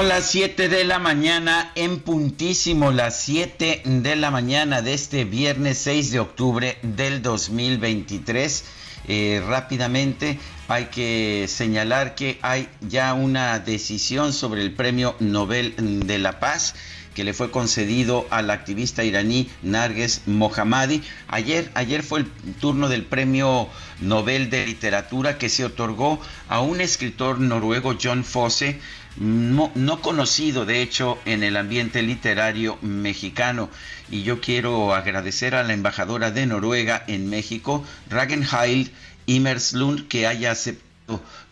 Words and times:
Son 0.00 0.08
las 0.08 0.30
7 0.30 0.70
de 0.70 0.84
la 0.84 0.98
mañana, 0.98 1.72
en 1.74 2.00
puntísimo 2.00 2.90
las 2.90 3.20
7 3.20 3.82
de 3.84 4.16
la 4.16 4.30
mañana 4.30 4.80
de 4.80 4.94
este 4.94 5.26
viernes 5.26 5.76
6 5.76 6.10
de 6.12 6.20
octubre 6.20 6.78
del 6.80 7.20
2023. 7.20 8.64
Eh, 9.08 9.42
rápidamente 9.46 10.38
hay 10.68 10.86
que 10.86 11.44
señalar 11.48 12.14
que 12.14 12.38
hay 12.40 12.70
ya 12.80 13.12
una 13.12 13.58
decisión 13.58 14.32
sobre 14.32 14.62
el 14.62 14.72
Premio 14.72 15.16
Nobel 15.20 15.74
de 16.06 16.18
la 16.18 16.40
Paz 16.40 16.74
que 17.14 17.24
le 17.24 17.34
fue 17.34 17.50
concedido 17.50 18.26
al 18.30 18.50
activista 18.50 19.04
iraní 19.04 19.50
Narges 19.62 20.22
Mohammadi. 20.26 21.02
Ayer, 21.28 21.70
ayer 21.74 22.02
fue 22.02 22.20
el 22.20 22.30
turno 22.60 22.88
del 22.88 23.04
Premio 23.04 23.68
Nobel 24.00 24.48
de 24.48 24.66
Literatura 24.66 25.36
que 25.36 25.48
se 25.48 25.64
otorgó 25.64 26.20
a 26.48 26.60
un 26.60 26.80
escritor 26.80 27.40
noruego, 27.40 27.96
John 28.00 28.24
Fosse, 28.24 28.80
no, 29.16 30.00
conocido 30.00 30.66
de 30.66 30.82
hecho 30.82 31.18
en 31.24 31.42
el 31.42 31.56
ambiente 31.56 32.02
literario 32.02 32.78
mexicano. 32.82 33.70
Y 34.10 34.22
yo 34.22 34.40
quiero 34.40 34.94
agradecer 34.94 35.54
a 35.54 35.62
la 35.62 35.72
embajadora 35.72 36.30
de 36.30 36.46
Noruega 36.46 37.04
en 37.06 37.28
México, 37.28 37.84
Ragenhild 38.08 38.90
Imerslund, 39.26 40.08
que 40.08 40.26
haya 40.26 40.50
aceptado 40.52 40.89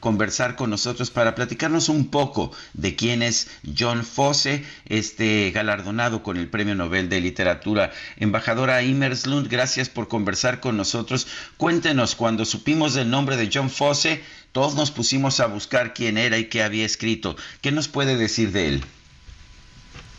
conversar 0.01 0.56
con 0.56 0.70
nosotros 0.70 1.11
para 1.11 1.34
platicarnos 1.34 1.89
un 1.89 2.11
poco 2.11 2.53
de 2.75 2.97
quién 2.97 3.23
es 3.23 3.51
John 3.77 4.05
Fosse, 4.05 4.65
este 4.87 5.50
galardonado 5.50 6.23
con 6.23 6.37
el 6.37 6.48
Premio 6.48 6.75
Nobel 6.75 7.09
de 7.09 7.20
Literatura. 7.20 7.91
Embajadora 8.17 8.83
Imerslund, 8.83 9.48
gracias 9.48 9.89
por 9.89 10.09
conversar 10.09 10.61
con 10.61 10.77
nosotros. 10.77 11.27
Cuéntenos, 11.56 12.15
cuando 12.15 12.44
supimos 12.44 12.94
del 12.94 13.10
nombre 13.10 13.37
de 13.37 13.50
John 13.53 13.71
Fosse, 13.71 14.22
todos 14.53 14.75
nos 14.75 14.91
pusimos 14.91 15.41
a 15.41 15.47
buscar 15.47 15.94
quién 15.94 16.19
era 16.19 16.38
y 16.38 16.47
qué 16.47 16.62
había 16.62 16.87
escrito. 16.87 17.37
¿Qué 17.60 17.72
nos 17.72 17.88
puede 17.88 18.16
decir 18.16 18.53
de 18.53 18.69
él? 18.69 18.84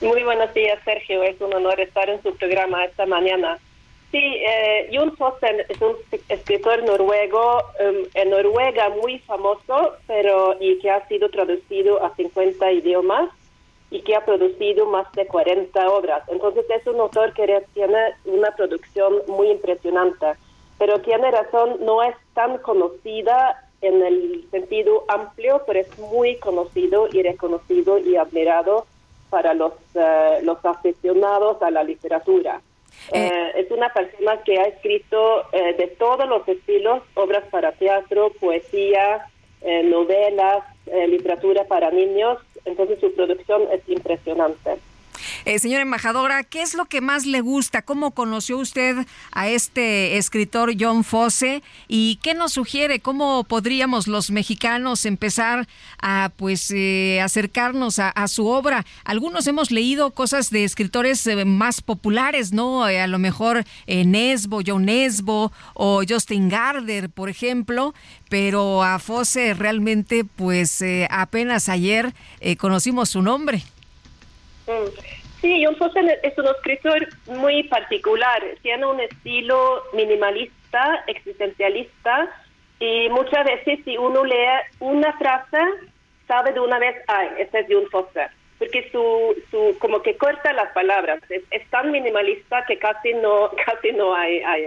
Muy 0.02 0.24
buenos 0.24 0.54
días, 0.54 0.80
Sergio. 0.86 1.24
Es 1.24 1.40
un 1.42 1.54
honor 1.54 1.80
estar 1.80 2.10
en 2.10 2.22
su 2.24 2.36
programa 2.36 2.86
esta 2.86 3.06
mañana. 3.06 3.60
Sí, 4.12 4.18
eh, 4.18 4.90
Jon 4.92 5.16
Fosse 5.18 5.66
es 5.70 5.80
un 5.82 5.96
escritor 6.30 6.84
noruego, 6.84 7.62
em, 7.80 8.08
en 8.16 8.30
Noruega 8.32 8.90
muy 8.90 9.20
famoso, 9.20 9.98
pero 10.08 10.56
y 10.60 10.80
que 10.80 10.90
ha 10.90 11.08
sido 11.08 11.30
traducido 11.30 12.04
a 12.04 12.16
50 12.16 12.72
idiomas 12.72 13.30
y 13.92 14.02
que 14.02 14.16
ha 14.16 14.26
producido 14.26 14.88
más 14.88 15.12
de 15.12 15.28
40 15.28 15.90
obras. 15.92 16.24
Entonces 16.28 16.66
es 16.70 16.88
un 16.88 17.00
autor 17.00 17.34
que 17.34 17.64
tiene 17.76 18.00
una 18.26 18.50
producción 18.56 19.22
muy 19.28 19.52
impresionante, 19.52 20.26
pero 20.80 21.02
tiene 21.02 21.30
razón, 21.30 21.78
no 21.82 22.02
es 22.02 22.16
tan 22.34 22.58
conocida 22.60 23.64
en 23.82 24.02
el 24.02 24.48
sentido 24.50 25.06
amplio, 25.08 25.62
pero 25.68 25.80
es 25.82 26.00
muy 26.00 26.38
conocido 26.38 27.08
y 27.12 27.22
reconocido 27.22 28.00
y 28.00 28.16
admirado 28.16 28.88
para 29.30 29.54
los, 29.54 29.74
eh, 29.94 30.40
los 30.42 30.64
aficionados 30.66 31.62
a 31.62 31.70
la 31.70 31.84
literatura. 31.84 32.62
Eh, 33.12 33.28
eh, 33.28 33.52
es 33.56 33.72
una 33.72 33.90
persona 33.90 34.42
que 34.44 34.60
ha 34.60 34.64
escrito 34.64 35.46
eh, 35.52 35.74
de 35.74 35.88
todos 35.88 36.28
los 36.28 36.48
estilos, 36.48 37.02
obras 37.16 37.44
para 37.50 37.72
teatro, 37.74 38.32
poesía, 38.40 39.26
novelas, 39.84 40.64
literatura 40.86 41.66
para 41.66 41.92
niños, 41.92 42.38
entonces 42.64 42.98
su 43.02 43.14
producción 43.14 43.64
es 43.74 43.82
impresionante. 43.90 44.78
Eh, 45.46 45.60
señora 45.60 45.82
embajadora, 45.82 46.44
¿qué 46.44 46.62
es 46.62 46.74
lo 46.74 46.86
que 46.86 47.02
más 47.02 47.26
le 47.26 47.42
gusta? 47.42 47.82
¿Cómo 47.82 48.12
conoció 48.12 48.58
usted 48.58 49.06
a 49.32 49.48
este 49.48 50.18
escritor 50.18 50.74
John 50.80 51.04
Fosse? 51.04 51.64
¿Y 51.88 52.18
qué 52.22 52.34
nos 52.34 52.54
sugiere? 52.54 53.00
¿Cómo 53.00 53.44
podríamos 53.44 54.08
los 54.08 54.32
mexicanos 54.32 55.06
empezar 55.06 55.68
a 56.02 56.32
pues 56.36 56.72
eh, 56.72 57.20
acercarnos 57.22 58.00
a, 58.00 58.28
su 58.28 58.48
obra? 58.48 58.86
Algunos 59.04 59.48
hemos 59.48 59.72
leído 59.72 60.12
cosas 60.12 60.50
de 60.50 60.64
escritores 60.64 61.26
eh, 61.28 61.46
más 61.46 61.82
populares, 61.82 62.52
¿no? 62.52 62.84
a 62.84 63.08
lo 63.08 63.20
mejor 63.20 63.66
Nesbo, 63.88 64.62
John 64.66 64.86
Nesbo 64.86 65.52
o 65.74 66.02
Justin 66.08 66.50
Gardner, 66.50 67.10
por 67.10 67.30
ejemplo, 67.30 67.94
pero 68.30 68.84
a 68.84 69.00
Fosse 69.00 69.54
realmente 69.54 70.24
pues 70.24 70.84
apenas 71.10 71.70
ayer 71.70 72.14
conocimos 72.58 73.10
su 73.10 73.22
nombre. 73.22 73.64
Mm. 74.68 75.19
Sí, 75.42 75.64
John 75.64 75.76
Fosse 75.78 76.20
es 76.24 76.38
un 76.38 76.48
escritor 76.48 77.08
muy 77.28 77.64
particular. 77.64 78.44
Tiene 78.62 78.86
un 78.86 79.00
estilo 79.00 79.84
minimalista, 79.94 81.04
existencialista, 81.08 82.30
y 82.80 83.10
muchas 83.10 83.46
veces 83.46 83.80
si 83.86 83.98
uno 83.98 84.26
lee 84.26 84.60
una 84.80 85.14
frase, 85.14 85.60
sabe 86.28 86.52
de 86.52 86.60
una 86.60 86.80
vez, 86.80 86.96
ah, 87.08 87.26
ese 87.38 87.60
es 87.60 87.66
John 87.70 87.90
Fosse, 87.90 88.28
porque 88.58 88.90
su, 88.92 89.36
su, 89.50 89.78
como 89.80 90.02
que 90.02 90.18
corta 90.18 90.52
las 90.52 90.72
palabras. 90.74 91.20
Es, 91.30 91.44
tan 91.70 91.92
minimalista 91.92 92.66
que 92.66 92.78
casi 92.78 93.14
no, 93.14 93.52
casi 93.66 93.94
no 93.94 94.14
hay, 94.14 94.40
hay, 94.40 94.66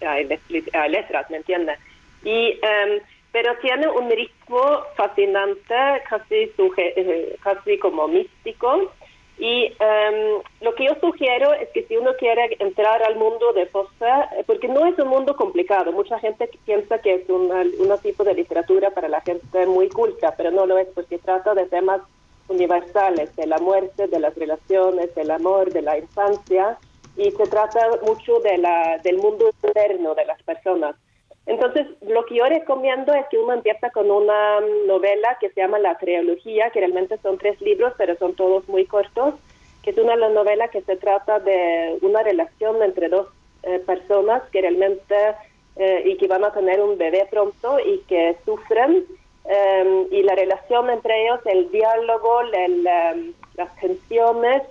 hay, 0.00 0.28
hay 0.72 0.90
letras, 0.90 1.28
¿me 1.30 1.38
entiendes? 1.38 1.78
Y, 2.22 2.58
em, 2.62 3.00
pero 3.32 3.56
tiene 3.56 3.88
un 3.88 4.10
ritmo 4.10 4.82
fascinante, 4.96 5.74
casi, 6.08 6.52
eh, 6.76 7.36
casi 7.42 7.78
como 7.78 8.08
místico 8.08 8.92
y 9.38 9.66
um, 9.66 10.42
lo 10.62 10.74
que 10.74 10.86
yo 10.86 10.96
sugiero 11.00 11.52
es 11.54 11.68
que 11.68 11.84
si 11.86 11.96
uno 11.96 12.10
quiere 12.18 12.56
entrar 12.58 13.02
al 13.04 13.16
mundo 13.16 13.52
de 13.52 13.66
Fossa, 13.66 14.24
eh, 14.36 14.42
porque 14.44 14.66
no 14.66 14.84
es 14.86 14.98
un 14.98 15.08
mundo 15.08 15.36
complicado, 15.36 15.92
mucha 15.92 16.18
gente 16.18 16.50
piensa 16.64 16.98
que 16.98 17.14
es 17.14 17.28
un, 17.28 17.48
tipo 18.02 18.24
de 18.24 18.34
literatura 18.34 18.90
para 18.90 19.08
la 19.08 19.20
gente 19.20 19.66
muy 19.66 19.88
culta, 19.88 20.34
pero 20.36 20.50
no 20.50 20.66
lo 20.66 20.78
es 20.78 20.88
porque 20.88 21.18
trata 21.18 21.54
de 21.54 21.66
temas 21.66 22.00
universales, 22.48 23.34
de 23.36 23.46
la 23.46 23.58
muerte, 23.58 24.08
de 24.08 24.18
las 24.18 24.34
relaciones, 24.34 25.14
del 25.14 25.30
amor, 25.30 25.72
de 25.72 25.82
la 25.82 25.98
infancia, 25.98 26.76
y 27.16 27.30
se 27.30 27.44
trata 27.44 27.80
mucho 28.04 28.40
de 28.40 28.58
la, 28.58 28.98
del 28.98 29.18
mundo 29.18 29.50
interno 29.62 30.14
de 30.14 30.24
las 30.24 30.42
personas. 30.42 30.96
Entonces, 31.48 31.86
lo 32.02 32.26
que 32.26 32.34
yo 32.34 32.44
recomiendo 32.44 33.14
es 33.14 33.26
que 33.30 33.38
uno 33.38 33.54
empieza 33.54 33.88
con 33.88 34.10
una 34.10 34.60
novela 34.86 35.38
que 35.40 35.48
se 35.48 35.62
llama 35.62 35.78
La 35.78 35.96
Trilogía, 35.96 36.68
que 36.70 36.80
realmente 36.80 37.16
son 37.22 37.38
tres 37.38 37.58
libros, 37.62 37.94
pero 37.96 38.14
son 38.18 38.34
todos 38.34 38.68
muy 38.68 38.84
cortos, 38.84 39.32
que 39.82 39.90
es 39.90 39.96
una 39.96 40.14
novela 40.14 40.68
que 40.68 40.82
se 40.82 40.96
trata 40.96 41.40
de 41.40 41.96
una 42.02 42.22
relación 42.22 42.82
entre 42.82 43.08
dos 43.08 43.28
eh, 43.62 43.78
personas 43.78 44.42
que 44.50 44.60
realmente 44.60 45.16
eh, 45.76 46.02
y 46.04 46.18
que 46.18 46.28
van 46.28 46.44
a 46.44 46.52
tener 46.52 46.82
un 46.82 46.98
bebé 46.98 47.26
pronto 47.30 47.78
y 47.80 48.00
que 48.00 48.36
sufren 48.44 49.06
eh, 49.46 50.06
y 50.10 50.22
la 50.24 50.34
relación 50.34 50.90
entre 50.90 51.24
ellos, 51.24 51.40
el 51.46 51.70
diálogo, 51.70 52.42
las 52.42 53.74
tensiones 53.80 54.64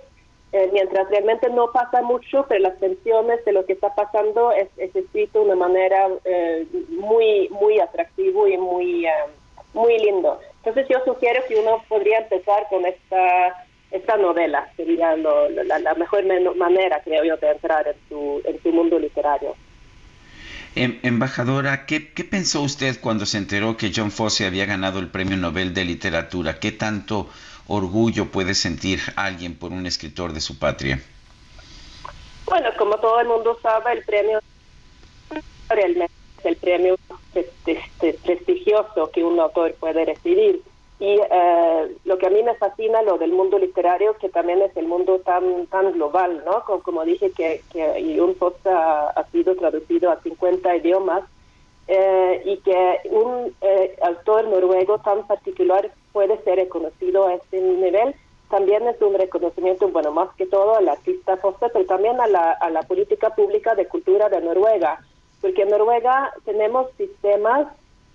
eh, 0.52 0.70
mientras 0.72 1.08
realmente 1.10 1.50
no 1.50 1.70
pasa 1.72 2.02
mucho, 2.02 2.46
pero 2.48 2.60
las 2.60 2.78
tensiones 2.78 3.44
de 3.44 3.52
lo 3.52 3.66
que 3.66 3.74
está 3.74 3.94
pasando 3.94 4.50
es, 4.52 4.68
escrito 4.76 5.40
de 5.40 5.44
una 5.44 5.56
manera 5.56 6.08
eh, 6.24 6.66
muy 6.88 7.48
muy 7.50 7.80
atractivo 7.80 8.48
y 8.48 8.56
muy 8.56 9.06
eh, 9.06 9.12
muy 9.74 9.98
lindo. 9.98 10.40
Entonces 10.58 10.86
yo 10.88 11.00
sugiero 11.04 11.42
que 11.46 11.56
uno 11.56 11.84
podría 11.88 12.18
empezar 12.18 12.66
con 12.70 12.86
esta 12.86 13.66
esta 13.90 14.16
novela, 14.18 14.70
sería 14.76 15.16
la, 15.16 15.94
mejor 15.94 16.22
manera, 16.56 17.00
creo 17.02 17.24
yo, 17.24 17.36
de 17.38 17.50
entrar 17.52 17.88
en 17.88 17.94
su, 18.08 18.42
en 18.44 18.62
su 18.62 18.70
mundo 18.70 18.98
literario. 18.98 19.54
Em, 20.74 20.98
embajadora, 21.02 21.86
¿qué, 21.86 22.00
pensó 22.00 22.60
usted 22.60 23.00
cuando 23.00 23.24
se 23.24 23.38
enteró 23.38 23.76
que 23.76 23.90
John 23.94 24.10
Fosse 24.10 24.46
había 24.46 24.66
ganado 24.66 24.98
el 24.98 25.08
Premio 25.08 25.36
Nobel 25.36 25.72
de 25.72 25.84
Literatura? 25.84 26.60
¿Qué 26.60 26.70
tanto 26.70 27.28
orgullo 27.68 28.26
puede 28.26 28.54
sentir 28.54 29.00
alguien 29.14 29.56
por 29.56 29.72
un 29.72 29.86
escritor 29.86 30.32
de 30.32 30.40
su 30.40 30.58
patria? 30.58 31.00
Bueno, 32.46 32.70
como 32.78 32.96
todo 32.96 33.20
el 33.20 33.28
mundo 33.28 33.58
sabe, 33.62 33.92
el 33.92 34.04
premio 34.04 34.40
es 35.30 35.44
el 36.44 36.56
premio 36.56 36.96
prestigioso 38.24 39.10
que 39.12 39.22
un 39.22 39.38
autor 39.38 39.74
puede 39.74 40.04
recibir. 40.04 40.62
Y 41.00 41.20
eh, 41.30 41.96
lo 42.04 42.18
que 42.18 42.26
a 42.26 42.30
mí 42.30 42.42
me 42.42 42.56
fascina, 42.56 43.02
lo 43.02 43.18
del 43.18 43.30
mundo 43.30 43.58
literario, 43.58 44.16
que 44.18 44.28
también 44.28 44.62
es 44.62 44.76
el 44.76 44.86
mundo 44.86 45.20
tan 45.20 45.66
tan 45.66 45.92
global, 45.92 46.42
¿no? 46.44 46.64
Como, 46.82 47.04
dije, 47.04 47.30
que, 47.30 47.62
que 47.70 48.20
un 48.20 48.34
post 48.34 48.66
ha, 48.66 49.24
sido 49.30 49.54
traducido 49.54 50.10
a 50.10 50.20
50 50.22 50.76
idiomas 50.76 51.22
eh, 51.86 52.42
y 52.44 52.56
que 52.58 52.98
un 53.10 53.54
eh, 53.60 53.96
autor 54.02 54.48
noruego 54.48 54.98
tan 54.98 55.24
particular 55.28 55.88
puede 56.18 56.42
ser 56.42 56.56
reconocido 56.56 57.28
a 57.28 57.34
este 57.34 57.60
nivel, 57.60 58.12
también 58.50 58.88
es 58.88 59.00
un 59.00 59.14
reconocimiento, 59.14 59.86
bueno, 59.86 60.10
más 60.10 60.28
que 60.34 60.46
todo 60.46 60.74
al 60.74 60.88
artista 60.88 61.36
Foster, 61.36 61.70
pero 61.72 61.86
también 61.86 62.20
a 62.20 62.26
la, 62.26 62.50
a 62.54 62.70
la 62.70 62.82
política 62.82 63.36
pública 63.36 63.76
de 63.76 63.86
cultura 63.86 64.28
de 64.28 64.40
Noruega, 64.40 64.98
porque 65.40 65.62
en 65.62 65.68
Noruega 65.68 66.32
tenemos 66.44 66.90
sistemas 66.96 67.68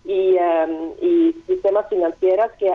y, 0.04 0.36
um, 0.36 0.92
y 1.00 1.32
sistemas 1.48 1.88
financieros 1.88 2.52
que 2.60 2.74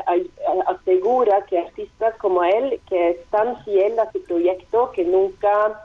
asegura 0.66 1.44
que 1.44 1.58
artistas 1.58 2.16
como 2.16 2.42
él, 2.42 2.80
que 2.88 3.10
están 3.10 3.62
fieles 3.64 3.98
a 3.98 4.10
su 4.10 4.22
proyecto, 4.24 4.92
que 4.92 5.04
nunca, 5.04 5.78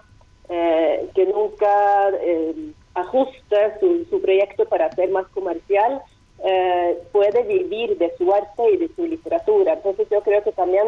eh, 0.48 1.10
que 1.13 1.25
nunca 1.25 2.12
eh, 2.22 2.72
ajusta 2.94 3.78
su, 3.81 4.06
su, 4.10 4.22
proyecto 4.22 4.63
para 4.69 4.89
ser 4.94 5.10
más 5.10 5.28
comercial, 5.34 6.01
eh, 6.44 6.98
puede 7.12 7.44
vivir 7.44 7.98
de 7.98 8.16
su 8.18 8.34
arte 8.34 8.72
y 8.72 8.78
de 8.78 8.90
su 8.95 9.06
literatura. 9.06 9.74
Entonces 9.74 10.07
yo 10.10 10.22
creo 10.22 10.44
que 10.44 10.51
también 10.51 10.88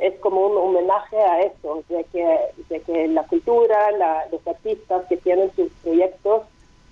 es 0.00 0.14
como 0.20 0.46
un 0.46 0.56
homenaje 0.56 1.18
a 1.18 1.40
eso, 1.40 1.82
de 1.88 2.04
que, 2.04 2.38
de 2.68 2.80
que 2.80 3.08
la 3.08 3.24
cultura, 3.24 3.90
la, 3.90 4.24
los 4.30 4.46
artistas 4.46 5.04
que 5.08 5.16
tienen 5.16 5.50
sus 5.56 5.68
proyectos, 5.82 6.42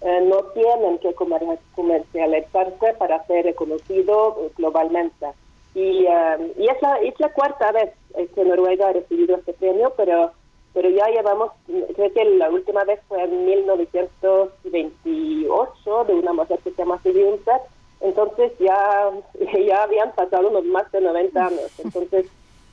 eh, 0.02 0.20
no 0.22 0.42
tienen 0.52 0.98
que 0.98 1.14
comercializarse 1.14 2.92
para 2.98 3.24
ser 3.26 3.46
reconocido 3.46 4.50
globalmente. 4.56 5.26
Y, 5.74 6.06
eh, 6.06 6.52
y 6.58 6.68
es, 6.68 6.82
la, 6.82 6.96
es 6.96 7.18
la 7.18 7.32
cuarta 7.32 7.72
vez 7.72 7.90
que 8.34 8.44
Noruega 8.44 8.88
ha 8.88 8.92
recibido 8.92 9.36
este 9.36 9.52
premio, 9.54 9.92
pero 9.96 10.32
pero 10.76 10.88
ya 10.90 11.06
llevamos, 11.06 11.50
creo 11.66 12.12
que 12.12 12.24
la 12.36 12.50
última 12.50 12.84
vez 12.84 13.00
fue 13.08 13.24
en 13.24 13.46
1928 13.46 16.04
de 16.04 16.14
una 16.14 16.34
mujer 16.34 16.60
que 16.62 16.70
se 16.70 16.76
llama 16.76 17.00
Sibyunset, 17.02 17.62
entonces 18.02 18.52
ya, 18.58 19.10
ya 19.66 19.84
habían 19.84 20.12
pasado 20.12 20.50
unos 20.50 20.66
más 20.66 20.92
de 20.92 21.00
90 21.00 21.46
años. 21.46 21.72
Entonces, 21.82 22.26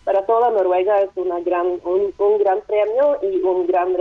para 0.03 0.25
toda 0.25 0.50
Noruega 0.50 1.00
es 1.00 1.11
una 1.15 1.39
gran, 1.39 1.79
un, 1.85 2.13
un 2.17 2.38
gran 2.39 2.59
premio 2.67 3.19
y 3.21 3.41
un 3.41 3.67
gran 3.67 3.95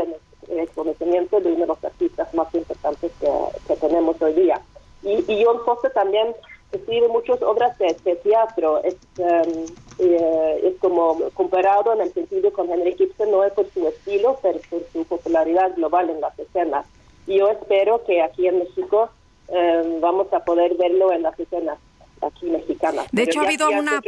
reconocimiento 0.48 1.40
de 1.40 1.52
uno 1.52 1.60
de 1.60 1.68
los 1.68 1.84
artistas 1.84 2.34
más 2.34 2.52
importantes 2.56 3.12
que, 3.20 3.76
tenemos 3.76 4.20
hoy 4.20 4.32
día. 4.32 4.60
Y, 5.04 5.24
y 5.32 5.44
John 5.44 5.60
Fosse 5.64 5.90
también 5.90 6.34
escribe 6.72 7.08
muchas 7.08 7.40
obras 7.42 7.76
de, 7.78 8.16
teatro. 8.16 8.82
Es, 8.82 8.96
um, 9.18 9.64
eh, 9.98 10.60
es 10.64 10.78
como 10.80 11.18
comparado 11.34 11.92
en 11.92 12.00
el 12.02 12.12
sentido 12.12 12.52
con 12.52 12.70
Henry 12.70 12.94
Gibson, 12.94 13.30
no 13.30 13.44
es 13.44 13.52
por 13.52 13.70
su 13.70 13.86
estilo, 13.86 14.38
pero 14.42 14.58
por 14.68 14.82
su 14.92 15.04
popularidad 15.04 15.74
global 15.76 16.10
en 16.10 16.20
las 16.20 16.38
escenas. 16.38 16.86
Y 17.26 17.38
yo 17.38 17.48
espero 17.48 18.04
que 18.04 18.22
aquí 18.22 18.46
en 18.46 18.58
México 18.58 19.10
um, 19.48 20.00
vamos 20.00 20.32
a 20.32 20.40
poder 20.40 20.74
verlo 20.76 21.12
en 21.12 21.22
las 21.22 21.38
escenas 21.38 21.78
aquí 22.26 22.46
mexicana. 22.46 23.02
De 23.12 23.22
hecho, 23.22 23.40
ha 23.40 23.44
habido 23.44 23.70
una, 23.70 24.00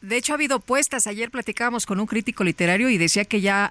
de 0.00 0.16
hecho 0.16 0.32
ha 0.32 0.36
habido 0.36 0.60
puestas. 0.60 1.06
Ayer 1.06 1.30
platicábamos 1.30 1.86
con 1.86 2.00
un 2.00 2.06
crítico 2.06 2.44
literario 2.44 2.88
y 2.88 2.98
decía 2.98 3.24
que 3.24 3.40
ya 3.40 3.68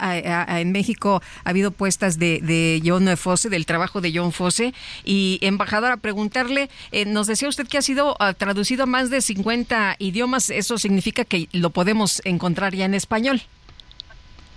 en 0.47 0.71
México 0.71 1.21
ha 1.43 1.49
habido 1.49 1.71
puestas 1.71 2.19
de, 2.19 2.39
de 2.41 2.81
John 2.83 3.05
Fosse, 3.17 3.49
del 3.49 3.65
trabajo 3.65 4.01
de 4.01 4.11
John 4.13 4.31
Fosse. 4.31 4.73
Y 5.03 5.39
embajadora, 5.41 5.97
preguntarle, 5.97 6.69
eh, 6.91 7.05
nos 7.05 7.27
decía 7.27 7.49
usted 7.49 7.67
que 7.67 7.77
ha 7.77 7.81
sido 7.81 8.15
ah, 8.19 8.33
traducido 8.33 8.83
a 8.83 8.85
más 8.85 9.09
de 9.09 9.21
50 9.21 9.95
idiomas. 9.99 10.49
¿Eso 10.49 10.77
significa 10.77 11.25
que 11.25 11.47
lo 11.53 11.69
podemos 11.69 12.21
encontrar 12.25 12.73
ya 12.73 12.85
en 12.85 12.93
español? 12.93 13.41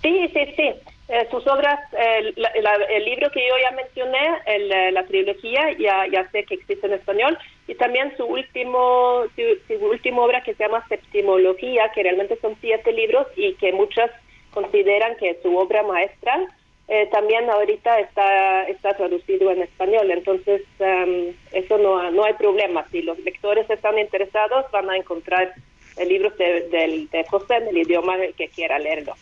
Sí, 0.02 0.28
sí, 0.32 0.40
sí. 0.56 0.70
Eh, 1.08 1.26
sus 1.30 1.46
obras, 1.46 1.80
el 1.92 3.04
libro 3.04 3.30
que 3.30 3.40
yo 3.40 3.54
ya 3.62 3.74
mencioné, 3.74 4.18
eh, 4.46 4.92
la 4.92 5.06
trilogía, 5.06 5.72
ya, 5.78 6.06
ya 6.06 6.30
sé 6.30 6.44
que 6.44 6.56
existe 6.56 6.86
en 6.86 6.92
español, 6.92 7.38
y 7.68 7.74
también 7.74 8.16
su 8.16 8.24
último, 8.24 9.24
su, 9.36 9.74
última 9.74 10.22
obra 10.22 10.42
que 10.42 10.54
se 10.54 10.64
llama 10.64 10.84
Septimología, 10.88 11.92
que 11.94 12.02
realmente 12.02 12.38
son 12.40 12.56
siete 12.62 12.92
libros 12.92 13.26
y 13.36 13.54
que 13.56 13.72
muchas 13.72 14.10
consideran 14.52 15.16
que 15.16 15.30
es 15.30 15.42
su 15.42 15.54
obra 15.54 15.82
maestra, 15.82 16.48
eh, 16.88 17.06
también 17.12 17.48
ahorita 17.50 18.00
está, 18.00 18.62
está 18.64 18.96
traducido 18.96 19.50
en 19.50 19.60
español, 19.60 20.10
entonces 20.10 20.62
em, 20.78 21.34
eso 21.52 21.76
no, 21.76 22.10
no 22.10 22.24
hay 22.24 22.32
problema, 22.32 22.86
si 22.90 23.02
los 23.02 23.18
lectores 23.18 23.68
están 23.68 23.98
interesados 23.98 24.64
van 24.72 24.88
a 24.88 24.96
encontrar 24.96 25.52
el 25.98 26.08
libro 26.08 26.30
de, 26.30 26.68
de, 26.70 27.06
de 27.12 27.24
José 27.24 27.56
en 27.56 27.68
el 27.68 27.78
idioma 27.78 28.16
que 28.34 28.48
quiera 28.48 28.78
leerlo. 28.78 29.12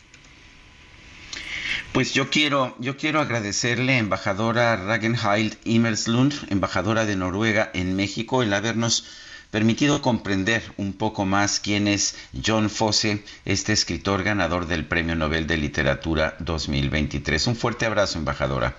Pues 1.96 2.12
yo 2.12 2.28
quiero, 2.28 2.74
yo 2.78 2.98
quiero 2.98 3.20
agradecerle, 3.20 3.96
embajadora 3.96 4.76
Ragenhild 4.76 5.56
Immerslund, 5.64 6.34
embajadora 6.50 7.06
de 7.06 7.16
Noruega 7.16 7.70
en 7.72 7.96
México, 7.96 8.42
el 8.42 8.52
habernos 8.52 9.06
permitido 9.50 10.02
comprender 10.02 10.60
un 10.76 10.92
poco 10.92 11.24
más 11.24 11.58
quién 11.58 11.88
es 11.88 12.14
John 12.44 12.68
Fosse, 12.68 13.24
este 13.46 13.72
escritor 13.72 14.24
ganador 14.24 14.66
del 14.66 14.84
Premio 14.84 15.16
Nobel 15.16 15.46
de 15.46 15.56
Literatura 15.56 16.36
2023. 16.40 17.46
Un 17.46 17.56
fuerte 17.56 17.86
abrazo, 17.86 18.18
embajadora. 18.18 18.76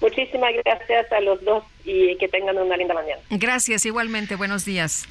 Muchísimas 0.00 0.50
gracias 0.64 1.12
a 1.12 1.20
los 1.20 1.40
dos 1.44 1.62
y 1.84 2.16
que 2.16 2.26
tengan 2.26 2.58
una 2.58 2.76
linda 2.76 2.94
mañana. 2.94 3.22
Gracias, 3.30 3.86
igualmente. 3.86 4.34
Buenos 4.34 4.64
días. 4.64 5.06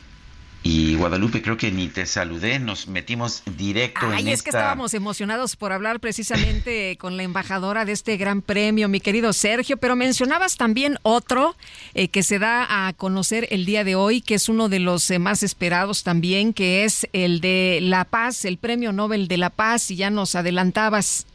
Y 0.64 0.96
Guadalupe, 0.96 1.42
creo 1.42 1.56
que 1.56 1.72
ni 1.72 1.88
te 1.88 2.06
saludé, 2.06 2.60
nos 2.60 2.88
metimos 2.88 3.44
directo 3.58 4.08
Ay, 4.12 4.30
es 4.30 4.44
que 4.44 4.50
estábamos 4.50 4.94
emocionados 4.94 5.56
por 5.56 5.72
hablar 5.72 6.00
precisamente 6.00 6.98
con 7.00 7.16
la 7.16 7.24
embajadora 7.24 7.86
de 7.86 7.94
este 7.94 8.18
gran 8.18 8.42
premio, 8.42 8.90
mi 8.90 9.00
querido 9.00 9.32
Sergio, 9.32 9.78
pero 9.78 9.96
mencionabas 9.96 10.58
también 10.58 10.98
otro 11.04 11.56
eh, 11.94 12.10
que 12.10 12.22
se 12.22 12.40
da 12.40 12.88
a 12.88 12.94
conocer 12.94 13.48
el 13.52 13.66
día 13.66 13.84
de 13.84 13.96
hoy, 13.96 14.20
que 14.20 14.36
es 14.36 14.50
uno 14.50 14.68
de 14.68 14.80
los 14.80 15.10
eh, 15.10 15.20
más 15.20 15.42
esperados 15.42 16.04
también, 16.04 16.54
que 16.54 16.84
es 16.84 17.08
el 17.14 17.40
de 17.40 17.80
La 17.82 18.04
Paz, 18.04 18.44
el 18.44 18.58
Premio 18.58 18.92
Nobel 18.92 19.28
de 19.28 19.38
la 19.38 19.50
Paz, 19.50 19.90
y 19.92 19.96
ya 19.96 20.10
nos 20.10 20.36
adelantabas. 20.36 21.26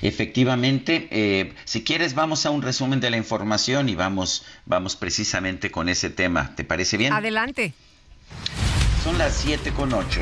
Efectivamente, 0.00 1.08
eh, 1.10 1.52
si 1.64 1.82
quieres 1.82 2.14
vamos 2.14 2.46
a 2.46 2.50
un 2.50 2.62
resumen 2.62 3.00
de 3.00 3.10
la 3.10 3.16
información 3.16 3.88
y 3.88 3.94
vamos, 3.94 4.44
vamos 4.64 4.96
precisamente 4.96 5.70
con 5.70 5.88
ese 5.88 6.10
tema. 6.10 6.54
¿Te 6.54 6.64
parece 6.64 6.96
bien? 6.96 7.12
Adelante. 7.12 7.74
Son 9.02 9.18
las 9.18 9.34
7 9.34 9.72
con 9.72 9.92
8. 9.92 10.20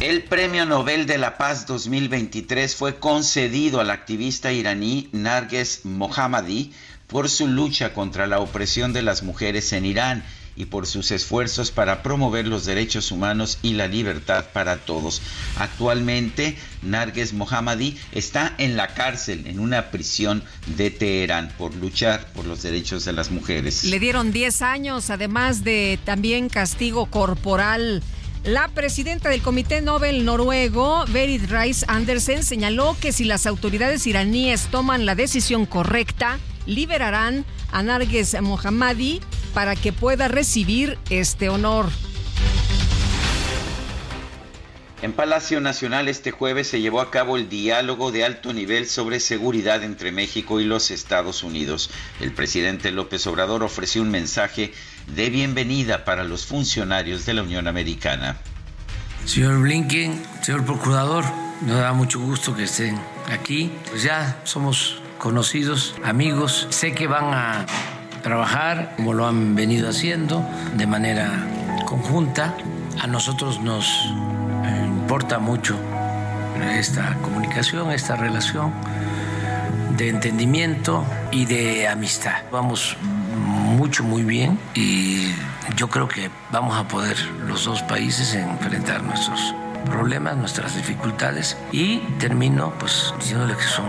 El 0.00 0.24
Premio 0.24 0.66
Nobel 0.66 1.06
de 1.06 1.16
la 1.16 1.38
Paz 1.38 1.66
2023 1.66 2.74
fue 2.74 2.98
concedido 2.98 3.80
al 3.80 3.90
activista 3.90 4.52
iraní 4.52 5.08
Narges 5.12 5.84
Mohammadi 5.84 6.72
por 7.06 7.28
su 7.28 7.46
lucha 7.46 7.94
contra 7.94 8.26
la 8.26 8.40
opresión 8.40 8.92
de 8.92 9.02
las 9.02 9.22
mujeres 9.22 9.72
en 9.72 9.86
Irán 9.86 10.24
y 10.56 10.66
por 10.66 10.86
sus 10.86 11.10
esfuerzos 11.10 11.70
para 11.70 12.02
promover 12.02 12.46
los 12.46 12.64
derechos 12.64 13.10
humanos 13.10 13.58
y 13.62 13.74
la 13.74 13.88
libertad 13.88 14.46
para 14.52 14.78
todos. 14.78 15.22
Actualmente, 15.56 16.56
Narges 16.82 17.32
Mohammadi 17.32 17.96
está 18.12 18.54
en 18.58 18.76
la 18.76 18.88
cárcel, 18.88 19.46
en 19.46 19.58
una 19.58 19.90
prisión 19.90 20.42
de 20.76 20.90
Teherán, 20.90 21.52
por 21.56 21.74
luchar 21.74 22.26
por 22.32 22.46
los 22.46 22.62
derechos 22.62 23.04
de 23.04 23.12
las 23.12 23.30
mujeres. 23.30 23.84
Le 23.84 23.98
dieron 23.98 24.32
10 24.32 24.62
años, 24.62 25.10
además 25.10 25.64
de 25.64 25.98
también 26.04 26.48
castigo 26.48 27.06
corporal. 27.06 28.02
La 28.44 28.66
presidenta 28.66 29.28
del 29.28 29.40
Comité 29.40 29.80
Nobel 29.82 30.24
noruego, 30.24 31.04
Berit 31.06 31.48
Reis 31.48 31.84
Andersen, 31.86 32.42
señaló 32.42 32.96
que 33.00 33.12
si 33.12 33.24
las 33.24 33.46
autoridades 33.46 34.04
iraníes 34.08 34.66
toman 34.66 35.06
la 35.06 35.14
decisión 35.14 35.64
correcta, 35.64 36.40
liberarán 36.66 37.44
a 37.70 37.84
Narges 37.84 38.36
Mohammadi 38.40 39.20
para 39.54 39.76
que 39.76 39.92
pueda 39.92 40.28
recibir 40.28 40.98
este 41.10 41.48
honor. 41.48 41.90
En 45.02 45.12
Palacio 45.12 45.60
Nacional 45.60 46.06
este 46.06 46.30
jueves 46.30 46.68
se 46.68 46.80
llevó 46.80 47.00
a 47.00 47.10
cabo 47.10 47.36
el 47.36 47.48
diálogo 47.48 48.12
de 48.12 48.24
alto 48.24 48.52
nivel 48.52 48.86
sobre 48.86 49.18
seguridad 49.18 49.82
entre 49.82 50.12
México 50.12 50.60
y 50.60 50.64
los 50.64 50.92
Estados 50.92 51.42
Unidos. 51.42 51.90
El 52.20 52.32
presidente 52.32 52.92
López 52.92 53.26
Obrador 53.26 53.64
ofreció 53.64 54.00
un 54.00 54.12
mensaje 54.12 54.72
de 55.08 55.28
bienvenida 55.28 56.04
para 56.04 56.22
los 56.22 56.46
funcionarios 56.46 57.26
de 57.26 57.34
la 57.34 57.42
Unión 57.42 57.66
Americana. 57.66 58.36
Señor 59.24 59.58
Blinken, 59.60 60.22
señor 60.40 60.64
procurador, 60.64 61.24
nos 61.62 61.78
da 61.78 61.92
mucho 61.92 62.20
gusto 62.20 62.54
que 62.54 62.64
estén 62.64 62.96
aquí. 63.28 63.72
Pues 63.90 64.04
ya 64.04 64.40
somos 64.44 65.02
conocidos, 65.18 65.96
amigos. 66.04 66.68
Sé 66.70 66.92
que 66.92 67.08
van 67.08 67.34
a 67.34 67.66
trabajar 68.22 68.94
como 68.96 69.12
lo 69.12 69.26
han 69.26 69.54
venido 69.54 69.88
haciendo 69.88 70.44
de 70.76 70.86
manera 70.86 71.30
conjunta. 71.86 72.54
A 73.00 73.06
nosotros 73.06 73.60
nos 73.60 73.86
eh, 74.64 74.84
importa 74.86 75.38
mucho 75.38 75.76
esta 76.78 77.14
comunicación, 77.22 77.90
esta 77.90 78.16
relación 78.16 78.72
de 79.96 80.08
entendimiento 80.08 81.04
y 81.30 81.44
de 81.46 81.88
amistad. 81.88 82.42
Vamos 82.50 82.96
mucho, 83.36 84.04
muy 84.04 84.22
bien 84.22 84.58
y 84.74 85.32
yo 85.76 85.88
creo 85.88 86.08
que 86.08 86.30
vamos 86.50 86.76
a 86.76 86.86
poder 86.88 87.16
los 87.46 87.64
dos 87.64 87.82
países 87.82 88.34
enfrentar 88.34 89.02
nuestros 89.02 89.54
problemas, 89.86 90.36
nuestras 90.36 90.76
dificultades 90.76 91.56
y 91.72 91.98
termino 92.18 92.72
pues 92.78 93.12
diciéndole 93.18 93.56
que 93.56 93.62
son 93.64 93.86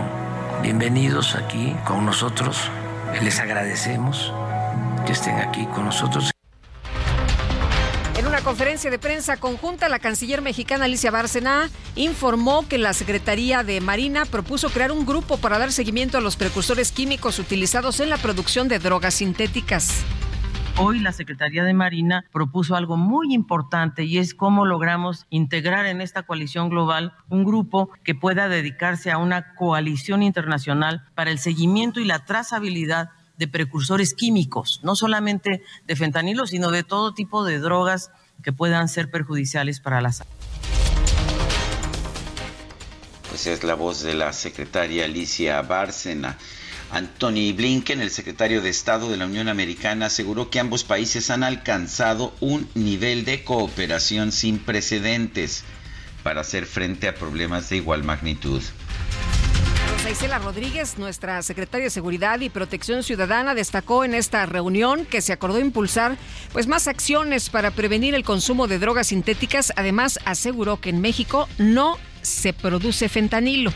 bienvenidos 0.62 1.34
aquí 1.36 1.74
con 1.84 2.04
nosotros. 2.04 2.70
Les 3.22 3.38
agradecemos 3.40 4.32
que 5.06 5.12
estén 5.12 5.36
aquí 5.36 5.66
con 5.66 5.84
nosotros 5.84 6.34
conferencia 8.44 8.90
de 8.90 8.98
prensa 8.98 9.38
conjunta, 9.38 9.88
la 9.88 9.98
canciller 9.98 10.42
mexicana 10.42 10.84
Alicia 10.84 11.10
Bárcena 11.10 11.70
informó 11.96 12.68
que 12.68 12.76
la 12.76 12.92
Secretaría 12.92 13.64
de 13.64 13.80
Marina 13.80 14.26
propuso 14.26 14.68
crear 14.68 14.92
un 14.92 15.06
grupo 15.06 15.38
para 15.38 15.58
dar 15.58 15.72
seguimiento 15.72 16.18
a 16.18 16.20
los 16.20 16.36
precursores 16.36 16.92
químicos 16.92 17.38
utilizados 17.38 18.00
en 18.00 18.10
la 18.10 18.18
producción 18.18 18.68
de 18.68 18.78
drogas 18.78 19.14
sintéticas. 19.14 20.04
Hoy 20.76 20.98
la 20.98 21.12
Secretaría 21.12 21.62
de 21.62 21.72
Marina 21.72 22.24
propuso 22.32 22.74
algo 22.74 22.96
muy 22.96 23.32
importante 23.32 24.02
y 24.02 24.18
es 24.18 24.34
cómo 24.34 24.66
logramos 24.66 25.24
integrar 25.30 25.86
en 25.86 26.00
esta 26.00 26.24
coalición 26.24 26.68
global 26.68 27.14
un 27.28 27.44
grupo 27.44 27.90
que 28.02 28.16
pueda 28.16 28.48
dedicarse 28.48 29.12
a 29.12 29.18
una 29.18 29.54
coalición 29.54 30.24
internacional 30.24 31.04
para 31.14 31.30
el 31.30 31.38
seguimiento 31.38 32.00
y 32.00 32.04
la 32.04 32.24
trazabilidad 32.24 33.10
de 33.38 33.46
precursores 33.46 34.14
químicos, 34.14 34.80
no 34.82 34.96
solamente 34.96 35.62
de 35.86 35.96
fentanilo, 35.96 36.44
sino 36.44 36.72
de 36.72 36.82
todo 36.82 37.14
tipo 37.14 37.44
de 37.44 37.60
drogas 37.60 38.10
que 38.42 38.52
puedan 38.52 38.88
ser 38.88 39.12
perjudiciales 39.12 39.78
para 39.78 40.00
la 40.00 40.10
salud. 40.10 40.32
Pues 43.28 43.46
es 43.46 43.62
la 43.62 43.74
voz 43.74 44.02
de 44.02 44.14
la 44.14 44.32
secretaria 44.32 45.04
Alicia 45.04 45.62
Bárcena. 45.62 46.36
Anthony 46.94 47.52
Blinken, 47.52 48.00
el 48.00 48.10
secretario 48.10 48.62
de 48.62 48.68
Estado 48.68 49.10
de 49.10 49.16
la 49.16 49.26
Unión 49.26 49.48
Americana, 49.48 50.06
aseguró 50.06 50.48
que 50.48 50.60
ambos 50.60 50.84
países 50.84 51.28
han 51.28 51.42
alcanzado 51.42 52.32
un 52.38 52.68
nivel 52.74 53.24
de 53.24 53.42
cooperación 53.42 54.30
sin 54.30 54.60
precedentes 54.60 55.64
para 56.22 56.42
hacer 56.42 56.66
frente 56.66 57.08
a 57.08 57.14
problemas 57.16 57.68
de 57.68 57.78
igual 57.78 58.04
magnitud. 58.04 58.62
Isela 60.08 60.38
Rodríguez, 60.38 60.98
nuestra 60.98 61.42
secretaria 61.42 61.86
de 61.86 61.90
Seguridad 61.90 62.38
y 62.40 62.48
Protección 62.48 63.02
Ciudadana, 63.02 63.54
destacó 63.54 64.04
en 64.04 64.14
esta 64.14 64.46
reunión 64.46 65.04
que 65.06 65.20
se 65.20 65.32
acordó 65.32 65.58
impulsar 65.58 66.16
pues 66.52 66.68
más 66.68 66.86
acciones 66.86 67.50
para 67.50 67.72
prevenir 67.72 68.14
el 68.14 68.22
consumo 68.22 68.68
de 68.68 68.78
drogas 68.78 69.08
sintéticas. 69.08 69.72
Además, 69.74 70.20
aseguró 70.24 70.80
que 70.80 70.90
en 70.90 71.00
México 71.00 71.48
no 71.58 71.98
se 72.22 72.52
produce 72.52 73.08
fentanilo. 73.08 73.72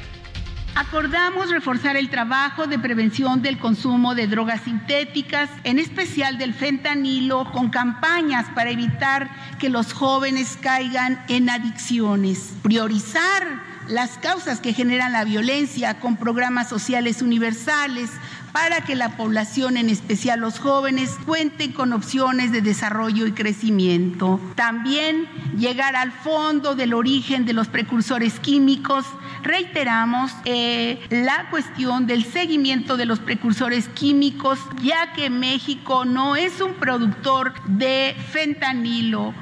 Acordamos 0.75 1.51
reforzar 1.51 1.97
el 1.97 2.09
trabajo 2.09 2.67
de 2.67 2.79
prevención 2.79 3.43
del 3.43 3.59
consumo 3.59 4.15
de 4.15 4.27
drogas 4.27 4.63
sintéticas, 4.63 5.51
en 5.65 5.79
especial 5.79 6.39
del 6.39 6.55
fentanilo, 6.55 7.51
con 7.51 7.71
campañas 7.71 8.47
para 8.55 8.71
evitar 8.71 9.29
que 9.59 9.69
los 9.69 9.93
jóvenes 9.93 10.57
caigan 10.61 11.25
en 11.29 11.51
adicciones. 11.51 12.55
Priorizar 12.63 13.69
las 13.89 14.19
causas 14.19 14.61
que 14.61 14.75
generan 14.75 15.13
la 15.13 15.25
violencia 15.25 15.99
con 15.99 16.17
programas 16.17 16.69
sociales 16.69 17.23
universales 17.23 18.11
para 18.53 18.81
que 18.83 18.95
la 18.95 19.17
población, 19.17 19.77
en 19.77 19.89
especial 19.89 20.41
los 20.41 20.59
jóvenes, 20.59 21.17
cuenten 21.27 21.73
con 21.73 21.93
opciones 21.93 22.53
de 22.53 22.61
desarrollo 22.61 23.27
y 23.27 23.33
crecimiento. 23.33 24.41
También 24.55 25.29
llegar 25.57 25.97
al 25.97 26.13
fondo 26.13 26.75
del 26.75 26.95
origen 26.95 27.45
de 27.45 27.53
los 27.53 27.69
precursores 27.69 28.41
químicos. 28.41 29.05
Reiteramos 29.43 30.33
eh, 30.45 31.01
la 31.11 31.49
cuestión 31.51 32.07
del 32.07 32.25
seguimiento 32.25 32.97
de 32.97 33.07
los 33.07 33.19
precursores 33.19 33.89
químicos, 33.89 34.59
ya 34.83 35.13
que 35.13 35.31
México 35.31 36.05
no 36.05 36.37
es 36.37 36.61
un 36.61 36.75
productor 36.75 37.55
de 37.67 38.17
fentanilo. 38.31 39.35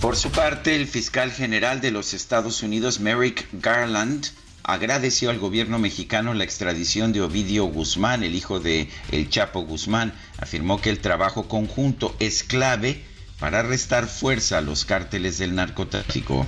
Por 0.00 0.14
su 0.14 0.30
parte, 0.30 0.76
el 0.76 0.86
fiscal 0.86 1.32
general 1.32 1.80
de 1.80 1.90
los 1.90 2.14
Estados 2.14 2.62
Unidos, 2.62 3.00
Merrick 3.00 3.48
Garland, 3.52 4.28
agradeció 4.66 5.30
al 5.30 5.38
gobierno 5.38 5.78
mexicano 5.78 6.34
la 6.34 6.42
extradición 6.42 7.12
de 7.12 7.22
Ovidio 7.22 7.66
Guzmán, 7.66 8.24
el 8.24 8.34
hijo 8.34 8.58
de 8.58 8.88
El 9.12 9.30
Chapo 9.30 9.60
Guzmán. 9.60 10.12
Afirmó 10.38 10.80
que 10.80 10.90
el 10.90 10.98
trabajo 10.98 11.46
conjunto 11.46 12.16
es 12.18 12.42
clave 12.42 13.00
para 13.38 13.62
restar 13.62 14.08
fuerza 14.08 14.58
a 14.58 14.62
los 14.62 14.84
cárteles 14.84 15.38
del 15.38 15.54
narcotráfico. 15.54 16.46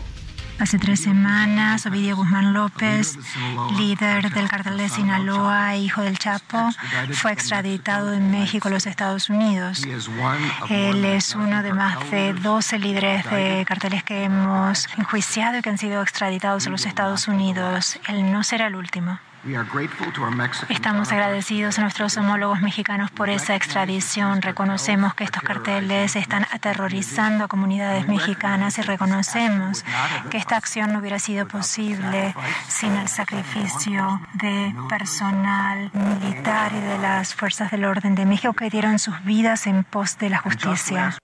Hace 0.59 0.79
tres 0.79 1.01
semanas, 1.01 1.87
Ovidio 1.87 2.17
Guzmán 2.17 2.53
López, 2.53 3.17
líder 3.77 4.31
del 4.31 4.49
cartel 4.49 4.77
de 4.77 4.89
Sinaloa, 4.89 5.77
hijo 5.77 6.03
del 6.03 6.19
Chapo, 6.19 6.71
fue 7.13 7.33
extraditado 7.33 8.13
en 8.13 8.31
México 8.31 8.67
a 8.67 8.71
los 8.73 8.87
Estados 8.87 9.31
Unidos. 9.31 9.85
Él 10.69 11.05
es 11.05 11.35
uno 11.37 11.63
de 11.63 11.73
más 11.73 12.11
de 12.11 12.33
12 12.33 12.79
líderes 12.81 13.31
de 13.31 13.65
carteles 13.69 14.03
que 14.03 14.25
hemos 14.25 14.89
enjuiciado 14.99 15.59
y 15.59 15.63
que 15.63 15.71
han 15.71 15.79
sido 15.79 16.03
extraditados 16.03 16.67
a 16.67 16.71
los 16.71 16.87
Estados 16.87 17.29
Unidos. 17.29 17.99
Él 18.09 18.33
no 18.33 18.43
será 18.43 18.67
el 18.67 18.75
último. 18.75 19.21
Estamos 20.69 21.13
agradecidos 21.13 21.79
a 21.79 21.83
nuestros 21.83 22.17
homólogos 22.17 22.61
mexicanos 22.61 23.11
por 23.11 23.31
esa 23.31 23.55
extradición. 23.55 24.43
Reconocemos 24.43 25.15
que 25.15 25.25
estos 25.25 25.43
carteles 25.43 26.17
están 26.17 26.47
aterrorizando 26.51 27.45
a 27.45 27.49
comunidades 27.49 28.09
mexicanas 28.09 28.79
y 28.79 28.83
reconocemos 28.83 29.85
que 30.31 30.39
esta 30.39 30.57
acción 30.57 30.93
no 30.93 30.99
hubiera 30.99 31.19
sido 31.19 31.47
posible 31.47 32.35
sin 32.69 32.93
el 32.95 33.09
sacrificio 33.09 34.21
de 34.35 34.75
personal 34.89 35.91
militar 35.93 36.73
y 36.75 36.81
de 36.81 36.99
las 36.99 37.35
fuerzas 37.35 37.71
del 37.71 37.85
orden 37.85 38.15
de 38.15 38.27
México 38.27 38.53
que 38.55 38.71
dieron 38.71 38.99
sus 38.99 39.23
vidas 39.25 39.67
en 39.67 39.85
pos 39.85 40.19
de 40.19 40.31
la 40.31 40.39
justicia. 40.39 41.17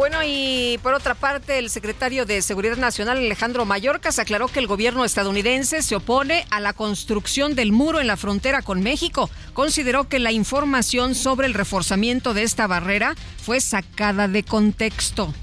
Bueno, 0.00 0.20
y 0.24 0.80
por 0.82 0.94
otra 0.94 1.14
parte, 1.14 1.58
el 1.58 1.68
secretario 1.68 2.24
de 2.24 2.40
Seguridad 2.40 2.78
Nacional, 2.78 3.18
Alejandro 3.18 3.66
Mayorkas, 3.66 4.18
aclaró 4.18 4.48
que 4.48 4.58
el 4.58 4.66
gobierno 4.66 5.04
estadounidense 5.04 5.82
se 5.82 5.94
opone 5.94 6.46
a 6.50 6.58
la 6.58 6.72
construcción 6.72 7.54
del 7.54 7.70
muro 7.70 8.00
en 8.00 8.06
la 8.06 8.16
frontera 8.16 8.62
con 8.62 8.82
México. 8.82 9.28
Consideró 9.52 10.08
que 10.08 10.18
la 10.18 10.32
información 10.32 11.14
sobre 11.14 11.48
el 11.48 11.52
reforzamiento 11.52 12.32
de 12.32 12.44
esta 12.44 12.66
barrera 12.66 13.14
fue 13.42 13.60
sacada 13.60 14.26
de 14.26 14.42
contexto. 14.42 15.34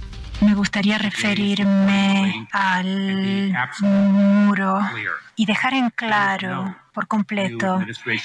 Me 0.42 0.56
gustaría 0.56 0.98
referirme 0.98 2.48
al 2.52 3.54
muro 3.82 4.80
y 5.36 5.46
dejar 5.46 5.76
en 5.76 5.92
claro 5.92 6.76
por 6.98 7.08
completo 7.08 7.80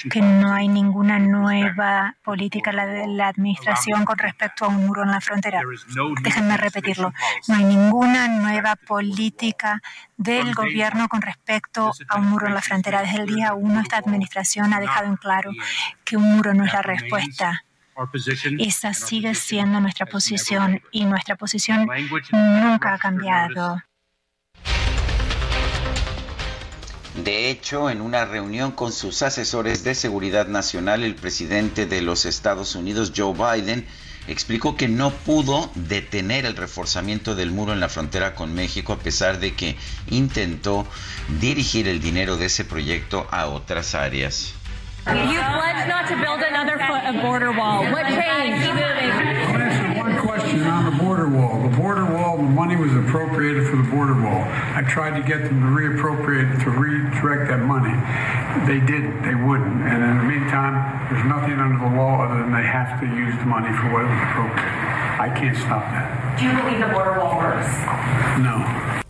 que 0.09 0.19
no 0.19 0.51
hay 0.51 0.67
ninguna 0.67 1.19
nueva 1.19 2.15
política 2.23 2.71
de 2.71 3.05
la 3.05 3.27
administración 3.27 4.03
con 4.03 4.17
respecto 4.17 4.65
a 4.65 4.69
un 4.69 4.87
muro 4.87 5.03
en 5.03 5.11
la 5.11 5.21
frontera. 5.21 5.61
Déjenme 6.23 6.57
repetirlo. 6.57 7.13
No 7.47 7.55
hay 7.55 7.65
ninguna 7.65 8.27
nueva 8.29 8.75
política 8.75 9.79
del 10.17 10.55
gobierno 10.55 11.07
con 11.07 11.21
respecto 11.21 11.91
a 12.07 12.17
un 12.17 12.31
muro 12.31 12.47
en 12.47 12.55
la 12.55 12.61
frontera. 12.61 13.03
Desde 13.03 13.17
el 13.17 13.27
día 13.27 13.53
uno, 13.53 13.79
esta 13.79 13.97
administración 13.97 14.73
ha 14.73 14.79
dejado 14.79 15.05
en 15.05 15.17
claro 15.17 15.51
que 16.03 16.17
un 16.17 16.23
muro 16.23 16.55
no 16.55 16.65
es 16.65 16.73
la 16.73 16.81
respuesta 16.81 17.63
esa 18.57 18.91
sigue 18.95 19.35
siendo 19.35 19.79
nuestra 19.79 20.07
posición 20.07 20.81
y 20.89 21.05
nuestra 21.05 21.35
posición 21.35 21.87
nunca 22.31 22.95
ha 22.95 22.97
cambiado. 22.97 23.83
De 27.23 27.49
hecho, 27.49 27.89
en 27.89 28.01
una 28.01 28.25
reunión 28.25 28.73
con 28.73 28.91
sus 28.91 29.21
asesores 29.21 29.85
de 29.85 29.95
seguridad 29.95 30.47
nacional, 30.47 31.03
el 31.03 31.15
presidente 31.15 31.85
de 31.85 32.01
los 32.01 32.25
Estados 32.25 32.75
Unidos, 32.75 33.13
Joe 33.15 33.33
Biden, 33.33 33.87
explicó 34.27 34.75
que 34.75 34.89
no 34.89 35.11
pudo 35.11 35.71
detener 35.75 36.45
el 36.45 36.57
reforzamiento 36.57 37.33
del 37.33 37.51
muro 37.51 37.71
en 37.71 37.79
la 37.79 37.87
frontera 37.87 38.35
con 38.35 38.53
México 38.53 38.91
a 38.91 38.99
pesar 38.99 39.39
de 39.39 39.53
que 39.53 39.77
intentó 40.09 40.85
dirigir 41.39 41.87
el 41.87 42.01
dinero 42.01 42.35
de 42.35 42.47
ese 42.47 42.65
proyecto 42.65 43.25
a 43.31 43.45
otras 43.45 43.95
áreas. 43.95 44.53
You 51.83 51.89
pledged 51.89 51.99
not 51.99 52.07
to 52.07 52.13
build 52.13 52.23
another 52.23 52.23
foot 52.23 52.23
of 52.23 52.23
border 52.23 52.23
wall. 52.23 52.23
What 52.23 52.23
changed? 52.23 52.23
I'll 52.23 52.23
answer 52.23 52.23
one 52.23 52.23
question 52.23 52.23
on 52.23 52.23
the 52.23 52.23
border 52.23 52.23
wall. 52.23 52.37
The 52.37 52.43
border 52.43 52.47
wall 52.53 52.53
money 52.53 52.75
was 52.75 52.93
appropriated 52.95 53.67
for 53.67 53.75
the 53.75 53.89
border 53.91 54.21
wall. 54.21 54.43
I 54.47 54.83
tried 54.87 55.21
to 55.21 55.27
get 55.27 55.43
them 55.43 55.61
to 55.61 55.67
reappropriate, 55.67 56.63
to 56.63 56.69
redirect 56.69 57.49
that 57.49 57.59
money. 57.59 57.93
They 58.67 58.79
didn't. 58.85 59.23
They 59.23 59.35
wouldn't. 59.35 59.81
And 59.83 60.03
in 60.03 60.17
the 60.17 60.23
meantime, 60.23 60.75
there's 61.11 61.25
nothing 61.25 61.59
under 61.59 61.79
the 61.79 61.95
law 61.95 62.23
other 62.25 62.39
than 62.41 62.51
they 62.51 62.63
have 62.63 62.99
to 63.01 63.07
use 63.07 63.35
the 63.37 63.45
money 63.45 63.71
for 63.77 63.91
what 63.91 64.05
it 64.05 64.09
was 64.09 64.21
appropriated. 64.31 64.83
I 65.19 65.29
can't 65.35 65.57
stop 65.57 65.83
that. 65.91 66.39
Do 66.39 66.45
you 66.45 66.53
believe 66.55 66.79
the 66.79 66.93
border 66.93 67.19
wall 67.19 67.37
works? 67.37 67.67
No. 68.39 69.02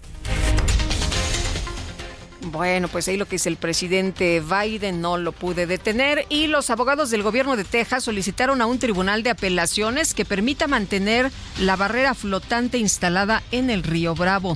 Bueno, 2.53 2.87
pues 2.87 3.07
ahí 3.07 3.17
lo 3.17 3.25
que 3.25 3.37
dice 3.37 3.49
el 3.49 3.57
presidente 3.57 4.39
Biden 4.39 5.01
no 5.01 5.17
lo 5.17 5.31
pude 5.31 5.65
detener 5.65 6.27
y 6.29 6.45
los 6.45 6.69
abogados 6.69 7.09
del 7.09 7.23
gobierno 7.23 7.55
de 7.55 7.63
Texas 7.63 8.03
solicitaron 8.03 8.61
a 8.61 8.67
un 8.67 8.77
tribunal 8.77 9.23
de 9.23 9.31
apelaciones 9.31 10.13
que 10.13 10.23
permita 10.23 10.67
mantener 10.67 11.31
la 11.59 11.75
barrera 11.75 12.13
flotante 12.13 12.77
instalada 12.77 13.41
en 13.51 13.71
el 13.71 13.81
río 13.81 14.13
Bravo. 14.13 14.55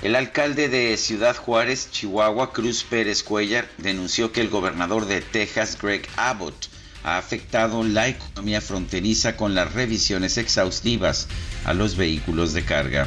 El 0.00 0.16
alcalde 0.16 0.70
de 0.70 0.96
Ciudad 0.96 1.36
Juárez, 1.36 1.90
Chihuahua, 1.90 2.54
Cruz 2.54 2.82
Pérez 2.82 3.22
Cuellar, 3.22 3.68
denunció 3.76 4.32
que 4.32 4.40
el 4.40 4.48
gobernador 4.48 5.04
de 5.04 5.20
Texas, 5.20 5.76
Greg 5.78 6.08
Abbott, 6.16 6.67
ha 7.04 7.18
afectado 7.18 7.84
la 7.84 8.08
economía 8.08 8.60
fronteriza 8.60 9.36
con 9.36 9.54
las 9.54 9.72
revisiones 9.72 10.38
exhaustivas 10.38 11.28
a 11.64 11.74
los 11.74 11.96
vehículos 11.96 12.52
de 12.52 12.64
carga. 12.64 13.06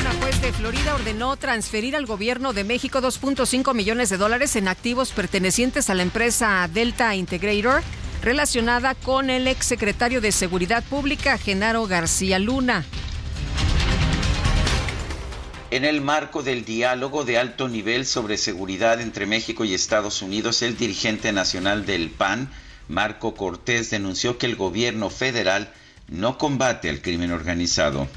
Una 0.00 0.12
juez 0.14 0.40
de 0.40 0.52
Florida 0.52 0.94
ordenó 0.94 1.36
transferir 1.36 1.96
al 1.96 2.06
gobierno 2.06 2.52
de 2.52 2.64
México 2.64 3.00
2.5 3.00 3.74
millones 3.74 4.10
de 4.10 4.16
dólares 4.18 4.54
en 4.56 4.68
activos 4.68 5.12
pertenecientes 5.12 5.90
a 5.90 5.94
la 5.94 6.02
empresa 6.02 6.68
Delta 6.72 7.14
Integrator 7.14 7.82
relacionada 8.22 8.94
con 8.94 9.30
el 9.30 9.46
exsecretario 9.46 10.20
de 10.20 10.32
Seguridad 10.32 10.82
Pública, 10.84 11.38
Genaro 11.38 11.86
García 11.86 12.38
Luna. 12.38 12.84
En 15.70 15.84
el 15.84 16.00
marco 16.00 16.42
del 16.42 16.64
diálogo 16.64 17.24
de 17.24 17.38
alto 17.38 17.68
nivel 17.68 18.06
sobre 18.06 18.36
seguridad 18.36 19.00
entre 19.00 19.26
México 19.26 19.64
y 19.64 19.74
Estados 19.74 20.22
Unidos, 20.22 20.62
el 20.62 20.76
dirigente 20.76 21.32
nacional 21.32 21.84
del 21.84 22.10
PAN, 22.10 22.50
Marco 22.88 23.34
Cortés, 23.34 23.90
denunció 23.90 24.38
que 24.38 24.46
el 24.46 24.56
gobierno 24.56 25.10
federal 25.10 25.72
no 26.08 26.38
combate 26.38 26.88
al 26.88 27.02
crimen 27.02 27.32
organizado. 27.32 28.08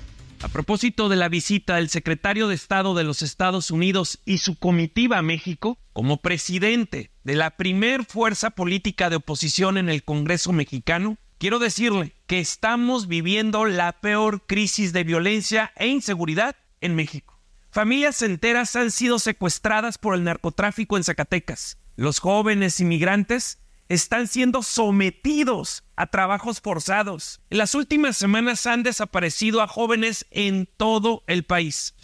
A 0.42 0.48
propósito 0.48 1.10
de 1.10 1.18
la 1.18 1.28
visita 1.28 1.76
del 1.76 1.90
secretario 1.90 2.48
de 2.48 2.56
Estado 2.56 2.96
de 2.96 3.04
los 3.04 3.22
Estados 3.22 3.72
Unidos 3.72 4.20
y 4.24 4.38
su 4.38 4.58
comitiva 4.58 5.18
a 5.18 5.22
México, 5.22 5.78
como 5.92 6.22
presidente 6.22 7.12
de 7.26 7.36
la 7.36 7.58
primer 7.58 8.06
fuerza 8.06 8.52
política 8.52 9.10
de 9.10 9.18
oposición 9.18 9.78
en 9.78 9.90
el 9.90 10.04
Congreso 10.04 10.54
mexicano, 10.54 11.18
quiero 11.40 11.60
decirle 11.60 12.14
que 12.26 12.40
estamos 12.40 13.08
viviendo 13.08 13.66
la 13.66 14.00
peor 14.00 14.46
crisis 14.46 14.94
de 14.94 15.04
violencia 15.04 15.74
e 15.76 15.88
inseguridad 15.88 16.56
en 16.80 16.96
México. 16.96 17.38
Familias 17.72 18.22
enteras 18.22 18.76
han 18.78 18.92
sido 18.92 19.20
secuestradas 19.20 19.98
por 19.98 20.16
el 20.16 20.24
narcotráfico 20.24 20.96
en 20.96 21.04
Zacatecas. 21.04 21.78
Los 21.98 22.20
jóvenes 22.20 22.80
inmigrantes 22.80 23.60
están 23.90 24.28
siendo 24.28 24.62
sometidos 24.62 25.84
a 25.96 26.08
trabajos 26.08 26.62
forzados. 26.62 27.42
En 27.50 27.58
las 27.58 27.76
últimas 27.76 28.16
semanas 28.16 28.66
han 28.68 28.84
desaparecido 28.84 29.62
a 29.62 29.68
jóvenes 29.68 30.28
en 30.30 30.70
todo 30.78 31.24
el 31.28 31.44
país. 31.44 31.96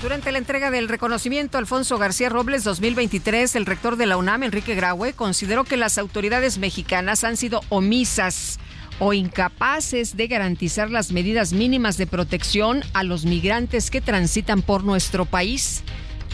Durante 0.00 0.30
la 0.30 0.38
entrega 0.38 0.70
del 0.70 0.88
reconocimiento 0.88 1.58
Alfonso 1.58 1.98
García 1.98 2.28
Robles 2.28 2.62
2023, 2.62 3.56
el 3.56 3.66
rector 3.66 3.96
de 3.96 4.06
la 4.06 4.16
UNAM, 4.16 4.44
Enrique 4.44 4.76
Graue, 4.76 5.12
consideró 5.12 5.64
que 5.64 5.76
las 5.76 5.98
autoridades 5.98 6.58
mexicanas 6.58 7.24
han 7.24 7.36
sido 7.36 7.60
omisas 7.68 8.60
o 9.00 9.12
incapaces 9.12 10.16
de 10.16 10.28
garantizar 10.28 10.90
las 10.90 11.10
medidas 11.10 11.52
mínimas 11.52 11.96
de 11.96 12.06
protección 12.06 12.82
a 12.94 13.02
los 13.02 13.24
migrantes 13.24 13.90
que 13.90 14.00
transitan 14.00 14.62
por 14.62 14.84
nuestro 14.84 15.24
país. 15.24 15.82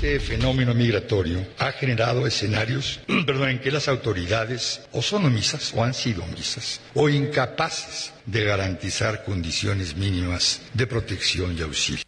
Este 0.05 0.21
fenómeno 0.21 0.75
migratorio 0.75 1.47
ha 1.59 1.73
generado 1.73 2.27
escenarios 2.27 3.01
perdón, 3.27 3.49
en 3.49 3.59
que 3.59 3.71
las 3.71 3.89
autoridades 3.89 4.83
o 4.93 5.01
son 5.01 5.25
omisas 5.25 5.73
o 5.75 5.83
han 5.83 5.95
sido 5.95 6.23
omisas 6.25 6.83
o 6.93 7.09
incapaces 7.09 8.13
de 8.27 8.45
garantizar 8.45 9.25
condiciones 9.25 9.97
mínimas 9.97 10.61
de 10.75 10.87
protección 10.87 11.57
y 11.57 11.63
auxilio. 11.63 12.03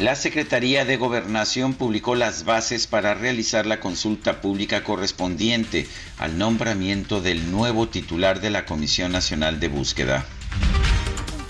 La 0.00 0.16
Secretaría 0.16 0.84
de 0.84 0.96
Gobernación 0.96 1.74
publicó 1.74 2.16
las 2.16 2.44
bases 2.44 2.88
para 2.88 3.14
realizar 3.14 3.66
la 3.66 3.78
consulta 3.78 4.40
pública 4.40 4.82
correspondiente 4.82 5.86
al 6.18 6.36
nombramiento 6.36 7.20
del 7.20 7.52
nuevo 7.52 7.88
titular 7.88 8.40
de 8.40 8.50
la 8.50 8.64
Comisión 8.64 9.12
Nacional 9.12 9.60
de 9.60 9.68
Búsqueda 9.68 10.26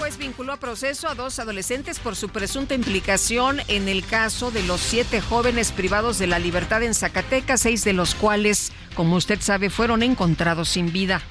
juez 0.04 0.18
vinculó 0.18 0.52
a 0.52 0.58
proceso 0.58 1.08
a 1.08 1.14
dos 1.14 1.38
adolescentes 1.38 1.98
por 1.98 2.14
su 2.14 2.28
presunta 2.28 2.74
implicación 2.74 3.62
en 3.68 3.88
el 3.88 4.04
caso 4.04 4.50
de 4.50 4.62
los 4.62 4.82
siete 4.82 5.22
jóvenes 5.22 5.72
privados 5.72 6.18
de 6.18 6.26
la 6.26 6.38
libertad 6.38 6.82
en 6.82 6.92
Zacatecas, 6.92 7.62
seis 7.62 7.84
de 7.84 7.94
los 7.94 8.14
cuales, 8.14 8.70
como 8.94 9.16
usted 9.16 9.40
sabe, 9.40 9.70
fueron 9.70 10.02
encontrados 10.02 10.68
sin 10.68 10.92
vida. 10.92 11.22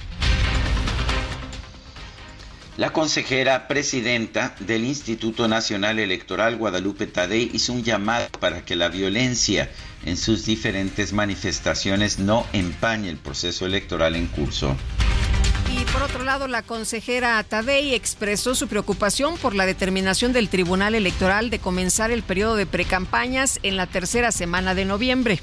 La 2.76 2.92
consejera 2.92 3.68
presidenta 3.68 4.56
del 4.58 4.84
Instituto 4.84 5.46
Nacional 5.46 6.00
Electoral 6.00 6.56
Guadalupe 6.56 7.06
Tadei 7.06 7.50
hizo 7.52 7.72
un 7.74 7.84
llamado 7.84 8.26
para 8.40 8.64
que 8.64 8.74
la 8.74 8.88
violencia 8.88 9.70
en 10.04 10.16
sus 10.16 10.46
diferentes 10.46 11.12
manifestaciones 11.12 12.18
no 12.18 12.44
empañe 12.52 13.08
el 13.08 13.18
proceso 13.18 13.66
electoral 13.66 14.16
en 14.16 14.26
curso. 14.26 14.76
Por 15.92 16.02
otro 16.02 16.24
lado, 16.24 16.48
la 16.48 16.62
consejera 16.62 17.42
Tadei 17.42 17.94
expresó 17.94 18.54
su 18.54 18.68
preocupación 18.68 19.36
por 19.36 19.54
la 19.54 19.66
determinación 19.66 20.32
del 20.32 20.48
Tribunal 20.48 20.94
Electoral 20.94 21.50
de 21.50 21.58
comenzar 21.58 22.10
el 22.10 22.22
periodo 22.22 22.56
de 22.56 22.66
precampañas 22.66 23.60
en 23.62 23.76
la 23.76 23.86
tercera 23.86 24.32
semana 24.32 24.74
de 24.74 24.84
noviembre 24.84 25.40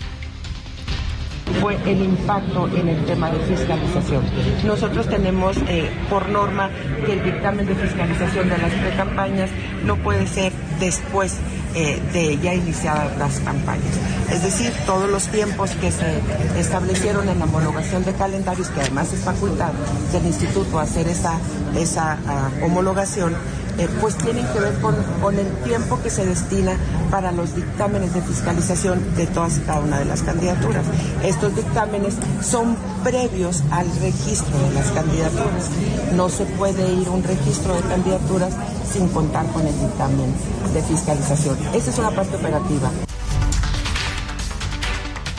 fue 1.53 1.77
el 1.85 2.01
impacto 2.01 2.67
en 2.75 2.89
el 2.89 3.05
tema 3.05 3.29
de 3.29 3.39
fiscalización. 3.39 4.23
Nosotros 4.65 5.07
tenemos 5.07 5.57
eh, 5.67 5.89
por 6.09 6.29
norma 6.29 6.69
que 7.05 7.13
el 7.13 7.23
dictamen 7.23 7.65
de 7.65 7.75
fiscalización 7.75 8.49
de 8.49 8.57
las 8.57 8.71
precampañas 8.73 9.49
no 9.85 9.95
puede 9.97 10.27
ser 10.27 10.51
después 10.79 11.37
eh, 11.75 12.01
de 12.13 12.37
ya 12.39 12.53
iniciadas 12.53 13.17
las 13.17 13.39
campañas. 13.39 13.97
Es 14.31 14.43
decir, 14.43 14.71
todos 14.85 15.09
los 15.09 15.27
tiempos 15.27 15.71
que 15.71 15.91
se 15.91 16.19
establecieron 16.57 17.27
en 17.29 17.39
la 17.39 17.45
homologación 17.45 18.03
de 18.03 18.13
calendarios, 18.13 18.69
que 18.69 18.81
además 18.81 19.11
es 19.13 19.21
facultad 19.21 19.71
del 20.11 20.25
instituto 20.25 20.79
hacer 20.79 21.07
esa, 21.07 21.33
esa 21.77 22.17
ah, 22.27 22.49
homologación, 22.63 23.35
eh, 23.81 23.89
pues 23.99 24.15
tienen 24.15 24.45
que 24.53 24.59
ver 24.59 24.75
con, 24.79 24.95
el 25.39 25.47
tiempo 25.63 25.99
que 26.03 26.11
se 26.11 26.23
destina 26.23 26.77
para 27.09 27.31
los 27.31 27.55
dictámenes 27.55 28.13
de 28.13 28.21
fiscalización 28.21 29.15
de 29.15 29.25
todas 29.25 29.57
y 29.57 29.61
cada 29.61 29.79
una 29.79 29.97
de 29.97 30.05
las 30.05 30.21
candidaturas. 30.21 30.85
Estos 31.23 31.55
dictámenes 31.55 32.15
son 32.43 32.77
previos 33.03 33.63
al 33.71 33.87
registro 33.99 34.55
de 34.59 34.73
las 34.75 34.91
candidaturas. 34.91 35.71
No 36.13 36.29
se 36.29 36.45
puede 36.45 36.93
ir 36.93 37.07
a 37.07 37.11
un 37.11 37.23
registro 37.23 37.73
de 37.73 37.81
candidaturas 37.81 38.53
sin 38.91 39.07
contar 39.07 39.47
con 39.47 39.65
el 39.65 39.73
dictamen 39.79 40.31
de 40.75 40.83
fiscalización. 40.83 41.57
Esa 41.73 41.89
es 41.89 41.97
una 41.97 42.11
parte 42.11 42.35
operativa. 42.35 42.91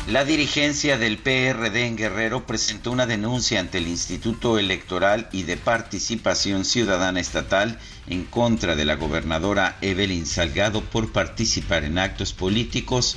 La 0.08 0.24
dirigencia 0.24 0.98
del 0.98 1.16
PRD 1.16 1.86
en 1.86 1.96
Guerrero 1.96 2.44
presentó 2.44 2.90
una 2.90 3.06
denuncia 3.06 3.60
ante 3.60 3.78
el 3.78 3.86
Instituto 3.86 4.58
Electoral 4.58 5.28
y 5.30 5.44
de 5.44 5.56
Participación 5.56 6.64
Ciudadana 6.64 7.20
Estatal 7.20 7.78
en 8.12 8.24
contra 8.24 8.76
de 8.76 8.84
la 8.84 8.96
gobernadora 8.96 9.78
Evelyn 9.80 10.26
Salgado 10.26 10.82
por 10.82 11.12
participar 11.12 11.84
en 11.84 11.98
actos 11.98 12.34
políticos 12.34 13.16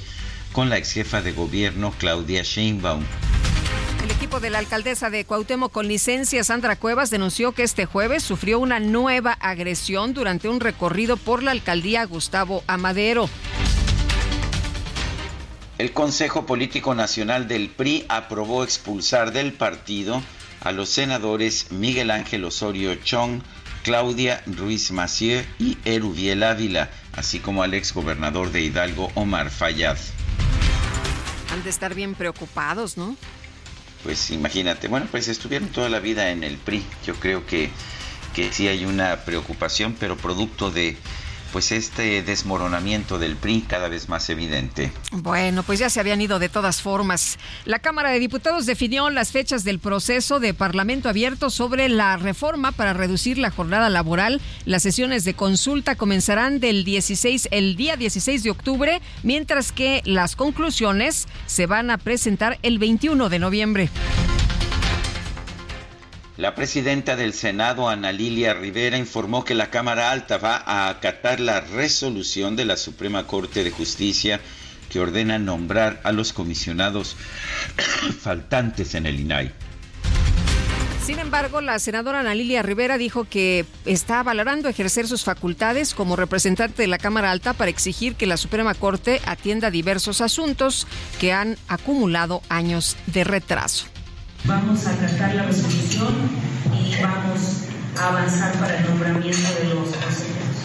con 0.54 0.70
la 0.70 0.78
ex 0.78 0.94
jefa 0.94 1.22
de 1.22 1.34
gobierno 1.34 1.94
Claudia 1.98 2.44
Sheinbaum. 2.44 3.04
El 4.06 4.12
equipo 4.12 4.40
de 4.40 4.50
la 4.50 4.60
alcaldesa 4.60 5.10
de 5.10 5.26
Cuauhtémoc 5.26 5.72
con 5.72 5.90
licencia, 5.90 6.46
Sandra 6.46 6.78
Cuevas, 6.78 7.10
denunció 7.10 7.52
que 7.52 7.64
este 7.64 7.86
jueves 7.86 8.24
sufrió 8.24 8.58
una 8.60 8.80
nueva 8.80 9.34
agresión 9.34 10.14
durante 10.14 10.48
un 10.48 10.62
recorrido 10.62 11.18
por 11.18 11.44
la 11.44 11.52
alcaldía 11.52 12.06
Gustavo 12.06 12.64
Amadero. 12.66 13.30
El 15.78 15.92
Consejo 15.92 16.46
Político 16.46 16.96
Nacional 16.96 17.50
del 17.50 17.70
PRI 17.70 18.06
aprobó 18.08 18.64
expulsar 18.64 19.34
del 19.34 19.52
partido 19.52 20.22
a 20.62 20.72
los 20.72 20.88
senadores 20.88 21.72
Miguel 21.72 22.12
Ángel 22.12 22.46
Osorio 22.46 22.96
Chong, 22.96 23.42
Claudia 23.86 24.42
Ruiz 24.48 24.92
Massieu 24.92 25.46
y 25.60 25.78
Erubiel 25.86 26.42
Ávila, 26.42 26.90
así 27.14 27.40
como 27.40 27.62
al 27.62 27.76
exgobernador 27.76 28.52
de 28.52 28.62
Hidalgo, 28.62 29.12
Omar 29.14 29.52
Fayad. 29.52 29.98
Han 31.52 31.64
de 31.64 31.70
estar 31.70 31.94
bien 31.94 32.16
preocupados, 32.16 32.98
¿no? 32.98 33.16
pues 34.06 34.32
imagínate, 34.32 34.88
bueno, 34.88 35.08
pues 35.10 35.28
estuvieron 35.28 35.70
toda 35.70 35.90
la 35.90 36.00
vida 36.00 36.32
en 36.32 36.44
el 36.44 36.58
PRI. 36.58 36.84
Yo 37.06 37.16
creo 37.16 37.46
que, 37.46 37.70
que 38.36 38.52
sí 38.52 38.68
hay 38.68 38.86
una 38.86 39.26
preocupación, 39.26 39.96
pero 40.00 40.18
producto 40.18 40.70
de 40.72 40.96
pues 41.56 41.72
este 41.72 42.22
desmoronamiento 42.22 43.18
del 43.18 43.38
PRI 43.38 43.62
cada 43.62 43.88
vez 43.88 44.10
más 44.10 44.30
evidente. 44.30 44.92
Bueno, 45.14 45.64
pues 45.64 45.80
ya 45.80 45.90
se 45.90 46.02
habían 46.02 46.20
ido 46.20 46.38
de 46.38 46.50
todas 46.50 46.82
formas. 46.82 47.40
La 47.64 47.80
Cámara 47.80 48.10
de 48.10 48.20
Diputados 48.20 48.66
definió 48.66 49.10
las 49.10 49.32
fechas 49.32 49.64
del 49.64 49.80
proceso 49.80 50.42
de 50.42 50.54
Parlamento 50.54 51.08
abierto 51.08 51.50
sobre 51.50 51.88
la 51.88 52.18
reforma 52.18 52.74
para 52.74 52.92
reducir 52.92 53.38
la 53.38 53.52
jornada 53.52 53.90
laboral. 53.90 54.42
Las 54.66 54.84
sesiones 54.84 55.24
de 55.24 55.34
consulta 55.34 55.96
comenzarán 55.96 56.60
del 56.60 56.84
16 56.84 57.48
el 57.52 57.78
día 57.78 57.96
16 57.96 58.44
de 58.44 58.52
octubre, 58.52 59.02
mientras 59.24 59.72
que 59.72 60.02
las 60.04 60.36
conclusiones 60.36 61.26
se 61.46 61.68
van 61.68 61.90
a 61.90 61.98
presentar 61.98 62.60
el 62.64 62.80
21 62.80 63.30
de 63.30 63.40
noviembre. 63.40 63.90
La 66.38 66.54
presidenta 66.54 67.16
del 67.16 67.34
Senado, 67.34 67.88
Ana 67.88 68.12
Lilia 68.12 68.54
Rivera, 68.54 68.98
informó 68.98 69.46
que 69.46 69.56
la 69.56 69.70
Cámara 69.70 70.12
Alta 70.12 70.38
va 70.38 70.58
a 70.58 70.90
acatar 70.90 71.40
la 71.40 71.62
resolución 71.62 72.58
de 72.58 72.66
la 72.66 72.76
Suprema 72.76 73.26
Corte 73.26 73.64
de 73.64 73.72
Justicia 73.72 74.42
que 74.90 75.00
ordena 75.00 75.40
nombrar 75.40 76.02
a 76.04 76.12
los 76.12 76.34
comisionados 76.34 77.16
faltantes 78.20 78.96
en 78.96 79.06
el 79.06 79.22
INAI. 79.22 79.54
Sin 81.06 81.20
embargo, 81.20 81.62
la 81.62 81.80
senadora 81.80 82.20
Ana 82.20 82.36
Lilia 82.36 82.64
Rivera 82.64 82.98
dijo 82.98 83.26
que 83.26 83.66
está 83.86 84.22
valorando 84.22 84.68
ejercer 84.68 85.08
sus 85.08 85.24
facultades 85.24 85.94
como 85.94 86.18
representante 86.18 86.82
de 86.82 86.88
la 86.88 86.98
Cámara 86.98 87.32
Alta 87.32 87.54
para 87.54 87.72
exigir 87.72 88.16
que 88.16 88.26
la 88.26 88.36
Suprema 88.38 88.74
Corte 88.74 89.22
atienda 89.26 89.72
diversos 89.72 90.20
asuntos 90.20 90.86
que 91.18 91.32
han 91.32 91.58
acumulado 91.70 92.42
años 92.50 92.98
de 93.08 93.24
retraso. 93.24 93.95
Vamos 94.48 94.86
a 94.86 94.92
acatar 94.92 95.34
la 95.34 95.44
resolución 95.44 96.14
y 96.72 97.02
vamos 97.02 97.64
a 98.00 98.10
avanzar 98.10 98.54
para 98.60 98.78
el 98.78 98.86
nombramiento 98.86 99.50
de 99.60 99.74
los 99.74 99.90
consejeros. 99.90 100.56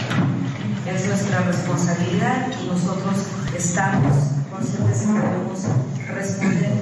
Es 0.86 1.06
nuestra 1.06 1.40
responsabilidad 1.44 2.48
y 2.62 2.66
nosotros 2.66 3.14
estamos 3.56 4.12
conscientes 4.50 4.98
que 5.00 5.06
debemos 5.06 5.60
responder 6.08 6.72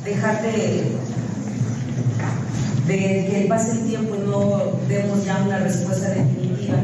y 0.00 0.04
dejar 0.04 0.42
de, 0.42 0.96
de 2.86 2.96
que 2.96 3.46
pase 3.48 3.72
el 3.72 3.86
tiempo 3.88 4.14
y 4.14 4.20
no 4.20 4.78
demos 4.86 5.24
ya 5.24 5.42
una 5.42 5.58
respuesta 5.58 6.10
definitiva 6.10 6.76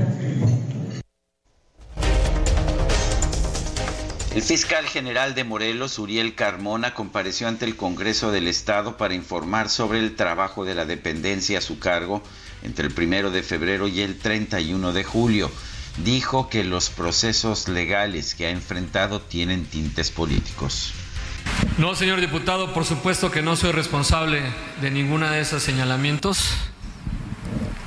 El 4.34 4.42
fiscal 4.42 4.84
general 4.86 5.36
de 5.36 5.44
Morelos, 5.44 5.96
Uriel 6.00 6.34
Carmona, 6.34 6.92
compareció 6.92 7.46
ante 7.46 7.66
el 7.66 7.76
Congreso 7.76 8.32
del 8.32 8.48
Estado 8.48 8.96
para 8.96 9.14
informar 9.14 9.68
sobre 9.68 10.00
el 10.00 10.16
trabajo 10.16 10.64
de 10.64 10.74
la 10.74 10.86
dependencia 10.86 11.58
a 11.58 11.60
su 11.60 11.78
cargo 11.78 12.20
entre 12.64 12.88
el 12.88 12.92
primero 12.92 13.30
de 13.30 13.44
febrero 13.44 13.86
y 13.86 14.00
el 14.00 14.18
31 14.18 14.92
de 14.92 15.04
julio. 15.04 15.52
Dijo 16.04 16.48
que 16.48 16.64
los 16.64 16.90
procesos 16.90 17.68
legales 17.68 18.34
que 18.34 18.46
ha 18.46 18.50
enfrentado 18.50 19.20
tienen 19.20 19.66
tintes 19.66 20.10
políticos. 20.10 20.92
No, 21.78 21.94
señor 21.94 22.20
diputado, 22.20 22.74
por 22.74 22.84
supuesto 22.84 23.30
que 23.30 23.40
no 23.40 23.54
soy 23.54 23.70
responsable 23.70 24.42
de 24.80 24.90
ninguna 24.90 25.30
de 25.30 25.42
esos 25.42 25.62
señalamientos. 25.62 26.50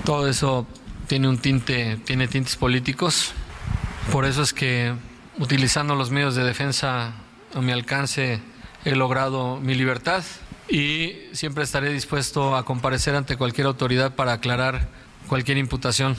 Todo 0.06 0.30
eso 0.30 0.66
tiene 1.08 1.28
un 1.28 1.40
tinte, 1.40 1.98
tiene 2.06 2.30
tintes 2.30 2.56
políticos. 2.56 3.34
Por 4.14 4.24
eso 4.24 4.44
es 4.44 4.54
que 4.54 4.94
utilizando 5.40 5.96
los 5.96 6.12
medios 6.12 6.36
de 6.36 6.44
defensa 6.44 7.14
a 7.54 7.62
mi 7.62 7.72
alcance, 7.72 8.40
he 8.86 8.96
logrado 8.96 9.58
mi 9.58 9.76
libertad 9.76 10.24
y 10.70 11.14
siempre 11.32 11.64
estaré 11.64 11.92
dispuesto 11.92 12.56
a 12.56 12.66
comparecer 12.66 13.16
ante 13.16 13.38
cualquier 13.38 13.68
autoridad 13.68 14.16
para 14.16 14.34
aclarar 14.34 14.90
cualquier 15.28 15.58
imputación. 15.58 16.16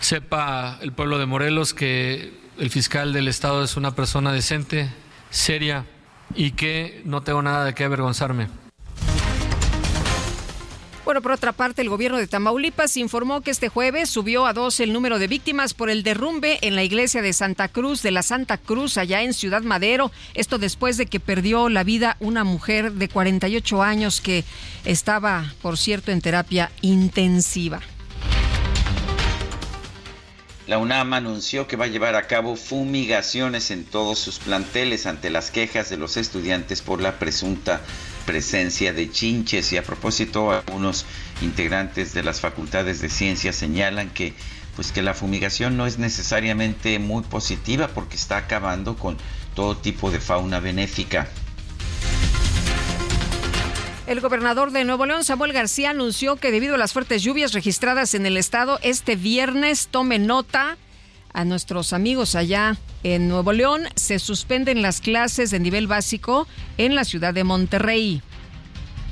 Sepa 0.00 0.78
el 0.80 0.92
pueblo 0.92 1.18
de 1.18 1.26
Morelos 1.26 1.74
que 1.74 2.32
el 2.58 2.70
fiscal 2.70 3.12
del 3.12 3.28
Estado 3.28 3.64
es 3.64 3.76
una 3.76 3.94
persona 3.94 4.32
decente, 4.32 4.90
seria 5.30 5.86
y 6.34 6.52
que 6.52 7.02
no 7.04 7.22
tengo 7.22 7.42
nada 7.42 7.64
de 7.64 7.74
qué 7.74 7.84
avergonzarme. 7.84 8.48
Bueno, 11.10 11.22
por 11.22 11.32
otra 11.32 11.50
parte, 11.50 11.82
el 11.82 11.88
gobierno 11.88 12.18
de 12.18 12.28
Tamaulipas 12.28 12.96
informó 12.96 13.40
que 13.40 13.50
este 13.50 13.68
jueves 13.68 14.08
subió 14.08 14.46
a 14.46 14.52
dos 14.52 14.78
el 14.78 14.92
número 14.92 15.18
de 15.18 15.26
víctimas 15.26 15.74
por 15.74 15.90
el 15.90 16.04
derrumbe 16.04 16.60
en 16.62 16.76
la 16.76 16.84
iglesia 16.84 17.20
de 17.20 17.32
Santa 17.32 17.66
Cruz 17.66 18.00
de 18.04 18.12
la 18.12 18.22
Santa 18.22 18.58
Cruz, 18.58 18.96
allá 18.96 19.20
en 19.22 19.34
Ciudad 19.34 19.62
Madero. 19.62 20.12
Esto 20.34 20.58
después 20.58 20.98
de 20.98 21.06
que 21.06 21.18
perdió 21.18 21.68
la 21.68 21.82
vida 21.82 22.16
una 22.20 22.44
mujer 22.44 22.92
de 22.92 23.08
48 23.08 23.82
años 23.82 24.20
que 24.20 24.44
estaba, 24.84 25.52
por 25.62 25.78
cierto, 25.78 26.12
en 26.12 26.20
terapia 26.20 26.70
intensiva. 26.80 27.80
La 30.68 30.78
UNAM 30.78 31.14
anunció 31.14 31.66
que 31.66 31.74
va 31.74 31.86
a 31.86 31.88
llevar 31.88 32.14
a 32.14 32.28
cabo 32.28 32.54
fumigaciones 32.54 33.72
en 33.72 33.84
todos 33.84 34.20
sus 34.20 34.38
planteles 34.38 35.06
ante 35.06 35.28
las 35.28 35.50
quejas 35.50 35.90
de 35.90 35.96
los 35.96 36.16
estudiantes 36.16 36.80
por 36.80 37.00
la 37.00 37.18
presunta 37.18 37.80
presencia 38.30 38.92
de 38.92 39.10
chinches 39.10 39.72
y 39.72 39.76
a 39.76 39.82
propósito 39.82 40.52
algunos 40.52 41.04
integrantes 41.42 42.14
de 42.14 42.22
las 42.22 42.40
facultades 42.40 43.00
de 43.00 43.08
ciencias 43.08 43.56
señalan 43.56 44.08
que 44.08 44.34
pues 44.76 44.92
que 44.92 45.02
la 45.02 45.14
fumigación 45.14 45.76
no 45.76 45.84
es 45.84 45.98
necesariamente 45.98 47.00
muy 47.00 47.24
positiva 47.24 47.88
porque 47.88 48.14
está 48.14 48.36
acabando 48.36 48.94
con 48.94 49.16
todo 49.56 49.76
tipo 49.76 50.12
de 50.12 50.20
fauna 50.20 50.60
benéfica. 50.60 51.28
El 54.06 54.20
gobernador 54.20 54.70
de 54.70 54.84
Nuevo 54.84 55.06
León, 55.06 55.24
Samuel 55.24 55.52
García, 55.52 55.90
anunció 55.90 56.36
que 56.36 56.52
debido 56.52 56.76
a 56.76 56.78
las 56.78 56.92
fuertes 56.92 57.24
lluvias 57.24 57.52
registradas 57.52 58.14
en 58.14 58.26
el 58.26 58.36
estado 58.36 58.78
este 58.82 59.16
viernes, 59.16 59.88
tome 59.90 60.20
nota 60.20 60.78
a 61.32 61.44
nuestros 61.44 61.92
amigos 61.92 62.34
allá 62.34 62.76
en 63.02 63.28
Nuevo 63.28 63.52
León, 63.52 63.82
se 63.94 64.18
suspenden 64.18 64.82
las 64.82 65.00
clases 65.00 65.50
de 65.50 65.60
nivel 65.60 65.86
básico 65.86 66.46
en 66.78 66.94
la 66.94 67.04
ciudad 67.04 67.34
de 67.34 67.44
Monterrey. 67.44 68.22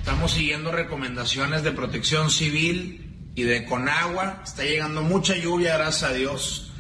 Estamos 0.01 0.33
siguiendo 0.33 0.73
recomendaciones 0.73 1.63
de 1.63 1.73
protección 1.73 2.31
civil 2.31 3.31
y 3.35 3.43
de 3.43 3.65
Conagua. 3.65 4.43
Está 4.45 4.65
llegando 4.65 5.03
mucha 5.03 5.37
lluvia, 5.37 5.77
gracias 5.77 6.11
a 6.11 6.15
Dios. 6.15 6.73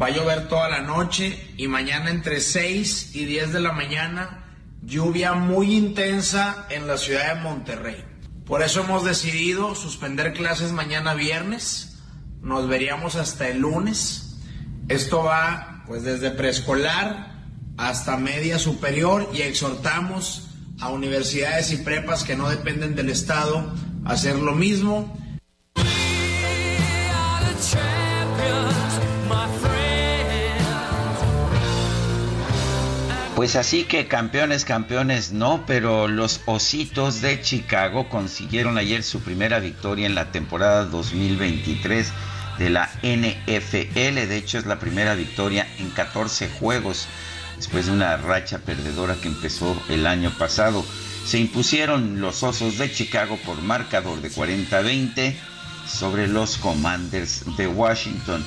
Va 0.00 0.06
a 0.06 0.10
llover 0.10 0.48
toda 0.48 0.68
la 0.68 0.82
noche 0.82 1.54
y 1.56 1.68
mañana 1.68 2.10
entre 2.10 2.40
6 2.40 3.14
y 3.14 3.24
10 3.24 3.52
de 3.52 3.60
la 3.60 3.72
mañana 3.72 4.44
lluvia 4.82 5.32
muy 5.34 5.74
intensa 5.74 6.66
en 6.68 6.86
la 6.86 6.98
ciudad 6.98 7.34
de 7.34 7.40
Monterrey. 7.40 8.04
Por 8.44 8.62
eso 8.62 8.82
hemos 8.82 9.04
decidido 9.04 9.74
suspender 9.74 10.34
clases 10.34 10.72
mañana 10.72 11.14
viernes. 11.14 12.02
Nos 12.42 12.68
veríamos 12.68 13.16
hasta 13.16 13.48
el 13.48 13.60
lunes 13.60 14.23
esto 14.88 15.22
va 15.22 15.82
pues 15.86 16.02
desde 16.04 16.30
preescolar 16.30 17.32
hasta 17.76 18.16
media 18.16 18.58
superior 18.58 19.28
y 19.32 19.42
exhortamos 19.42 20.48
a 20.80 20.90
universidades 20.90 21.72
y 21.72 21.78
prepas 21.78 22.24
que 22.24 22.36
no 22.36 22.48
dependen 22.48 22.94
del 22.94 23.10
Estado 23.10 23.72
a 24.04 24.12
hacer 24.12 24.36
lo 24.36 24.52
mismo. 24.52 25.18
Pues 33.36 33.56
así 33.56 33.84
que 33.84 34.06
campeones, 34.06 34.64
campeones 34.64 35.32
no, 35.32 35.64
pero 35.66 36.06
los 36.08 36.40
Ositos 36.46 37.20
de 37.20 37.42
Chicago 37.42 38.08
consiguieron 38.08 38.78
ayer 38.78 39.02
su 39.02 39.20
primera 39.20 39.58
victoria 39.58 40.06
en 40.06 40.14
la 40.14 40.30
temporada 40.30 40.84
2023 40.84 42.12
de 42.58 42.70
la 42.70 42.90
NFL. 43.02 44.26
De 44.28 44.36
hecho, 44.36 44.58
es 44.58 44.66
la 44.66 44.78
primera 44.78 45.14
victoria 45.14 45.66
en 45.78 45.90
14 45.90 46.48
juegos 46.48 47.06
después 47.56 47.86
de 47.86 47.92
una 47.92 48.16
racha 48.16 48.58
perdedora 48.58 49.16
que 49.16 49.28
empezó 49.28 49.80
el 49.88 50.06
año 50.06 50.30
pasado. 50.38 50.84
Se 51.24 51.38
impusieron 51.38 52.20
los 52.20 52.42
Osos 52.42 52.78
de 52.78 52.92
Chicago 52.92 53.38
por 53.44 53.62
marcador 53.62 54.20
de 54.20 54.30
40-20 54.30 55.34
sobre 55.86 56.26
los 56.28 56.58
Commanders 56.58 57.44
de 57.56 57.66
Washington. 57.66 58.44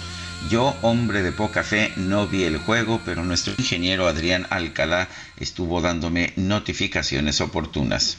Yo, 0.50 0.76
hombre 0.82 1.24
de 1.24 1.32
poca 1.32 1.64
fe, 1.64 1.92
no 1.96 2.28
vi 2.28 2.44
el 2.44 2.58
juego, 2.58 3.02
pero 3.04 3.24
nuestro 3.24 3.54
ingeniero 3.58 4.08
Adrián 4.08 4.46
Alcalá 4.50 5.10
estuvo 5.38 5.82
dándome 5.82 6.34
notificaciones 6.36 7.42
oportunas. 7.42 8.18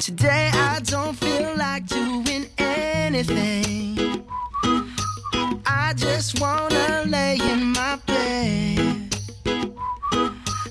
Today 0.00 0.50
I 0.52 0.80
don't 0.84 1.14
feel 1.14 1.56
like 1.56 1.86
doing 1.86 2.46
anything. 2.58 4.22
I 5.64 5.94
just 5.96 6.38
wanna 6.38 7.04
lay 7.06 7.38
in 7.40 7.72
my 7.72 7.98
bed. 8.06 9.16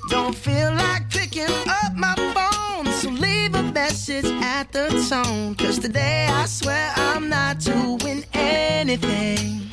Don't 0.09 0.35
feel 0.35 0.71
like 0.73 1.09
picking 1.09 1.49
up 1.67 1.95
my 1.95 2.15
phone, 2.35 2.91
so 2.93 3.09
leave 3.09 3.55
a 3.55 3.63
message 3.63 4.25
at 4.41 4.71
the 4.71 4.89
tone. 5.09 5.55
Cause 5.55 5.79
today 5.79 6.27
I 6.29 6.45
swear 6.45 6.93
I'm 6.95 7.27
not 7.27 7.59
doing 7.59 8.23
anything. 8.33 9.67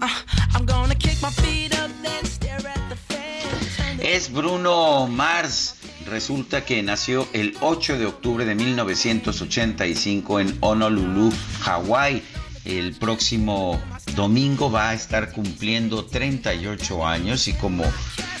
Uh, 0.00 0.08
I'm 0.54 0.64
gonna 0.64 0.94
kick 0.94 1.20
my 1.20 1.30
feet 1.30 1.76
up, 1.78 1.90
then 2.02 2.24
stare 2.24 2.64
at 2.66 2.88
the 2.88 2.96
fan. 2.96 4.00
Es 4.00 4.28
Bruno 4.28 5.06
Mars 5.06 5.75
resulta 6.06 6.64
que 6.64 6.82
nació 6.82 7.28
el 7.32 7.56
8 7.60 7.98
de 7.98 8.06
octubre 8.06 8.44
de 8.44 8.54
1985 8.54 10.40
en 10.40 10.56
Honolulu, 10.60 11.32
Hawái. 11.60 12.22
El 12.64 12.94
próximo 12.94 13.80
domingo 14.14 14.70
va 14.70 14.90
a 14.90 14.94
estar 14.94 15.32
cumpliendo 15.32 16.04
38 16.06 17.06
años 17.06 17.46
y 17.46 17.52
como 17.52 17.84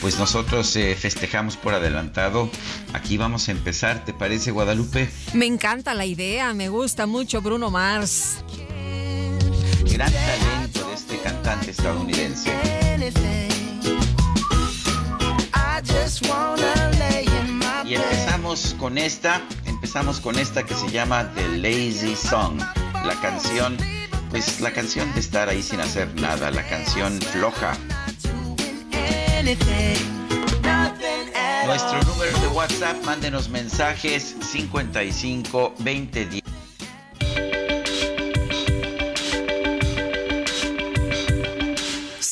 pues 0.00 0.18
nosotros 0.18 0.74
eh, 0.76 0.96
festejamos 0.96 1.56
por 1.56 1.74
adelantado, 1.74 2.50
aquí 2.92 3.16
vamos 3.16 3.48
a 3.48 3.52
empezar, 3.52 4.04
¿te 4.04 4.12
parece 4.12 4.50
Guadalupe? 4.50 5.08
Me 5.32 5.46
encanta 5.46 5.94
la 5.94 6.06
idea, 6.06 6.52
me 6.54 6.68
gusta 6.68 7.06
mucho 7.06 7.40
Bruno 7.40 7.70
Mars. 7.70 8.38
Gran 9.84 10.12
talento 10.12 10.88
de 10.88 10.94
este 10.94 11.18
cantante 11.18 11.70
estadounidense. 11.70 12.52
Y 17.86 17.94
empezamos 17.94 18.74
con 18.80 18.98
esta, 18.98 19.40
empezamos 19.64 20.18
con 20.18 20.38
esta 20.38 20.64
que 20.64 20.74
se 20.74 20.90
llama 20.90 21.32
The 21.34 21.58
Lazy 21.58 22.16
Song, 22.16 22.58
la 23.04 23.14
canción, 23.20 23.76
pues 24.30 24.60
la 24.60 24.72
canción 24.72 25.12
de 25.14 25.20
estar 25.20 25.48
ahí 25.48 25.62
sin 25.62 25.78
hacer 25.78 26.12
nada, 26.20 26.50
la 26.50 26.66
canción 26.68 27.20
floja. 27.20 27.78
Nuestro 31.64 32.02
número 32.02 32.38
de 32.40 32.48
WhatsApp, 32.48 33.04
mándenos 33.04 33.48
mensajes 33.50 34.34
55 34.40 35.74
20 35.78 36.42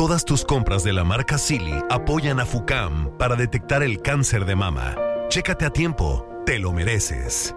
Todas 0.00 0.24
tus 0.24 0.46
compras 0.46 0.82
de 0.82 0.94
la 0.94 1.04
marca 1.04 1.36
Silly 1.36 1.74
apoyan 1.90 2.40
a 2.40 2.46
FUCAM 2.46 3.18
para 3.18 3.36
detectar 3.36 3.82
el 3.82 4.00
cáncer 4.00 4.46
de 4.46 4.56
mama. 4.56 4.96
Chécate 5.28 5.66
a 5.66 5.70
tiempo, 5.70 6.26
te 6.46 6.58
lo 6.58 6.72
mereces. 6.72 7.54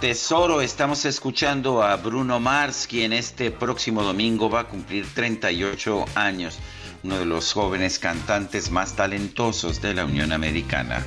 Tesoro, 0.00 0.62
estamos 0.62 1.04
escuchando 1.04 1.82
a 1.82 1.96
Bruno 1.96 2.38
Mars, 2.38 2.86
quien 2.88 3.12
este 3.12 3.50
próximo 3.50 4.02
domingo 4.02 4.48
va 4.48 4.60
a 4.60 4.64
cumplir 4.64 5.04
38 5.14 6.04
años, 6.14 6.58
uno 7.02 7.18
de 7.18 7.24
los 7.24 7.52
jóvenes 7.52 7.98
cantantes 7.98 8.70
más 8.70 8.94
talentosos 8.94 9.82
de 9.82 9.94
la 9.94 10.04
Unión 10.04 10.32
Americana. 10.32 11.04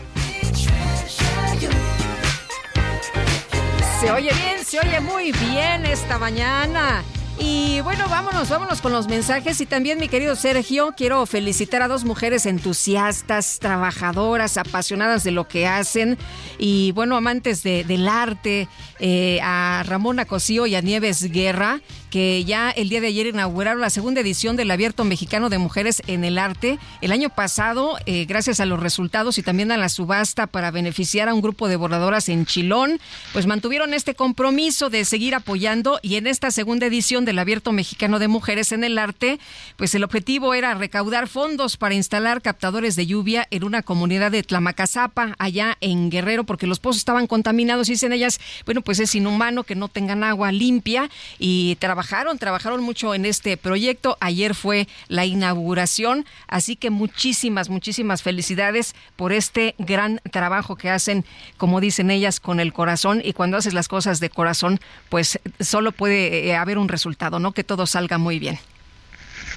Se 4.02 4.12
oye 4.12 4.32
bien, 4.34 4.65
se 4.65 4.80
oye 4.80 5.00
muy 5.00 5.32
bien 5.32 5.86
esta 5.86 6.19
mañana. 6.19 7.04
Y 7.38 7.82
bueno, 7.82 8.08
vámonos, 8.08 8.48
vámonos 8.50 8.82
con 8.82 8.93
los 8.93 9.08
mensajes. 9.08 9.60
Y 9.60 9.65
también, 9.65 10.00
mi 10.00 10.08
querido 10.08 10.36
Sergio, 10.38 10.93
quiero 10.95 11.26
felicitar 11.26 11.82
a 11.82 11.88
dos 11.89 12.06
mujeres 12.06 12.45
entusiastas, 12.45 13.60
trabajadoras, 13.60 14.58
apasionadas 14.58 15.24
de 15.26 15.32
lo 15.32 15.48
que 15.48 15.67
hacen 15.67 16.17
y 16.58 16.91
bueno, 16.93 17.17
amantes 17.17 17.62
de- 17.62 17.84
del 17.84 18.08
arte, 18.08 18.69
eh, 19.00 19.39
a 19.43 19.84
Ramona 19.86 20.26
Cosío 20.26 20.65
y 20.65 20.76
a 20.76 20.82
Nieves 20.82 21.30
Guerra, 21.30 21.82
que 22.15 22.45
ya 22.45 22.69
el 22.69 22.88
día 22.88 23.01
de 23.01 23.08
ayer 23.08 23.28
inauguraron 23.28 23.82
la 23.82 23.89
segunda 23.89 24.21
edición 24.21 24.56
del 24.56 24.71
Abierto 24.71 25.04
Mexicano 25.04 25.49
de 25.49 25.58
Mujeres 25.58 26.01
en 26.08 26.23
el 26.23 26.38
Arte. 26.38 26.80
El 27.01 27.12
año 27.12 27.28
pasado, 27.28 27.97
eh, 28.06 28.23
gracias 28.23 28.62
a 28.62 28.65
los 28.65 28.80
resultados 28.80 29.38
y 29.38 29.43
también 29.43 29.69
a 29.73 29.75
la 29.75 29.89
subasta 29.89 30.47
para 30.47 30.71
beneficiar 30.71 31.28
a 31.28 31.34
un 31.34 31.41
grupo 31.41 31.67
de 31.67 31.75
bordadoras 31.75 32.30
en 32.30 32.45
Chilón, 32.45 33.01
pues 33.34 33.47
mantuvieron 33.47 33.93
este 33.93 34.15
compromiso 34.15 34.89
de 34.89 35.04
seguir 35.04 35.36
apoyando 35.36 35.99
y 36.01 36.15
en 36.15 36.28
esta 36.28 36.51
segunda 36.51 36.86
edición 36.86 37.25
del 37.25 37.38
Abierto 37.38 37.73
Mexicano 37.73 38.17
de 38.17 38.30
Mujeres 38.30 38.71
en 38.71 38.86
el 38.86 38.97
Arte, 38.97 39.38
pues 39.75 39.93
el 39.93 40.06
objetivo 40.06 40.54
era 40.54 40.73
recaudar 40.73 41.28
fondos 41.28 41.75
para 41.75 41.95
instalar 41.95 42.41
captadores 42.41 42.95
de 42.95 43.08
lluvia 43.08 43.45
en 43.51 43.65
una 43.65 43.82
comunidad 43.82 44.32
de 44.32 44.41
Tlamacazapa, 44.41 45.36
allá 45.38 45.78
en 45.82 46.10
Guerrero, 46.10 46.45
porque 46.45 46.65
los 46.65 46.80
pozos 46.80 46.99
estaban 46.99 47.28
contaminados 47.28 47.89
y 47.89 47.91
dicen 47.91 48.13
ellas, 48.13 48.39
bueno, 48.63 48.80
pues 48.80 49.01
es 49.01 49.13
inhumano 49.15 49.65
que 49.65 49.75
no 49.75 49.89
tengan 49.89 50.23
agua 50.23 50.54
limpia 50.54 51.10
y 51.39 51.75
trabajaron, 52.06 52.38
trabajaron 52.38 52.84
mucho 52.84 53.15
en 53.15 53.26
este 53.26 53.58
proyecto. 53.58 54.18
Ayer 54.20 54.54
fue 54.54 54.88
la 55.08 55.26
inauguración, 55.26 56.26
así 56.48 56.76
que 56.76 56.91
muchísimas, 56.91 57.70
muchísimas 57.70 58.22
felicidades 58.22 58.94
por 59.15 59.34
este 59.34 59.74
gran 59.80 60.22
trabajo 60.32 60.76
que 60.76 60.91
hacen, 60.91 61.26
como 61.58 61.82
dicen 61.82 62.12
ellas, 62.12 62.39
con 62.39 62.60
el 62.60 62.74
corazón 62.74 63.22
y 63.24 63.34
cuando 63.34 63.58
haces 63.58 63.74
las 63.74 63.88
cosas 63.88 64.20
de 64.20 64.30
corazón, 64.30 64.80
pues 65.10 65.39
solo 65.60 65.91
puede 65.91 66.48
eh, 66.48 66.56
haber 66.56 66.78
un 66.78 66.89
resultado, 66.89 67.39
¿no? 67.39 67.54
Que 67.54 67.63
todo 67.63 67.88
salga 67.88 68.20
muy 68.20 68.38
bien. 68.38 68.60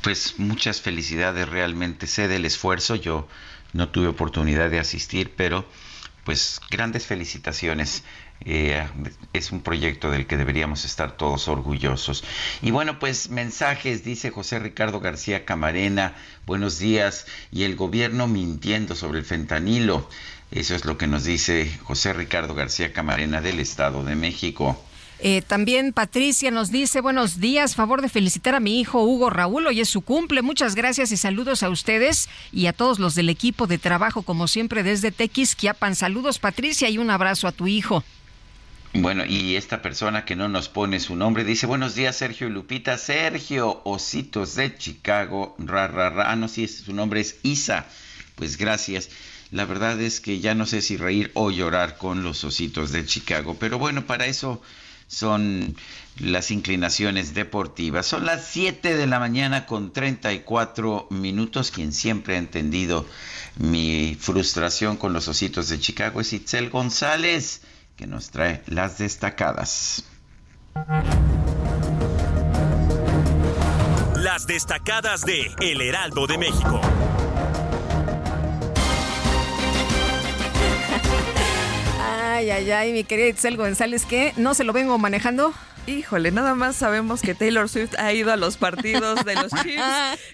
Pues 0.02 0.38
muchas 0.38 0.80
felicidades, 0.80 1.48
realmente 1.48 2.06
sé 2.06 2.28
del 2.28 2.46
esfuerzo, 2.46 2.94
yo 2.94 3.28
no 3.74 3.90
tuve 3.90 4.06
oportunidad 4.06 4.70
de 4.70 4.78
asistir, 4.78 5.34
pero 5.36 5.66
pues 6.24 6.60
grandes 6.70 7.06
felicitaciones. 7.06 8.04
Eh, 8.44 8.86
es 9.32 9.50
un 9.50 9.60
proyecto 9.60 10.10
del 10.10 10.26
que 10.26 10.36
deberíamos 10.36 10.84
estar 10.84 11.16
todos 11.16 11.48
orgullosos. 11.48 12.24
Y 12.62 12.70
bueno, 12.70 12.98
pues 12.98 13.30
mensajes, 13.30 14.04
dice 14.04 14.30
José 14.30 14.58
Ricardo 14.58 15.00
García 15.00 15.44
Camarena, 15.44 16.14
buenos 16.46 16.78
días, 16.78 17.26
y 17.50 17.64
el 17.64 17.76
gobierno 17.76 18.26
mintiendo 18.26 18.94
sobre 18.94 19.18
el 19.18 19.24
fentanilo. 19.24 20.08
Eso 20.50 20.74
es 20.74 20.84
lo 20.84 20.96
que 20.96 21.06
nos 21.06 21.24
dice 21.24 21.70
José 21.82 22.12
Ricardo 22.12 22.54
García 22.54 22.92
Camarena 22.92 23.40
del 23.40 23.60
Estado 23.60 24.02
de 24.04 24.14
México. 24.14 24.82
Eh, 25.20 25.42
también 25.42 25.92
Patricia 25.92 26.52
nos 26.52 26.70
dice, 26.70 27.00
buenos 27.00 27.40
días, 27.40 27.74
favor 27.74 28.02
de 28.02 28.08
felicitar 28.08 28.54
a 28.54 28.60
mi 28.60 28.78
hijo 28.78 29.02
Hugo 29.02 29.30
Raúl, 29.30 29.66
hoy 29.66 29.80
es 29.80 29.88
su 29.88 30.00
cumple, 30.02 30.42
muchas 30.42 30.76
gracias 30.76 31.10
y 31.10 31.16
saludos 31.16 31.64
a 31.64 31.70
ustedes 31.70 32.28
y 32.52 32.66
a 32.66 32.72
todos 32.72 33.00
los 33.00 33.16
del 33.16 33.28
equipo 33.28 33.66
de 33.66 33.78
trabajo, 33.78 34.22
como 34.22 34.46
siempre 34.46 34.84
desde 34.84 35.10
Tequisquiapan. 35.10 35.96
Saludos 35.96 36.38
Patricia 36.38 36.88
y 36.88 36.98
un 36.98 37.10
abrazo 37.10 37.48
a 37.48 37.52
tu 37.52 37.66
hijo. 37.66 38.04
Bueno, 38.94 39.26
y 39.26 39.56
esta 39.56 39.82
persona 39.82 40.24
que 40.24 40.34
no 40.34 40.48
nos 40.48 40.70
pone 40.70 40.98
su 40.98 41.14
nombre 41.14 41.44
dice, 41.44 41.66
buenos 41.66 41.94
días 41.94 42.16
Sergio 42.16 42.46
y 42.46 42.50
Lupita, 42.50 42.96
Sergio 42.96 43.82
Ositos 43.84 44.54
de 44.54 44.76
Chicago, 44.78 45.54
ra, 45.58 45.88
ra, 45.88 46.08
ra. 46.08 46.32
Ah, 46.32 46.36
no, 46.36 46.48
sí, 46.48 46.66
su 46.66 46.94
nombre 46.94 47.20
es 47.20 47.36
Isa. 47.42 47.86
Pues 48.34 48.56
gracias. 48.56 49.10
La 49.50 49.66
verdad 49.66 50.00
es 50.00 50.20
que 50.20 50.40
ya 50.40 50.54
no 50.54 50.64
sé 50.64 50.80
si 50.80 50.96
reír 50.96 51.30
o 51.34 51.50
llorar 51.50 51.98
con 51.98 52.22
los 52.22 52.42
Ositos 52.44 52.90
de 52.90 53.04
Chicago, 53.04 53.56
pero 53.60 53.78
bueno, 53.78 54.06
para 54.06 54.26
eso 54.26 54.62
son 55.06 55.76
las 56.18 56.50
inclinaciones 56.50 57.34
deportivas. 57.34 58.06
Son 58.06 58.24
las 58.24 58.46
7 58.46 58.96
de 58.96 59.06
la 59.06 59.20
mañana 59.20 59.66
con 59.66 59.92
34 59.92 61.08
minutos. 61.10 61.70
Quien 61.70 61.92
siempre 61.92 62.36
ha 62.36 62.38
entendido 62.38 63.06
mi 63.56 64.16
frustración 64.18 64.96
con 64.96 65.12
los 65.12 65.28
Ositos 65.28 65.68
de 65.68 65.78
Chicago 65.78 66.22
es 66.22 66.32
Itzel 66.32 66.70
González 66.70 67.60
que 67.98 68.06
nos 68.06 68.30
trae 68.30 68.62
las 68.66 68.96
destacadas. 68.96 70.04
Las 74.16 74.46
destacadas 74.46 75.22
de 75.22 75.50
El 75.60 75.80
Heraldo 75.80 76.28
de 76.28 76.38
México. 76.38 76.80
Ay, 82.00 82.50
ay, 82.50 82.70
ay, 82.70 82.92
mi 82.92 83.02
querida 83.02 83.26
Itzel 83.26 83.56
González, 83.56 84.06
¿qué? 84.06 84.32
¿No 84.36 84.54
se 84.54 84.62
lo 84.62 84.72
vengo 84.72 84.96
manejando? 84.98 85.52
Híjole, 85.88 86.30
nada 86.30 86.54
más 86.54 86.76
sabemos 86.76 87.20
que 87.20 87.34
Taylor 87.34 87.68
Swift 87.68 87.94
ha 87.98 88.12
ido 88.12 88.32
a 88.32 88.36
los 88.36 88.58
partidos 88.58 89.24
de 89.24 89.34
los 89.34 89.50
Chiefs. 89.62 89.82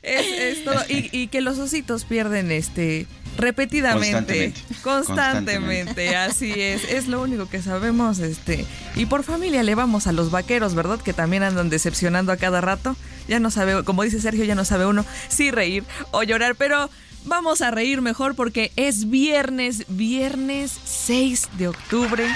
es, 0.03 0.27
es 0.27 0.65
todo. 0.65 0.83
Y, 0.91 1.09
y, 1.13 1.29
que 1.29 1.41
los 1.41 1.59
ositos 1.59 2.05
pierden 2.05 2.53
este 2.53 3.07
repetidamente, 3.37 4.53
constantemente. 4.83 4.83
constantemente, 4.83 6.17
así 6.17 6.53
es, 6.57 6.85
es 6.85 7.09
lo 7.09 7.23
único 7.23 7.49
que 7.49 7.63
sabemos, 7.63 8.19
este, 8.19 8.65
y 8.95 9.07
por 9.07 9.25
familia 9.25 9.63
le 9.63 9.75
vamos 9.75 10.07
a 10.07 10.13
los 10.13 10.31
vaqueros, 10.31 10.75
¿verdad? 10.75 11.01
Que 11.01 11.13
también 11.13 11.43
andan 11.43 11.71
decepcionando 11.71 12.33
a 12.33 12.37
cada 12.37 12.61
rato. 12.61 12.97
Ya 13.29 13.41
no 13.41 13.51
sabe, 13.51 13.85
como 13.85 14.03
dice 14.03 14.21
Sergio, 14.21 14.45
ya 14.45 14.55
no 14.55 14.65
sabe 14.65 14.87
uno 14.87 15.05
si 15.29 15.51
reír 15.51 15.85
o 16.11 16.23
llorar, 16.23 16.55
pero 16.57 16.91
vamos 17.25 17.63
a 17.63 17.71
reír 17.71 18.03
mejor 18.03 18.35
porque 18.35 18.71
es 18.77 19.09
viernes, 19.11 19.85
viernes 19.89 20.73
6 20.85 21.49
de 21.59 21.69
octubre 21.69 22.27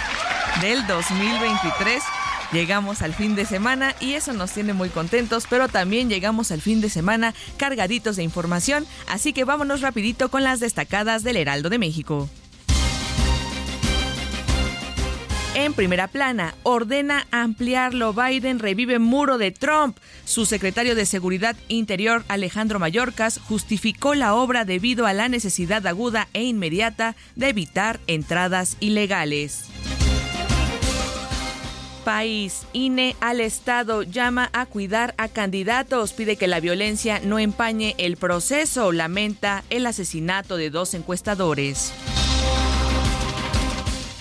del 0.63 0.87
2023. 0.87 2.03
Llegamos 2.53 3.03
al 3.03 3.13
fin 3.13 3.35
de 3.35 3.45
semana 3.45 3.95
y 4.01 4.15
eso 4.15 4.33
nos 4.33 4.53
tiene 4.53 4.73
muy 4.73 4.89
contentos, 4.89 5.47
pero 5.51 5.69
también 5.69 6.09
llegamos 6.09 6.51
al 6.51 6.63
fin 6.63 6.81
de 6.81 6.89
semana 6.89 7.35
cargaditos 7.59 8.17
de 8.17 8.23
información, 8.23 8.87
así 9.07 9.35
que 9.35 9.45
vámonos 9.45 9.83
rapidito 9.83 10.31
con 10.31 10.43
las 10.45 10.59
destacadas 10.59 11.23
del 11.23 11.37
Heraldo 11.37 11.69
de 11.69 11.79
México. 11.79 12.29
En 15.55 15.75
primera 15.75 16.07
plana, 16.07 16.55
ordena 16.63 17.27
ampliarlo. 17.33 18.15
Biden 18.15 18.61
revive 18.61 19.01
muro 19.01 19.39
de 19.39 19.51
Trump. 19.51 19.99
Su 20.25 20.47
secretario 20.47 20.95
de 20.95 21.05
Seguridad 21.05 21.57
Interior, 21.67 22.25
Alejandro 22.29 22.79
Mayorkas, 22.79 23.41
justificó 23.41 24.15
la 24.15 24.35
obra 24.35 24.65
debido 24.65 25.05
a 25.05 25.13
la 25.13 25.29
necesidad 25.29 25.85
aguda 25.87 26.29
e 26.33 26.45
inmediata 26.45 27.17
de 27.35 27.49
evitar 27.49 27.99
entradas 28.07 28.77
ilegales 28.79 29.69
país. 32.09 32.67
INE 32.73 33.17
al 33.21 33.39
Estado 33.39 34.03
llama 34.03 34.49
a 34.55 34.65
cuidar 34.65 35.15
a 35.19 35.29
candidatos, 35.29 36.15
pide 36.15 36.37
que 36.37 36.47
la 36.47 36.59
violencia 36.59 37.21
no 37.23 37.39
empañe 37.39 37.95
el 37.99 38.17
proceso, 38.17 38.93
lamenta 38.93 39.63
el 39.69 39.85
asesinato 39.85 40.57
de 40.57 40.71
dos 40.71 40.95
encuestadores. 40.95 41.93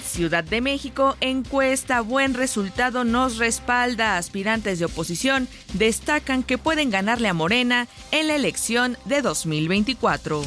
Ciudad 0.06 0.44
de 0.44 0.60
México, 0.60 1.16
encuesta, 1.22 2.02
buen 2.02 2.34
resultado 2.34 3.06
nos 3.06 3.38
respalda. 3.38 4.18
Aspirantes 4.18 4.80
de 4.80 4.86
oposición 4.86 5.48
destacan 5.74 6.44
que 6.44 6.58
pueden 6.58 6.90
ganarle 6.90 7.30
a 7.30 7.34
Morena 7.34 7.88
en 8.12 8.28
la 8.28 8.36
elección 8.36 8.98
de 9.06 9.22
2024. 9.22 10.44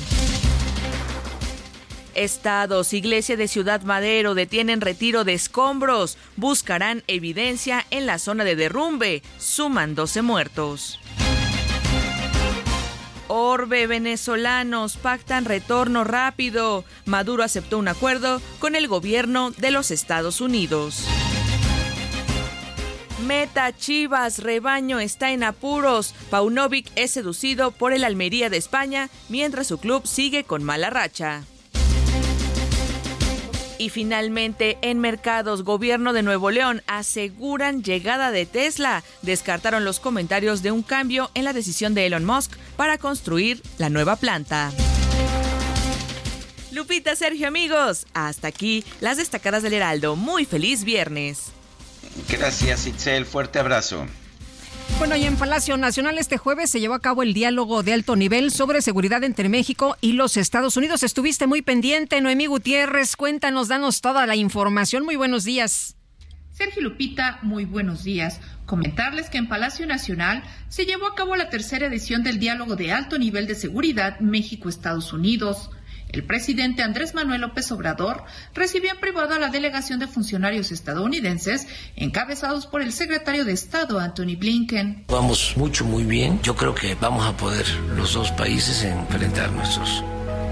Estados, 2.20 2.92
Iglesia 2.92 3.38
de 3.38 3.48
Ciudad 3.48 3.80
Madero 3.80 4.34
detienen 4.34 4.82
retiro 4.82 5.24
de 5.24 5.32
escombros, 5.32 6.18
buscarán 6.36 7.02
evidencia 7.06 7.86
en 7.90 8.04
la 8.04 8.18
zona 8.18 8.44
de 8.44 8.56
derrumbe, 8.56 9.22
suman 9.38 9.94
12 9.94 10.20
muertos. 10.20 11.00
Orbe 13.28 13.86
venezolanos 13.86 14.98
pactan 14.98 15.46
retorno 15.46 16.04
rápido. 16.04 16.84
Maduro 17.06 17.42
aceptó 17.42 17.78
un 17.78 17.88
acuerdo 17.88 18.42
con 18.58 18.76
el 18.76 18.86
gobierno 18.86 19.52
de 19.52 19.70
los 19.70 19.90
Estados 19.90 20.42
Unidos. 20.42 21.06
Meta 23.24 23.74
Chivas, 23.74 24.40
rebaño 24.40 25.00
está 25.00 25.30
en 25.30 25.42
apuros. 25.42 26.14
Paunovic 26.28 26.90
es 26.96 27.12
seducido 27.12 27.70
por 27.70 27.94
el 27.94 28.04
Almería 28.04 28.50
de 28.50 28.58
España 28.58 29.08
mientras 29.30 29.68
su 29.68 29.78
club 29.78 30.06
sigue 30.06 30.44
con 30.44 30.62
mala 30.62 30.90
racha. 30.90 31.44
Y 33.80 33.88
finalmente, 33.88 34.76
en 34.82 34.98
mercados, 34.98 35.64
gobierno 35.64 36.12
de 36.12 36.22
Nuevo 36.22 36.50
León 36.50 36.82
aseguran 36.86 37.82
llegada 37.82 38.30
de 38.30 38.44
Tesla. 38.44 39.02
Descartaron 39.22 39.86
los 39.86 40.00
comentarios 40.00 40.60
de 40.60 40.70
un 40.70 40.82
cambio 40.82 41.30
en 41.32 41.44
la 41.44 41.54
decisión 41.54 41.94
de 41.94 42.04
Elon 42.04 42.26
Musk 42.26 42.52
para 42.76 42.98
construir 42.98 43.62
la 43.78 43.88
nueva 43.88 44.16
planta. 44.16 44.70
Lupita, 46.72 47.16
Sergio, 47.16 47.48
amigos, 47.48 48.06
hasta 48.12 48.48
aquí 48.48 48.84
las 49.00 49.16
destacadas 49.16 49.62
del 49.62 49.72
Heraldo. 49.72 50.14
Muy 50.14 50.44
feliz 50.44 50.84
viernes. 50.84 51.44
Gracias, 52.28 52.86
Itzel. 52.86 53.24
Fuerte 53.24 53.60
abrazo. 53.60 54.06
Bueno, 54.98 55.16
y 55.16 55.24
en 55.24 55.36
Palacio 55.36 55.76
Nacional 55.76 56.18
este 56.18 56.36
jueves 56.36 56.70
se 56.70 56.80
llevó 56.80 56.94
a 56.94 57.00
cabo 57.00 57.22
el 57.22 57.32
diálogo 57.32 57.82
de 57.82 57.94
alto 57.94 58.16
nivel 58.16 58.50
sobre 58.50 58.82
seguridad 58.82 59.24
entre 59.24 59.48
México 59.48 59.96
y 60.00 60.12
los 60.12 60.36
Estados 60.36 60.76
Unidos. 60.76 61.02
Estuviste 61.02 61.46
muy 61.46 61.62
pendiente, 61.62 62.20
Noemí 62.20 62.46
Gutiérrez. 62.46 63.16
Cuéntanos, 63.16 63.68
danos 63.68 64.00
toda 64.00 64.26
la 64.26 64.36
información. 64.36 65.04
Muy 65.04 65.16
buenos 65.16 65.44
días. 65.44 65.96
Sergio 66.52 66.82
Lupita, 66.82 67.38
muy 67.40 67.64
buenos 67.64 68.04
días. 68.04 68.40
Comentarles 68.66 69.30
que 69.30 69.38
en 69.38 69.48
Palacio 69.48 69.86
Nacional 69.86 70.44
se 70.68 70.84
llevó 70.84 71.06
a 71.06 71.14
cabo 71.14 71.34
la 71.34 71.48
tercera 71.48 71.86
edición 71.86 72.22
del 72.22 72.38
diálogo 72.38 72.76
de 72.76 72.92
alto 72.92 73.18
nivel 73.18 73.46
de 73.46 73.54
seguridad 73.54 74.20
México-Estados 74.20 75.14
Unidos. 75.14 75.70
El 76.12 76.24
presidente 76.24 76.82
Andrés 76.82 77.14
Manuel 77.14 77.42
López 77.42 77.70
Obrador 77.70 78.24
recibió 78.54 78.90
en 78.90 78.98
privado 78.98 79.34
a 79.34 79.38
la 79.38 79.48
delegación 79.48 80.00
de 80.00 80.08
funcionarios 80.08 80.72
estadounidenses 80.72 81.68
encabezados 81.94 82.66
por 82.66 82.82
el 82.82 82.92
secretario 82.92 83.44
de 83.44 83.52
Estado 83.52 84.00
Anthony 84.00 84.36
Blinken. 84.36 85.04
Vamos 85.08 85.54
mucho, 85.56 85.84
muy 85.84 86.04
bien. 86.04 86.40
Yo 86.42 86.56
creo 86.56 86.74
que 86.74 86.96
vamos 86.96 87.26
a 87.26 87.36
poder 87.36 87.66
los 87.96 88.14
dos 88.14 88.32
países 88.32 88.82
enfrentar 88.82 89.52
nuestros 89.52 90.02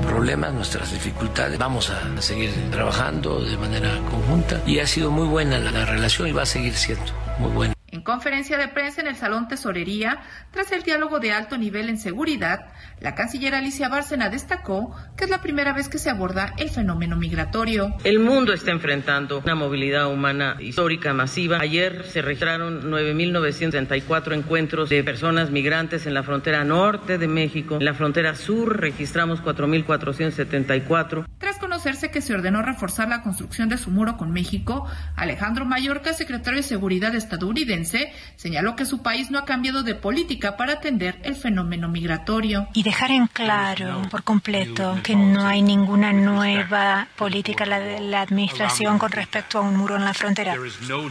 problemas, 0.03 0.55
nuestras 0.55 0.93
dificultades. 0.93 1.59
Vamos 1.59 1.91
a 1.91 2.23
seguir 2.23 2.51
trabajando 2.71 3.41
de 3.43 3.57
manera 3.57 4.01
conjunta 4.11 4.63
y 4.67 4.79
ha 4.79 4.87
sido 4.87 5.11
muy 5.11 5.27
buena 5.27 5.59
la, 5.59 5.85
relación 5.85 6.29
y 6.29 6.33
va 6.33 6.43
a 6.43 6.47
seguir 6.47 6.75
siendo 6.75 7.13
muy 7.39 7.51
buena. 7.51 7.78
En 7.91 8.03
conferencia 8.03 8.59
de 8.59 8.69
prensa 8.69 9.01
en 9.01 9.07
el 9.07 9.17
Salón 9.17 9.49
Tesorería, 9.49 10.21
tras 10.51 10.73
el 10.73 10.83
diálogo 10.83 11.21
de 11.21 11.33
alto 11.33 11.57
nivel 11.57 11.89
en 11.89 11.97
seguridad, 11.97 12.67
la 13.01 13.15
canciller 13.15 13.55
Alicia 13.55 13.89
Bárcena 13.89 14.29
destacó 14.29 14.95
que 15.17 15.25
es 15.25 15.31
la 15.31 15.41
primera 15.41 15.73
vez 15.73 15.89
que 15.89 15.97
se 15.97 16.11
aborda 16.11 16.53
el 16.59 16.69
fenómeno 16.69 17.17
migratorio. 17.17 17.95
El 18.05 18.19
mundo 18.19 18.53
está 18.53 18.73
enfrentando 18.73 19.39
una 19.39 19.55
movilidad 19.55 20.13
humana 20.13 20.57
histórica 20.61 21.15
masiva. 21.15 21.61
Ayer 21.61 22.05
se 22.05 22.21
registraron 22.21 22.91
9.964 22.91 24.35
encuentros 24.35 24.91
de 24.91 25.03
personas 25.03 25.51
migrantes 25.51 26.07
en 26.07 26.13
la 26.13 26.23
frontera 26.23 26.65
norte 26.65 27.17
de 27.17 27.27
México. 27.27 27.77
En 27.77 27.87
la 27.87 27.95
frontera 27.95 28.35
sur 28.35 28.79
registramos 28.79 29.43
4.474. 29.43 31.25
Tras 31.39 31.59
conocerse 31.59 32.11
que 32.11 32.21
se 32.21 32.35
ordenó 32.35 32.61
reforzar 32.61 33.09
la 33.09 33.23
construcción 33.23 33.71
de 33.71 33.79
su 33.79 33.91
muro 33.91 34.19
con 34.19 34.31
México, 34.31 34.87
Alejandro 35.17 35.65
Mayorka, 35.65 36.13
secretario 36.13 36.59
de 36.59 36.65
Seguridad 36.65 37.15
estadounidense, 37.15 37.78
señaló 37.85 38.77
que 38.77 38.87
su 38.87 39.03
país 39.03 39.31
no 39.31 39.39
ha 39.39 39.45
cambiado 39.45 39.83
de 39.83 39.95
política 39.95 40.57
para 40.57 40.75
atender 40.75 41.19
el 41.23 41.37
fenómeno 41.37 41.89
migratorio. 41.89 42.69
Y 42.75 42.83
dejar 42.83 43.11
en 43.11 43.27
claro 43.27 44.03
por 44.11 44.23
completo 44.23 44.99
que 45.03 45.17
no 45.17 45.47
hay 45.47 45.63
ninguna 45.63 46.13
nueva 46.13 47.09
política 47.17 47.65
de 47.65 48.01
la 48.01 48.23
administración 48.23 48.99
con 48.99 49.11
respecto 49.13 49.59
a 49.59 49.63
un 49.63 49.77
muro 49.77 49.97
en 49.97 50.05
la 50.05 50.15
frontera. 50.15 50.55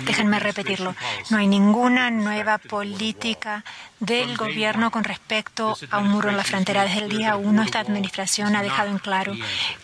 Déjenme 0.06 0.40
repetirlo. 0.40 0.96
No 1.30 1.38
hay 1.38 1.48
ninguna 1.48 2.10
nueva 2.12 2.58
política 2.58 3.64
del 4.00 4.38
gobierno 4.38 4.92
con 4.92 5.04
respecto 5.04 5.76
a 5.90 5.98
un 5.98 6.10
muro 6.10 6.30
en 6.30 6.38
la 6.38 6.44
frontera. 6.44 6.84
Desde 6.84 7.00
el 7.00 7.10
día 7.10 7.36
uno, 7.36 7.64
esta 7.64 7.80
administración 7.80 8.56
ha 8.56 8.62
dejado 8.62 8.90
en 8.90 9.00
claro 9.00 9.34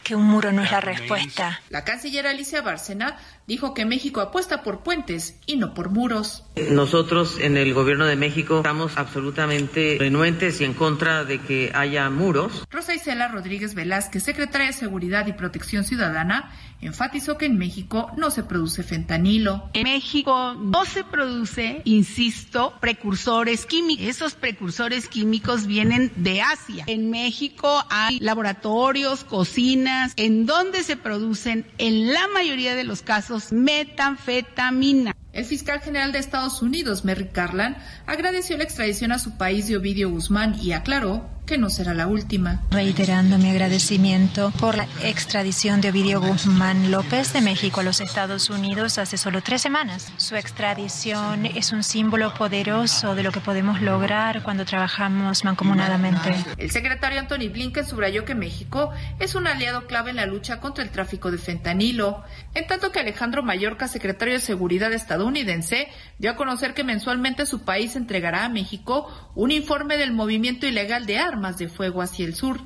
que 0.04 0.16
un 0.16 0.26
muro 0.26 0.52
no 0.52 0.64
es 0.64 0.72
la 0.72 0.82
respuesta. 0.82 1.62
La 1.70 1.84
canciller 1.84 2.28
Alicia 2.28 2.62
Bárcena 2.62 3.18
dijo 3.48 3.74
que 3.74 3.86
México 3.86 4.22
apuesta 4.22 4.64
por 4.64 4.84
puentes 4.84 5.40
y 5.46 5.58
no 5.58 5.74
por 5.74 5.90
muros. 5.90 6.46
Nosotros 6.72 7.40
en 7.40 7.58
el 7.58 7.74
gobierno 7.74 8.06
de 8.06 8.16
México 8.16 8.58
estamos 8.58 8.98
absolutamente 8.98 9.98
renuentes 10.00 10.62
y 10.62 10.66
en 10.66 10.74
contra 10.74 11.26
de 11.26 11.40
que 11.40 11.72
haya 11.74 12.10
muros. 12.10 12.66
Rosa 12.70 12.96
Isela 12.96 13.28
Rodríguez 13.28 13.76
Velázquez, 13.76 14.24
secretaria 14.24 14.68
de 14.68 14.74
Seguridad 14.74 15.28
y 15.28 15.34
Protección 15.34 15.84
Ciudadana, 15.84 16.52
enfatizó 16.86 17.38
que 17.38 17.46
en 17.46 17.58
México 17.58 18.12
no 18.18 18.32
se 18.32 18.44
produce 18.44 18.84
fentanilo. 18.84 19.70
En 19.74 19.84
México 19.84 20.54
no 20.54 20.86
se 20.86 21.04
produce, 21.04 21.82
insisto, 21.86 22.74
precursores 22.80 23.66
químicos. 23.66 24.06
Esos 24.06 24.34
precursores 24.36 25.08
químicos 25.08 25.66
vienen 25.66 26.12
de 26.16 26.42
Asia. 26.42 26.84
En 26.88 27.10
México 27.10 27.84
hay 27.90 28.20
laboratorios, 28.20 29.24
cocinas, 29.24 30.14
en 30.16 30.46
donde 30.46 30.84
se 30.84 30.98
producen, 30.98 31.66
en 31.78 32.14
la 32.14 32.28
mayoría 32.34 32.76
de 32.76 32.84
los 32.84 33.02
casos, 33.02 33.52
metanfetamina. 33.52 35.16
El 35.34 35.46
fiscal 35.46 35.82
general 35.82 36.12
de 36.12 36.20
Estados 36.20 36.62
Unidos, 36.62 37.06
Merrick 37.06 37.36
Garland, 37.36 37.76
agradeció 38.06 38.56
la 38.56 38.66
extradición 38.66 39.12
a 39.12 39.18
su 39.18 39.36
país 39.36 39.68
de 39.68 39.78
Ovidio 39.78 40.12
Guzmán 40.12 40.56
y 40.62 40.74
aclaró 40.74 41.28
que 41.46 41.58
no 41.58 41.70
será 41.70 41.94
la 41.94 42.08
última. 42.08 42.62
Reiterando 42.72 43.38
mi 43.38 43.50
agradecimiento 43.50 44.52
por 44.60 44.78
la 44.78 44.88
extradición 45.02 45.82
de 45.82 45.90
Ovidio 45.90 46.22
Guzmán 46.22 46.90
López 46.90 47.34
de 47.34 47.42
México 47.42 47.82
a 47.82 47.84
los 47.84 48.00
Estados 48.00 48.50
Unidos 48.50 48.98
hace 48.98 49.18
solo 49.18 49.42
tres 49.42 49.62
semanas. 49.62 50.12
Su 50.18 50.36
extradición 50.36 51.46
es 51.46 51.74
un 51.74 51.84
símbolo 51.84 52.34
poderoso 52.34 53.16
de 53.16 53.24
lo 53.24 53.32
que 53.32 53.42
podemos 53.42 53.82
lograr 53.82 54.42
cuando 54.44 54.66
trabajamos 54.66 55.44
mancomunadamente. 55.44 56.34
El 56.58 56.72
secretario 56.72 57.20
Anthony 57.20 57.50
Blinken 57.52 57.86
subrayó 57.86 58.24
que 58.24 58.36
México 58.36 58.92
es 59.20 59.36
un 59.36 59.48
aliado 59.48 59.86
clave 59.86 60.12
en 60.12 60.18
la 60.18 60.26
lucha 60.26 60.62
contra 60.62 60.84
el 60.84 60.92
tráfico 60.92 61.30
de 61.30 61.38
fentanilo, 61.38 62.24
en 62.54 62.68
tanto 62.68 62.92
que 62.92 63.00
Alejandro 63.00 63.44
Mayorkas, 63.44 63.92
secretario 63.92 64.36
de 64.36 64.40
Seguridad 64.40 64.94
estadounidense, 65.24 65.88
dio 66.20 66.32
a 66.32 66.36
conocer 66.36 66.74
que 66.74 66.84
mensualmente 66.84 67.46
su 67.46 67.62
país 67.62 67.96
entregará 67.96 68.46
a 68.46 68.50
México 68.50 69.08
un 69.36 69.52
informe 69.52 69.98
del 69.98 70.12
movimiento 70.12 70.68
ilegal 70.68 71.06
de 71.06 71.18
armas 71.18 71.58
de 71.58 71.70
fuego 71.70 72.02
hacia 72.02 72.26
el 72.26 72.36
sur. 72.36 72.62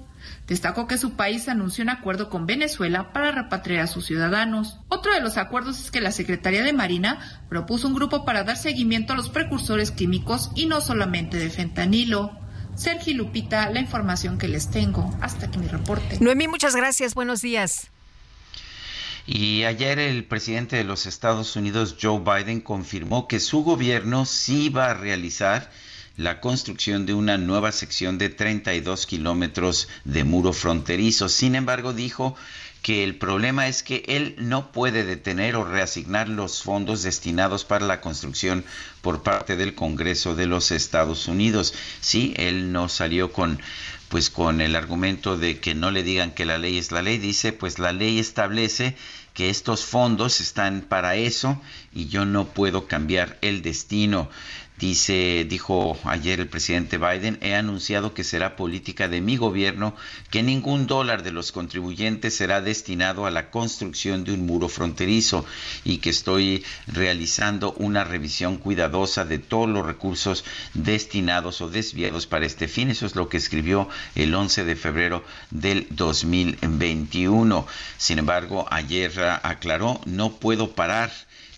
Destacó 0.48 0.88
que 0.88 0.98
su 0.98 1.16
país 1.16 1.48
anunció 1.48 1.84
un 1.84 1.90
acuerdo 1.90 2.30
con 2.30 2.46
Venezuela 2.46 3.14
para 3.14 3.32
repatriar 3.32 3.84
a 3.84 3.88
sus 3.88 4.06
ciudadanos. 4.06 4.80
Otro 4.90 5.14
de 5.14 5.22
los 5.22 5.38
acuerdos 5.38 5.80
es 5.80 5.92
que 5.92 6.02
la 6.02 6.12
Secretaría 6.12 6.64
de 6.64 6.74
Marina 6.74 7.44
propuso 7.50 7.88
un 7.88 7.94
grupo 7.94 8.26
para 8.26 8.44
dar 8.44 8.58
seguimiento 8.58 9.14
a 9.14 9.16
los 9.16 9.30
precursores 9.30 9.92
químicos 9.92 10.52
y 10.56 10.66
no 10.66 10.82
solamente 10.82 11.38
de 11.38 11.50
fentanilo. 11.50 12.32
Sergio 12.76 13.16
Lupita, 13.16 13.70
la 13.70 13.80
información 13.80 14.38
que 14.38 14.48
les 14.48 14.70
tengo. 14.70 15.10
Hasta 15.22 15.48
aquí 15.48 15.60
mi 15.60 15.68
reporte. 15.68 16.18
Noemí, 16.20 16.48
muchas 16.48 16.76
gracias. 16.76 17.16
Buenos 17.16 17.42
días. 17.42 17.92
Y 19.28 19.66
ayer 19.66 20.00
el 20.00 20.24
presidente 20.24 20.78
de 20.78 20.86
los 20.86 21.06
Estados 21.06 21.58
Unidos, 21.58 21.98
Joe 22.02 22.22
Biden, 22.22 22.62
confirmó 22.62 23.28
que 23.28 23.42
su 23.42 23.62
gobierno 23.62 24.26
sí 24.26 24.70
va 24.70 24.92
a 24.92 24.94
realizar 24.94 25.70
la 26.16 26.40
construcción 26.40 27.06
de 27.06 27.14
una 27.14 27.38
nueva 27.38 27.74
sección 27.74 28.18
de 28.18 28.30
32 28.30 29.06
kilómetros 29.06 29.90
de 30.06 30.24
muro 30.24 30.54
fronterizo. 30.54 31.28
Sin 31.28 31.56
embargo, 31.56 31.92
dijo 31.92 32.38
que 32.82 33.04
el 33.04 33.18
problema 33.18 33.68
es 33.68 33.84
que 33.84 34.04
él 34.08 34.36
no 34.38 34.72
puede 34.72 35.04
detener 35.04 35.58
o 35.58 35.66
reasignar 35.66 36.30
los 36.30 36.64
fondos 36.64 37.04
destinados 37.04 37.66
para 37.66 37.86
la 37.86 38.00
construcción 38.00 38.64
por 39.02 39.24
parte 39.24 39.58
del 39.58 39.76
Congreso 39.76 40.36
de 40.36 40.46
los 40.46 40.72
Estados 40.72 41.28
Unidos. 41.28 41.74
Sí, 42.00 42.34
él 42.38 42.72
no 42.72 42.88
salió 42.88 43.34
con 43.34 43.60
pues 44.10 44.30
con 44.30 44.62
el 44.62 44.76
argumento 44.76 45.38
de 45.38 45.60
que 45.60 45.76
no 45.76 45.92
le 45.92 46.04
digan 46.04 46.32
que 46.32 46.46
la 46.46 46.58
ley 46.58 46.78
es 46.78 46.92
la 46.92 47.02
ley, 47.02 47.18
dice, 47.18 47.54
pues 47.54 47.80
la 47.80 47.92
ley 47.92 48.20
establece 48.20 48.96
que 49.34 49.50
estos 49.50 49.86
fondos 49.86 50.42
están 50.42 50.82
para 50.82 51.16
eso 51.16 51.62
y 51.94 52.08
yo 52.08 52.26
no 52.26 52.46
puedo 52.48 52.88
cambiar 52.88 53.38
el 53.42 53.62
destino. 53.62 54.30
Dice, 54.80 55.48
dijo 55.50 55.98
ayer 56.04 56.40
el 56.40 56.48
presidente 56.48 57.00
Biden, 57.00 57.40
he 57.42 57.56
anunciado 57.56 58.14
que 58.14 58.24
será 58.24 58.56
política 58.56 59.08
de 59.08 59.22
mi 59.22 59.36
gobierno 59.36 59.96
que 60.30 60.44
ningún 60.44 60.86
dólar 60.86 61.24
de 61.24 61.32
los 61.32 61.52
contribuyentes 61.52 62.36
será 62.36 62.62
destinado 62.62 63.26
a 63.26 63.32
la 63.32 63.50
construcción 63.50 64.24
de 64.24 64.34
un 64.34 64.46
muro 64.46 64.70
fronterizo 64.70 65.46
y 65.84 65.98
que 65.98 66.12
estoy 66.12 66.64
realizando 66.86 67.74
una 67.74 68.04
revisión 68.04 68.58
cuidadosa 68.58 69.26
de 69.26 69.40
todos 69.40 69.68
los 69.68 69.84
recursos 69.84 70.46
destinados 70.76 71.60
o 71.62 71.70
desviados 71.70 72.28
para 72.28 72.46
este 72.46 72.68
fin. 72.68 72.92
Eso 72.92 73.08
es 73.08 73.16
lo 73.16 73.30
que 73.30 73.38
escribió 73.38 73.90
el 74.14 74.36
11 74.36 74.64
de 74.64 74.76
febrero 74.76 75.24
del 75.50 75.88
2021. 75.90 77.66
Sin 77.98 78.20
embargo, 78.20 78.68
ayer 78.70 79.12
aclaró, 79.42 80.02
no 80.06 80.34
puedo 80.34 80.76
parar 80.76 81.12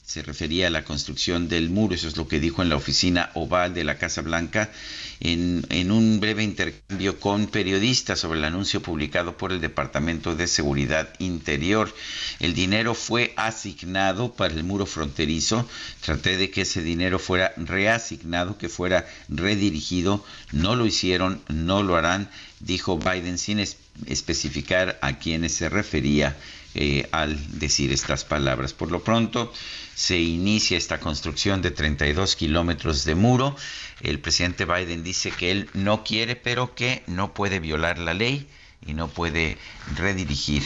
se 0.10 0.24
refería 0.24 0.66
a 0.66 0.72
la 0.72 0.86
construcción 0.86 1.50
del 1.50 1.70
muro, 1.70 1.94
eso 1.94 2.08
es 2.08 2.18
lo 2.18 2.28
que 2.28 2.40
dijo 2.40 2.64
en 2.64 2.70
la 2.70 2.78
oficina 2.78 3.30
oval 3.36 3.76
de 3.76 3.84
la 3.84 4.00
Casa 4.00 4.24
Blanca 4.24 4.72
en, 5.20 5.64
en, 5.70 5.92
un 5.92 6.20
breve 6.20 6.44
intercambio 6.44 7.20
con 7.20 7.46
periodistas 7.46 8.18
sobre 8.18 8.40
el 8.40 8.46
anuncio 8.46 8.82
publicado 8.82 9.38
por 9.38 9.52
el 9.52 9.62
Departamento 9.62 10.34
de 10.34 10.48
Seguridad 10.48 11.14
Interior. 11.20 11.94
El 12.40 12.56
dinero 12.56 12.96
fue 12.96 13.34
asignado 13.36 14.34
para 14.34 14.56
el 14.56 14.64
muro 14.64 14.88
fronterizo, 14.88 15.70
traté 16.02 16.38
de 16.38 16.50
que 16.50 16.62
ese 16.62 16.82
dinero 16.82 17.20
fuera 17.20 17.54
reasignado, 17.56 18.58
que 18.58 18.68
fuera 18.68 19.06
redirigido, 19.28 20.26
no 20.52 20.76
lo 20.76 20.88
hicieron, 20.88 21.40
no 21.50 21.84
lo 21.84 21.96
harán, 21.96 22.32
dijo 22.62 22.98
Biden 22.98 23.38
sin 23.38 23.60
especificar 24.08 24.98
a 25.04 25.20
quienes 25.20 25.54
se 25.54 25.70
refería 25.70 26.36
eh, 26.76 27.08
al 27.12 27.60
decir 27.60 27.92
estas 27.92 28.26
palabras. 28.26 28.74
Por 28.74 28.92
lo 28.92 29.04
pronto, 29.04 29.52
se 30.00 30.18
inicia 30.18 30.78
esta 30.78 31.02
construcción 31.02 31.62
de 31.62 31.72
32 31.72 32.38
kilómetros 32.38 33.04
de 33.04 33.16
muro. 33.16 33.58
El 34.00 34.22
presidente 34.22 34.64
Biden 34.64 35.04
dice 35.04 35.30
que 35.30 35.52
él 35.52 35.70
no 35.74 36.06
quiere, 36.06 36.38
pero 36.38 36.74
que 36.74 37.04
no 37.06 37.34
puede 37.34 37.60
violar 37.60 38.00
la 38.00 38.14
ley 38.14 38.48
y 38.88 38.94
no 38.94 39.10
puede 39.10 39.58
redirigir 39.98 40.64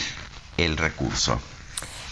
el 0.56 0.76
recurso. 0.76 1.40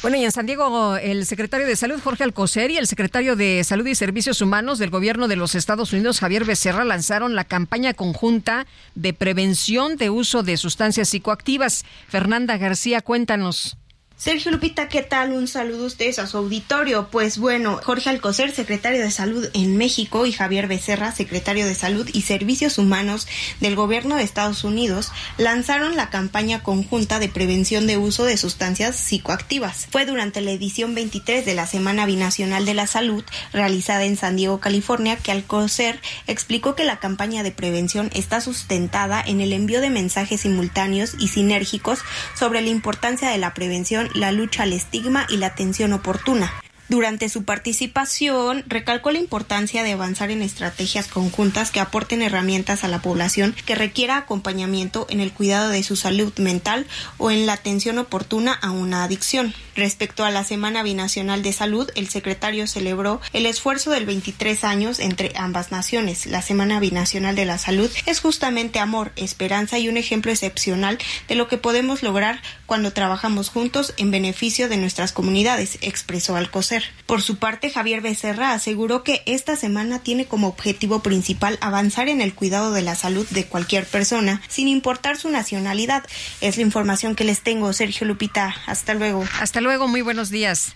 Bueno, 0.03 0.17
y 0.17 0.25
en 0.25 0.33
San 0.33 0.47
Diego, 0.47 0.97
el 0.97 1.25
secretario 1.25 1.65
de 1.65 1.77
Salud, 1.77 2.01
Jorge 2.03 2.25
Alcocer, 2.25 2.73
y 2.73 2.77
el 2.77 2.89
secretario 2.89 3.37
de 3.37 3.63
Salud 3.63 3.87
y 3.87 3.95
Servicios 3.95 4.41
Humanos 4.41 4.81
del 4.81 4.91
Gobierno 4.91 5.29
de 5.29 5.37
los 5.37 5.55
Estados 5.55 5.93
Unidos, 5.93 6.19
Javier 6.19 6.45
Becerra, 6.45 6.83
lanzaron 6.83 7.37
la 7.37 7.45
campaña 7.45 7.95
conjunta 7.95 8.67
de 8.97 9.13
prevención 9.13 9.97
de 9.97 10.11
uso 10.11 10.43
de 10.43 10.57
sustancias 10.57 11.09
psicoactivas. 11.11 11.85
Fernanda 12.09 12.59
García, 12.59 13.01
cuéntanos. 13.01 13.77
Sergio 14.23 14.53
Lupita, 14.53 14.89
¿qué 14.89 15.03
tal? 15.03 15.33
Un 15.33 15.49
saludo 15.49 15.83
a 15.83 15.87
ustedes 15.89 16.21
a 16.21 16.29
su 16.29 16.37
auditorio. 16.37 17.09
Pues 17.11 17.39
bueno, 17.39 17.81
Jorge 17.83 18.09
Alcocer, 18.09 18.53
secretario 18.53 19.03
de 19.03 19.11
Salud 19.11 19.49
en 19.53 19.77
México, 19.77 20.27
y 20.27 20.33
Javier 20.33 20.69
Becerra, 20.69 21.11
secretario 21.11 21.67
de 21.67 21.75
Salud 21.75 22.09
y 22.13 22.23
Servicios 22.23 22.79
Humanos 22.79 23.27
del 23.59 23.75
Gobierno 23.75 24.15
de 24.15 24.23
Estados 24.23 24.63
Unidos, 24.63 25.11
lanzaron 25.39 25.97
la 25.97 26.09
campaña 26.09 26.63
conjunta 26.63 27.19
de 27.19 27.31
prevención 27.31 27.89
de 27.89 27.97
uso 27.97 28.23
de 28.23 28.37
sustancias 28.37 28.95
psicoactivas. 28.95 29.89
Fue 29.91 30.07
durante 30.07 30.41
la 30.41 30.53
edición 30.53 30.95
23 30.95 31.45
de 31.45 31.55
la 31.57 31.67
Semana 31.67 32.07
Binacional 32.07 32.65
de 32.65 32.75
la 32.75 32.87
Salud, 32.87 33.25
realizada 33.53 34.05
en 34.05 34.17
San 34.17 34.37
Diego, 34.37 34.61
California, 34.61 35.17
que 35.17 35.33
Alcocer 35.33 36.01
explicó 36.29 36.77
que 36.77 36.85
la 36.85 37.01
campaña 37.01 37.43
de 37.43 37.51
prevención 37.51 38.09
está 38.15 38.41
sustentada 38.41 39.21
en 39.21 39.41
el 39.41 39.53
envío 39.53 39.81
de 39.81 39.91
mensajes 39.91 40.43
simultáneos 40.43 41.17
y 41.19 41.27
sinérgicos 41.27 41.99
sobre 42.39 42.61
la 42.61 42.69
importancia 42.69 43.29
de 43.29 43.39
la 43.39 43.53
prevención 43.53 44.12
la 44.15 44.33
lucha 44.33 44.65
al 44.65 44.73
estigma 44.73 45.27
y 45.29 45.37
la 45.37 45.49
atención 45.49 45.93
oportuna. 45.93 46.53
Durante 46.93 47.31
su 47.31 47.45
participación, 47.45 48.65
recalcó 48.67 49.13
la 49.13 49.19
importancia 49.19 49.83
de 49.83 49.93
avanzar 49.93 50.31
en 50.31 50.43
estrategias 50.43 51.09
conjuntas 51.09 51.71
que 51.71 51.81
aporten 51.81 52.21
herramientas 52.21 52.85
a 52.85 52.89
la 52.89 53.01
población 53.01 53.55
que 53.65 53.75
requiera 53.75 54.19
acompañamiento 54.19 55.07
en 55.09 55.21
el 55.21 55.33
cuidado 55.33 55.71
de 55.71 55.83
su 55.85 55.97
salud 55.97 56.35
mental 56.37 56.87
o 57.17 57.31
en 57.31 57.47
la 57.47 57.55
atención 57.55 57.97
oportuna 57.99 58.53
a 58.53 58.73
una 58.73 59.05
adicción. 59.05 59.55
Respecto 59.75 60.23
a 60.27 60.31
la 60.31 60.45
Semana 60.45 60.83
Binacional 60.83 61.43
de 61.43 61.55
Salud, 61.55 61.89
el 61.95 62.11
secretario 62.11 62.67
celebró 62.67 63.23
el 63.33 63.47
esfuerzo 63.47 63.91
del 63.91 64.05
23 64.05 64.63
años 64.63 64.99
entre 64.99 65.33
ambas 65.35 65.71
naciones. 65.71 66.27
La 66.27 66.43
Semana 66.43 66.79
Binacional 66.79 67.35
de 67.35 67.47
la 67.47 67.57
Salud 67.57 67.91
es 68.05 68.21
justamente 68.21 68.81
amor, 68.81 69.13
esperanza 69.17 69.79
y 69.79 69.89
un 69.89 69.97
ejemplo 69.97 70.31
excepcional 70.31 70.99
de 71.27 71.37
lo 71.37 71.49
que 71.49 71.57
podemos 71.57 72.03
lograr 72.03 72.43
cuando 72.73 72.95
trabajamos 72.95 73.51
juntos 73.51 73.93
en 73.99 74.11
beneficio 74.11 74.67
de 74.71 74.79
nuestras 74.79 75.13
comunidades, 75.13 75.77
expresó 75.83 76.37
Alcocer. 76.37 76.83
Por 77.05 77.21
su 77.21 77.37
parte, 77.37 77.69
Javier 77.69 78.01
Becerra 78.01 78.55
aseguró 78.55 79.05
que 79.05 79.23
esta 79.27 79.57
semana 79.57 79.99
tiene 79.99 80.25
como 80.25 80.47
objetivo 80.47 81.03
principal 81.03 81.59
avanzar 81.61 82.09
en 82.09 82.23
el 82.23 82.33
cuidado 82.33 82.73
de 82.73 82.81
la 82.81 82.95
salud 82.95 83.27
de 83.29 83.45
cualquier 83.45 83.85
persona, 83.85 84.41
sin 84.49 84.69
importar 84.69 85.19
su 85.19 85.29
nacionalidad. 85.29 86.03
Es 86.41 86.57
la 86.57 86.63
información 86.63 87.15
que 87.15 87.25
les 87.25 87.43
tengo, 87.43 87.75
Sergio 87.75 88.07
Lupita. 88.07 88.55
Hasta 88.65 88.95
luego. 88.95 89.23
Hasta 89.39 89.61
luego, 89.61 89.87
muy 89.87 90.01
buenos 90.01 90.31
días. 90.31 90.75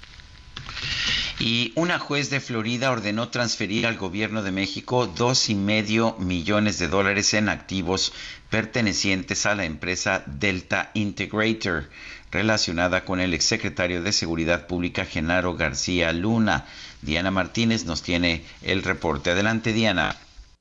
Y 1.39 1.73
una 1.75 1.99
juez 1.99 2.31
de 2.31 2.41
Florida 2.41 2.91
ordenó 2.91 3.29
transferir 3.29 3.87
al 3.87 3.99
gobierno 3.99 4.43
de 4.43 4.53
México 4.53 5.07
dos 5.07 5.51
y 5.51 5.55
medio 5.55 6.17
millones 6.19 6.79
de 6.79 6.89
dólares 6.89 7.35
en 7.35 7.51
activos 7.51 8.15
pertenecientes 8.49 9.45
a 9.45 9.55
la 9.55 9.67
empresa 9.67 10.23
Delta 10.27 10.91
Integrator, 10.95 11.91
relacionada 12.31 13.05
con 13.05 13.21
el 13.21 13.35
exsecretario 13.35 14.03
de 14.03 14.13
Seguridad 14.13 14.67
Pública 14.67 15.05
Genaro 15.05 15.55
García 15.55 16.13
Luna. 16.13 16.65
Diana 17.03 17.31
Martínez 17.31 17.85
nos 17.85 18.03
tiene 18.03 18.43
el 18.63 18.83
reporte. 18.83 19.31
Adelante, 19.31 19.75
Diana. 19.75 20.17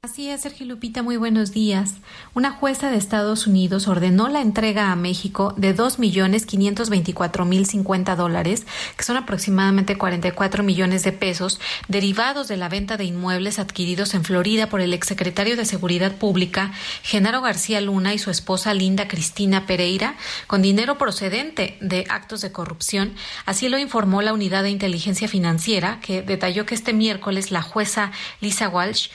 Así 0.06 0.30
es, 0.30 0.42
Sergio 0.42 0.68
Lupita, 0.68 1.02
muy 1.02 1.18
buenos 1.18 1.52
días. 1.52 1.96
Una 2.36 2.52
jueza 2.52 2.92
de 2.92 2.98
Estados 2.98 3.48
Unidos 3.48 3.88
ordenó 3.88 4.28
la 4.28 4.42
entrega 4.42 4.92
a 4.92 4.96
México 4.96 5.56
de 5.58 5.76
2.524.050 5.76 8.16
dólares, 8.16 8.68
que 8.96 9.04
son 9.04 9.18
aproximadamente 9.18 9.98
44 9.98 10.62
millones 10.62 11.04
de 11.04 11.12
pesos, 11.12 11.60
derivados 11.88 12.48
de 12.48 12.56
la 12.56 12.70
venta 12.70 12.98
de 12.98 13.06
inmuebles 13.06 13.58
adquiridos 13.58 14.14
en 14.14 14.24
Florida 14.24 14.70
por 14.70 14.80
el 14.80 14.94
exsecretario 14.94 15.58
de 15.58 15.66
Seguridad 15.66 16.18
Pública, 16.18 16.72
Genaro 17.02 17.42
García 17.42 17.82
Luna, 17.82 18.14
y 18.14 18.20
su 18.20 18.30
esposa 18.30 18.76
Linda 18.76 19.08
Cristina 19.08 19.66
Pereira, 19.66 20.18
con 20.46 20.62
dinero 20.62 21.00
procedente 21.00 21.80
de 21.82 22.06
actos 22.10 22.42
de 22.42 22.52
corrupción. 22.52 23.16
Así 23.48 23.70
lo 23.70 23.80
informó 23.80 24.22
la 24.22 24.34
Unidad 24.34 24.62
de 24.62 24.70
Inteligencia 24.70 25.28
Financiera, 25.28 26.00
que 26.00 26.22
detalló 26.22 26.68
que 26.68 26.76
este 26.76 26.94
miércoles 26.94 27.50
la 27.50 27.64
jueza 27.64 28.12
Lisa 28.40 28.70
Walsh 28.70 29.10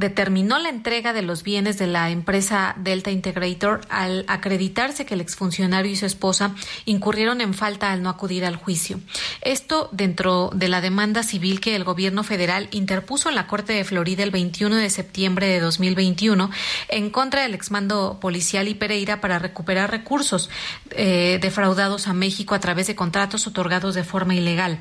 determinó 0.00 0.58
la 0.58 0.70
entrega 0.70 1.12
de 1.12 1.20
los 1.20 1.42
bienes 1.42 1.76
de 1.76 1.86
la 1.86 2.08
empresa 2.08 2.74
Delta 2.78 3.10
Integrator 3.10 3.82
al 3.90 4.24
acreditarse 4.28 5.04
que 5.04 5.12
el 5.12 5.20
exfuncionario 5.20 5.92
y 5.92 5.96
su 5.96 6.06
esposa 6.06 6.54
incurrieron 6.86 7.42
en 7.42 7.52
falta 7.52 7.92
al 7.92 8.02
no 8.02 8.08
acudir 8.08 8.46
al 8.46 8.56
juicio. 8.56 8.98
Esto 9.42 9.90
dentro 9.92 10.50
de 10.54 10.68
la 10.68 10.80
demanda 10.80 11.22
civil 11.22 11.60
que 11.60 11.76
el 11.76 11.84
gobierno 11.84 12.24
federal 12.24 12.68
interpuso 12.70 13.28
en 13.28 13.34
la 13.34 13.46
Corte 13.46 13.74
de 13.74 13.84
Florida 13.84 14.22
el 14.22 14.30
21 14.30 14.76
de 14.76 14.88
septiembre 14.88 15.48
de 15.48 15.60
2021 15.60 16.50
en 16.88 17.10
contra 17.10 17.42
del 17.42 17.52
exmando 17.52 18.18
policial 18.20 18.68
y 18.68 18.74
Pereira 18.74 19.20
para 19.20 19.38
recuperar 19.38 19.90
recursos 19.90 20.48
eh, 20.92 21.38
defraudados 21.42 22.08
a 22.08 22.14
México 22.14 22.54
a 22.54 22.60
través 22.60 22.86
de 22.86 22.94
contratos 22.94 23.46
otorgados 23.46 23.94
de 23.94 24.04
forma 24.04 24.34
ilegal. 24.34 24.78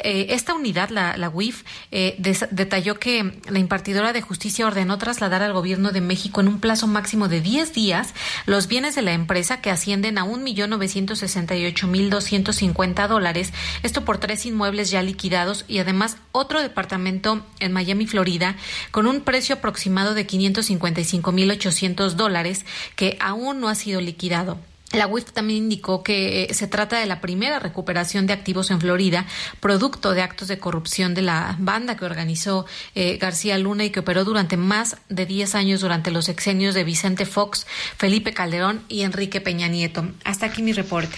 Eh, 0.00 0.26
esta 0.30 0.54
unidad, 0.54 0.88
la, 0.88 1.16
la 1.16 1.28
UIF, 1.28 1.62
eh, 1.92 2.16
detalló 2.50 2.98
que 2.98 3.40
la 3.48 3.60
impartidora 3.60 4.12
de 4.12 4.22
justicia 4.22 4.55
ordenó 4.64 4.98
trasladar 4.98 5.42
al 5.42 5.52
gobierno 5.52 5.92
de 5.92 6.00
México 6.00 6.40
en 6.40 6.48
un 6.48 6.60
plazo 6.60 6.86
máximo 6.86 7.28
de 7.28 7.40
10 7.40 7.72
días 7.72 8.14
los 8.46 8.68
bienes 8.68 8.94
de 8.94 9.02
la 9.02 9.12
empresa 9.12 9.60
que 9.60 9.70
ascienden 9.70 10.16
a 10.18 10.24
1.968.250 10.24 13.08
dólares, 13.08 13.52
esto 13.82 14.04
por 14.04 14.18
tres 14.18 14.46
inmuebles 14.46 14.90
ya 14.90 15.02
liquidados 15.02 15.64
y 15.68 15.78
además 15.78 16.18
otro 16.32 16.60
departamento 16.60 17.42
en 17.60 17.72
Miami, 17.72 18.06
Florida, 18.06 18.56
con 18.90 19.06
un 19.06 19.22
precio 19.22 19.54
aproximado 19.56 20.14
de 20.14 20.26
555.800 20.26 22.12
dólares 22.12 22.64
que 22.94 23.16
aún 23.20 23.60
no 23.60 23.68
ha 23.68 23.74
sido 23.74 24.00
liquidado. 24.00 24.58
La 24.96 25.06
UIF 25.06 25.30
también 25.32 25.64
indicó 25.64 26.02
que 26.02 26.44
eh, 26.44 26.54
se 26.54 26.66
trata 26.66 26.98
de 26.98 27.04
la 27.04 27.20
primera 27.20 27.58
recuperación 27.58 28.26
de 28.26 28.32
activos 28.32 28.70
en 28.70 28.80
Florida, 28.80 29.26
producto 29.60 30.12
de 30.14 30.22
actos 30.22 30.48
de 30.48 30.58
corrupción 30.58 31.14
de 31.14 31.20
la 31.20 31.54
banda 31.58 31.96
que 31.96 32.06
organizó 32.06 32.64
eh, 32.94 33.18
García 33.18 33.58
Luna 33.58 33.84
y 33.84 33.90
que 33.90 34.00
operó 34.00 34.24
durante 34.24 34.56
más 34.56 34.96
de 35.10 35.26
10 35.26 35.54
años 35.54 35.80
durante 35.82 36.10
los 36.10 36.30
exenios 36.30 36.74
de 36.74 36.84
Vicente 36.84 37.26
Fox, 37.26 37.66
Felipe 37.98 38.32
Calderón 38.32 38.82
y 38.88 39.02
Enrique 39.02 39.42
Peña 39.42 39.68
Nieto. 39.68 40.08
Hasta 40.24 40.46
aquí 40.46 40.62
mi 40.62 40.72
reporte. 40.72 41.16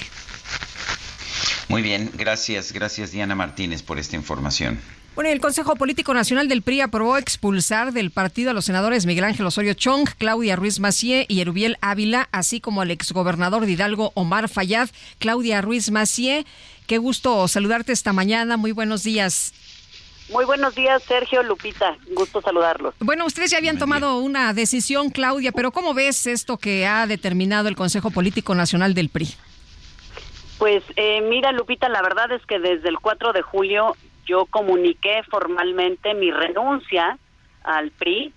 Muy 1.68 1.82
bien, 1.82 2.10
gracias, 2.14 2.72
gracias 2.72 3.12
Diana 3.12 3.36
Martínez 3.36 3.82
por 3.82 3.98
esta 3.98 4.16
información. 4.16 4.80
Bueno, 5.18 5.32
el 5.32 5.40
Consejo 5.40 5.74
Político 5.74 6.14
Nacional 6.14 6.46
del 6.46 6.62
PRI 6.62 6.80
aprobó 6.80 7.16
expulsar 7.16 7.90
del 7.90 8.12
partido 8.12 8.52
a 8.52 8.54
los 8.54 8.66
senadores 8.66 9.04
Miguel 9.04 9.24
Ángel 9.24 9.46
Osorio 9.46 9.74
Chong, 9.74 10.08
Claudia 10.16 10.54
Ruiz 10.54 10.78
Macié 10.78 11.26
y 11.28 11.40
Erubiel 11.40 11.76
Ávila, 11.80 12.28
así 12.30 12.60
como 12.60 12.82
al 12.82 12.92
exgobernador 12.92 13.66
de 13.66 13.72
Hidalgo 13.72 14.12
Omar 14.14 14.48
Fayad. 14.48 14.90
Claudia 15.18 15.60
Ruiz 15.60 15.90
Macié, 15.90 16.46
qué 16.86 16.98
gusto 16.98 17.48
saludarte 17.48 17.90
esta 17.90 18.12
mañana. 18.12 18.56
Muy 18.56 18.70
buenos 18.70 19.02
días. 19.02 19.52
Muy 20.28 20.44
buenos 20.44 20.76
días, 20.76 21.02
Sergio 21.02 21.42
Lupita. 21.42 21.96
Gusto 22.14 22.40
saludarlos. 22.40 22.94
Bueno, 23.00 23.26
ustedes 23.26 23.50
ya 23.50 23.58
habían 23.58 23.76
tomado 23.76 24.18
una 24.18 24.54
decisión, 24.54 25.10
Claudia, 25.10 25.50
pero 25.50 25.72
¿cómo 25.72 25.94
ves 25.94 26.28
esto 26.28 26.58
que 26.58 26.86
ha 26.86 27.08
determinado 27.08 27.66
el 27.66 27.74
Consejo 27.74 28.12
Político 28.12 28.54
Nacional 28.54 28.94
del 28.94 29.08
PRI? 29.08 29.34
Pues 30.58 30.84
eh, 30.94 31.22
mira, 31.22 31.50
Lupita, 31.50 31.88
la 31.88 32.02
verdad 32.02 32.30
es 32.30 32.46
que 32.46 32.60
desde 32.60 32.88
el 32.88 33.00
4 33.00 33.32
de 33.32 33.42
julio 33.42 33.96
yo 34.28 34.46
comuniqué 34.46 35.22
formalmente 35.28 36.14
mi 36.14 36.30
renuncia 36.30 37.18
al 37.64 37.90
PRI. 37.90 38.32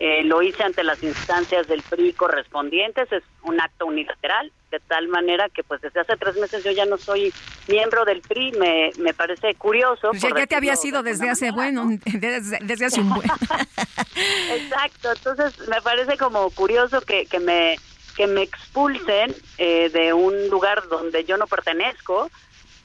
Eh, 0.00 0.24
lo 0.24 0.42
hice 0.42 0.64
ante 0.64 0.82
las 0.82 1.00
instancias 1.04 1.68
del 1.68 1.82
PRI 1.82 2.14
correspondientes, 2.14 3.10
es 3.12 3.22
un 3.42 3.60
acto 3.60 3.86
unilateral, 3.86 4.50
de 4.72 4.80
tal 4.80 5.06
manera 5.06 5.48
que 5.48 5.62
pues 5.62 5.80
desde 5.82 6.00
hace 6.00 6.16
tres 6.16 6.36
meses 6.36 6.64
yo 6.64 6.72
ya 6.72 6.84
no 6.84 6.98
soy 6.98 7.32
miembro 7.68 8.04
del 8.04 8.20
PRI, 8.20 8.52
me, 8.58 8.90
me 8.98 9.14
parece 9.14 9.54
curioso. 9.54 10.10
Pues 10.10 10.20
ya, 10.20 10.46
te 10.46 10.56
había 10.56 10.74
sido 10.74 11.04
desde 11.04 11.30
hace, 11.30 11.52
bueno, 11.52 11.86
desde, 12.04 12.84
hace 12.84 13.00
un 13.00 13.10
buen. 13.10 13.28
Exacto, 14.50 15.12
entonces 15.12 15.68
me 15.68 15.80
parece 15.80 16.16
como 16.16 16.50
curioso 16.50 17.00
que, 17.02 17.26
que 17.26 17.38
me 17.38 17.76
que 18.16 18.26
me 18.26 18.42
expulsen 18.42 19.34
eh, 19.58 19.90
de 19.90 20.12
un 20.12 20.48
lugar 20.48 20.86
donde 20.88 21.24
yo 21.24 21.36
no 21.36 21.46
pertenezco 21.46 22.30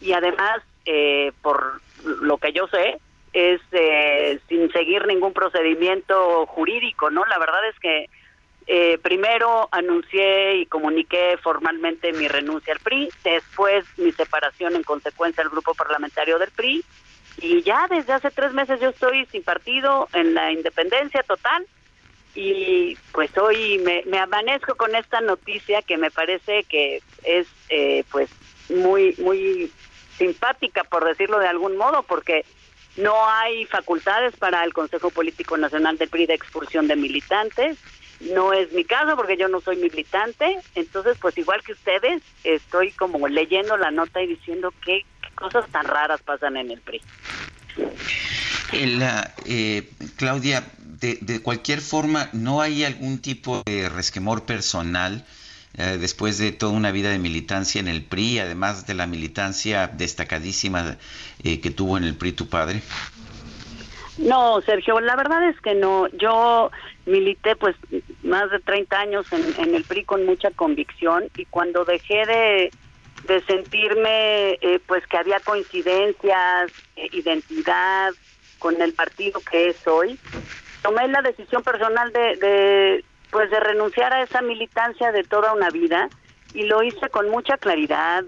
y 0.01 0.13
además 0.13 0.61
eh, 0.85 1.31
por 1.41 1.81
lo 2.03 2.37
que 2.37 2.51
yo 2.51 2.67
sé, 2.67 2.99
es 3.33 3.61
eh, 3.71 4.39
sin 4.47 4.71
seguir 4.71 5.05
ningún 5.05 5.33
procedimiento 5.33 6.45
jurídico, 6.47 7.09
¿no? 7.09 7.25
La 7.25 7.37
verdad 7.37 7.67
es 7.69 7.79
que 7.79 8.09
eh, 8.67 8.97
primero 8.99 9.67
anuncié 9.71 10.57
y 10.57 10.65
comuniqué 10.65 11.37
formalmente 11.41 12.13
mi 12.13 12.27
renuncia 12.27 12.73
al 12.73 12.79
PRI, 12.79 13.09
después 13.23 13.85
mi 13.97 14.11
separación 14.11 14.75
en 14.75 14.83
consecuencia 14.83 15.43
del 15.43 15.51
grupo 15.51 15.73
parlamentario 15.73 16.37
del 16.39 16.51
PRI, 16.51 16.83
y 17.41 17.63
ya 17.63 17.87
desde 17.89 18.13
hace 18.13 18.31
tres 18.31 18.53
meses 18.53 18.79
yo 18.79 18.89
estoy 18.89 19.25
sin 19.27 19.43
partido, 19.43 20.07
en 20.13 20.33
la 20.33 20.51
independencia 20.51 21.23
total, 21.23 21.65
y 22.35 22.95
pues 23.11 23.35
hoy 23.37 23.79
me, 23.79 24.19
amanezco 24.19 24.75
con 24.75 24.95
esta 24.95 25.19
noticia 25.21 25.81
que 25.81 25.97
me 25.97 26.11
parece 26.11 26.63
que 26.65 27.01
es 27.23 27.47
eh, 27.69 28.03
pues 28.11 28.29
muy 28.69 29.15
muy 29.17 29.71
simpática, 30.19 30.83
por 30.83 31.05
decirlo 31.05 31.39
de 31.39 31.47
algún 31.47 31.77
modo, 31.77 32.03
porque 32.03 32.45
no 32.97 33.27
hay 33.27 33.65
facultades 33.65 34.35
para 34.35 34.63
el 34.63 34.73
Consejo 34.73 35.09
Político 35.09 35.57
Nacional 35.57 35.97
del 35.97 36.09
PRI 36.09 36.27
de 36.27 36.35
expulsión 36.35 36.87
de 36.87 36.95
militantes. 36.95 37.77
No 38.19 38.51
es 38.51 38.71
mi 38.73 38.83
caso 38.83 39.15
porque 39.15 39.37
yo 39.37 39.47
no 39.47 39.61
soy 39.61 39.77
militante. 39.77 40.59
Entonces, 40.75 41.17
pues 41.19 41.37
igual 41.37 41.63
que 41.63 41.71
ustedes, 41.71 42.21
estoy 42.43 42.91
como 42.91 43.27
leyendo 43.27 43.77
la 43.77 43.91
nota 43.91 44.21
y 44.21 44.27
diciendo 44.27 44.73
qué, 44.85 45.05
cosas 45.35 45.69
tan 45.71 45.85
raras 45.85 46.21
pasan 46.21 46.57
en 46.57 46.71
el 46.71 46.81
PRI. 46.81 47.01
La, 48.73 49.33
eh, 49.45 49.89
Claudia, 50.17 50.63
de, 50.77 51.17
de 51.21 51.41
cualquier 51.41 51.79
forma, 51.79 52.29
¿no 52.33 52.61
hay 52.61 52.83
algún 52.83 53.19
tipo 53.19 53.63
de 53.65 53.87
resquemor 53.87 54.43
personal? 54.43 55.25
Eh, 55.77 55.97
después 55.99 56.37
de 56.37 56.51
toda 56.51 56.71
una 56.73 56.91
vida 56.91 57.09
de 57.09 57.19
militancia 57.19 57.79
en 57.79 57.87
el 57.87 58.03
PRI, 58.03 58.39
además 58.39 58.87
de 58.87 58.95
la 58.95 59.05
militancia 59.05 59.87
destacadísima 59.87 60.97
eh, 61.43 61.61
que 61.61 61.69
tuvo 61.69 61.97
en 61.97 62.03
el 62.03 62.15
PRI 62.15 62.31
tu 62.31 62.49
padre? 62.49 62.81
No, 64.17 64.61
Sergio, 64.61 64.99
la 64.99 65.15
verdad 65.15 65.47
es 65.47 65.59
que 65.61 65.75
no. 65.75 66.07
Yo 66.09 66.71
milité 67.05 67.55
pues 67.55 67.75
más 68.23 68.51
de 68.51 68.59
30 68.59 68.99
años 68.99 69.25
en, 69.31 69.73
el 69.73 69.85
PRI 69.85 70.03
con 70.03 70.25
mucha 70.25 70.51
convicción 70.51 71.29
y 71.37 71.45
cuando 71.45 71.85
dejé 71.85 72.25
de, 72.25 72.71
sentirme 73.47 74.53
eh, 74.61 74.81
pues 74.85 75.05
que 75.07 75.17
había 75.17 75.39
coincidencias, 75.39 76.71
identidad 77.13 78.11
con 78.57 78.81
el 78.81 78.93
partido 78.93 79.39
que 79.49 79.69
es 79.69 79.87
hoy, 79.87 80.19
tomé 80.81 81.07
la 81.07 81.21
decisión 81.21 81.63
personal 81.63 82.11
de, 82.11 83.03
pues 83.31 83.49
de 83.51 83.59
renunciar 83.59 84.13
a 84.13 84.23
esa 84.23 84.41
militancia 84.41 85.11
de 85.11 85.23
toda 85.23 85.53
una 85.53 85.69
vida 85.69 86.09
y 86.53 86.63
lo 86.63 86.83
hice 86.83 87.09
con 87.09 87.29
mucha 87.29 87.57
claridad 87.57 88.23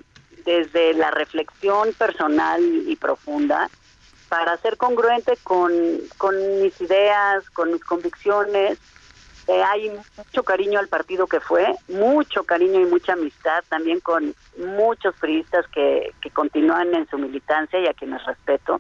desde 0.46 0.94
la 0.94 1.12
reflexión 1.12 1.94
personal 1.94 2.62
y 2.62 2.96
profunda 2.96 3.70
para 4.30 4.56
ser 4.58 4.78
congruente 4.78 5.38
con, 5.44 5.74
con 6.18 6.36
mis 6.62 6.80
ideas, 6.80 7.50
con 7.50 7.74
mis 7.74 7.84
convicciones. 7.84 8.80
Eh, 9.48 9.62
hay 9.64 9.92
mucho 10.18 10.44
cariño 10.44 10.80
al 10.80 10.88
partido 10.88 11.28
que 11.28 11.40
fue, 11.40 11.74
mucho 11.90 12.44
cariño 12.44 12.80
y 12.80 12.86
mucha 12.86 13.14
amistad 13.14 13.64
también 13.68 14.00
con 14.00 14.34
muchos 14.58 15.16
periodistas 15.16 15.66
que, 15.68 16.14
que 16.22 16.30
continúan 16.30 16.94
en 16.94 17.10
su 17.10 17.18
militancia 17.18 17.80
y 17.80 17.88
a 17.88 17.94
quienes 17.94 18.24
respeto. 18.26 18.80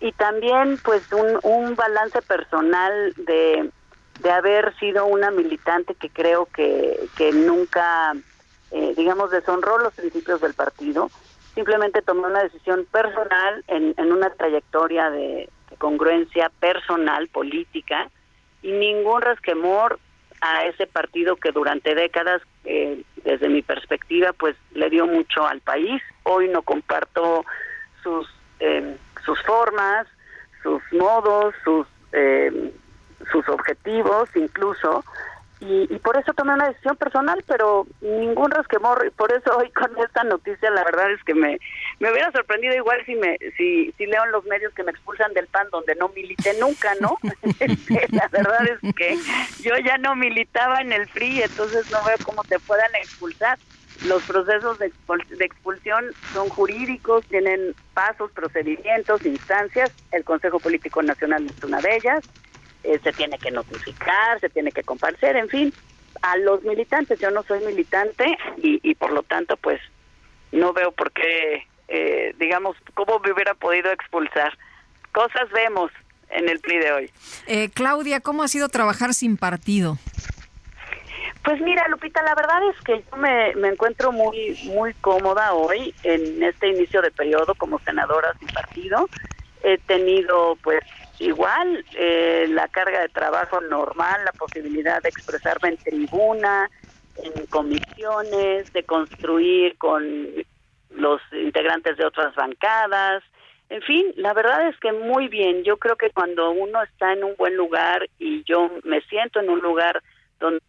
Y 0.00 0.12
también 0.12 0.78
pues 0.82 1.02
un, 1.12 1.38
un 1.42 1.76
balance 1.76 2.20
personal 2.22 3.12
de 3.16 3.70
de 4.22 4.30
haber 4.30 4.76
sido 4.78 5.06
una 5.06 5.30
militante 5.30 5.94
que 5.94 6.10
creo 6.10 6.46
que, 6.46 7.08
que 7.16 7.32
nunca, 7.32 8.14
eh, 8.70 8.94
digamos, 8.96 9.30
deshonró 9.30 9.78
los 9.78 9.94
principios 9.94 10.40
del 10.40 10.54
partido 10.54 11.10
simplemente 11.54 12.00
tomé 12.00 12.26
una 12.26 12.44
decisión 12.44 12.86
personal 12.90 13.64
en, 13.66 13.94
en 13.96 14.12
una 14.12 14.30
trayectoria 14.30 15.10
de, 15.10 15.48
congruencia 15.78 16.50
personal, 16.60 17.28
política, 17.28 18.10
y 18.62 18.70
ningún 18.70 19.22
resquemor 19.22 19.98
a 20.40 20.66
ese 20.66 20.86
partido 20.86 21.36
que 21.36 21.52
durante 21.52 21.94
décadas, 21.94 22.42
eh, 22.64 23.02
desde 23.24 23.48
mi 23.48 23.62
perspectiva, 23.62 24.32
pues 24.32 24.56
le 24.72 24.90
dio 24.90 25.06
mucho 25.06 25.46
al 25.46 25.60
país. 25.60 26.02
Hoy 26.24 26.48
no 26.48 26.62
comparto 26.62 27.44
sus, 28.02 28.28
eh, 28.58 28.96
sus 29.24 29.40
formas, 29.42 30.06
sus 30.62 30.82
modos, 30.92 31.54
sus, 31.64 31.86
sus 33.30 33.48
objetivos 33.48 34.28
incluso, 34.34 35.04
y, 35.62 35.86
por 35.98 36.16
eso 36.16 36.32
tomé 36.32 36.54
una 36.54 36.68
decisión 36.68 36.96
personal, 36.96 37.44
pero 37.46 37.86
ningún 38.00 38.50
resquemor, 38.50 39.04
y 39.06 39.10
por 39.10 39.30
eso 39.30 39.58
hoy 39.58 39.70
con 39.72 39.90
esta 39.98 40.24
noticia 40.24 40.70
la 40.70 40.82
verdad 40.84 41.10
es 41.12 41.22
que 41.22 41.34
me, 41.34 41.58
me 41.98 42.10
hubiera 42.10 42.32
sorprendido 42.32 42.74
igual 42.74 43.04
si 43.04 43.14
me 43.14 43.36
si, 43.58 43.92
si 43.98 44.06
leo 44.06 44.24
en 44.24 44.32
los 44.32 44.44
medios 44.46 44.72
que 44.72 44.84
me 44.84 44.90
expulsan 44.90 45.34
del 45.34 45.48
PAN 45.48 45.68
donde 45.70 45.94
no 45.96 46.08
milité 46.08 46.54
nunca, 46.58 46.94
¿no? 47.00 47.18
Este, 47.60 48.06
la 48.10 48.26
verdad 48.28 48.66
es 48.68 48.94
que 48.94 49.18
yo 49.62 49.76
ya 49.84 49.98
no 49.98 50.16
militaba 50.16 50.80
en 50.80 50.92
el 50.92 51.06
PRI, 51.08 51.42
entonces 51.42 51.90
no 51.90 52.02
veo 52.04 52.16
cómo 52.24 52.42
te 52.44 52.58
puedan 52.60 52.94
expulsar. 52.94 53.58
Los 54.06 54.22
procesos 54.22 54.78
de, 54.78 54.90
de 55.36 55.44
expulsión 55.44 56.06
son 56.32 56.48
jurídicos, 56.48 57.26
tienen 57.26 57.74
pasos, 57.92 58.30
procedimientos, 58.32 59.26
instancias. 59.26 59.92
El 60.10 60.24
Consejo 60.24 60.58
Político 60.58 61.02
Nacional 61.02 61.44
es 61.44 61.62
una 61.62 61.82
de 61.82 61.96
ellas 61.96 62.24
eh, 62.84 62.98
se 63.02 63.12
tiene 63.12 63.38
que 63.38 63.50
notificar, 63.50 64.40
se 64.40 64.48
tiene 64.48 64.72
que 64.72 64.82
comparecer, 64.82 65.36
en 65.36 65.48
fin, 65.48 65.74
a 66.22 66.36
los 66.36 66.62
militantes. 66.62 67.18
Yo 67.18 67.30
no 67.30 67.42
soy 67.42 67.64
militante 67.64 68.36
y, 68.58 68.80
y 68.82 68.94
por 68.94 69.12
lo 69.12 69.22
tanto, 69.22 69.56
pues 69.56 69.80
no 70.52 70.72
veo 70.72 70.92
por 70.92 71.12
qué, 71.12 71.66
eh, 71.88 72.34
digamos, 72.38 72.76
cómo 72.94 73.18
me 73.20 73.32
hubiera 73.32 73.54
podido 73.54 73.90
expulsar. 73.90 74.56
Cosas 75.12 75.50
vemos 75.52 75.90
en 76.30 76.48
el 76.48 76.60
PLI 76.60 76.78
de 76.78 76.92
hoy. 76.92 77.10
Eh, 77.46 77.70
Claudia, 77.70 78.20
¿cómo 78.20 78.42
ha 78.42 78.48
sido 78.48 78.68
trabajar 78.68 79.14
sin 79.14 79.36
partido? 79.36 79.98
Pues 81.42 81.60
mira, 81.62 81.88
Lupita, 81.88 82.22
la 82.22 82.34
verdad 82.34 82.60
es 82.68 82.84
que 82.84 83.02
yo 83.10 83.16
me, 83.16 83.54
me 83.54 83.68
encuentro 83.68 84.12
muy 84.12 84.58
muy 84.64 84.92
cómoda 84.94 85.54
hoy 85.54 85.94
en 86.02 86.42
este 86.42 86.68
inicio 86.68 87.00
de 87.00 87.10
periodo 87.10 87.54
como 87.54 87.78
senadora 87.80 88.34
sin 88.38 88.48
partido. 88.48 89.08
He 89.62 89.78
tenido 89.78 90.56
pues 90.62 90.80
igual 91.20 91.84
eh, 91.94 92.46
la 92.48 92.66
carga 92.68 93.00
de 93.00 93.08
trabajo 93.08 93.60
normal, 93.60 94.24
la 94.24 94.32
posibilidad 94.32 95.02
de 95.02 95.10
expresarme 95.10 95.68
en 95.68 95.76
tribuna, 95.76 96.68
en 97.22 97.46
comisiones, 97.46 98.72
de 98.72 98.82
construir 98.84 99.76
con 99.76 100.28
los 100.90 101.20
integrantes 101.32 101.96
de 101.98 102.06
otras 102.06 102.34
bancadas. 102.34 103.22
En 103.68 103.82
fin, 103.82 104.12
la 104.16 104.32
verdad 104.32 104.68
es 104.68 104.76
que 104.78 104.92
muy 104.92 105.28
bien. 105.28 105.62
Yo 105.62 105.76
creo 105.76 105.96
que 105.96 106.10
cuando 106.10 106.50
uno 106.50 106.82
está 106.82 107.12
en 107.12 107.22
un 107.22 107.36
buen 107.36 107.54
lugar 107.54 108.08
y 108.18 108.42
yo 108.44 108.70
me 108.84 109.00
siento 109.02 109.40
en 109.40 109.50
un 109.50 109.60
lugar 109.60 110.02
donde 110.40 110.60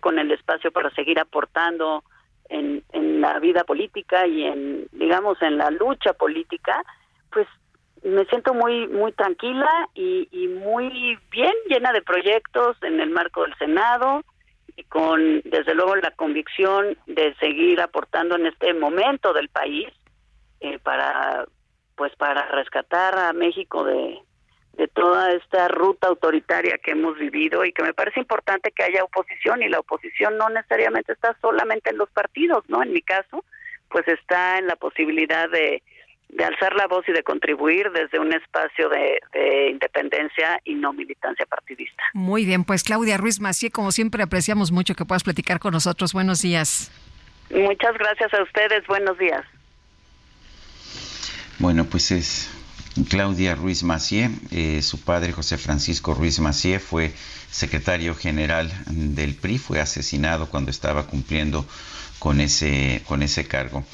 con 0.00 0.18
el 0.18 0.32
espacio 0.32 0.72
para 0.72 0.90
seguir 0.90 1.20
aportando 1.20 2.02
en, 2.48 2.82
en 2.92 3.20
la 3.20 3.38
vida 3.38 3.64
política 3.64 4.26
y 4.26 4.44
en, 4.44 4.88
digamos, 4.92 5.40
en 5.42 5.58
la 5.58 5.70
lucha 5.70 6.12
política, 6.12 6.82
pues 7.30 7.46
me 8.02 8.24
siento 8.26 8.54
muy 8.54 8.86
muy 8.88 9.12
tranquila 9.12 9.88
y, 9.94 10.28
y, 10.30 10.48
muy 10.48 11.18
bien 11.30 11.52
llena 11.68 11.92
de 11.92 12.02
proyectos 12.02 12.76
en 12.82 13.00
el 13.00 13.10
marco 13.10 13.42
del 13.42 13.54
Senado 13.56 14.22
y 14.76 14.84
con 14.84 15.40
desde 15.44 15.74
luego 15.74 15.96
la 15.96 16.10
convicción 16.12 16.96
de 17.06 17.34
seguir 17.40 17.80
aportando 17.80 18.36
en 18.36 18.46
este 18.46 18.74
momento 18.74 19.32
del 19.32 19.48
país 19.48 19.88
eh, 20.60 20.78
para 20.78 21.46
pues 21.96 22.14
para 22.16 22.46
rescatar 22.48 23.18
a 23.18 23.32
México 23.32 23.84
de, 23.84 24.20
de 24.78 24.86
toda 24.86 25.32
esta 25.32 25.66
ruta 25.66 26.06
autoritaria 26.06 26.78
que 26.78 26.92
hemos 26.92 27.18
vivido 27.18 27.64
y 27.64 27.72
que 27.72 27.82
me 27.82 27.92
parece 27.92 28.20
importante 28.20 28.70
que 28.70 28.84
haya 28.84 29.02
oposición 29.02 29.62
y 29.62 29.68
la 29.68 29.80
oposición 29.80 30.38
no 30.38 30.48
necesariamente 30.48 31.12
está 31.12 31.36
solamente 31.40 31.90
en 31.90 31.98
los 31.98 32.08
partidos, 32.10 32.62
¿no? 32.68 32.80
En 32.82 32.92
mi 32.92 33.02
caso, 33.02 33.44
pues 33.90 34.06
está 34.06 34.58
en 34.58 34.68
la 34.68 34.76
posibilidad 34.76 35.50
de 35.50 35.82
de 36.28 36.44
alzar 36.44 36.74
la 36.74 36.86
voz 36.86 37.08
y 37.08 37.12
de 37.12 37.22
contribuir 37.22 37.90
desde 37.90 38.18
un 38.18 38.32
espacio 38.32 38.88
de, 38.88 39.70
independencia 39.70 40.60
y 40.64 40.74
no 40.74 40.92
militancia 40.92 41.46
partidista. 41.46 42.02
Muy 42.12 42.44
bien, 42.44 42.64
pues 42.64 42.84
Claudia 42.84 43.16
Ruiz 43.16 43.40
Macié, 43.40 43.70
como 43.70 43.92
siempre 43.92 44.22
apreciamos 44.22 44.72
mucho 44.72 44.94
que 44.94 45.04
puedas 45.04 45.24
platicar 45.24 45.58
con 45.58 45.72
nosotros. 45.72 46.12
Buenos 46.12 46.42
días. 46.42 46.90
Muchas 47.50 47.96
gracias 47.98 48.32
a 48.34 48.42
ustedes, 48.42 48.86
buenos 48.86 49.18
días. 49.18 49.44
Bueno, 51.58 51.86
pues 51.86 52.10
es 52.10 52.50
Claudia 53.08 53.54
Ruiz 53.54 53.82
Macié, 53.82 54.30
eh, 54.50 54.82
su 54.82 55.00
padre 55.00 55.32
José 55.32 55.56
Francisco 55.56 56.14
Ruiz 56.14 56.40
Macié 56.40 56.78
fue 56.78 57.12
secretario 57.50 58.14
general 58.14 58.70
del 58.86 59.34
PRI, 59.34 59.58
fue 59.58 59.80
asesinado 59.80 60.48
cuando 60.48 60.70
estaba 60.70 61.06
cumpliendo 61.06 61.66
con 62.18 62.40
ese, 62.40 63.02
con 63.06 63.22
ese 63.22 63.46
cargo. 63.46 63.84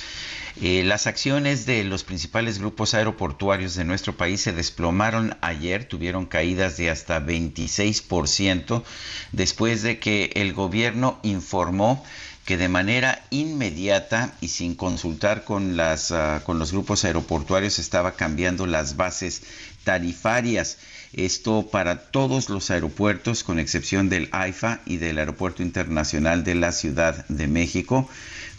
Eh, 0.61 0.85
las 0.85 1.09
acciones 1.09 1.67
de 1.67 1.83
los 1.83 2.05
principales 2.05 2.61
grupos 2.61 2.95
aeroportuarios 2.95 3.75
de 3.75 3.85
nuestro 3.85 4.17
país 4.17 4.41
se 4.41 4.53
desplomaron 4.53 5.37
ayer, 5.41 5.85
tuvieron 5.85 6.27
caídas 6.27 6.77
de 6.77 6.91
hasta 6.91 7.21
26% 7.21 8.85
después 9.33 9.83
de 9.83 9.99
que 9.99 10.31
el 10.37 10.53
gobierno 10.53 11.19
informó 11.25 12.05
que 12.45 12.57
de 12.57 12.69
manera 12.69 13.25
inmediata 13.31 14.35
y 14.41 14.49
sin 14.49 14.75
consultar 14.75 15.45
con, 15.45 15.77
las, 15.77 16.13
ah, 16.13 16.43
con 16.45 16.59
los 16.59 16.73
grupos 16.73 17.05
aeroportuarios 17.05 17.79
estaba 17.79 18.13
cambiando 18.13 18.67
las 18.67 18.97
bases 18.97 19.43
tarifarias. 19.83 20.79
Esto 21.15 21.69
para 21.71 22.11
todos 22.11 22.49
los 22.49 22.71
aeropuertos, 22.71 23.45
con 23.45 23.59
excepción 23.59 24.09
del 24.09 24.29
AIFA 24.33 24.81
y 24.85 24.97
del 24.97 25.19
Aeropuerto 25.19 25.63
Internacional 25.63 26.45
de 26.45 26.57
la 26.57 26.73
Ciudad 26.73 27.25
de 27.29 27.47
México. 27.47 28.09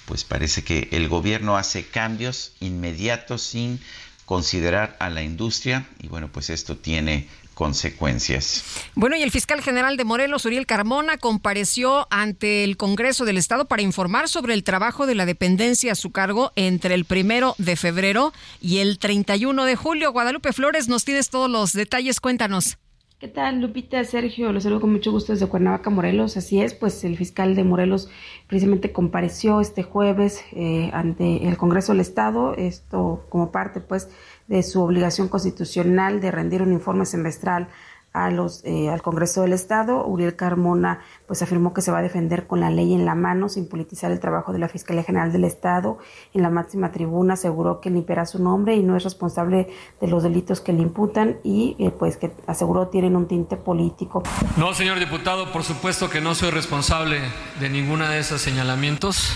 pues 0.06 0.24
parece 0.24 0.64
que 0.64 0.90
el 0.92 1.08
gobierno 1.08 1.58
hace 1.58 1.86
cambios 1.86 2.54
inmediatos 2.60 3.42
sin 3.42 3.80
considerar 4.26 4.96
a 5.00 5.10
la 5.10 5.24
industria 5.24 5.88
y 6.02 6.08
bueno, 6.08 6.30
pues 6.32 6.50
esto 6.50 6.78
tiene 6.78 7.28
consecuencias. 7.54 8.64
Bueno, 8.96 9.16
y 9.16 9.22
el 9.22 9.32
fiscal 9.32 9.62
general 9.62 9.98
de 9.98 10.04
Morelos, 10.04 10.46
Uriel 10.46 10.66
Carmona, 10.66 11.18
compareció 11.18 12.08
ante 12.10 12.64
el 12.64 12.78
Congreso 12.78 13.26
del 13.26 13.38
Estado 13.38 13.66
para 13.66 13.82
informar 13.82 14.28
sobre 14.28 14.54
el 14.54 14.64
trabajo 14.64 15.06
de 15.06 15.16
la 15.16 15.26
dependencia 15.26 15.94
a 15.94 15.96
su 15.96 16.12
cargo 16.12 16.52
entre 16.56 16.96
el 16.96 17.06
primero 17.06 17.56
de 17.58 17.76
febrero 17.76 18.34
y 18.62 18.80
el 18.80 19.00
31 19.00 19.66
de 19.66 19.76
julio. 19.76 20.12
Guadalupe 20.12 20.54
Flores, 20.54 20.88
nos 20.88 21.06
tienes 21.06 21.30
todos 21.30 21.50
los 21.50 21.74
detalles, 21.74 22.20
cuéntanos. 22.20 22.78
¿Qué 23.24 23.30
tal, 23.30 23.62
Lupita, 23.62 24.04
Sergio? 24.04 24.52
Los 24.52 24.64
saludo 24.64 24.82
con 24.82 24.92
mucho 24.92 25.10
gusto 25.14 25.32
desde 25.32 25.48
Cuernavaca, 25.48 25.90
Morelos. 25.90 26.36
Así 26.36 26.60
es, 26.60 26.74
pues 26.74 27.06
el 27.06 27.16
fiscal 27.16 27.56
de 27.56 27.64
Morelos 27.64 28.10
precisamente 28.48 28.92
compareció 28.92 29.62
este 29.62 29.82
jueves 29.82 30.44
eh, 30.52 30.90
ante 30.92 31.48
el 31.48 31.56
Congreso 31.56 31.94
del 31.94 32.02
Estado, 32.02 32.54
esto 32.58 33.26
como 33.30 33.50
parte, 33.50 33.80
pues, 33.80 34.10
de 34.54 34.62
su 34.62 34.84
obligación 34.84 35.30
constitucional 35.30 36.22
de 36.22 36.30
rendir 36.30 36.62
un 36.62 36.72
informe 36.72 37.08
semestral 37.08 37.70
a 38.14 38.30
los, 38.30 38.64
eh, 38.66 38.92
al 38.92 39.02
Congreso 39.02 39.42
del 39.42 39.52
Estado. 39.54 40.06
Uriel 40.06 40.36
Carmona 40.36 41.00
pues 41.26 41.42
afirmó 41.42 41.74
que 41.74 41.82
se 41.82 41.92
va 41.92 41.98
a 41.98 42.02
defender 42.04 42.46
con 42.46 42.60
la 42.60 42.70
ley 42.70 42.94
en 42.94 43.04
la 43.04 43.16
mano 43.16 43.50
sin 43.50 43.68
politizar 43.68 44.12
el 44.12 44.20
trabajo 44.20 44.54
de 44.54 44.60
la 44.60 44.70
Fiscalía 44.70 45.02
General 45.02 45.32
del 45.32 45.46
Estado. 45.46 45.98
En 46.36 46.44
la 46.44 46.52
máxima 46.52 46.92
tribuna 46.92 47.34
aseguró 47.34 47.82
que 47.82 47.90
limpiará 47.90 48.28
su 48.28 48.38
nombre 48.38 48.76
y 48.76 48.84
no 48.84 48.96
es 48.96 49.04
responsable 49.04 49.70
de 50.00 50.08
los 50.08 50.22
delitos 50.22 50.62
que 50.62 50.72
le 50.72 50.84
imputan 50.84 51.38
y 51.44 51.76
eh, 51.80 51.90
pues 51.90 52.18
que 52.18 52.32
aseguró 52.46 52.90
tienen 52.90 53.16
un 53.16 53.28
tinte 53.28 53.58
político. 53.58 54.22
No, 54.56 54.76
señor 54.76 55.00
diputado, 55.00 55.52
por 55.52 55.64
supuesto 55.64 56.12
que 56.12 56.22
no 56.22 56.36
soy 56.36 56.52
responsable 56.52 57.18
de 57.60 57.70
ninguna 57.72 58.12
de 58.12 58.20
esos 58.20 58.40
señalamientos. 58.40 59.34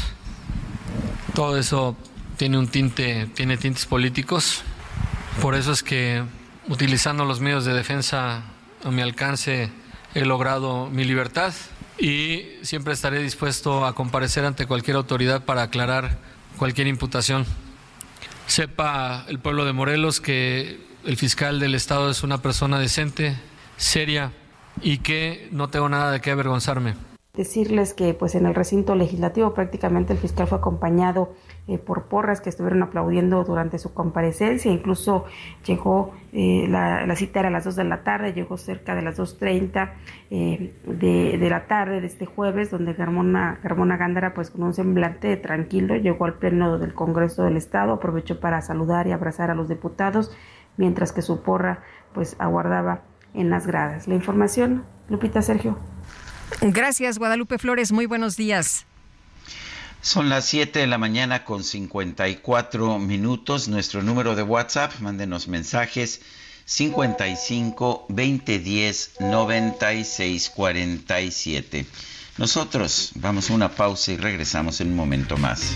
Todo 1.34 1.58
eso 1.58 1.96
tiene 2.38 2.60
un 2.60 2.68
tinte, 2.68 3.26
tiene 3.34 3.58
tintes 3.58 3.88
políticos. 3.88 4.64
Por 5.42 5.56
eso 5.56 5.72
es 5.72 5.84
que 5.84 6.24
utilizando 6.68 7.24
los 7.24 7.40
medios 7.40 7.64
de 7.64 7.74
defensa 7.74 8.44
a 8.84 8.92
mi 8.92 9.02
alcance 9.02 9.70
he 10.16 10.26
logrado 10.26 10.88
mi 10.90 11.04
libertad 11.04 11.54
y 12.00 12.44
siempre 12.64 12.94
estaré 12.94 13.22
dispuesto 13.22 13.86
a 13.86 13.94
comparecer 13.94 14.46
ante 14.46 14.66
cualquier 14.66 14.98
autoridad 14.98 15.46
para 15.46 15.64
aclarar 15.64 16.18
cualquier 16.58 16.88
imputación. 16.88 17.46
Sepa 18.48 19.26
el 19.28 19.40
pueblo 19.40 19.66
de 19.66 19.74
Morelos 19.74 20.22
que 20.22 20.80
el 21.06 21.18
fiscal 21.18 21.60
del 21.60 21.76
Estado 21.76 22.10
es 22.10 22.24
una 22.24 22.42
persona 22.42 22.80
decente, 22.80 23.38
seria 23.78 24.32
y 24.82 25.00
que 25.00 25.50
no 25.52 25.70
tengo 25.70 25.88
nada 25.88 26.12
de 26.12 26.20
qué 26.20 26.32
avergonzarme 26.32 26.96
decirles 27.38 27.94
que 27.94 28.16
pues 28.16 28.36
en 28.36 28.48
el 28.48 28.56
recinto 28.56 28.96
legislativo 28.96 29.54
prácticamente 29.54 30.12
el 30.12 30.20
fiscal 30.20 30.48
fue 30.48 30.58
acompañado 30.58 31.36
eh, 31.68 31.78
por 31.78 32.06
porras 32.06 32.40
que 32.40 32.50
estuvieron 32.50 32.82
aplaudiendo 32.82 33.44
durante 33.44 33.78
su 33.78 33.94
comparecencia, 33.94 34.72
incluso 34.72 35.26
llegó, 35.66 36.14
eh, 36.32 36.66
la, 36.70 37.14
cita 37.18 37.42
era 37.42 37.50
a 37.50 37.52
las 37.52 37.66
2 37.66 37.76
de 37.76 37.84
la 37.84 38.04
tarde, 38.04 38.32
llegó 38.32 38.56
cerca 38.58 38.96
de 38.96 39.02
las 39.02 39.20
2.30 39.20 39.92
eh, 40.30 40.74
de, 40.86 41.38
de, 41.38 41.50
la 41.50 41.68
tarde 41.68 42.00
de 42.00 42.08
este 42.08 42.26
jueves, 42.26 42.72
donde 42.72 42.96
Carmona, 42.96 43.60
Carmona 43.62 43.98
Gándara 43.98 44.34
pues 44.34 44.50
con 44.50 44.64
un 44.64 44.74
semblante 44.74 45.36
tranquilo 45.36 45.98
llegó 45.98 46.24
al 46.24 46.36
pleno 46.36 46.78
del 46.78 46.94
Congreso 46.94 47.44
del 47.44 47.58
Estado, 47.58 47.92
aprovechó 47.92 48.40
para 48.40 48.62
saludar 48.62 49.08
y 49.08 49.12
abrazar 49.12 49.52
a 49.52 49.56
los 49.56 49.68
diputados, 49.68 50.32
mientras 50.78 51.12
que 51.12 51.22
su 51.22 51.42
porra 51.42 51.84
pues 52.14 52.38
aguardaba 52.40 53.02
en 53.34 53.50
las 53.50 53.68
gradas. 53.68 54.08
La 54.08 54.16
información, 54.16 54.86
Lupita 55.10 55.42
Sergio. 55.42 55.78
Gracias, 56.62 57.20
Guadalupe 57.20 57.58
Flores. 57.58 57.92
Muy 57.92 58.06
buenos 58.06 58.38
días. 58.38 58.88
Son 60.02 60.30
las 60.30 60.46
7 60.46 60.80
de 60.80 60.88
la 60.88 60.98
mañana 60.98 61.44
con 61.44 61.64
54 61.64 63.00
minutos. 63.00 63.68
Nuestro 63.68 64.02
número 64.02 64.36
de 64.36 64.44
WhatsApp, 64.44 65.00
mándenos 65.00 65.48
mensajes 65.48 66.22
55 66.66 68.06
2010 68.10 69.12
96 69.20 70.50
47. 70.50 71.86
Nosotros 72.38 73.12
vamos 73.16 73.50
a 73.50 73.54
una 73.54 73.70
pausa 73.70 74.12
y 74.12 74.18
regresamos 74.18 74.80
en 74.82 74.90
un 74.90 74.96
momento 74.96 75.38
más. 75.38 75.76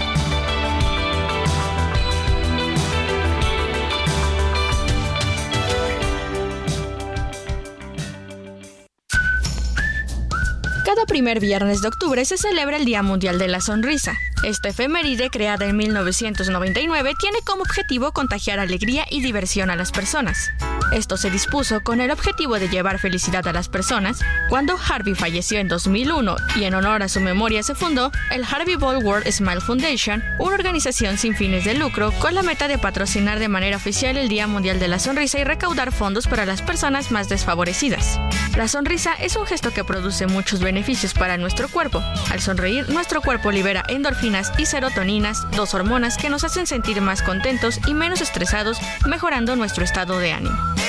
Primer 11.11 11.41
viernes 11.41 11.81
de 11.81 11.89
octubre 11.89 12.23
se 12.23 12.37
celebra 12.37 12.77
el 12.77 12.85
Día 12.85 13.03
Mundial 13.03 13.37
de 13.37 13.49
la 13.49 13.59
Sonrisa. 13.59 14.17
Esta 14.45 14.69
efeméride, 14.69 15.29
creada 15.29 15.65
en 15.65 15.75
1999, 15.75 17.15
tiene 17.19 17.39
como 17.45 17.63
objetivo 17.63 18.13
contagiar 18.13 18.59
alegría 18.59 19.05
y 19.09 19.21
diversión 19.21 19.69
a 19.69 19.75
las 19.75 19.91
personas. 19.91 20.53
Esto 20.91 21.15
se 21.15 21.29
dispuso 21.29 21.81
con 21.81 22.01
el 22.01 22.11
objetivo 22.11 22.59
de 22.59 22.67
llevar 22.67 22.99
felicidad 22.99 23.47
a 23.47 23.53
las 23.53 23.69
personas. 23.69 24.19
Cuando 24.49 24.77
Harvey 24.77 25.15
falleció 25.15 25.59
en 25.59 25.69
2001 25.69 26.35
y 26.57 26.65
en 26.65 26.75
honor 26.75 27.01
a 27.01 27.07
su 27.07 27.21
memoria 27.21 27.63
se 27.63 27.75
fundó 27.75 28.11
el 28.29 28.43
Harvey 28.43 28.75
Ball 28.75 29.03
World 29.03 29.31
Smile 29.31 29.61
Foundation, 29.61 30.21
una 30.37 30.55
organización 30.55 31.17
sin 31.17 31.33
fines 31.33 31.63
de 31.63 31.75
lucro 31.75 32.11
con 32.19 32.35
la 32.35 32.43
meta 32.43 32.67
de 32.67 32.77
patrocinar 32.77 33.39
de 33.39 33.47
manera 33.47 33.77
oficial 33.77 34.17
el 34.17 34.27
Día 34.27 34.47
Mundial 34.47 34.79
de 34.79 34.89
la 34.89 34.99
Sonrisa 34.99 35.39
y 35.39 35.45
recaudar 35.45 35.93
fondos 35.93 36.27
para 36.27 36.45
las 36.45 36.61
personas 36.61 37.11
más 37.11 37.29
desfavorecidas. 37.29 38.19
La 38.57 38.67
sonrisa 38.67 39.13
es 39.13 39.37
un 39.37 39.45
gesto 39.45 39.71
que 39.71 39.85
produce 39.85 40.27
muchos 40.27 40.59
beneficios 40.59 41.13
para 41.13 41.37
nuestro 41.37 41.69
cuerpo. 41.69 42.03
Al 42.29 42.41
sonreír, 42.41 42.89
nuestro 42.89 43.21
cuerpo 43.21 43.49
libera 43.51 43.83
endorfinas 43.87 44.51
y 44.57 44.65
serotoninas, 44.65 45.49
dos 45.51 45.73
hormonas 45.73 46.17
que 46.17 46.29
nos 46.29 46.43
hacen 46.43 46.67
sentir 46.67 46.99
más 46.99 47.21
contentos 47.21 47.79
y 47.87 47.93
menos 47.93 48.19
estresados, 48.19 48.77
mejorando 49.07 49.55
nuestro 49.55 49.85
estado 49.85 50.19
de 50.19 50.33
ánimo. 50.33 50.80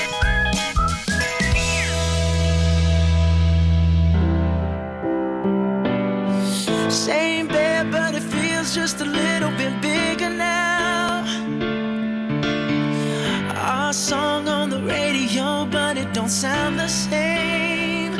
Same 6.89 7.47
bed, 7.47 7.91
but 7.91 8.13
it 8.13 8.21
feels 8.21 8.73
just 8.75 9.01
a 9.01 9.05
little 9.05 9.51
bit 9.57 9.81
bigger 9.81 10.29
now. 10.29 11.25
Our 13.55 13.93
song 13.93 14.47
on 14.47 14.69
the 14.69 14.79
radio, 14.81 15.65
but 15.65 15.97
it 15.97 16.13
don't 16.13 16.29
sound 16.29 16.79
the 16.79 16.87
same. 16.87 18.13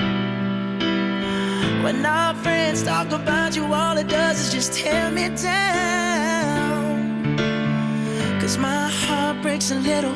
When 1.84 2.06
our 2.06 2.34
friends 2.36 2.82
talk 2.84 3.12
about 3.12 3.56
you, 3.56 3.66
all 3.74 3.96
it 3.98 4.08
does 4.08 4.40
is 4.40 4.52
just 4.52 4.74
tear 4.74 5.12
me 5.12 5.30
down. 5.30 5.78
Cause 8.42 8.58
my 8.58 8.90
heart 8.90 9.42
breaks 9.42 9.70
a 9.72 9.76
little 9.76 10.16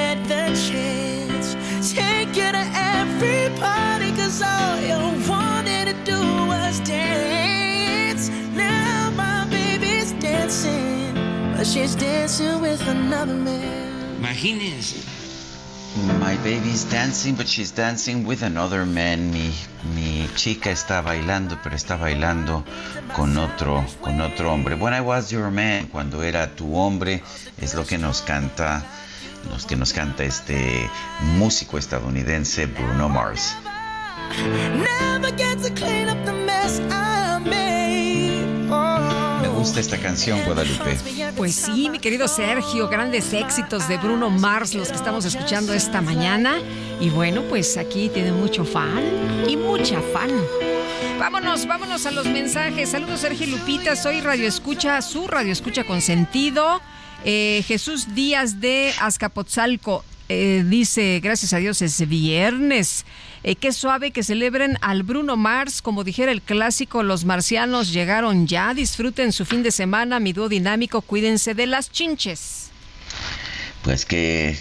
Imagínense. 14.19 14.95
My 16.19 16.37
baby's 16.37 16.85
dancing, 16.85 17.35
but 17.35 17.47
she's 17.47 17.71
dancing 17.71 18.25
with 18.25 18.43
another 18.43 18.85
man. 18.85 19.29
Mi, 19.31 19.53
mi 19.93 20.27
chica 20.35 20.71
está 20.71 21.01
bailando, 21.01 21.59
pero 21.61 21.75
está 21.75 21.97
bailando 21.97 22.63
con 23.13 23.37
otro, 23.37 23.85
con 24.01 24.21
otro 24.21 24.53
hombre. 24.53 24.75
When 24.75 24.93
I 24.93 25.01
was 25.01 25.31
your 25.31 25.51
man, 25.51 25.87
cuando 25.87 26.23
era 26.23 26.55
tu 26.55 26.75
hombre, 26.75 27.21
es 27.59 27.75
lo 27.75 27.85
que 27.85 27.97
nos 27.97 28.21
canta, 28.21 28.83
los 29.51 29.65
que 29.65 29.75
nos 29.75 29.91
canta 29.91 30.23
este 30.23 30.89
músico 31.37 31.77
estadounidense 31.77 32.67
Bruno 32.67 33.09
Mars. 33.09 33.55
Me 39.41 39.47
gusta 39.49 39.79
esta 39.79 39.97
canción, 39.97 40.43
Guadalupe. 40.45 40.97
Pues 41.35 41.55
sí, 41.55 41.89
mi 41.89 41.99
querido 41.99 42.27
Sergio, 42.27 42.87
grandes 42.87 43.33
éxitos 43.33 43.87
de 43.87 43.97
Bruno 43.97 44.29
Mars, 44.29 44.73
los 44.73 44.89
que 44.89 44.95
estamos 44.95 45.25
escuchando 45.25 45.73
esta 45.73 46.01
mañana. 46.01 46.59
Y 46.99 47.09
bueno, 47.09 47.43
pues 47.43 47.77
aquí 47.77 48.09
tiene 48.09 48.31
mucho 48.31 48.65
fan 48.65 49.01
y 49.47 49.57
mucha 49.57 50.01
fan. 50.13 50.31
Vámonos, 51.19 51.67
vámonos 51.67 52.05
a 52.05 52.11
los 52.11 52.25
mensajes. 52.25 52.89
Saludos, 52.89 53.19
Sergio 53.19 53.47
Lupita. 53.47 53.95
Soy 53.95 54.21
Radio 54.21 54.47
Escucha, 54.47 55.01
su 55.01 55.27
Radio 55.27 55.51
Escucha 55.53 55.83
con 55.83 56.01
sentido. 56.01 56.81
Eh, 57.23 57.63
Jesús 57.67 58.15
Díaz 58.15 58.59
de 58.59 58.91
Azcapotzalco 58.99 60.03
eh, 60.29 60.63
dice: 60.65 61.19
Gracias 61.21 61.53
a 61.53 61.57
Dios 61.57 61.81
es 61.83 62.07
viernes. 62.07 63.05
Eh, 63.43 63.55
qué 63.55 63.71
suave 63.71 64.11
que 64.11 64.21
celebren 64.21 64.77
al 64.81 65.01
Bruno 65.01 65.35
Mars, 65.35 65.81
como 65.81 66.03
dijera 66.03 66.31
el 66.31 66.43
clásico, 66.43 67.01
los 67.01 67.25
marcianos 67.25 67.91
llegaron 67.91 68.45
ya, 68.45 68.73
disfruten 68.75 69.31
su 69.31 69.45
fin 69.45 69.63
de 69.63 69.71
semana, 69.71 70.19
mi 70.19 70.31
dúo 70.31 70.47
dinámico, 70.47 71.01
cuídense 71.01 71.55
de 71.55 71.65
las 71.65 71.91
chinches. 71.91 72.69
Pues 73.81 74.05
que 74.05 74.59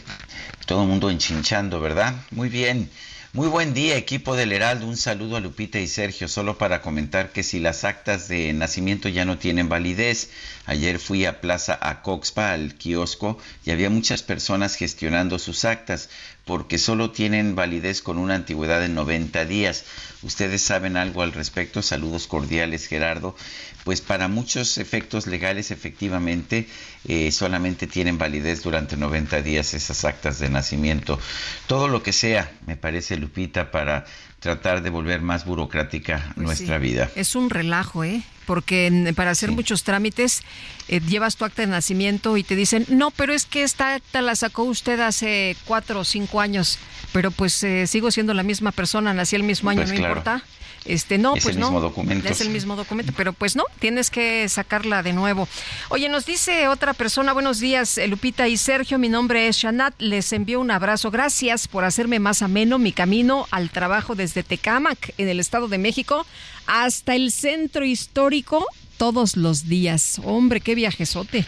todo 0.65 0.83
el 0.83 0.89
mundo 0.89 1.11
enchinchando, 1.11 1.79
¿verdad? 1.81 2.15
Muy 2.31 2.49
bien. 2.49 2.89
Muy 3.33 3.47
buen 3.47 3.75
día, 3.75 3.97
equipo 3.97 4.35
del 4.35 4.51
Heraldo. 4.51 4.89
Un 4.89 4.97
saludo 4.97 5.37
a 5.37 5.41
Lupita 5.41 5.79
y 5.79 5.87
Sergio. 5.87 6.27
Solo 6.27 6.59
para 6.59 6.83
comentar 6.83 7.31
que 7.31 7.45
si 7.45 7.61
las 7.61 7.85
actas 7.85 8.27
de 8.27 8.53
nacimiento 8.53 9.09
ya 9.09 9.25
no 9.25 9.39
tienen 9.39 9.69
validez, 9.69 10.31
ayer 10.67 10.99
fui 10.99 11.25
a 11.25 11.41
Plaza 11.41 11.79
Acoxpa, 11.81 12.51
al 12.51 12.75
kiosco, 12.75 13.39
y 13.65 13.71
había 13.71 13.89
muchas 13.89 14.25
personas 14.25 14.75
gestionando 14.75 15.39
sus 15.39 15.65
actas 15.65 16.09
porque 16.45 16.79
solo 16.79 17.13
tienen 17.13 17.55
validez 17.55 18.03
con 18.03 18.19
una 18.19 18.35
antigüedad 18.35 18.81
de 18.81 18.89
90 18.89 19.45
días. 19.45 19.85
Ustedes 20.25 20.63
saben 20.63 20.97
algo 20.97 21.23
al 21.23 21.33
respecto. 21.33 21.83
Saludos 21.83 22.27
cordiales, 22.27 22.89
Gerardo. 22.89 23.37
Pues 23.85 24.01
para 24.01 24.29
muchos 24.29 24.79
efectos 24.79 25.27
legales, 25.27 25.71
efectivamente, 25.71 26.69
eh, 27.09 27.33
solamente 27.33 27.87
tienen 27.87 28.19
validez 28.19 28.63
durante 28.63 28.97
90 28.97 29.43
días 29.43 29.73
esas 29.75 30.05
actas 30.05 30.39
de 30.39 30.51
nacimiento. 30.51 31.19
Todo 31.67 31.89
lo 31.89 32.03
que 32.03 32.13
sea, 32.13 32.51
me 32.67 32.77
parece, 32.77 33.17
Lupita, 33.17 33.71
para 33.71 34.05
tratar 34.39 34.83
de 34.83 34.91
volver 34.91 35.21
más 35.21 35.45
burocrática 35.45 36.33
pues 36.35 36.47
nuestra 36.47 36.79
vida. 36.79 37.11
Es 37.15 37.35
un 37.37 37.51
relajo, 37.51 38.05
¿eh? 38.05 38.23
Porque 38.47 39.13
para 39.15 39.31
hacer 39.31 39.53
muchos 39.53 39.85
trámites 39.85 40.43
eh, 40.89 41.01
llevas 41.07 41.37
tu 41.37 41.45
acta 41.45 41.63
de 41.63 41.69
nacimiento 41.69 42.37
y 42.37 42.43
te 42.43 42.57
dicen, 42.57 42.85
no, 42.89 43.11
pero 43.13 43.33
es 43.33 43.45
que 43.45 43.63
esta 43.63 43.95
acta 43.95 44.23
la 44.23 44.35
sacó 44.35 44.65
usted 44.65 44.99
hace 45.01 45.57
cuatro 45.67 46.01
o 46.01 46.05
cinco 46.05 46.41
años, 46.41 46.79
pero 47.13 47.31
pues 47.31 47.63
eh, 47.63 47.87
sigo 47.87 48.11
siendo 48.11 48.35
la 48.35 48.43
misma 48.43 48.73
persona, 48.73 49.15
nací 49.15 49.37
el 49.37 49.45
mismo 49.45 49.71
año, 49.71 49.83
Pues 49.83 49.91
no 49.91 49.97
claro. 49.97 50.15
importa. 50.19 50.43
Este, 50.85 51.19
no, 51.19 51.37
Es 51.37 51.43
pues 51.43 51.57
el 51.57 51.61
no. 51.61 51.67
mismo 51.67 51.81
documento. 51.81 52.29
Es 52.29 52.41
el 52.41 52.51
mismo 52.51 52.75
documento, 52.75 53.13
pero 53.17 53.33
pues 53.33 53.55
no, 53.55 53.65
tienes 53.79 54.11
que 54.11 54.49
sacarla 54.49 55.03
de 55.03 55.13
nuevo. 55.13 55.47
Oye, 55.91 56.09
nos 56.09 56.25
dice 56.27 56.69
otra 56.69 56.95
persona, 56.95 57.33
buenos 57.33 57.61
días, 57.61 57.99
eh, 57.99 58.09
Lupita 58.09 58.49
y 58.49 58.57
Sergio, 58.57 58.99
mi 58.99 59.09
nombre 59.09 59.47
es 59.47 59.57
Shanat, 59.57 59.95
les 60.01 60.33
envío 60.33 60.61
un 60.61 60.71
abrazo. 60.71 61.11
Gracias 61.11 61.69
por 61.69 61.85
hacerme 61.85 62.19
más 62.19 62.43
ameno 62.43 62.79
mi 62.79 62.93
camino 62.93 63.47
al 63.51 63.71
trabajo 63.71 64.15
desde 64.15 64.43
Tecámac, 64.43 65.13
en 65.19 65.29
el 65.29 65.39
Estado 65.39 65.69
de 65.69 65.79
México, 65.79 66.27
hasta 66.67 67.15
el 67.15 67.31
centro 67.31 67.85
histórico 67.85 68.67
todos 68.97 69.37
los 69.37 69.69
días. 69.69 70.21
Hombre, 70.25 70.61
qué 70.61 70.75
viajesote. 70.75 71.45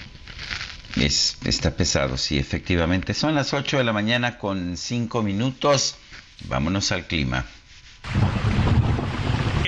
Es, 0.97 1.39
está 1.45 1.75
pesado, 1.75 2.19
sí, 2.19 2.39
efectivamente. 2.39 3.15
Son 3.15 3.35
las 3.35 3.55
8 3.55 3.79
de 3.79 3.85
la 3.85 3.93
mañana 3.95 4.39
con 4.39 4.77
5 4.77 5.23
minutos. 5.23 5.97
Vámonos 6.49 6.93
al 6.93 7.07
clima. 7.07 7.47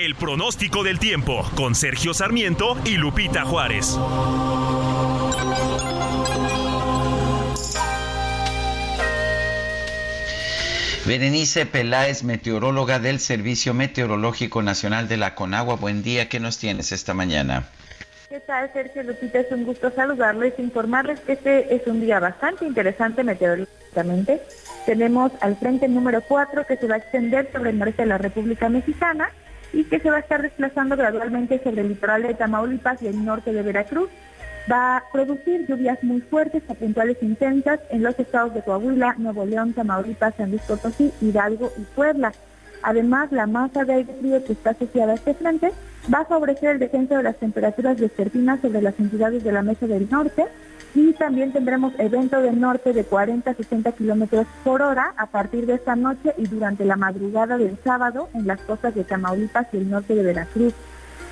El 0.05 0.13
pronóstico 0.13 0.83
del 0.83 0.99
tiempo 0.99 1.43
con 1.55 1.73
Sergio 1.73 2.13
Sarmiento 2.13 2.77
y 2.85 2.97
Lupita 2.97 3.43
Juárez. 3.43 3.97
Berenice 11.07 11.65
Peláez, 11.65 12.23
meteoróloga 12.23 12.99
del 12.99 13.19
Servicio 13.19 13.73
Meteorológico 13.73 14.61
Nacional 14.61 15.07
de 15.07 15.17
la 15.17 15.33
Conagua. 15.33 15.75
Buen 15.75 16.03
día, 16.03 16.29
¿qué 16.29 16.39
nos 16.39 16.59
tienes 16.59 16.91
esta 16.91 17.15
mañana? 17.15 17.63
¿Qué 18.29 18.39
tal, 18.41 18.71
Sergio 18.73 19.01
Lupita? 19.01 19.39
Es 19.39 19.51
un 19.51 19.63
gusto 19.63 19.89
saludarles 19.89 20.53
informarles 20.59 21.19
que 21.21 21.31
este 21.33 21.75
es 21.75 21.87
un 21.87 22.01
día 22.01 22.19
bastante 22.19 22.63
interesante 22.63 23.23
meteorológicamente. 23.23 24.39
Tenemos 24.85 25.31
al 25.41 25.57
frente 25.57 25.87
número 25.87 26.21
4 26.21 26.67
que 26.67 26.77
se 26.77 26.85
va 26.85 26.93
a 26.93 26.97
extender 26.99 27.51
sobre 27.51 27.71
el 27.71 27.79
norte 27.79 28.03
de 28.03 28.05
la 28.05 28.19
República 28.19 28.69
Mexicana 28.69 29.31
y 29.75 29.83
que 29.83 29.99
se 29.99 30.09
va 30.09 30.17
a 30.17 30.21
estar 30.21 30.41
desplazando 30.41 30.95
gradualmente 30.95 31.61
sobre 31.61 31.81
el 31.81 31.89
litoral 31.89 32.23
de 32.23 32.33
Tamaulipas 32.33 33.01
y 33.01 33.07
el 33.07 33.25
norte 33.25 33.51
de 33.51 33.61
Veracruz. 33.61 34.09
Va 34.71 34.97
a 34.97 35.03
producir 35.11 35.67
lluvias 35.67 36.01
muy 36.01 36.21
fuertes 36.21 36.63
a 36.69 36.73
puntuales 36.73 37.17
intensas 37.21 37.81
en 37.91 38.01
los 38.01 38.17
estados 38.17 38.53
de 38.53 38.61
Coahuila, 38.61 39.15
Nuevo 39.17 39.45
León, 39.45 39.73
Tamaulipas, 39.73 40.33
San 40.35 40.49
Luis 40.49 40.61
Potosí, 40.63 41.11
Hidalgo 41.21 41.71
y 41.77 41.81
Puebla. 41.93 42.31
Además, 42.81 43.31
la 43.31 43.47
masa 43.47 43.83
de 43.83 43.93
aire 43.95 44.13
frío 44.13 44.43
que 44.45 44.53
está 44.53 44.71
asociada 44.71 45.11
a 45.11 45.15
este 45.15 45.33
frente 45.33 45.71
va 46.11 46.19
a 46.19 46.25
favorecer 46.25 46.69
el 46.69 46.79
descenso 46.79 47.17
de 47.17 47.23
las 47.23 47.35
temperaturas 47.35 47.99
vespertinas 47.99 48.61
sobre 48.61 48.81
las 48.81 48.97
entidades 48.97 49.43
de 49.43 49.51
la 49.51 49.61
mesa 49.61 49.87
del 49.87 50.09
norte 50.09 50.45
y 50.95 51.11
también 51.13 51.51
tendremos 51.51 51.93
evento 51.99 52.41
del 52.41 52.59
norte 52.59 52.93
de 52.93 53.03
40 53.03 53.51
a 53.51 53.53
60 53.53 53.91
kilómetros 53.91 54.47
por 54.63 54.81
hora 54.81 55.13
a 55.17 55.27
partir 55.27 55.65
de 55.65 55.73
esta 55.73 55.95
noche 55.95 56.33
y 56.37 56.47
durante 56.47 56.85
la 56.85 56.95
madrugada 56.95 57.57
del 57.57 57.77
sábado 57.83 58.29
en 58.33 58.47
las 58.47 58.61
costas 58.61 58.95
de 58.95 59.03
Tamaulipas 59.03 59.67
y 59.73 59.77
el 59.77 59.89
norte 59.89 60.15
de 60.15 60.23
Veracruz. 60.23 60.73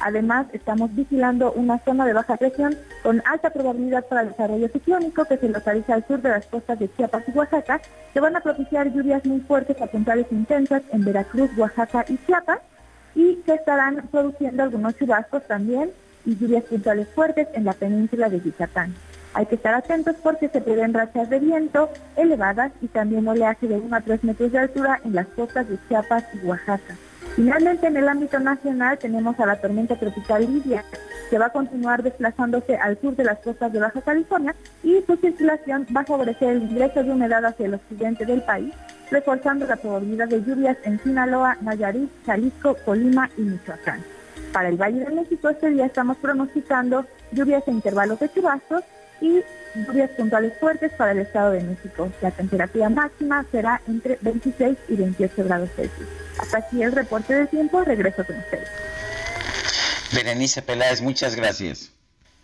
Además, 0.01 0.47
estamos 0.51 0.93
vigilando 0.93 1.53
una 1.53 1.79
zona 1.79 2.05
de 2.05 2.11
baja 2.11 2.35
presión 2.35 2.75
con 3.03 3.23
alta 3.25 3.51
probabilidad 3.51 4.05
para 4.05 4.23
el 4.23 4.29
desarrollo 4.29 4.67
ciclónico 4.67 5.23
que 5.23 5.37
se 5.37 5.47
localiza 5.47 5.93
al 5.93 6.05
sur 6.05 6.21
de 6.21 6.29
las 6.29 6.45
costas 6.47 6.77
de 6.77 6.93
Chiapas 6.93 7.23
y 7.25 7.31
Oaxaca, 7.31 7.79
que 8.13 8.19
van 8.19 8.35
a 8.35 8.41
propiciar 8.41 8.91
lluvias 8.91 9.25
muy 9.25 9.39
fuertes 9.39 9.81
a 9.81 9.87
puntales 9.87 10.27
intensas 10.29 10.83
en 10.91 11.05
Veracruz, 11.05 11.51
Oaxaca 11.57 12.03
y 12.09 12.17
Chiapas, 12.25 12.59
y 13.15 13.39
se 13.45 13.53
estarán 13.53 14.09
produciendo 14.11 14.63
algunos 14.63 14.97
chubascos 14.97 15.47
también 15.47 15.91
y 16.25 16.35
lluvias 16.35 16.65
puntuales 16.65 17.07
fuertes 17.15 17.47
en 17.53 17.63
la 17.63 17.73
península 17.73 18.27
de 18.27 18.41
Yucatán. 18.41 18.93
Hay 19.33 19.47
que 19.47 19.55
estar 19.55 19.73
atentos 19.73 20.15
porque 20.21 20.49
se 20.49 20.61
prevén 20.61 20.93
rachas 20.93 21.29
de 21.29 21.39
viento 21.39 21.89
elevadas 22.15 22.71
y 22.81 22.87
también 22.87 23.27
oleaje 23.27 23.67
de 23.67 23.77
1 23.77 23.95
a 23.95 24.01
3 24.01 24.23
metros 24.23 24.51
de 24.51 24.59
altura 24.59 24.99
en 25.03 25.15
las 25.15 25.27
costas 25.27 25.67
de 25.67 25.77
Chiapas 25.87 26.23
y 26.35 26.45
Oaxaca. 26.45 26.95
Finalmente, 27.35 27.87
en 27.87 27.97
el 27.97 28.07
ámbito 28.07 28.39
nacional 28.39 28.99
tenemos 28.99 29.39
a 29.39 29.47
la 29.47 29.59
tormenta 29.59 29.95
tropical 29.95 30.45
Lidia, 30.45 30.83
que 31.31 31.39
va 31.39 31.47
a 31.47 31.51
continuar 31.51 32.03
desplazándose 32.03 32.75
al 32.75 32.99
sur 33.01 33.15
de 33.15 33.23
las 33.23 33.39
costas 33.39 33.73
de 33.73 33.79
Baja 33.79 34.01
California 34.01 34.53
y 34.83 35.01
su 35.07 35.15
circulación 35.15 35.87
va 35.95 36.01
a 36.01 36.05
favorecer 36.05 36.49
el 36.49 36.63
ingreso 36.63 37.03
de 37.03 37.11
humedad 37.11 37.43
hacia 37.43 37.65
el 37.65 37.73
occidente 37.73 38.27
del 38.27 38.43
país, 38.43 38.71
reforzando 39.09 39.65
la 39.65 39.77
probabilidad 39.77 40.27
de 40.27 40.43
lluvias 40.43 40.77
en 40.83 40.99
Sinaloa, 40.99 41.57
Nayarit, 41.61 42.11
Jalisco, 42.23 42.77
Colima 42.85 43.31
y 43.35 43.41
Michoacán. 43.41 44.03
Para 44.51 44.69
el 44.69 44.77
Valle 44.77 44.99
de 44.99 45.09
México 45.09 45.49
este 45.49 45.71
día 45.71 45.87
estamos 45.87 46.17
pronosticando 46.17 47.05
lluvias 47.31 47.67
en 47.67 47.75
intervalos 47.75 48.19
de 48.19 48.31
chubascos 48.31 48.83
y 49.23 49.41
lluvias 49.73 50.11
puntuales 50.11 50.53
fuertes 50.59 50.91
para 50.93 51.13
el 51.13 51.19
Estado 51.19 51.51
de 51.51 51.61
México. 51.61 52.11
La 52.21 52.31
temperatura 52.31 52.89
máxima 52.89 53.45
será 53.51 53.81
entre 53.87 54.19
26 54.21 54.77
y 54.89 54.95
28 54.95 55.43
grados 55.45 55.69
Celsius. 55.75 56.07
Hasta 56.37 56.57
aquí 56.59 56.83
el 56.83 56.91
reporte 56.91 57.33
del 57.33 57.47
tiempo. 57.47 57.81
Regreso 57.81 58.25
con 58.25 58.37
ustedes. 58.37 58.67
Berenice 60.13 60.61
Peláez, 60.61 61.01
muchas 61.01 61.35
gracias. 61.35 61.91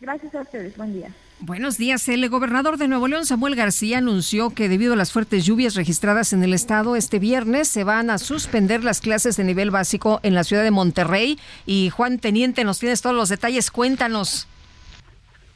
Gracias 0.02 0.34
a 0.34 0.42
ustedes. 0.42 0.78
Buen 0.78 0.94
día. 0.94 1.10
Buenos 1.42 1.78
días. 1.78 2.08
El 2.08 2.28
gobernador 2.30 2.78
de 2.78 2.88
Nuevo 2.88 3.08
León, 3.08 3.26
Samuel 3.26 3.56
García, 3.56 3.98
anunció 3.98 4.50
que 4.50 4.70
debido 4.70 4.94
a 4.94 4.96
las 4.96 5.12
fuertes 5.12 5.46
lluvias 5.46 5.76
registradas 5.76 6.32
en 6.32 6.44
el 6.44 6.54
estado 6.54 6.96
este 6.96 7.20
viernes, 7.20 7.68
se 7.68 7.84
van 7.84 8.10
a 8.10 8.18
suspender 8.18 8.84
las 8.84 9.02
clases 9.02 9.36
de 9.36 9.44
nivel 9.44 9.72
básico 9.72 10.22
en 10.24 10.36
la 10.36 10.46
ciudad 10.46 10.64
de 10.64 10.72
Monterrey. 10.72 11.38
Y 11.66 11.90
Juan 11.90 12.20
Teniente, 12.20 12.64
nos 12.64 12.80
tienes 12.80 13.02
todos 13.02 13.16
los 13.16 13.30
detalles. 13.30 13.72
Cuéntanos. 13.72 14.49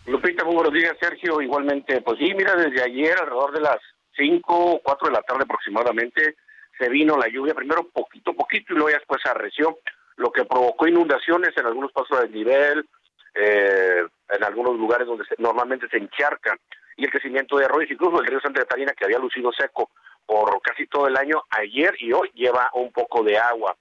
Lupita, 0.05 0.43
muy 0.43 0.55
buenos 0.55 0.73
Sergio. 0.99 1.41
Igualmente, 1.41 2.01
pues 2.01 2.19
sí, 2.19 2.33
mira, 2.33 2.55
desde 2.55 2.83
ayer, 2.83 3.17
alrededor 3.17 3.53
de 3.53 3.61
las 3.61 3.77
5 4.17 4.43
o 4.53 4.79
4 4.83 5.07
de 5.07 5.13
la 5.13 5.21
tarde 5.21 5.43
aproximadamente, 5.43 6.35
se 6.77 6.89
vino 6.89 7.17
la 7.17 7.27
lluvia, 7.29 7.53
primero 7.53 7.87
poquito, 7.89 8.33
poquito, 8.33 8.73
y 8.73 8.75
luego 8.75 8.89
ya 8.89 8.97
después 8.97 9.25
arreció, 9.25 9.79
lo 10.17 10.31
que 10.31 10.45
provocó 10.45 10.87
inundaciones 10.87 11.55
en 11.57 11.65
algunos 11.65 11.91
pasos 11.91 12.19
del 12.21 12.31
nivel, 12.31 12.87
eh, 13.35 14.05
en 14.29 14.43
algunos 14.43 14.77
lugares 14.77 15.07
donde 15.07 15.25
se- 15.25 15.35
normalmente 15.39 15.87
se 15.89 15.97
encharcan, 15.97 16.57
y 16.97 17.05
el 17.05 17.11
crecimiento 17.11 17.57
de 17.57 17.65
arroyos, 17.65 17.89
incluso 17.89 18.19
el 18.19 18.27
río 18.27 18.39
Santa 18.41 18.61
Catarina, 18.61 18.93
que 18.93 19.05
había 19.05 19.17
lucido 19.19 19.51
seco 19.51 19.89
por 20.25 20.61
casi 20.61 20.85
todo 20.87 21.07
el 21.07 21.17
año, 21.17 21.41
ayer 21.49 21.95
y 21.99 22.11
hoy 22.13 22.29
lleva 22.33 22.69
un 22.73 22.91
poco 22.91 23.23
de 23.23 23.37
agua. 23.37 23.75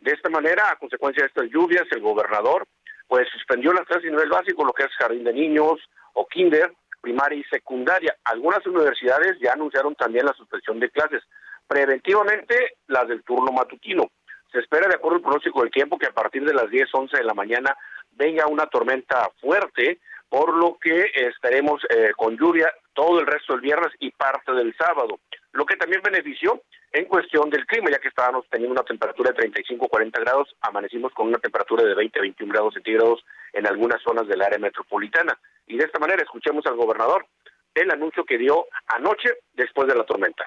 De 0.00 0.12
esta 0.12 0.28
manera, 0.30 0.70
a 0.70 0.76
consecuencia 0.76 1.22
de 1.22 1.28
estas 1.28 1.48
lluvias, 1.50 1.84
el 1.90 2.00
gobernador 2.00 2.66
pues 3.06 3.28
suspendió 3.30 3.72
las 3.72 3.86
clases 3.86 4.04
de 4.04 4.10
nivel 4.10 4.30
básico, 4.30 4.64
lo 4.64 4.72
que 4.72 4.84
es 4.84 4.92
jardín 4.96 5.24
de 5.24 5.32
niños 5.32 5.80
o 6.14 6.26
kinder, 6.26 6.72
primaria 7.00 7.38
y 7.38 7.44
secundaria. 7.44 8.16
Algunas 8.24 8.64
universidades 8.66 9.38
ya 9.40 9.52
anunciaron 9.52 9.94
también 9.94 10.26
la 10.26 10.32
suspensión 10.32 10.80
de 10.80 10.90
clases, 10.90 11.22
preventivamente 11.66 12.76
las 12.86 13.08
del 13.08 13.22
turno 13.22 13.52
matutino. 13.52 14.10
Se 14.52 14.60
espera, 14.60 14.88
de 14.88 14.94
acuerdo 14.94 15.16
al 15.16 15.22
pronóstico 15.22 15.62
del 15.62 15.70
tiempo, 15.70 15.98
que 15.98 16.06
a 16.06 16.12
partir 16.12 16.44
de 16.44 16.54
las 16.54 16.70
10, 16.70 16.88
11 16.92 17.16
de 17.16 17.24
la 17.24 17.34
mañana 17.34 17.76
venga 18.12 18.46
una 18.46 18.66
tormenta 18.66 19.28
fuerte, 19.40 19.98
por 20.28 20.54
lo 20.54 20.78
que 20.80 21.10
estaremos 21.14 21.82
eh, 21.90 22.12
con 22.16 22.36
lluvia 22.36 22.72
todo 22.92 23.20
el 23.20 23.26
resto 23.26 23.52
del 23.52 23.62
viernes 23.62 23.92
y 23.98 24.10
parte 24.10 24.52
del 24.52 24.74
sábado, 24.76 25.18
lo 25.52 25.66
que 25.66 25.76
también 25.76 26.02
benefició 26.02 26.62
en 26.94 27.06
cuestión 27.06 27.50
del 27.50 27.66
clima, 27.66 27.90
ya 27.90 27.98
que 27.98 28.06
estábamos 28.06 28.46
teniendo 28.48 28.72
una 28.72 28.84
temperatura 28.84 29.30
de 29.30 29.36
35 29.36 29.88
40 29.88 30.20
grados, 30.20 30.54
amanecimos 30.60 31.12
con 31.12 31.26
una 31.26 31.38
temperatura 31.38 31.82
de 31.82 31.92
20 31.92 32.20
21 32.20 32.52
grados 32.52 32.74
centígrados 32.74 33.24
en 33.52 33.66
algunas 33.66 34.00
zonas 34.00 34.28
del 34.28 34.40
área 34.40 34.60
metropolitana. 34.60 35.36
Y 35.66 35.76
de 35.76 35.86
esta 35.86 35.98
manera 35.98 36.22
escuchemos 36.22 36.64
al 36.66 36.76
gobernador 36.76 37.26
el 37.74 37.90
anuncio 37.90 38.24
que 38.24 38.38
dio 38.38 38.66
anoche 38.86 39.30
después 39.54 39.88
de 39.88 39.96
la 39.96 40.04
tormenta. 40.04 40.44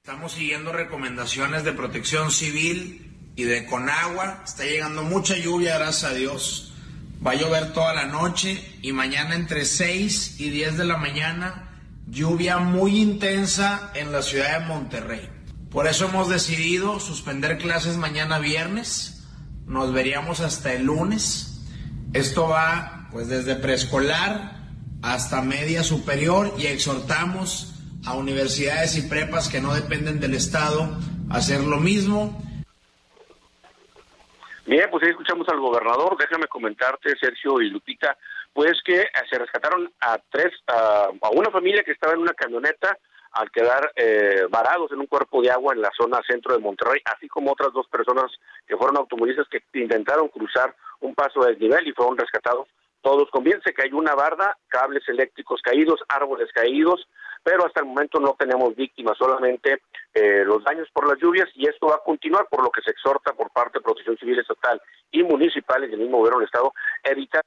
Estamos 0.00 0.32
siguiendo 0.32 0.72
recomendaciones 0.72 1.64
de 1.64 1.72
protección 1.72 2.30
civil 2.30 3.32
y 3.34 3.42
de 3.42 3.66
Conagua. 3.66 4.42
Está 4.44 4.64
llegando 4.64 5.02
mucha 5.02 5.36
lluvia, 5.36 5.78
gracias 5.78 6.12
a 6.12 6.14
Dios. 6.14 6.74
Va 7.26 7.32
a 7.32 7.34
llover 7.34 7.72
toda 7.72 7.92
la 7.92 8.06
noche 8.06 8.62
y 8.82 8.92
mañana 8.92 9.34
entre 9.34 9.64
6 9.64 10.38
y 10.38 10.50
10 10.50 10.78
de 10.78 10.84
la 10.84 10.96
mañana 10.96 11.82
lluvia 12.06 12.58
muy 12.58 13.00
intensa 13.00 13.90
en 13.96 14.12
la 14.12 14.22
ciudad 14.22 14.60
de 14.60 14.66
Monterrey. 14.66 15.37
Por 15.70 15.86
eso 15.86 16.06
hemos 16.06 16.28
decidido 16.28 16.98
suspender 16.98 17.58
clases 17.58 17.96
mañana 17.98 18.38
viernes. 18.38 19.26
Nos 19.66 19.92
veríamos 19.92 20.40
hasta 20.40 20.72
el 20.72 20.84
lunes. 20.84 21.62
Esto 22.14 22.48
va 22.48 23.08
pues 23.12 23.28
desde 23.28 23.54
preescolar 23.54 24.56
hasta 25.02 25.42
media 25.42 25.82
superior 25.82 26.52
y 26.58 26.66
exhortamos 26.66 27.74
a 28.06 28.14
universidades 28.14 28.96
y 28.96 29.08
prepas 29.08 29.48
que 29.48 29.60
no 29.60 29.74
dependen 29.74 30.20
del 30.20 30.34
Estado 30.34 30.96
a 31.30 31.36
hacer 31.36 31.60
lo 31.60 31.76
mismo. 31.76 32.42
Bien, 34.64 34.88
pues 34.90 35.02
ahí 35.04 35.10
escuchamos 35.10 35.48
al 35.48 35.60
gobernador. 35.60 36.16
Déjame 36.18 36.46
comentarte, 36.46 37.16
Sergio 37.18 37.60
y 37.60 37.70
Lupita, 37.70 38.16
pues 38.52 38.72
que 38.84 39.06
se 39.30 39.38
rescataron 39.38 39.90
a 40.00 40.18
tres, 40.30 40.52
a, 40.66 41.08
una 41.32 41.50
familia 41.50 41.82
que 41.82 41.92
estaba 41.92 42.14
en 42.14 42.20
una 42.20 42.34
camioneta 42.34 42.98
al 43.32 43.50
quedar 43.50 43.92
eh, 43.96 44.46
varados 44.50 44.90
en 44.92 45.00
un 45.00 45.06
cuerpo 45.06 45.42
de 45.42 45.50
agua 45.50 45.74
en 45.74 45.82
la 45.82 45.90
zona 45.96 46.20
centro 46.26 46.54
de 46.54 46.60
Monterrey, 46.60 47.00
así 47.04 47.28
como 47.28 47.52
otras 47.52 47.72
dos 47.72 47.86
personas 47.88 48.30
que 48.66 48.76
fueron 48.76 48.96
automovilistas 48.96 49.48
que 49.48 49.62
intentaron 49.74 50.28
cruzar 50.28 50.74
un 51.00 51.14
paso 51.14 51.40
de 51.40 51.50
desnivel 51.50 51.86
y 51.86 51.92
fueron 51.92 52.16
rescatados 52.16 52.68
todos 53.02 53.30
con 53.30 53.44
bien. 53.44 53.60
Se 53.64 53.72
cayó 53.72 53.96
una 53.96 54.14
barda, 54.14 54.56
cables 54.68 55.08
eléctricos 55.08 55.60
caídos, 55.62 56.00
árboles 56.08 56.50
caídos, 56.52 57.06
pero 57.42 57.64
hasta 57.64 57.80
el 57.80 57.86
momento 57.86 58.20
no 58.20 58.36
tenemos 58.38 58.74
víctimas, 58.74 59.16
solamente 59.16 59.82
eh, 60.14 60.44
los 60.44 60.62
daños 60.64 60.88
por 60.92 61.08
las 61.08 61.18
lluvias 61.18 61.48
y 61.54 61.66
esto 61.68 61.86
va 61.86 61.96
a 61.96 62.04
continuar, 62.04 62.46
por 62.50 62.62
lo 62.62 62.70
que 62.70 62.82
se 62.82 62.90
exhorta 62.90 63.32
por 63.32 63.50
parte 63.50 63.78
de 63.78 63.84
Protección 63.84 64.16
Civil 64.18 64.38
Estatal 64.38 64.80
y 65.10 65.22
municipales 65.22 65.90
del 65.90 66.00
mismo 66.00 66.18
gobierno 66.18 66.40
del 66.40 66.46
Estado 66.46 66.72
evitar 67.04 67.42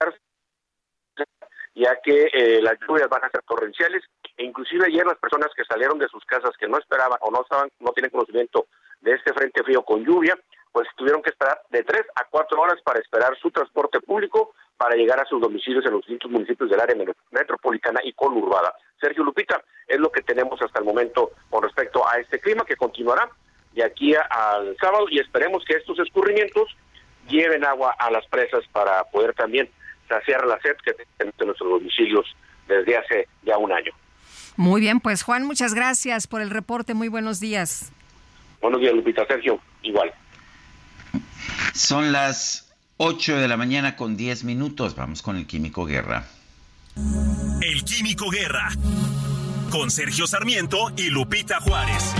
ya 1.75 1.97
que 2.03 2.29
eh, 2.33 2.61
las 2.61 2.77
lluvias 2.79 3.09
van 3.09 3.23
a 3.23 3.29
ser 3.29 3.41
torrenciales 3.43 4.03
e 4.37 4.43
inclusive 4.43 4.85
ayer 4.85 5.05
las 5.05 5.17
personas 5.17 5.49
que 5.55 5.63
salieron 5.65 5.97
de 5.97 6.07
sus 6.07 6.23
casas 6.25 6.51
que 6.57 6.67
no 6.67 6.77
esperaban 6.77 7.17
o 7.21 7.31
no 7.31 7.41
estaban 7.41 7.69
no 7.79 7.91
tienen 7.91 8.11
conocimiento 8.11 8.67
de 9.01 9.13
este 9.13 9.33
frente 9.33 9.63
frío 9.63 9.83
con 9.83 10.03
lluvia 10.03 10.37
pues 10.71 10.87
tuvieron 10.95 11.21
que 11.21 11.29
esperar 11.29 11.61
de 11.69 11.83
tres 11.83 12.03
a 12.15 12.25
cuatro 12.25 12.61
horas 12.61 12.81
para 12.83 12.99
esperar 12.99 13.37
su 13.41 13.51
transporte 13.51 13.99
público 13.99 14.53
para 14.77 14.95
llegar 14.95 15.19
a 15.19 15.25
sus 15.25 15.41
domicilios 15.41 15.85
en 15.85 15.91
los 15.91 16.01
distintos 16.01 16.31
municipios 16.31 16.69
del 16.69 16.79
área 16.79 16.95
metropolitana 17.29 17.99
y 18.03 18.13
conurbada. 18.13 18.73
Sergio 18.99 19.23
Lupita, 19.23 19.61
es 19.87 19.99
lo 19.99 20.11
que 20.11 20.21
tenemos 20.21 20.61
hasta 20.61 20.79
el 20.79 20.85
momento 20.85 21.31
con 21.49 21.63
respecto 21.63 22.07
a 22.07 22.19
este 22.19 22.39
clima 22.39 22.65
que 22.65 22.77
continuará 22.77 23.29
de 23.73 23.83
aquí 23.83 24.15
al 24.15 24.75
sábado 24.77 25.05
y 25.09 25.19
esperemos 25.19 25.63
que 25.65 25.75
estos 25.75 25.99
escurrimientos 25.99 26.75
lleven 27.27 27.65
agua 27.65 27.95
a 27.99 28.09
las 28.09 28.25
presas 28.27 28.63
para 28.71 29.03
poder 29.05 29.33
también 29.33 29.69
saciar 30.11 30.45
la 30.45 30.59
sed 30.61 30.75
que 30.83 30.93
tenemos 31.17 31.39
en 31.39 31.47
nuestros 31.47 31.69
domicilios 31.69 32.25
desde 32.67 32.97
hace 32.97 33.27
ya 33.43 33.57
un 33.57 33.71
año. 33.71 33.91
Muy 34.57 34.81
bien, 34.81 34.99
pues 34.99 35.23
Juan, 35.23 35.45
muchas 35.45 35.73
gracias 35.73 36.27
por 36.27 36.41
el 36.41 36.49
reporte. 36.49 36.93
Muy 36.93 37.07
buenos 37.07 37.39
días. 37.39 37.91
Buenos 38.61 38.81
días, 38.81 38.93
Lupita. 38.93 39.25
Sergio, 39.25 39.59
igual. 39.81 40.11
Son 41.73 42.11
las 42.11 42.73
8 42.97 43.37
de 43.37 43.47
la 43.47 43.57
mañana 43.57 43.95
con 43.95 44.17
10 44.17 44.43
minutos. 44.43 44.95
Vamos 44.95 45.21
con 45.21 45.37
el 45.37 45.47
Químico 45.47 45.85
Guerra. 45.85 46.25
El 47.61 47.83
Químico 47.83 48.29
Guerra. 48.29 48.69
Con 49.71 49.89
Sergio 49.89 50.27
Sarmiento 50.27 50.91
y 50.97 51.09
Lupita 51.09 51.61
Juárez. 51.61 52.13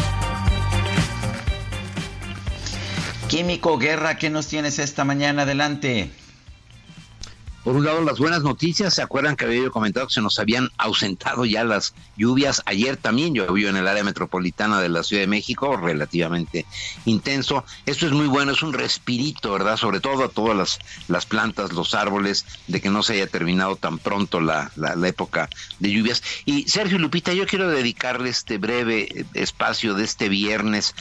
Químico 3.29 3.77
Guerra, 3.77 4.17
¿qué 4.17 4.29
nos 4.29 4.47
tienes 4.47 4.79
esta 4.79 5.03
mañana? 5.03 5.43
Adelante. 5.43 6.11
Por 7.63 7.75
un 7.75 7.85
lado, 7.85 8.01
las 8.01 8.17
buenas 8.17 8.41
noticias, 8.41 8.95
¿se 8.95 9.03
acuerdan 9.03 9.35
que 9.35 9.45
había 9.45 9.69
comentado 9.69 10.07
que 10.07 10.15
se 10.15 10.21
nos 10.21 10.39
habían 10.39 10.69
ausentado 10.79 11.45
ya 11.45 11.63
las 11.63 11.93
lluvias? 12.17 12.63
Ayer 12.65 12.97
también 12.97 13.35
llovió 13.35 13.69
en 13.69 13.77
el 13.77 13.87
área 13.87 14.03
metropolitana 14.03 14.81
de 14.81 14.89
la 14.89 15.03
Ciudad 15.03 15.21
de 15.21 15.27
México, 15.27 15.77
relativamente 15.77 16.65
intenso. 17.05 17.63
Esto 17.85 18.07
es 18.07 18.13
muy 18.13 18.25
bueno, 18.25 18.53
es 18.53 18.63
un 18.63 18.73
respirito, 18.73 19.51
¿verdad? 19.53 19.77
Sobre 19.77 19.99
todo 19.99 20.23
a 20.23 20.29
todas 20.29 20.57
las, 20.57 20.79
las 21.07 21.27
plantas, 21.27 21.71
los 21.71 21.93
árboles, 21.93 22.47
de 22.65 22.81
que 22.81 22.89
no 22.89 23.03
se 23.03 23.13
haya 23.13 23.27
terminado 23.27 23.75
tan 23.75 23.99
pronto 23.99 24.41
la, 24.41 24.71
la, 24.75 24.95
la 24.95 25.07
época 25.07 25.47
de 25.77 25.91
lluvias. 25.91 26.23
Y 26.45 26.67
Sergio 26.67 26.97
Lupita, 26.97 27.31
yo 27.33 27.45
quiero 27.45 27.69
dedicarle 27.69 28.29
este 28.29 28.57
breve 28.57 29.27
espacio 29.35 29.93
de 29.93 30.03
este 30.03 30.29
viernes 30.29 30.95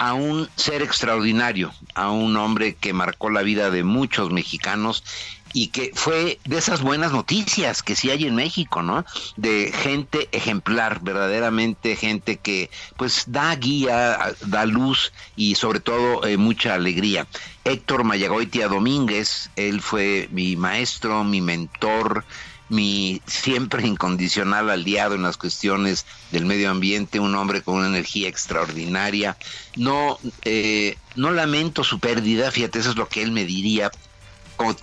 a 0.00 0.14
un 0.14 0.48
ser 0.56 0.80
extraordinario, 0.80 1.74
a 1.94 2.10
un 2.10 2.34
hombre 2.38 2.74
que 2.74 2.94
marcó 2.94 3.28
la 3.28 3.42
vida 3.42 3.70
de 3.70 3.84
muchos 3.84 4.30
mexicanos 4.30 5.04
y 5.52 5.68
que 5.68 5.90
fue 5.94 6.38
de 6.44 6.58
esas 6.58 6.80
buenas 6.80 7.12
noticias 7.12 7.82
que 7.82 7.96
sí 7.96 8.10
hay 8.10 8.26
en 8.26 8.34
México, 8.34 8.82
¿no? 8.82 9.04
De 9.36 9.72
gente 9.72 10.28
ejemplar, 10.32 11.00
verdaderamente 11.02 11.96
gente 11.96 12.36
que 12.36 12.70
pues 12.96 13.24
da 13.26 13.54
guía, 13.56 14.34
da 14.46 14.66
luz 14.66 15.12
y 15.36 15.56
sobre 15.56 15.80
todo 15.80 16.24
eh, 16.26 16.36
mucha 16.36 16.74
alegría. 16.74 17.26
Héctor 17.64 18.04
Mayagoitia 18.04 18.68
Domínguez, 18.68 19.50
él 19.56 19.80
fue 19.80 20.28
mi 20.30 20.56
maestro, 20.56 21.24
mi 21.24 21.40
mentor, 21.40 22.24
mi 22.70 23.20
siempre 23.26 23.86
incondicional 23.86 24.70
aliado 24.70 25.16
en 25.16 25.22
las 25.22 25.36
cuestiones 25.36 26.06
del 26.30 26.46
medio 26.46 26.70
ambiente, 26.70 27.20
un 27.20 27.34
hombre 27.34 27.62
con 27.62 27.74
una 27.74 27.88
energía 27.88 28.28
extraordinaria. 28.28 29.36
No, 29.76 30.18
eh, 30.44 30.96
no 31.16 31.32
lamento 31.32 31.84
su 31.84 31.98
pérdida, 31.98 32.50
fíjate, 32.50 32.78
eso 32.78 32.90
es 32.90 32.96
lo 32.96 33.08
que 33.08 33.22
él 33.22 33.32
me 33.32 33.44
diría, 33.44 33.90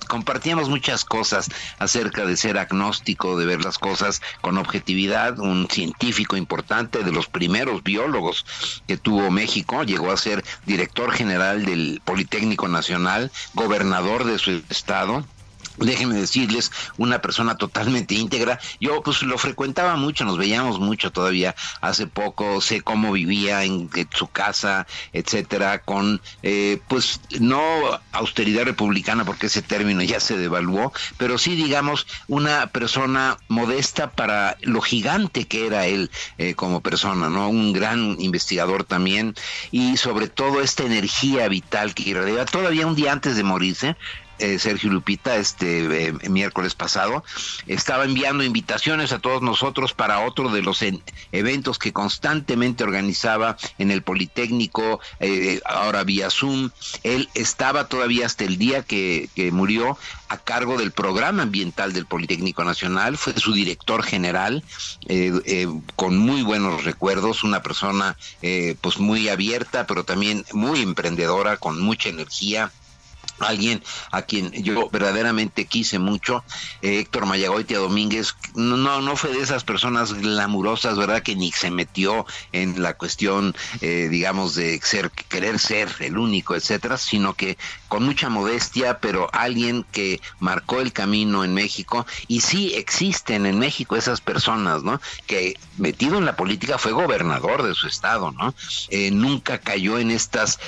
compartíamos 0.07 0.69
muchas 0.69 1.05
cosas 1.05 1.49
acerca 1.79 2.25
de 2.25 2.37
ser 2.37 2.57
agnóstico, 2.57 3.37
de 3.37 3.45
ver 3.45 3.63
las 3.63 3.77
cosas 3.77 4.21
con 4.41 4.57
objetividad, 4.57 5.39
un 5.39 5.67
científico 5.69 6.37
importante 6.37 7.03
de 7.03 7.11
los 7.11 7.27
primeros 7.27 7.83
biólogos 7.83 8.45
que 8.87 8.97
tuvo 8.97 9.31
México, 9.31 9.83
llegó 9.83 10.11
a 10.11 10.17
ser 10.17 10.43
director 10.65 11.11
general 11.11 11.65
del 11.65 12.01
Politécnico 12.03 12.67
Nacional, 12.67 13.31
gobernador 13.53 14.23
de 14.25 14.39
su 14.39 14.63
estado, 14.69 15.25
déjenme 15.77 16.15
decirles, 16.15 16.71
una 16.97 17.21
persona 17.21 17.55
totalmente 17.55 18.15
íntegra. 18.15 18.59
Yo 18.79 19.01
pues 19.03 19.21
lo 19.23 19.37
frecuentaba 19.37 19.95
mucho, 19.95 20.25
nos 20.25 20.37
veíamos 20.37 20.79
mucho 20.79 21.11
todavía 21.11 21.55
hace 21.81 22.07
poco, 22.07 22.61
sé 22.61 22.81
cómo 22.81 23.11
vivía 23.11 23.63
en, 23.63 23.89
su 24.13 24.27
casa, 24.27 24.87
etcétera, 25.13 25.79
con 25.79 26.21
eh, 26.43 26.79
pues 26.87 27.21
no 27.39 27.61
austeridad 28.11 28.65
republicana 28.65 29.25
porque 29.25 29.47
ese 29.47 29.61
término 29.61 30.01
ya 30.01 30.19
se 30.19 30.37
devaluó, 30.37 30.93
pero 31.17 31.37
sí 31.37 31.55
digamos 31.55 32.07
una 32.27 32.67
persona 32.67 33.37
modesta 33.47 34.11
para 34.11 34.57
lo 34.61 34.81
gigante 34.81 35.45
que 35.45 35.67
era 35.67 35.85
él 35.85 36.09
eh, 36.37 36.55
como 36.55 36.81
persona, 36.81 37.29
¿no? 37.29 37.49
Un 37.49 37.73
gran 37.73 38.19
investigador 38.19 38.83
también 38.83 39.35
y 39.71 39.97
sobre 39.97 40.27
todo 40.27 40.61
esta 40.61 40.83
energía 40.83 41.47
vital 41.47 41.93
que 41.93 42.09
irradiaba 42.09 42.45
todavía 42.45 42.87
un 42.87 42.95
día 42.95 43.11
antes 43.11 43.35
de 43.35 43.43
morirse, 43.43 43.95
eh, 44.39 44.59
Sergio 44.59 44.91
Lupita 44.91 45.35
este 45.37 46.07
eh, 46.07 46.29
miércoles 46.29 46.75
pasado, 46.75 47.23
estaba 47.65 48.05
enviando 48.05 48.43
invitaciones 48.43 49.11
a 49.11 49.19
todos 49.19 49.41
nosotros 49.41 49.93
para 49.93 50.19
otro 50.19 50.49
de 50.49 50.61
los 50.61 50.83
eventos 51.31 51.79
que 51.79 51.93
constantemente 51.93 52.83
organizaba 52.83 53.57
en 53.77 53.91
el 53.91 54.03
Politécnico, 54.03 54.99
eh, 55.19 55.59
ahora 55.65 56.03
vía 56.03 56.29
Zoom. 56.29 56.69
Él 57.03 57.29
estaba 57.33 57.87
todavía 57.87 58.25
hasta 58.25 58.43
el 58.43 58.57
día 58.57 58.83
que, 58.83 59.29
murió 59.51 59.97
a 60.29 60.37
cargo 60.37 60.77
del 60.77 60.91
programa 60.91 61.43
ambiental 61.43 61.93
del 61.93 62.05
Politécnico 62.05 62.63
Nacional, 62.63 63.17
fue 63.17 63.33
su 63.37 63.53
director 63.53 64.03
general, 64.03 64.63
con 65.95 66.17
muy 66.17 66.41
buenos 66.41 66.83
recuerdos, 66.83 67.43
una 67.43 67.61
persona 67.61 68.17
pues 68.81 68.99
muy 68.99 69.29
abierta, 69.29 69.87
pero 69.87 70.03
también 70.03 70.43
muy 70.51 70.81
emprendedora, 70.81 71.57
con 71.57 71.79
mucha 71.79 72.09
energía 72.09 72.71
alguien 73.39 73.83
a 74.11 74.23
quien 74.23 74.51
yo 74.51 74.89
verdaderamente 74.89 75.65
quise 75.65 75.99
mucho, 75.99 76.43
eh, 76.81 76.99
Héctor 76.99 77.25
Mayagoitia 77.25 77.79
Domínguez, 77.79 78.35
no, 78.55 79.01
no 79.01 79.15
fue 79.15 79.31
de 79.31 79.41
esas 79.41 79.63
personas 79.63 80.13
glamurosas, 80.13 80.97
¿verdad? 80.97 81.21
Que 81.21 81.35
ni 81.35 81.51
se 81.51 81.71
metió 81.71 82.25
en 82.51 82.81
la 82.81 82.95
cuestión, 82.95 83.55
eh, 83.81 84.07
digamos, 84.09 84.55
de 84.55 84.79
ser, 84.81 85.11
querer 85.11 85.59
ser 85.59 85.89
el 85.99 86.17
único, 86.17 86.55
etcétera, 86.55 86.97
sino 86.97 87.33
que 87.33 87.57
con 87.87 88.03
mucha 88.03 88.29
modestia, 88.29 88.99
pero 88.99 89.29
alguien 89.33 89.85
que 89.91 90.21
marcó 90.39 90.81
el 90.81 90.93
camino 90.93 91.43
en 91.43 91.53
México, 91.53 92.05
y 92.27 92.41
sí 92.41 92.73
existen 92.75 93.45
en 93.45 93.59
México 93.59 93.95
esas 93.95 94.21
personas, 94.21 94.83
¿no? 94.83 94.99
Que 95.25 95.57
metido 95.77 96.17
en 96.17 96.25
la 96.25 96.35
política 96.35 96.77
fue 96.77 96.91
gobernador 96.91 97.63
de 97.63 97.73
su 97.73 97.87
estado, 97.87 98.31
¿no? 98.31 98.53
Eh, 98.89 99.11
nunca 99.11 99.59
cayó 99.59 99.99
en 99.99 100.11
estas 100.11 100.59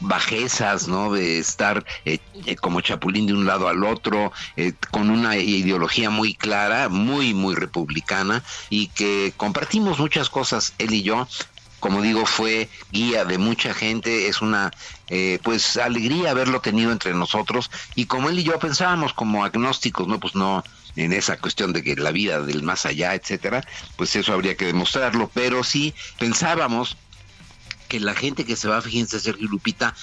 bajezas, 0.00 0.88
¿no? 0.88 1.12
De 1.12 1.38
estar 1.38 1.84
eh, 2.04 2.18
eh, 2.46 2.56
como 2.56 2.80
chapulín 2.80 3.26
de 3.26 3.32
un 3.32 3.46
lado 3.46 3.68
al 3.68 3.84
otro, 3.84 4.32
eh, 4.56 4.72
con 4.90 5.10
una 5.10 5.36
ideología 5.36 6.10
muy 6.10 6.34
clara, 6.34 6.88
muy, 6.88 7.34
muy 7.34 7.54
republicana, 7.54 8.42
y 8.70 8.88
que 8.88 9.32
compartimos 9.36 9.98
muchas 9.98 10.30
cosas, 10.30 10.74
él 10.78 10.94
y 10.94 11.02
yo, 11.02 11.26
como 11.84 12.00
digo, 12.00 12.24
fue 12.24 12.70
guía 12.92 13.26
de 13.26 13.36
mucha 13.36 13.74
gente, 13.74 14.26
es 14.26 14.40
una 14.40 14.70
eh, 15.08 15.38
pues 15.42 15.76
alegría 15.76 16.30
haberlo 16.30 16.62
tenido 16.62 16.90
entre 16.90 17.12
nosotros 17.12 17.70
y 17.94 18.06
como 18.06 18.30
él 18.30 18.38
y 18.38 18.42
yo 18.42 18.58
pensábamos 18.58 19.12
como 19.12 19.44
agnósticos, 19.44 20.08
no, 20.08 20.18
pues 20.18 20.34
no 20.34 20.64
en 20.96 21.12
esa 21.12 21.36
cuestión 21.36 21.74
de 21.74 21.82
que 21.82 21.94
la 21.96 22.10
vida 22.10 22.40
del 22.40 22.62
más 22.62 22.86
allá, 22.86 23.14
etcétera, 23.14 23.68
pues 23.96 24.16
eso 24.16 24.32
habría 24.32 24.56
que 24.56 24.64
demostrarlo, 24.64 25.30
pero 25.34 25.62
sí 25.62 25.92
pensábamos 26.18 26.96
que 27.86 28.00
la 28.00 28.14
gente 28.14 28.46
que 28.46 28.56
se 28.56 28.66
va, 28.66 28.80
fíjense 28.80 29.20
Sergio 29.20 29.46
Lupita, 29.46 29.94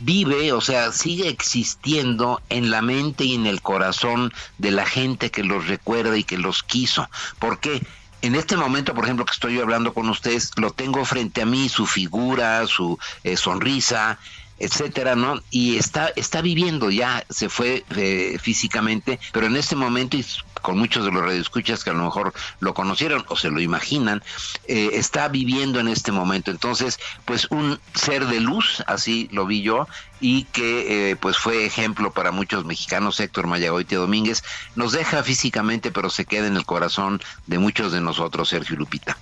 vive, 0.00 0.52
o 0.52 0.60
sea, 0.60 0.92
sigue 0.92 1.30
existiendo 1.30 2.42
en 2.50 2.70
la 2.70 2.82
mente 2.82 3.24
y 3.24 3.36
en 3.36 3.46
el 3.46 3.62
corazón 3.62 4.34
de 4.58 4.70
la 4.70 4.84
gente 4.84 5.30
que 5.30 5.44
los 5.44 5.66
recuerda 5.66 6.14
y 6.18 6.24
que 6.24 6.36
los 6.36 6.62
quiso. 6.62 7.08
¿Por 7.38 7.58
qué? 7.58 7.80
En 8.22 8.36
este 8.36 8.56
momento, 8.56 8.94
por 8.94 9.04
ejemplo, 9.04 9.24
que 9.24 9.32
estoy 9.32 9.58
hablando 9.58 9.92
con 9.92 10.08
ustedes, 10.08 10.52
lo 10.56 10.70
tengo 10.70 11.04
frente 11.04 11.42
a 11.42 11.46
mí, 11.46 11.68
su 11.68 11.86
figura, 11.86 12.64
su 12.68 12.96
eh, 13.24 13.36
sonrisa, 13.36 14.18
etcétera, 14.60 15.16
¿no? 15.16 15.40
Y 15.50 15.76
está, 15.76 16.12
está 16.14 16.40
viviendo 16.40 16.88
ya, 16.88 17.26
se 17.28 17.48
fue 17.48 17.84
eh, 17.96 18.38
físicamente, 18.40 19.18
pero 19.32 19.46
en 19.46 19.56
este 19.56 19.74
momento, 19.74 20.16
con 20.62 20.78
muchos 20.78 21.04
de 21.04 21.10
los 21.10 21.22
radioescuchas 21.22 21.84
que 21.84 21.90
a 21.90 21.92
lo 21.92 22.04
mejor 22.04 22.32
lo 22.60 22.72
conocieron 22.72 23.24
o 23.28 23.36
se 23.36 23.50
lo 23.50 23.60
imaginan, 23.60 24.22
eh, 24.66 24.90
está 24.94 25.28
viviendo 25.28 25.80
en 25.80 25.88
este 25.88 26.12
momento. 26.12 26.50
Entonces, 26.50 26.98
pues 27.24 27.48
un 27.50 27.78
ser 27.94 28.26
de 28.26 28.40
luz, 28.40 28.82
así 28.86 29.28
lo 29.32 29.46
vi 29.46 29.62
yo, 29.62 29.86
y 30.20 30.44
que 30.44 31.10
eh, 31.10 31.16
pues 31.16 31.36
fue 31.36 31.66
ejemplo 31.66 32.12
para 32.12 32.30
muchos 32.30 32.64
mexicanos, 32.64 33.20
Héctor 33.20 33.46
Mayagoite 33.48 33.96
Domínguez, 33.96 34.44
nos 34.76 34.92
deja 34.92 35.22
físicamente, 35.22 35.90
pero 35.90 36.08
se 36.08 36.24
queda 36.24 36.46
en 36.46 36.56
el 36.56 36.64
corazón 36.64 37.20
de 37.46 37.58
muchos 37.58 37.92
de 37.92 38.00
nosotros, 38.00 38.48
Sergio 38.48 38.76
Lupita. 38.76 39.18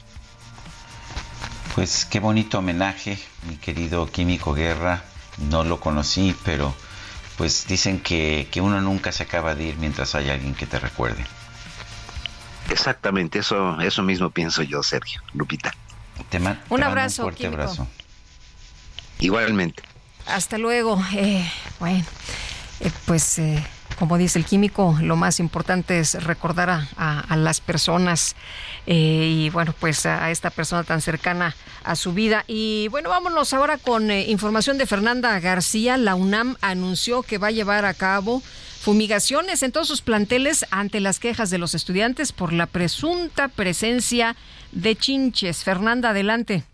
Pues 1.75 2.05
qué 2.05 2.21
bonito 2.21 2.59
homenaje, 2.59 3.19
mi 3.49 3.57
querido 3.57 4.11
Químico 4.11 4.53
Guerra, 4.53 5.05
no 5.39 5.65
lo 5.65 5.81
conocí, 5.81 6.37
pero 6.45 6.75
pues 7.41 7.67
dicen 7.67 8.01
que, 8.01 8.47
uno 8.57 8.83
nunca 8.83 9.13
se 9.13 9.23
acaba 9.23 9.55
de 9.55 9.65
ir 9.65 9.79
mientras 9.79 10.15
hay 10.15 10.29
alguien 10.29 10.55
que 10.55 10.67
te 10.67 10.79
recuerde. 10.79 11.25
Exactamente, 12.69 13.39
eso, 13.39 13.81
eso 13.81 14.03
mismo 14.03 14.29
pienso 14.29 14.61
yo, 14.63 14.83
Sergio, 14.83 15.23
Lupita. 15.33 15.75
un 16.69 16.83
abrazo, 16.83 17.23
un 17.23 17.29
fuerte 17.31 17.47
abrazo. 17.47 17.89
Igualmente. 19.21 19.83
Hasta 20.27 20.59
luego. 20.59 21.03
Eh, 21.15 21.51
bueno, 21.79 22.05
eh, 22.81 22.91
pues 23.07 23.39
eh, 23.39 23.65
como 24.01 24.17
dice 24.17 24.39
el 24.39 24.47
químico, 24.47 24.97
lo 25.03 25.15
más 25.15 25.41
importante 25.41 25.99
es 25.99 26.25
recordar 26.25 26.71
a, 26.97 27.37
las 27.37 27.61
personas 27.61 28.35
y 28.87 29.51
bueno, 29.51 29.75
pues 29.79 30.07
a, 30.07 30.31
esta 30.31 30.49
persona 30.49 30.85
tan 30.85 31.03
cercana 31.03 31.55
a 31.85 31.95
su 31.97 32.15
vida. 32.15 32.45
Y 32.47 32.89
bueno, 32.89 33.11
vámonos 33.11 33.53
ahora 33.53 33.77
con 33.77 34.11
información 34.11 34.79
de 34.79 34.87
Fernanda 34.87 35.39
García. 35.39 35.99
La 35.99 36.15
UNAM 36.15 36.57
anunció 36.63 37.23
que 37.23 37.37
va 37.37 37.49
a 37.49 37.51
llevar 37.51 37.85
a 37.85 37.93
cabo 37.93 38.43
fumigaciones 38.81 39.63
en 39.63 39.71
todos 39.71 39.89
sus 39.89 40.01
planteles 40.01 40.65
ante 40.71 41.01
las 41.01 41.19
quejas 41.19 41.51
de 41.51 41.59
los 41.59 41.75
estudiantes 41.75 42.33
por 42.33 42.55
la 42.55 42.65
presunta 42.65 43.49
presencia 43.49 44.35
de 44.73 44.97
chinches. 44.97 45.63
Fernanda, 45.63 46.11
adelante. 46.11 46.65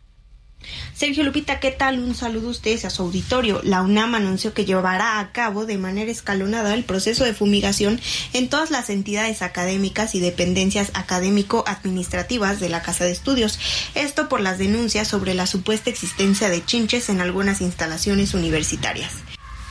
Sergio 0.95 1.25
Lupita, 1.25 1.61
¿qué 1.61 1.71
tal? 1.71 1.99
Un 1.99 2.15
saludo 2.15 2.49
a 2.49 2.51
ustedes 2.53 2.85
a 2.85 2.91
su 2.91 3.03
auditorio. 3.03 3.61
La 3.63 3.83
UNAM 3.83 4.15
anunció 4.15 4.55
que 4.55 4.65
llevará 4.65 5.21
a 5.21 5.33
cabo 5.33 5.67
de 5.67 5.79
manera 5.79 6.11
escalonada 6.11 6.75
el 6.75 6.85
proceso 6.85 7.25
de 7.25 7.35
fumigación 7.35 8.01
en 8.33 8.49
todas 8.49 8.71
las 8.71 8.91
entidades 8.91 9.43
académicas 9.43 10.15
y 10.15 10.21
dependencias 10.21 10.91
académico-administrativas 10.95 12.61
de 12.61 12.69
la 12.69 12.83
Casa 12.83 13.05
de 13.05 13.13
Estudios. 13.13 13.59
Esto 13.95 14.29
por 14.29 14.41
las 14.41 14.59
denuncias 14.59 15.09
sobre 15.09 15.35
la 15.35 15.47
supuesta 15.47 15.91
existencia 15.91 16.49
de 16.49 16.65
chinches 16.65 17.09
en 17.09 17.21
algunas 17.21 17.61
instalaciones 17.61 18.35
universitarias. 18.35 19.13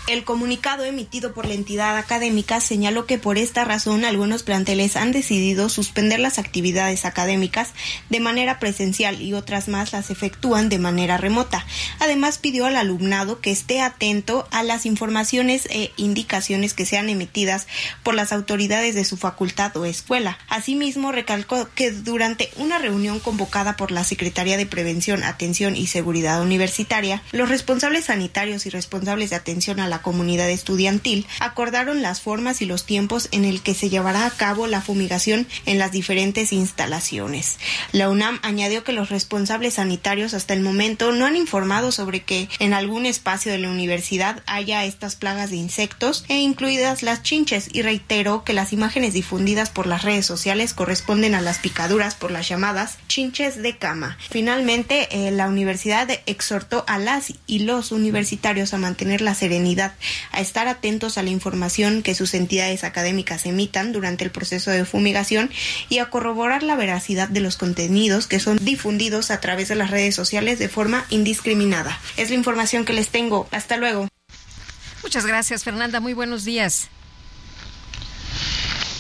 El 0.08 0.24
comunicado 0.24 0.84
emitido 0.84 1.34
por 1.34 1.48
la 1.48 1.56
entidad 1.56 1.98
académica 1.98 2.62
señaló 2.62 3.08
que 3.08 3.18
por 3.18 3.40
esta 3.40 3.66
razón 3.66 4.06
algunos 4.06 4.44
planteles 4.44 4.98
han 4.98 5.12
decidido 5.12 5.68
suspender 5.68 6.20
las 6.20 6.38
actividades 6.38 7.06
académicas 7.06 7.72
de 8.12 8.20
manera 8.20 8.60
presencial 8.60 9.20
y 9.20 9.34
otras 9.34 9.68
más 9.68 9.94
las 9.94 10.12
efectúan 10.12 10.70
de 10.70 10.78
manera 10.78 11.18
remota. 11.18 11.66
Además 12.00 12.38
pidió 12.38 12.68
al 12.68 12.76
alumnado 12.76 13.42
que 13.42 13.50
esté 13.50 13.82
atento 13.82 14.48
a 14.52 14.62
las 14.62 14.86
informaciones 14.86 15.68
e 15.72 15.92
indicaciones 15.98 16.76
que 16.76 16.86
sean 16.86 17.10
emitidas 17.10 17.66
por 18.04 18.14
las 18.14 18.32
autoridades 18.32 18.94
de 18.94 19.06
su 19.06 19.18
facultad 19.18 19.76
o 19.76 19.86
escuela. 19.86 20.38
Asimismo, 20.50 21.14
recalcó 21.14 21.68
que 21.74 21.90
durante 21.90 22.52
una 22.58 22.78
reunión 22.78 23.20
convocada 23.20 23.76
por 23.76 23.90
la 23.90 24.04
Secretaría 24.04 24.58
de 24.58 24.68
Prevención, 24.68 25.24
Atención 25.24 25.76
y 25.76 25.88
Seguridad 25.88 26.44
Universitaria, 26.44 27.24
los 27.32 27.50
responsables 27.50 28.06
sanitarios 28.06 28.68
y 28.68 28.70
responsables 28.70 29.32
de 29.32 29.38
atención 29.38 29.80
a 29.80 29.88
la 29.88 29.95
comunidad 30.02 30.50
estudiantil 30.50 31.28
acordaron 31.40 32.02
las 32.02 32.22
formas 32.22 32.62
y 32.62 32.66
los 32.66 32.86
tiempos 32.86 33.30
en 33.32 33.46
el 33.46 33.62
que 33.62 33.74
se 33.74 33.90
llevará 33.90 34.26
a 34.26 34.32
cabo 34.32 34.68
la 34.68 34.82
fumigación 34.82 35.48
en 35.66 35.80
las 35.80 35.92
diferentes 35.92 36.54
instalaciones. 36.54 37.58
La 37.92 38.10
UNAM 38.10 38.40
añadió 38.44 38.84
que 38.84 38.94
los 38.94 39.10
responsables 39.10 39.76
sanitarios 39.76 40.34
hasta 40.34 40.54
el 40.54 40.62
momento 40.62 41.12
no 41.12 41.26
han 41.26 41.36
informado 41.36 41.92
sobre 41.92 42.24
que 42.24 42.50
en 42.60 42.74
algún 42.74 43.06
espacio 43.06 43.52
de 43.52 43.60
la 43.60 43.70
universidad 43.70 44.44
haya 44.46 44.86
estas 44.86 45.16
plagas 45.16 45.50
de 45.50 45.58
insectos 45.58 46.26
e 46.28 46.38
incluidas 46.38 47.04
las 47.04 47.24
chinches 47.24 47.70
y 47.72 47.82
reiteró 47.82 48.44
que 48.44 48.54
las 48.54 48.74
imágenes 48.74 49.14
difundidas 49.14 49.70
por 49.70 49.88
las 49.88 50.04
redes 50.04 50.26
sociales 50.26 50.74
corresponden 50.74 51.36
a 51.36 51.42
las 51.42 51.60
picaduras 51.60 52.16
por 52.16 52.32
las 52.32 52.48
llamadas 52.48 52.98
chinches 53.08 53.62
de 53.62 53.78
cama. 53.78 54.18
Finalmente, 54.30 55.08
eh, 55.12 55.32
la 55.32 55.48
universidad 55.48 56.10
exhortó 56.26 56.84
a 56.88 56.98
las 56.98 57.34
y 57.48 57.60
los 57.60 57.92
universitarios 57.92 58.74
a 58.74 58.78
mantener 58.78 59.22
la 59.22 59.36
serenidad 59.36 59.85
a 60.32 60.42
estar 60.42 60.68
atentos 60.68 61.18
a 61.18 61.24
la 61.24 61.30
información 61.30 62.02
que 62.02 62.16
sus 62.16 62.34
entidades 62.34 62.84
académicas 62.84 63.46
emitan 63.46 63.92
durante 63.92 64.24
el 64.24 64.32
proceso 64.32 64.72
de 64.72 64.86
fumigación 64.86 65.52
y 65.90 66.00
a 66.00 66.10
corroborar 66.10 66.64
la 66.64 66.76
veracidad 66.76 67.30
de 67.30 67.40
los 67.40 67.58
contenidos 67.58 68.28
que 68.28 68.40
son 68.40 68.58
difundidos 68.62 69.32
a 69.32 69.40
través 69.42 69.68
de 69.68 69.76
las 69.76 69.92
redes 69.92 70.16
sociales 70.16 70.60
de 70.60 70.70
forma 70.70 71.06
indiscriminada. 71.10 72.00
Es 72.18 72.30
la 72.30 72.36
información 72.36 72.86
que 72.86 72.94
les 72.94 73.10
tengo. 73.10 73.48
Hasta 73.52 73.78
luego. 73.78 74.08
Muchas 75.04 75.26
gracias, 75.26 75.64
Fernanda. 75.64 76.00
Muy 76.00 76.14
buenos 76.14 76.46
días. 76.46 76.90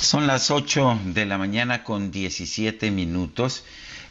Son 0.02 0.28
las 0.28 0.52
8 0.52 1.00
de 1.06 1.26
la 1.26 1.38
mañana 1.38 1.84
con 1.84 2.12
17 2.12 2.92
minutos. 2.92 3.64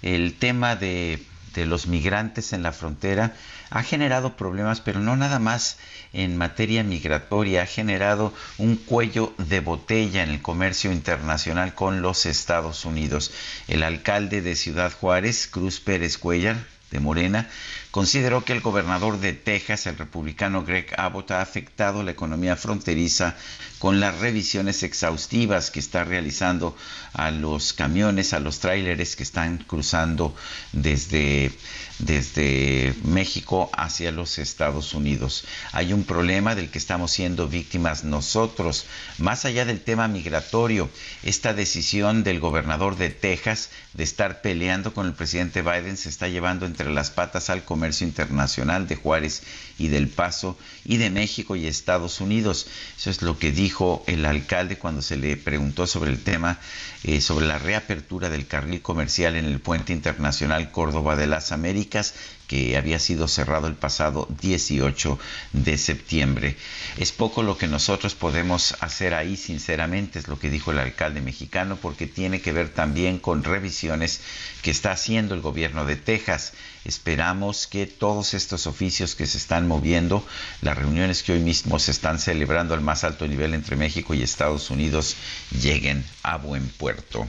El 0.03 0.35
tema 0.35 0.75
de, 0.75 1.23
de 1.55 1.67
los 1.67 1.87
migrantes 1.87 2.53
en 2.53 2.63
la 2.63 2.73
frontera 2.73 3.35
ha 3.75 3.83
generado 3.83 4.37
problemas, 4.37 4.81
pero 4.81 5.01
no 5.01 5.17
nada 5.17 5.41
más 5.41 5.79
en 6.13 6.37
materia 6.37 6.85
migratoria, 6.85 7.63
ha 7.63 7.67
generado 7.67 8.33
un 8.57 8.77
cuello 8.77 9.35
de 9.37 9.59
botella 9.59 10.23
en 10.23 10.31
el 10.31 10.41
comercio 10.41 10.93
internacional 10.93 11.75
con 11.75 12.01
los 12.01 12.25
Estados 12.25 12.85
Unidos. 12.85 13.33
El 13.67 13.83
alcalde 13.83 14.43
de 14.43 14.55
Ciudad 14.55 14.93
Juárez, 14.93 15.49
Cruz 15.49 15.81
Pérez 15.81 16.19
Cuellar, 16.19 16.57
de 16.93 17.01
Morena, 17.01 17.51
consideró 17.91 18.45
que 18.45 18.53
el 18.53 18.61
gobernador 18.61 19.19
de 19.19 19.33
Texas, 19.33 19.89
el 19.89 19.99
republicano 19.99 20.65
Greg 20.65 20.95
Abbott, 20.97 21.33
ha 21.33 21.41
afectado 21.41 22.05
la 22.05 22.13
economía 22.13 22.55
fronteriza 22.55 23.35
con 23.79 24.01
las 24.01 24.19
revisiones 24.19 24.83
exhaustivas 24.83 25.71
que 25.71 25.81
está 25.81 26.05
realizando 26.05 26.77
a 27.13 27.31
los 27.31 27.73
camiones, 27.73 28.33
a 28.33 28.41
los 28.41 28.61
tráileres 28.61 29.17
que 29.17 29.23
están 29.23 29.59
cruzando 29.59 30.35
desde 30.73 31.53
desde 31.99 32.95
México 33.05 33.71
hacia 33.73 34.11
los 34.11 34.39
Estados 34.39 34.95
Unidos. 34.95 35.45
Hay 35.73 35.93
un 35.93 36.05
problema 36.05 36.55
del 36.55 36.71
que 36.71 36.79
estamos 36.79 37.13
siendo 37.13 37.49
víctimas 37.49 38.05
nosotros. 38.05 38.87
Más 39.19 39.45
allá 39.45 39.65
del 39.65 39.81
tema 39.81 40.09
migratorio, 40.09 40.91
esta 41.23 41.55
decisión 41.55 42.25
del 42.25 42.41
gobernador 42.41 42.97
de 42.97 43.11
Texas 43.11 43.71
de 43.93 44.05
estar 44.05 44.43
peleando 44.43 44.93
con 44.93 45.07
el 45.07 45.15
presidente 45.15 45.63
Biden 45.63 45.97
se 45.97 46.09
está 46.09 46.29
llevando 46.29 46.67
entre 46.67 46.91
las 46.91 47.11
patas 47.11 47.49
al 47.49 47.65
comercio 47.65 48.07
internacional 48.07 48.89
de 48.89 48.97
Juárez 48.97 49.43
y 49.79 49.89
del 49.89 50.09
Paso 50.09 50.57
y 50.85 50.99
de 50.99 51.11
México 51.11 51.57
y 51.57 51.67
Estados 51.67 52.21
Unidos. 52.21 52.67
Eso 52.97 53.11
es 53.11 53.23
lo 53.23 53.39
que 53.39 53.53
dijo 53.53 54.05
el 54.07 54.25
alcalde 54.25 54.79
cuando 54.79 55.03
se 55.03 55.17
le 55.17 55.37
preguntó 55.37 55.87
sobre 55.87 56.11
el 56.11 56.23
tema, 56.23 56.59
eh, 57.03 57.21
sobre 57.21 57.47
la 57.47 57.59
reapertura 57.59 58.31
del 58.31 58.47
carril 58.47 58.81
comercial 58.83 59.37
en 59.37 59.47
el 59.47 59.61
puente 59.61 59.93
internacional 59.93 60.71
Córdoba 60.71 61.17
de 61.17 61.27
las 61.27 61.53
Américas 61.53 62.15
que 62.47 62.77
había 62.77 62.99
sido 62.99 63.29
cerrado 63.29 63.67
el 63.67 63.75
pasado 63.75 64.29
18 64.41 65.19
de 65.53 65.79
septiembre. 65.79 66.57
Es 66.99 67.13
poco 67.13 67.43
lo 67.43 67.57
que 67.57 67.67
nosotros 67.67 68.15
podemos 68.15 68.77
hacer 68.81 69.15
ahí, 69.15 69.37
sinceramente, 69.37 70.19
es 70.19 70.29
lo 70.29 70.39
que 70.39 70.51
dijo 70.51 70.73
el 70.73 70.79
alcalde 70.79 71.21
mexicano, 71.21 71.79
porque 71.81 72.07
tiene 72.07 72.41
que 72.41 72.53
ver 72.53 72.69
también 72.69 73.19
con 73.19 73.45
revisiones 73.45 74.21
que 74.63 74.71
está 74.71 74.93
haciendo 74.93 75.35
el 75.35 75.41
gobierno 75.41 75.85
de 75.85 75.97
Texas. 75.97 76.53
Esperamos 76.85 77.67
que 77.67 77.87
todos 77.87 78.35
estos 78.35 78.67
oficios 78.67 79.15
que 79.15 79.27
se 79.27 79.39
están 79.39 79.67
moviendo, 79.67 80.27
las 80.61 80.77
reuniones 80.77 81.23
que 81.23 81.33
hoy 81.33 81.41
mismo 81.41 81.79
se 81.79 81.91
están 81.91 82.19
celebrando 82.19 82.75
al 82.75 82.81
más 82.81 83.05
alto 83.05 83.27
nivel 83.27 83.55
entre 83.55 83.77
México 83.77 84.15
y 84.15 84.23
Estados 84.23 84.71
Unidos, 84.71 85.17
lleguen 85.51 86.05
a 86.23 86.37
buen 86.37 86.69
puerto. 86.69 87.27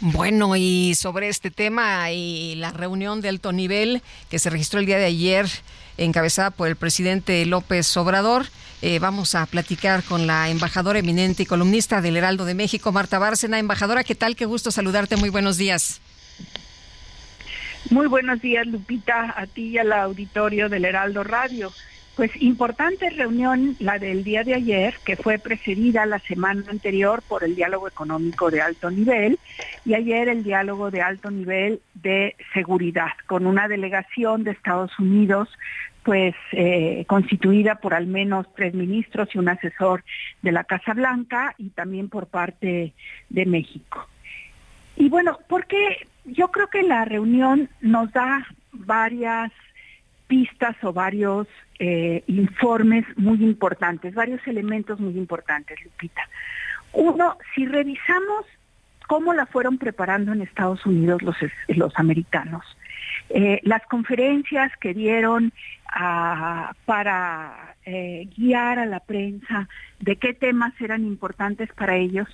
Bueno, 0.00 0.56
y 0.56 0.94
sobre 0.94 1.28
este 1.28 1.50
tema 1.50 2.10
y 2.10 2.54
la 2.56 2.70
reunión 2.70 3.20
de 3.20 3.28
alto 3.28 3.52
nivel 3.52 4.02
que 4.30 4.38
se 4.38 4.50
registró 4.50 4.80
el 4.80 4.86
día 4.86 4.98
de 4.98 5.04
ayer, 5.06 5.46
encabezada 5.98 6.50
por 6.50 6.68
el 6.68 6.76
presidente 6.76 7.44
López 7.46 7.96
Obrador. 7.96 8.46
Eh, 8.82 8.98
vamos 8.98 9.34
a 9.34 9.44
platicar 9.44 10.02
con 10.02 10.26
la 10.26 10.48
embajadora 10.48 10.98
eminente 10.98 11.42
y 11.42 11.46
columnista 11.46 12.00
del 12.00 12.16
Heraldo 12.16 12.46
de 12.46 12.54
México, 12.54 12.92
Marta 12.92 13.18
Bárcena. 13.18 13.58
Embajadora, 13.58 14.04
¿qué 14.04 14.14
tal? 14.14 14.36
Qué 14.36 14.46
gusto 14.46 14.70
saludarte. 14.70 15.16
Muy 15.16 15.28
buenos 15.28 15.58
días. 15.58 16.00
Muy 17.90 18.06
buenos 18.06 18.40
días, 18.40 18.66
Lupita, 18.66 19.34
a 19.36 19.46
ti 19.46 19.68
y 19.68 19.78
al 19.78 19.92
auditorio 19.92 20.68
del 20.68 20.84
Heraldo 20.84 21.24
Radio. 21.24 21.72
Pues 22.20 22.32
importante 22.42 23.08
reunión 23.08 23.76
la 23.78 23.98
del 23.98 24.24
día 24.24 24.44
de 24.44 24.52
ayer, 24.52 24.94
que 25.06 25.16
fue 25.16 25.38
precedida 25.38 26.04
la 26.04 26.18
semana 26.18 26.62
anterior 26.68 27.22
por 27.26 27.44
el 27.44 27.56
diálogo 27.56 27.88
económico 27.88 28.50
de 28.50 28.60
alto 28.60 28.90
nivel 28.90 29.38
y 29.86 29.94
ayer 29.94 30.28
el 30.28 30.44
diálogo 30.44 30.90
de 30.90 31.00
alto 31.00 31.30
nivel 31.30 31.80
de 31.94 32.36
seguridad, 32.52 33.12
con 33.26 33.46
una 33.46 33.68
delegación 33.68 34.44
de 34.44 34.50
Estados 34.50 34.90
Unidos 34.98 35.48
pues 36.02 36.34
eh, 36.52 37.06
constituida 37.06 37.76
por 37.76 37.94
al 37.94 38.06
menos 38.06 38.46
tres 38.54 38.74
ministros 38.74 39.30
y 39.34 39.38
un 39.38 39.48
asesor 39.48 40.04
de 40.42 40.52
la 40.52 40.64
Casa 40.64 40.92
Blanca 40.92 41.54
y 41.56 41.70
también 41.70 42.10
por 42.10 42.26
parte 42.26 42.92
de 43.30 43.46
México. 43.46 44.06
Y 44.94 45.08
bueno, 45.08 45.38
porque 45.48 46.06
yo 46.26 46.48
creo 46.48 46.66
que 46.66 46.82
la 46.82 47.06
reunión 47.06 47.70
nos 47.80 48.12
da 48.12 48.46
varias 48.72 49.50
pistas 50.26 50.76
o 50.82 50.92
varios 50.92 51.48
eh, 51.82 52.22
informes 52.26 53.06
muy 53.16 53.42
importantes, 53.42 54.14
varios 54.14 54.46
elementos 54.46 55.00
muy 55.00 55.16
importantes, 55.16 55.82
Lupita. 55.82 56.28
Uno, 56.92 57.38
si 57.54 57.64
revisamos 57.64 58.44
cómo 59.06 59.32
la 59.32 59.46
fueron 59.46 59.78
preparando 59.78 60.34
en 60.34 60.42
Estados 60.42 60.84
Unidos 60.84 61.22
los, 61.22 61.36
los 61.68 61.92
americanos, 61.96 62.64
eh, 63.30 63.60
las 63.62 63.82
conferencias 63.86 64.70
que 64.76 64.92
dieron 64.92 65.54
ah, 65.90 66.74
para 66.84 67.76
eh, 67.86 68.28
guiar 68.36 68.78
a 68.78 68.84
la 68.84 69.00
prensa 69.00 69.66
de 70.00 70.16
qué 70.16 70.34
temas 70.34 70.78
eran 70.82 71.06
importantes 71.06 71.70
para 71.72 71.96
ellos, 71.96 72.28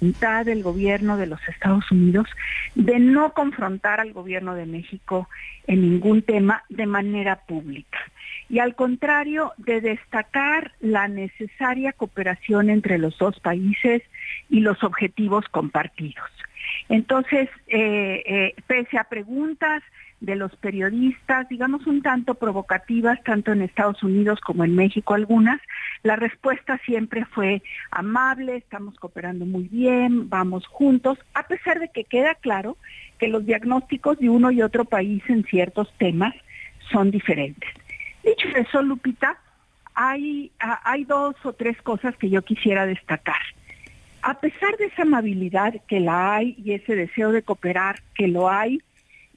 del 0.00 0.62
gobierno 0.62 1.16
de 1.16 1.26
los 1.26 1.40
Estados 1.48 1.90
Unidos 1.90 2.28
de 2.74 2.98
no 2.98 3.32
confrontar 3.32 4.00
al 4.00 4.12
gobierno 4.12 4.54
de 4.54 4.66
México 4.66 5.28
en 5.66 5.80
ningún 5.80 6.22
tema 6.22 6.64
de 6.68 6.86
manera 6.86 7.36
pública 7.46 7.98
y 8.48 8.58
al 8.58 8.74
contrario 8.74 9.52
de 9.56 9.80
destacar 9.80 10.72
la 10.80 11.08
necesaria 11.08 11.92
cooperación 11.92 12.70
entre 12.70 12.98
los 12.98 13.16
dos 13.18 13.40
países 13.40 14.02
y 14.50 14.60
los 14.60 14.82
objetivos 14.84 15.46
compartidos. 15.48 16.30
Entonces, 16.88 17.48
eh, 17.68 18.22
eh, 18.26 18.54
pese 18.66 18.98
a 18.98 19.04
preguntas 19.04 19.82
de 20.24 20.36
los 20.36 20.54
periodistas, 20.56 21.48
digamos 21.48 21.86
un 21.86 22.02
tanto 22.02 22.34
provocativas, 22.34 23.22
tanto 23.22 23.52
en 23.52 23.62
Estados 23.62 24.02
Unidos 24.02 24.40
como 24.40 24.64
en 24.64 24.74
México 24.74 25.14
algunas, 25.14 25.60
la 26.02 26.16
respuesta 26.16 26.78
siempre 26.84 27.24
fue 27.24 27.62
amable, 27.90 28.56
estamos 28.56 28.96
cooperando 28.98 29.46
muy 29.46 29.64
bien, 29.64 30.28
vamos 30.28 30.66
juntos, 30.66 31.18
a 31.34 31.46
pesar 31.46 31.80
de 31.80 31.88
que 31.88 32.04
queda 32.04 32.34
claro 32.34 32.76
que 33.18 33.28
los 33.28 33.44
diagnósticos 33.46 34.18
de 34.18 34.28
uno 34.28 34.50
y 34.50 34.62
otro 34.62 34.84
país 34.84 35.22
en 35.28 35.44
ciertos 35.44 35.92
temas 35.98 36.34
son 36.90 37.10
diferentes. 37.10 37.70
Dicho 38.22 38.48
eso, 38.56 38.82
Lupita, 38.82 39.38
hay, 39.94 40.50
hay 40.58 41.04
dos 41.04 41.36
o 41.44 41.52
tres 41.52 41.80
cosas 41.82 42.16
que 42.16 42.30
yo 42.30 42.42
quisiera 42.42 42.86
destacar. 42.86 43.40
A 44.22 44.40
pesar 44.40 44.76
de 44.78 44.86
esa 44.86 45.02
amabilidad 45.02 45.74
que 45.86 46.00
la 46.00 46.36
hay 46.36 46.54
y 46.64 46.72
ese 46.72 46.96
deseo 46.96 47.30
de 47.30 47.42
cooperar 47.42 48.00
que 48.14 48.26
lo 48.26 48.50
hay, 48.50 48.80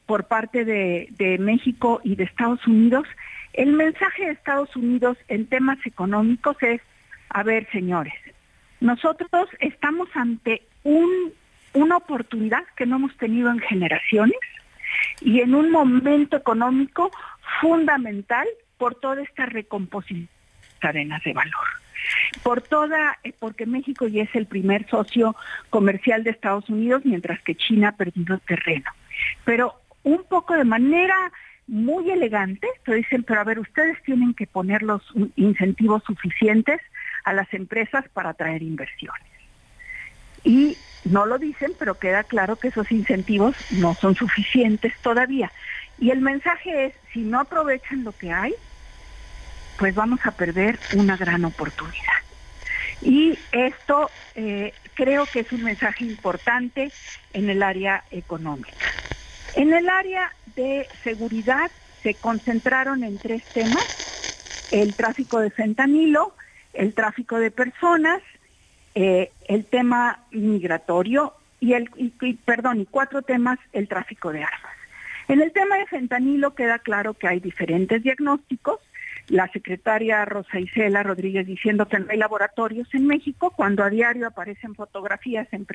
por 0.08 0.24
parte 0.24 0.66
de, 0.66 1.38
México 1.40 2.02
y 2.04 2.16
de 2.16 2.24
Estados 2.24 2.66
Unidos, 2.66 3.06
el 3.54 3.74
mensaje 3.74 4.26
de 4.26 4.32
Estados 4.32 4.76
Unidos 4.76 5.18
en 5.28 5.46
temas 5.46 5.78
económicos 5.86 6.56
es, 6.62 6.82
a 7.30 7.44
ver, 7.44 7.68
señores, 7.72 8.14
nosotros 8.80 9.50
estamos 9.60 10.08
ante 10.16 10.64
un, 10.84 11.34
una 11.74 11.98
oportunidad 11.98 12.64
que 12.76 12.86
no 12.86 12.96
hemos 12.96 13.16
tenido 13.18 13.52
en 13.52 13.60
generaciones 13.60 14.40
y 15.22 15.42
en 15.42 15.54
un 15.54 15.72
momento 15.72 16.38
económico 16.38 17.12
fundamental 17.60 18.48
por 18.78 18.96
toda 18.96 19.22
esta 19.22 19.46
recomposición 19.46 20.30
de 20.62 20.80
cadenas 20.80 21.24
de 21.24 21.34
valor. 21.34 21.68
Por 22.44 22.62
toda, 22.62 23.18
eh, 23.24 23.34
porque 23.38 23.66
México 23.66 24.08
ya 24.08 24.24
es 24.24 24.34
el 24.36 24.46
primer 24.46 24.88
socio 24.88 25.36
comercial 25.70 26.24
de 26.24 26.30
Estados 26.30 26.70
Unidos, 26.70 27.02
mientras 27.04 27.42
que 27.42 27.56
China 27.56 27.90
ha 27.90 27.98
perdido 27.98 28.38
terreno. 28.38 28.90
Pero 29.44 29.82
un 30.08 30.24
poco 30.24 30.56
de 30.56 30.64
manera 30.64 31.16
muy 31.68 32.10
elegante, 32.10 32.66
te 32.86 32.96
dicen, 32.96 33.24
pero 33.24 33.42
a 33.42 33.44
ver, 33.44 33.60
ustedes 33.60 34.02
tienen 34.04 34.34
que 34.34 34.48
poner 34.48 34.84
los 34.84 35.02
incentivos 35.36 36.02
suficientes 36.06 36.80
a 37.26 37.34
las 37.34 37.54
empresas 37.54 38.08
para 38.14 38.30
atraer 38.30 38.64
inversiones. 38.64 39.22
Y 40.46 40.78
no 41.04 41.26
lo 41.26 41.38
dicen, 41.38 41.74
pero 41.78 42.00
queda 42.00 42.24
claro 42.24 42.56
que 42.56 42.70
esos 42.70 42.90
incentivos 42.90 43.54
no 43.70 43.96
son 43.96 44.16
suficientes 44.16 44.94
todavía. 45.02 45.52
Y 46.00 46.12
el 46.12 46.22
mensaje 46.22 46.86
es, 46.86 46.94
si 47.12 47.20
no 47.20 47.42
aprovechan 47.42 48.06
lo 48.06 48.14
que 48.14 48.32
hay, 48.32 48.54
pues 49.78 49.94
vamos 49.94 50.22
a 50.24 50.32
perder 50.32 50.80
una 50.96 51.18
gran 51.18 51.44
oportunidad. 51.44 52.22
Y 53.02 53.38
esto 53.52 54.10
eh, 54.36 54.74
creo 54.94 55.26
que 55.26 55.42
es 55.42 55.52
un 55.52 55.64
mensaje 55.64 56.06
importante 56.06 56.94
en 57.34 57.50
el 57.50 57.62
área 57.62 58.06
económica. 58.10 58.88
En 59.58 59.74
el 59.74 59.90
área 59.90 60.36
de 60.56 60.88
seguridad 61.04 61.72
se 62.04 62.14
concentraron 62.14 63.04
en 63.04 63.18
tres 63.18 63.44
temas, 63.54 63.86
el 64.70 64.94
tráfico 64.94 65.40
de 65.40 65.50
fentanilo, 65.50 66.36
el 66.74 66.94
tráfico 66.94 67.40
de 67.40 67.50
personas, 67.50 68.22
eh, 68.94 69.32
el 69.48 69.66
tema 69.66 70.28
migratorio 70.30 71.34
y 71.60 71.74
el 71.74 71.90
perdón, 72.46 72.82
y 72.82 72.86
cuatro 72.86 73.24
temas, 73.24 73.58
el 73.74 73.88
tráfico 73.88 74.32
de 74.32 74.44
armas. 74.44 74.76
En 75.28 75.42
el 75.42 75.52
tema 75.52 75.78
de 75.78 75.88
fentanilo 75.88 76.54
queda 76.54 76.78
claro 76.78 77.16
que 77.16 77.28
hay 77.28 77.40
diferentes 77.40 78.04
diagnósticos, 78.04 78.80
la 79.28 79.48
secretaria 79.50 80.24
Rosa 80.26 80.60
Isela 80.60 81.04
Rodríguez 81.04 81.46
diciendo 81.46 81.88
que 81.88 82.00
no 82.00 82.08
hay 82.10 82.18
laboratorios 82.18 82.88
en 82.94 83.08
México, 83.08 83.52
cuando 83.56 83.84
a 83.84 83.90
diario 83.90 84.28
aparecen 84.28 84.74
fotografías 84.76 85.48
en, 85.52 85.68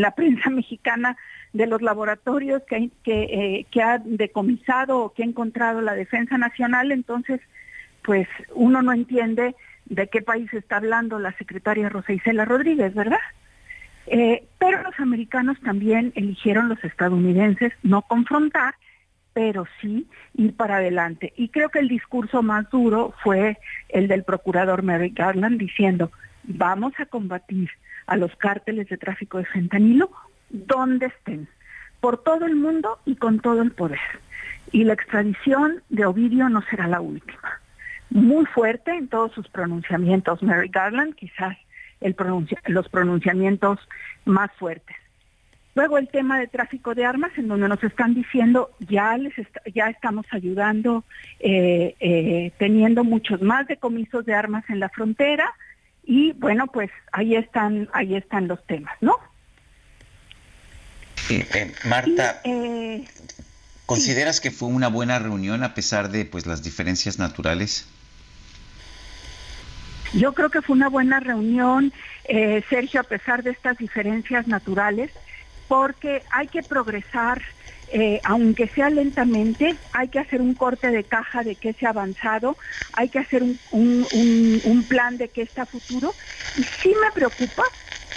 la 0.00 0.14
prensa 0.14 0.50
mexicana 0.50 1.16
de 1.52 1.66
los 1.66 1.82
laboratorios 1.82 2.62
eh, 2.70 3.66
que 3.70 3.82
ha 3.82 3.98
decomisado 3.98 4.98
o 4.98 5.12
que 5.12 5.22
ha 5.22 5.26
encontrado 5.26 5.80
la 5.80 5.94
Defensa 5.94 6.38
Nacional, 6.38 6.92
entonces 6.92 7.40
pues 8.02 8.26
uno 8.54 8.82
no 8.82 8.92
entiende 8.92 9.54
de 9.86 10.08
qué 10.08 10.22
país 10.22 10.52
está 10.52 10.76
hablando 10.76 11.18
la 11.18 11.32
secretaria 11.36 11.88
Rosa 11.88 12.12
Isela 12.12 12.44
Rodríguez, 12.44 12.94
¿verdad? 12.94 13.20
Eh, 14.06 14.44
pero 14.58 14.82
los 14.82 14.98
americanos 14.98 15.60
también 15.60 16.12
eligieron 16.16 16.68
los 16.68 16.82
estadounidenses 16.82 17.72
no 17.82 18.02
confrontar 18.02 18.74
pero 19.32 19.66
sí 19.80 20.06
ir 20.34 20.54
para 20.54 20.76
adelante. 20.76 21.32
Y 21.36 21.48
creo 21.48 21.68
que 21.70 21.78
el 21.78 21.88
discurso 21.88 22.42
más 22.42 22.68
duro 22.70 23.14
fue 23.22 23.58
el 23.88 24.08
del 24.08 24.24
procurador 24.24 24.82
Merrick 24.82 25.16
Garland 25.16 25.58
diciendo, 25.58 26.10
vamos 26.44 26.92
a 26.98 27.06
combatir 27.06 27.70
a 28.06 28.16
los 28.16 28.34
cárteles 28.36 28.88
de 28.88 28.98
tráfico 28.98 29.38
de 29.38 29.44
fentanilo 29.44 30.10
donde 30.50 31.06
estén, 31.06 31.48
por 32.00 32.22
todo 32.22 32.44
el 32.46 32.56
mundo 32.56 32.98
y 33.06 33.16
con 33.16 33.40
todo 33.40 33.62
el 33.62 33.72
poder. 33.72 34.00
Y 34.70 34.84
la 34.84 34.92
extradición 34.92 35.82
de 35.88 36.04
Ovidio 36.04 36.48
no 36.48 36.62
será 36.62 36.86
la 36.88 37.00
última. 37.00 37.60
Muy 38.10 38.44
fuerte 38.46 38.90
en 38.90 39.08
todos 39.08 39.32
sus 39.32 39.48
pronunciamientos, 39.48 40.42
Merrick 40.42 40.74
Garland, 40.74 41.14
quizás 41.14 41.56
los 42.66 42.88
pronunciamientos 42.88 43.78
más 44.24 44.50
fuertes. 44.58 44.96
Luego 45.74 45.96
el 45.96 46.08
tema 46.08 46.38
de 46.38 46.48
tráfico 46.48 46.94
de 46.94 47.06
armas, 47.06 47.32
en 47.36 47.48
donde 47.48 47.66
nos 47.66 47.82
están 47.82 48.14
diciendo 48.14 48.70
ya 48.80 49.16
les 49.16 49.32
ya 49.74 49.86
estamos 49.86 50.26
ayudando, 50.30 51.04
eh, 51.40 51.96
eh, 51.98 52.52
teniendo 52.58 53.04
muchos 53.04 53.40
más 53.40 53.66
decomisos 53.66 54.26
de 54.26 54.34
armas 54.34 54.64
en 54.68 54.80
la 54.80 54.90
frontera 54.90 55.50
y 56.04 56.32
bueno 56.32 56.66
pues 56.66 56.90
ahí 57.12 57.36
están 57.36 57.88
ahí 57.94 58.16
están 58.16 58.48
los 58.48 58.62
temas, 58.66 58.94
¿no? 59.00 59.16
Eh, 61.30 61.72
Marta, 61.86 62.42
¿consideras 63.86 64.42
que 64.42 64.50
fue 64.50 64.68
una 64.68 64.88
buena 64.88 65.18
reunión 65.20 65.62
a 65.62 65.72
pesar 65.72 66.10
de 66.10 66.26
pues 66.26 66.44
las 66.44 66.62
diferencias 66.62 67.18
naturales? 67.18 67.88
Yo 70.12 70.34
creo 70.34 70.50
que 70.50 70.60
fue 70.60 70.76
una 70.76 70.90
buena 70.90 71.20
reunión, 71.20 71.94
Sergio, 72.68 73.00
a 73.00 73.04
pesar 73.04 73.42
de 73.42 73.52
estas 73.52 73.78
diferencias 73.78 74.46
naturales 74.46 75.10
porque 75.72 76.22
hay 76.28 76.48
que 76.48 76.62
progresar, 76.62 77.40
eh, 77.90 78.20
aunque 78.24 78.68
sea 78.68 78.90
lentamente, 78.90 79.74
hay 79.92 80.08
que 80.08 80.18
hacer 80.18 80.42
un 80.42 80.52
corte 80.52 80.90
de 80.90 81.02
caja 81.02 81.42
de 81.44 81.56
qué 81.56 81.72
se 81.72 81.86
ha 81.86 81.88
avanzado, 81.88 82.58
hay 82.92 83.08
que 83.08 83.20
hacer 83.20 83.42
un, 83.42 84.86
plan 84.86 85.16
de 85.16 85.30
qué 85.30 85.40
está 85.40 85.64
futuro. 85.64 86.12
Y 86.58 86.62
sí 86.82 86.94
me 87.02 87.10
preocupa 87.12 87.62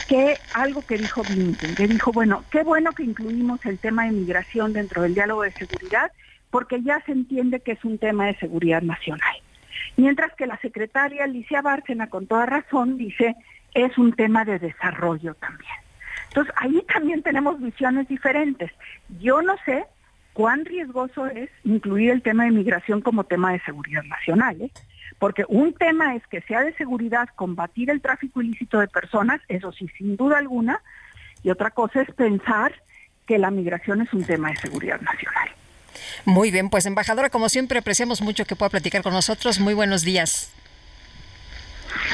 que 0.06 0.38
algo 0.52 0.82
que 0.82 0.98
dijo 0.98 1.24
Blinken, 1.24 1.76
que 1.76 1.88
dijo, 1.88 2.12
bueno, 2.12 2.44
qué 2.52 2.62
bueno 2.62 2.92
que 2.92 3.04
incluimos 3.04 3.66
el 3.66 3.80
tema 3.80 4.04
de 4.04 4.12
migración 4.12 4.74
dentro 4.74 5.04
del 5.04 5.16
diálogo 5.16 5.44
de 5.44 5.54
seguridad, 5.54 6.12
porque 6.52 6.84
ya 6.84 7.02
se 7.06 7.14
entiende 7.14 7.62
que 7.62 7.72
es 7.72 7.86
un 7.86 8.00
tema 8.00 8.26
de 8.26 8.36
seguridad 8.36 8.82
nacional. 8.82 9.36
Mientras 9.96 10.34
que 10.34 10.46
la 10.46 10.58
secretaria 10.58 11.24
Alicia 11.24 11.62
Bárcena, 11.62 12.10
con 12.10 12.28
toda 12.28 12.46
razón, 12.46 12.98
dice, 12.98 13.34
es 13.74 13.98
un 13.98 14.12
tema 14.12 14.44
de 14.44 14.60
desarrollo 14.60 15.36
también. 15.36 15.85
Entonces, 16.36 16.54
ahí 16.58 16.84
también 16.94 17.24
tenemos 17.24 17.62
visiones 17.62 18.10
diferentes. 18.10 18.70
Yo 19.22 19.42
no 19.42 19.56
sé 19.64 19.86
cuán 20.34 20.66
riesgoso 20.66 21.28
es 21.28 21.50
incluir 21.64 22.12
el 22.12 22.22
tema 22.22 22.44
de 22.44 22.52
migración 22.52 23.00
como 23.00 23.24
tema 23.24 23.54
de 23.54 23.62
seguridad 23.62 24.04
nacional, 24.04 24.62
¿eh? 24.62 24.72
porque 25.18 25.46
un 25.48 25.74
tema 25.74 26.14
es 26.14 26.28
que 26.28 26.42
sea 26.42 26.62
de 26.64 26.74
seguridad 26.74 27.30
combatir 27.38 27.90
el 27.90 28.02
tráfico 28.02 28.42
ilícito 28.42 28.80
de 28.80 28.90
personas, 28.90 29.40
eso 29.48 29.72
sí, 29.72 29.88
sin 29.98 30.18
duda 30.18 30.38
alguna, 30.38 30.82
y 31.42 31.52
otra 31.52 31.72
cosa 31.72 32.02
es 32.02 32.14
pensar 32.14 32.74
que 33.26 33.38
la 33.38 33.50
migración 33.50 34.02
es 34.02 34.12
un 34.12 34.26
tema 34.26 34.50
de 34.50 34.58
seguridad 34.58 35.00
nacional. 35.00 35.48
Muy 36.26 36.52
bien, 36.52 36.70
pues 36.70 36.86
embajadora, 36.86 37.30
como 37.30 37.48
siempre, 37.48 37.80
apreciamos 37.80 38.22
mucho 38.22 38.44
que 38.44 38.58
pueda 38.58 38.70
platicar 38.72 39.04
con 39.04 39.14
nosotros. 39.14 39.62
Muy 39.62 39.74
buenos 39.74 40.02
días. 40.02 40.52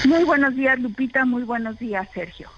Muy 0.06 0.23
buenos 0.26 0.56
días, 0.56 0.80
Lupita. 0.80 1.26
Muy 1.26 1.41
buenos 1.41 1.80
días, 1.80 2.07
Sergio. 2.14 2.52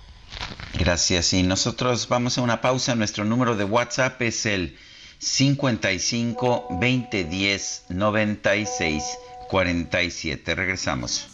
Gracias. 0.78 1.34
Y 1.34 1.44
nosotros 1.44 2.08
vamos 2.08 2.38
a 2.38 2.42
una 2.42 2.62
pausa. 2.62 2.96
Nuestro 2.96 3.26
número 3.26 3.56
de 3.56 3.64
WhatsApp 3.64 4.22
es 4.22 4.46
el 4.46 4.78
55 5.20 6.68
20 6.80 7.24
10 7.24 7.86
96 7.90 9.04
47. 9.50 10.56
Regresamos. 10.56 11.28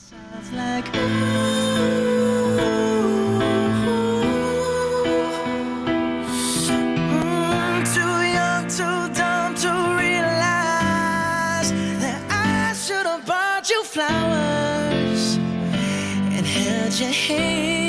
your 17.00 17.12
hand. 17.12 17.89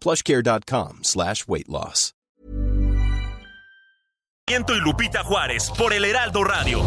Plushcare.com 0.00 1.00
slash 1.02 1.46
weight 1.46 1.68
loss. 1.68 2.12
Y 4.50 4.80
Lupita 4.80 5.22
Juárez 5.22 5.70
por 5.78 5.92
el 5.92 6.04
Heraldo 6.04 6.42
Radio. 6.42 6.82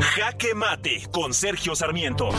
Jaque 0.00 0.54
Mate 0.56 1.06
con 1.12 1.32
Sergio 1.32 1.76
Sarmiento. 1.76 2.30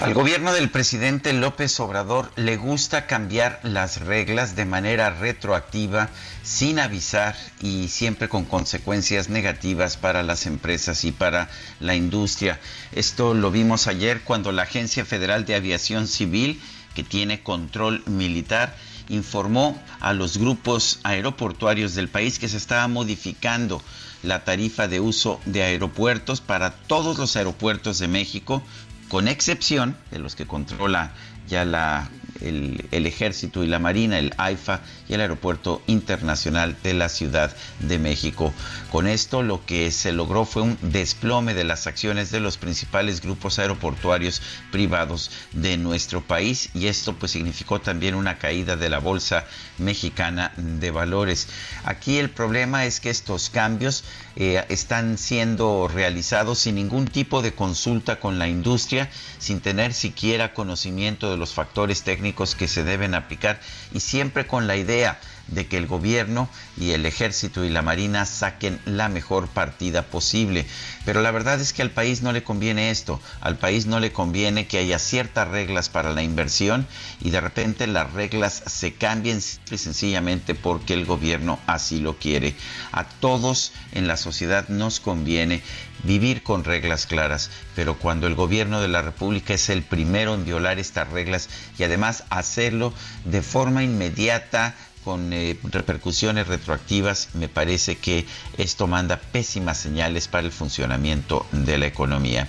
Al 0.00 0.14
gobierno 0.14 0.52
del 0.52 0.70
presidente 0.70 1.32
López 1.32 1.80
Obrador 1.80 2.30
le 2.36 2.56
gusta 2.56 3.08
cambiar 3.08 3.58
las 3.64 4.00
reglas 4.00 4.54
de 4.54 4.64
manera 4.64 5.10
retroactiva, 5.10 6.08
sin 6.44 6.78
avisar 6.78 7.34
y 7.60 7.88
siempre 7.88 8.28
con 8.28 8.44
consecuencias 8.44 9.28
negativas 9.28 9.96
para 9.96 10.22
las 10.22 10.46
empresas 10.46 11.04
y 11.04 11.10
para 11.10 11.50
la 11.80 11.96
industria. 11.96 12.60
Esto 12.92 13.34
lo 13.34 13.50
vimos 13.50 13.88
ayer 13.88 14.22
cuando 14.22 14.52
la 14.52 14.62
Agencia 14.62 15.04
Federal 15.04 15.44
de 15.44 15.56
Aviación 15.56 16.06
Civil, 16.06 16.62
que 16.94 17.02
tiene 17.02 17.42
control 17.42 18.04
militar, 18.06 18.76
informó 19.08 19.82
a 19.98 20.12
los 20.12 20.38
grupos 20.38 21.00
aeroportuarios 21.02 21.96
del 21.96 22.08
país 22.08 22.38
que 22.38 22.48
se 22.48 22.58
estaba 22.58 22.86
modificando 22.86 23.82
la 24.22 24.44
tarifa 24.44 24.86
de 24.88 25.00
uso 25.00 25.40
de 25.44 25.62
aeropuertos 25.62 26.40
para 26.40 26.70
todos 26.72 27.18
los 27.18 27.36
aeropuertos 27.36 27.98
de 27.98 28.08
México 28.08 28.62
con 29.08 29.28
excepción 29.28 29.96
de 30.10 30.18
los 30.18 30.36
que 30.36 30.46
controla 30.46 31.12
ya 31.48 31.64
la, 31.64 32.10
el, 32.40 33.06
ejército 33.06 33.64
y 33.64 33.66
la 33.66 33.78
marina, 33.78 34.18
el 34.18 34.34
AIFA 34.36 34.80
y 35.08 35.14
el 35.14 35.20
aeropuerto 35.20 35.82
internacional 35.86 36.76
de 36.82 36.94
la 36.94 37.08
Ciudad 37.08 37.54
de 37.80 37.98
México. 37.98 38.52
Con 38.90 39.06
esto 39.06 39.42
lo 39.42 39.64
que 39.64 39.90
se 39.90 40.12
logró 40.12 40.44
fue 40.44 40.62
un 40.62 40.78
desplome 40.82 41.54
de 41.54 41.64
las 41.64 41.86
acciones 41.86 42.30
de 42.30 42.40
los 42.40 42.58
principales 42.58 43.20
grupos 43.20 43.58
aeroportuarios 43.58 44.42
privados 44.70 45.30
de 45.52 45.76
nuestro 45.76 46.22
país 46.22 46.70
y 46.74 46.86
esto 46.86 47.14
pues 47.14 47.32
significó 47.32 47.80
también 47.80 48.14
una 48.14 48.38
caída 48.38 48.76
de 48.76 48.90
la 48.90 48.98
bolsa 48.98 49.44
mexicana 49.78 50.52
de 50.56 50.90
valores. 50.90 51.48
Aquí 51.84 52.18
el 52.18 52.30
problema 52.30 52.84
es 52.84 53.00
que 53.00 53.10
estos 53.10 53.50
cambios 53.50 54.04
eh, 54.40 54.64
están 54.68 55.18
siendo 55.18 55.88
realizados 55.88 56.60
sin 56.60 56.76
ningún 56.76 57.06
tipo 57.06 57.42
de 57.42 57.54
consulta 57.54 58.20
con 58.20 58.38
la 58.38 58.46
industria, 58.46 59.10
sin 59.40 59.60
tener 59.60 59.92
siquiera 59.92 60.54
conocimiento 60.54 61.28
de 61.28 61.36
los 61.36 61.52
factores 61.54 62.04
técnicos 62.04 62.54
que 62.54 62.68
se 62.68 62.84
deben 62.84 63.16
aplicar 63.16 63.58
y 63.92 63.98
siempre 63.98 64.46
con 64.46 64.68
la 64.68 64.76
idea 64.76 65.18
de 65.48 65.66
que 65.66 65.78
el 65.78 65.86
gobierno 65.86 66.48
y 66.76 66.92
el 66.92 67.06
ejército 67.06 67.64
y 67.64 67.70
la 67.70 67.82
marina 67.82 68.24
saquen 68.26 68.80
la 68.84 69.08
mejor 69.08 69.48
partida 69.48 70.02
posible. 70.02 70.66
Pero 71.04 71.22
la 71.22 71.30
verdad 71.30 71.60
es 71.60 71.72
que 71.72 71.82
al 71.82 71.90
país 71.90 72.22
no 72.22 72.32
le 72.32 72.42
conviene 72.42 72.90
esto, 72.90 73.20
al 73.40 73.58
país 73.58 73.86
no 73.86 74.00
le 74.00 74.12
conviene 74.12 74.66
que 74.66 74.78
haya 74.78 74.98
ciertas 74.98 75.48
reglas 75.48 75.88
para 75.88 76.12
la 76.12 76.22
inversión 76.22 76.86
y 77.20 77.30
de 77.30 77.40
repente 77.40 77.86
las 77.86 78.12
reglas 78.12 78.62
se 78.66 78.94
cambien 78.94 79.40
sencillamente 79.40 80.54
porque 80.54 80.94
el 80.94 81.06
gobierno 81.06 81.58
así 81.66 82.00
lo 82.00 82.18
quiere. 82.18 82.54
A 82.92 83.04
todos 83.04 83.72
en 83.92 84.06
la 84.06 84.16
sociedad 84.16 84.68
nos 84.68 85.00
conviene 85.00 85.62
vivir 86.04 86.42
con 86.42 86.64
reglas 86.64 87.06
claras, 87.06 87.50
pero 87.74 87.98
cuando 87.98 88.26
el 88.26 88.34
gobierno 88.34 88.80
de 88.80 88.88
la 88.88 89.02
República 89.02 89.54
es 89.54 89.68
el 89.68 89.82
primero 89.82 90.34
en 90.34 90.44
violar 90.44 90.78
estas 90.78 91.10
reglas 91.10 91.48
y 91.78 91.82
además 91.82 92.24
hacerlo 92.30 92.92
de 93.24 93.42
forma 93.42 93.82
inmediata, 93.82 94.74
con 95.08 95.32
eh, 95.32 95.58
repercusiones 95.62 96.48
retroactivas, 96.48 97.30
me 97.32 97.48
parece 97.48 97.96
que 97.96 98.26
esto 98.58 98.86
manda 98.86 99.16
pésimas 99.18 99.78
señales 99.78 100.28
para 100.28 100.44
el 100.44 100.52
funcionamiento 100.52 101.46
de 101.50 101.78
la 101.78 101.86
economía. 101.86 102.46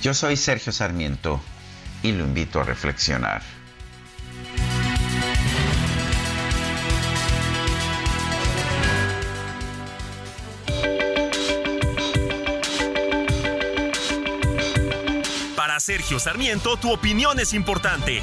Yo 0.00 0.14
soy 0.14 0.36
Sergio 0.36 0.70
Sarmiento 0.70 1.40
y 2.04 2.12
lo 2.12 2.22
invito 2.22 2.60
a 2.60 2.62
reflexionar. 2.62 3.42
Para 15.56 15.80
Sergio 15.80 16.20
Sarmiento, 16.20 16.76
tu 16.76 16.92
opinión 16.92 17.40
es 17.40 17.52
importante. 17.52 18.22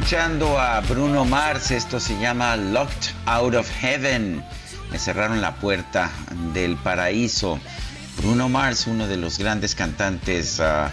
Escuchando 0.00 0.58
a 0.58 0.80
Bruno 0.80 1.26
Mars, 1.26 1.70
esto 1.70 2.00
se 2.00 2.18
llama 2.18 2.56
Locked 2.56 3.12
Out 3.26 3.54
of 3.54 3.70
Heaven. 3.70 4.42
Me 4.90 4.98
cerraron 4.98 5.42
la 5.42 5.56
puerta 5.56 6.10
del 6.54 6.76
paraíso. 6.76 7.60
Bruno 8.16 8.48
Mars, 8.48 8.86
uno 8.86 9.06
de 9.06 9.18
los 9.18 9.38
grandes 9.38 9.74
cantantes 9.74 10.58
uh, 10.58 10.88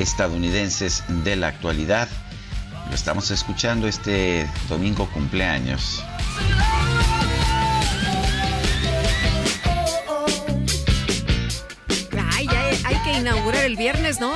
estadounidenses 0.00 1.02
de 1.24 1.34
la 1.34 1.48
actualidad. 1.48 2.08
Lo 2.88 2.94
estamos 2.94 3.32
escuchando 3.32 3.88
este 3.88 4.48
domingo 4.68 5.10
cumpleaños. 5.10 6.04
Ay, 12.32 12.48
hay 12.84 12.96
que 13.04 13.18
inaugurar 13.18 13.64
el 13.64 13.76
viernes, 13.76 14.20
¿no? 14.20 14.32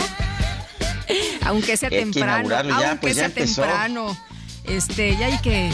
Aunque 1.47 1.77
sea 1.77 1.91
temprano. 1.91 2.55
aunque 2.55 2.97
pues 3.01 3.17
sea 3.17 3.29
temprano. 3.29 4.17
Este, 4.65 5.17
ya 5.17 5.27
hay 5.27 5.39
que 5.39 5.71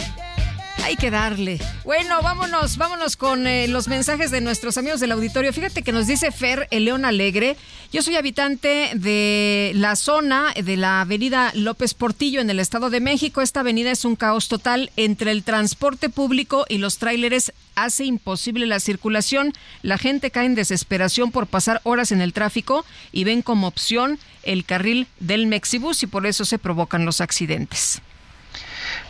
hay 0.82 0.96
que 0.96 1.10
darle. 1.10 1.58
Bueno, 1.84 2.22
vámonos, 2.22 2.76
vámonos 2.76 3.16
con 3.16 3.46
eh, 3.46 3.68
los 3.68 3.88
mensajes 3.88 4.30
de 4.30 4.40
nuestros 4.40 4.76
amigos 4.78 5.00
del 5.00 5.12
auditorio. 5.12 5.52
Fíjate 5.52 5.82
que 5.82 5.92
nos 5.92 6.06
dice 6.06 6.30
Fer, 6.30 6.68
el 6.70 6.84
León 6.84 7.04
Alegre. 7.04 7.56
Yo 7.92 8.02
soy 8.02 8.16
habitante 8.16 8.90
de 8.94 9.72
la 9.74 9.96
zona 9.96 10.52
de 10.54 10.76
la 10.76 11.02
avenida 11.02 11.52
López 11.54 11.94
Portillo 11.94 12.40
en 12.40 12.50
el 12.50 12.58
Estado 12.58 12.90
de 12.90 13.00
México. 13.00 13.40
Esta 13.42 13.60
avenida 13.60 13.90
es 13.90 14.04
un 14.04 14.16
caos 14.16 14.48
total 14.48 14.90
entre 14.96 15.30
el 15.30 15.44
transporte 15.44 16.08
público 16.08 16.64
y 16.68 16.78
los 16.78 16.98
tráileres. 16.98 17.52
Hace 17.74 18.04
imposible 18.04 18.66
la 18.66 18.80
circulación. 18.80 19.52
La 19.82 19.98
gente 19.98 20.30
cae 20.30 20.46
en 20.46 20.54
desesperación 20.54 21.30
por 21.30 21.46
pasar 21.46 21.80
horas 21.84 22.12
en 22.12 22.20
el 22.20 22.32
tráfico 22.32 22.84
y 23.12 23.24
ven 23.24 23.42
como 23.42 23.66
opción 23.66 24.18
el 24.42 24.64
carril 24.64 25.06
del 25.20 25.46
Mexibus 25.46 26.02
y 26.02 26.06
por 26.06 26.26
eso 26.26 26.44
se 26.44 26.58
provocan 26.58 27.04
los 27.04 27.20
accidentes. 27.20 28.02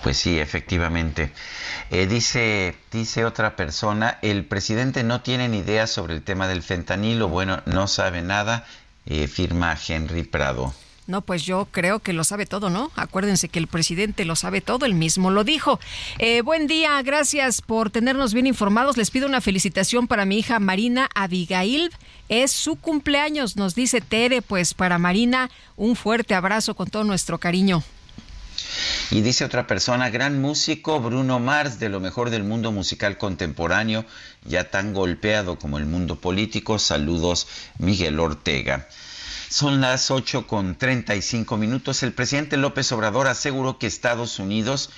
Pues 0.02 0.16
sí, 0.16 0.38
efectivamente. 0.38 1.32
Eh, 1.90 2.06
dice, 2.06 2.74
dice 2.90 3.24
otra 3.24 3.54
persona, 3.54 4.18
el 4.22 4.44
presidente 4.44 5.04
no 5.04 5.20
tiene 5.20 5.48
ni 5.48 5.58
idea 5.58 5.86
sobre 5.86 6.14
el 6.14 6.22
tema 6.22 6.48
del 6.48 6.62
fentanilo, 6.62 7.28
bueno, 7.28 7.62
no 7.66 7.86
sabe 7.86 8.22
nada, 8.22 8.66
eh, 9.06 9.28
firma 9.28 9.76
Henry 9.86 10.24
Prado. 10.24 10.74
No, 11.06 11.20
pues 11.20 11.44
yo 11.44 11.66
creo 11.70 11.98
que 11.98 12.12
lo 12.12 12.22
sabe 12.24 12.46
todo, 12.46 12.70
¿no? 12.70 12.90
Acuérdense 12.94 13.48
que 13.48 13.58
el 13.58 13.66
presidente 13.66 14.24
lo 14.24 14.36
sabe 14.36 14.60
todo, 14.60 14.86
él 14.86 14.94
mismo 14.94 15.30
lo 15.30 15.42
dijo. 15.44 15.80
Eh, 16.18 16.42
buen 16.42 16.68
día, 16.68 17.00
gracias 17.02 17.60
por 17.60 17.90
tenernos 17.90 18.34
bien 18.34 18.46
informados. 18.46 18.96
Les 18.96 19.10
pido 19.10 19.26
una 19.26 19.40
felicitación 19.40 20.06
para 20.06 20.24
mi 20.24 20.38
hija 20.38 20.60
Marina 20.60 21.08
Abigail. 21.14 21.90
Es 22.28 22.52
su 22.52 22.76
cumpleaños, 22.76 23.56
nos 23.56 23.74
dice 23.74 24.00
Tere. 24.00 24.42
Pues 24.42 24.74
para 24.74 24.98
Marina, 24.98 25.50
un 25.76 25.96
fuerte 25.96 26.34
abrazo 26.34 26.74
con 26.74 26.88
todo 26.88 27.02
nuestro 27.02 27.38
cariño. 27.38 27.82
Y 29.10 29.20
dice 29.20 29.44
otra 29.44 29.66
persona, 29.66 30.10
gran 30.10 30.40
músico 30.40 31.00
Bruno 31.00 31.38
Mars, 31.38 31.78
de 31.78 31.88
lo 31.88 32.00
mejor 32.00 32.30
del 32.30 32.44
mundo 32.44 32.72
musical 32.72 33.18
contemporáneo, 33.18 34.04
ya 34.44 34.70
tan 34.70 34.94
golpeado 34.94 35.58
como 35.58 35.78
el 35.78 35.86
mundo 35.86 36.20
político. 36.20 36.78
Saludos, 36.78 37.46
Miguel 37.78 38.18
Ortega. 38.20 38.88
Son 39.48 39.82
las 39.82 40.10
8 40.10 40.46
con 40.46 40.76
35 40.76 41.58
minutos. 41.58 42.02
El 42.02 42.14
presidente 42.14 42.56
López 42.56 42.90
Obrador 42.92 43.26
aseguró 43.26 43.78
que 43.78 43.86
Estados 43.86 44.38
Unidos 44.38 44.88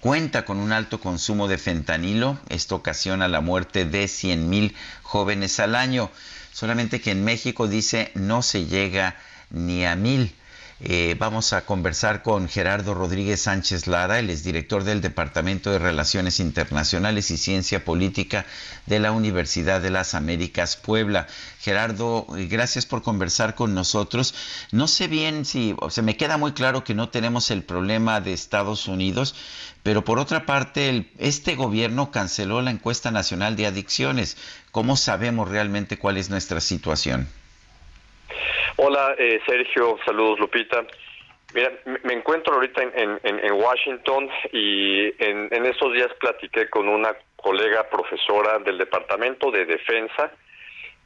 cuenta 0.00 0.44
con 0.44 0.58
un 0.58 0.72
alto 0.72 0.98
consumo 0.98 1.46
de 1.46 1.56
fentanilo. 1.56 2.38
Esto 2.48 2.74
ocasiona 2.74 3.28
la 3.28 3.40
muerte 3.40 3.84
de 3.84 4.08
100 4.08 4.48
mil 4.50 4.74
jóvenes 5.02 5.60
al 5.60 5.76
año. 5.76 6.10
Solamente 6.52 7.00
que 7.00 7.12
en 7.12 7.22
México 7.22 7.68
dice 7.68 8.10
no 8.14 8.42
se 8.42 8.66
llega 8.66 9.16
ni 9.50 9.84
a 9.84 9.94
mil. 9.94 10.34
Eh, 10.78 11.16
vamos 11.18 11.54
a 11.54 11.64
conversar 11.64 12.22
con 12.22 12.50
Gerardo 12.50 12.92
Rodríguez 12.92 13.40
Sánchez 13.40 13.86
Lara, 13.86 14.18
el 14.18 14.42
director 14.42 14.84
del 14.84 15.00
Departamento 15.00 15.70
de 15.70 15.78
Relaciones 15.78 16.38
Internacionales 16.38 17.30
y 17.30 17.38
Ciencia 17.38 17.82
Política 17.82 18.44
de 18.84 19.00
la 19.00 19.12
Universidad 19.12 19.80
de 19.80 19.88
las 19.88 20.14
Américas 20.14 20.76
Puebla. 20.76 21.28
Gerardo, 21.60 22.26
eh, 22.36 22.46
gracias 22.46 22.84
por 22.84 23.02
conversar 23.02 23.54
con 23.54 23.74
nosotros. 23.74 24.34
No 24.70 24.86
sé 24.86 25.08
bien 25.08 25.46
si, 25.46 25.74
o 25.78 25.88
se 25.88 26.02
me 26.02 26.18
queda 26.18 26.36
muy 26.36 26.52
claro 26.52 26.84
que 26.84 26.94
no 26.94 27.08
tenemos 27.08 27.50
el 27.50 27.62
problema 27.62 28.20
de 28.20 28.34
Estados 28.34 28.86
Unidos, 28.86 29.34
pero 29.82 30.04
por 30.04 30.18
otra 30.18 30.44
parte, 30.44 31.10
este 31.16 31.54
gobierno 31.54 32.10
canceló 32.10 32.60
la 32.60 32.70
encuesta 32.70 33.10
nacional 33.10 33.56
de 33.56 33.66
adicciones. 33.66 34.36
¿Cómo 34.72 34.98
sabemos 34.98 35.48
realmente 35.48 35.98
cuál 35.98 36.18
es 36.18 36.28
nuestra 36.28 36.60
situación? 36.60 37.28
Hola, 38.76 39.14
eh, 39.18 39.40
Sergio. 39.46 39.98
Saludos, 40.04 40.38
Lupita. 40.38 40.84
Mira, 41.54 41.72
me 42.02 42.12
encuentro 42.12 42.54
ahorita 42.54 42.82
en, 42.82 43.52
Washington 43.52 44.28
y 44.52 45.06
en, 45.24 45.48
en, 45.50 45.64
estos 45.64 45.92
días 45.94 46.12
platiqué 46.20 46.68
con 46.68 46.88
una 46.88 47.16
colega 47.36 47.88
profesora 47.88 48.58
del 48.58 48.76
Departamento 48.76 49.50
de 49.50 49.64
Defensa 49.64 50.32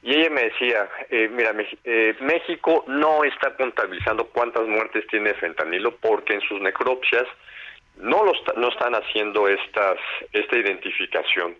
y 0.02 0.14
ella 0.14 0.30
me 0.30 0.44
decía, 0.44 0.88
eh, 1.10 1.28
mira, 1.30 1.54
eh, 1.84 2.14
México 2.20 2.84
no 2.88 3.22
está 3.22 3.54
contabilizando 3.54 4.24
cuántas 4.28 4.66
muertes 4.66 5.06
tiene 5.08 5.34
fentanilo 5.34 5.94
porque 5.96 6.34
en 6.34 6.40
sus 6.40 6.60
necropsias 6.60 7.26
no, 7.98 8.24
lo 8.24 8.32
no 8.56 8.68
están 8.68 8.94
haciendo 8.94 9.46
estas, 9.46 9.98
esta 10.32 10.56
identificación. 10.56 11.54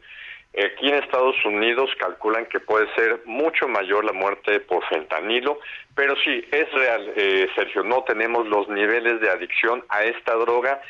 Aquí 0.53 0.89
en 0.89 0.97
Estados 0.97 1.37
Unidos 1.45 1.91
calculan 1.99 2.45
que 2.47 2.59
puede 2.59 2.93
ser 2.95 3.21
mucho 3.25 3.69
mayor 3.69 4.05
la 4.05 4.13
muerte 4.13 4.59
por 4.61 4.85
fentanilo, 4.89 5.61
pero 5.95 6.17
sí, 6.25 6.45
es 6.51 6.73
real, 6.73 7.13
eh, 7.15 7.49
Sergio, 7.55 7.85
no 7.85 8.03
tenemos 8.03 8.47
los 8.49 8.69
niveles 8.69 9.21
de 9.21 9.31
adicción 9.31 9.85
a 9.89 10.03
esta 10.03 10.35
droga 10.35 10.81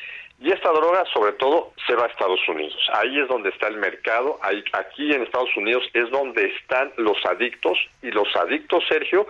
y 0.40 0.50
esta 0.50 0.70
droga 0.70 1.04
sobre 1.12 1.32
todo 1.34 1.74
se 1.86 1.94
va 1.94 2.04
a 2.04 2.08
Estados 2.08 2.40
Unidos. 2.48 2.78
Ahí 2.94 3.20
es 3.20 3.28
donde 3.28 3.50
está 3.50 3.68
el 3.68 3.76
mercado, 3.76 4.40
aquí 4.72 5.12
en 5.12 5.22
Estados 5.22 5.54
Unidos 5.54 5.84
es 5.92 6.08
donde 6.10 6.46
están 6.46 6.92
los 6.96 7.18
adictos 7.26 7.78
y 8.02 8.10
los 8.10 8.34
adictos, 8.36 8.82
Sergio, 8.88 9.26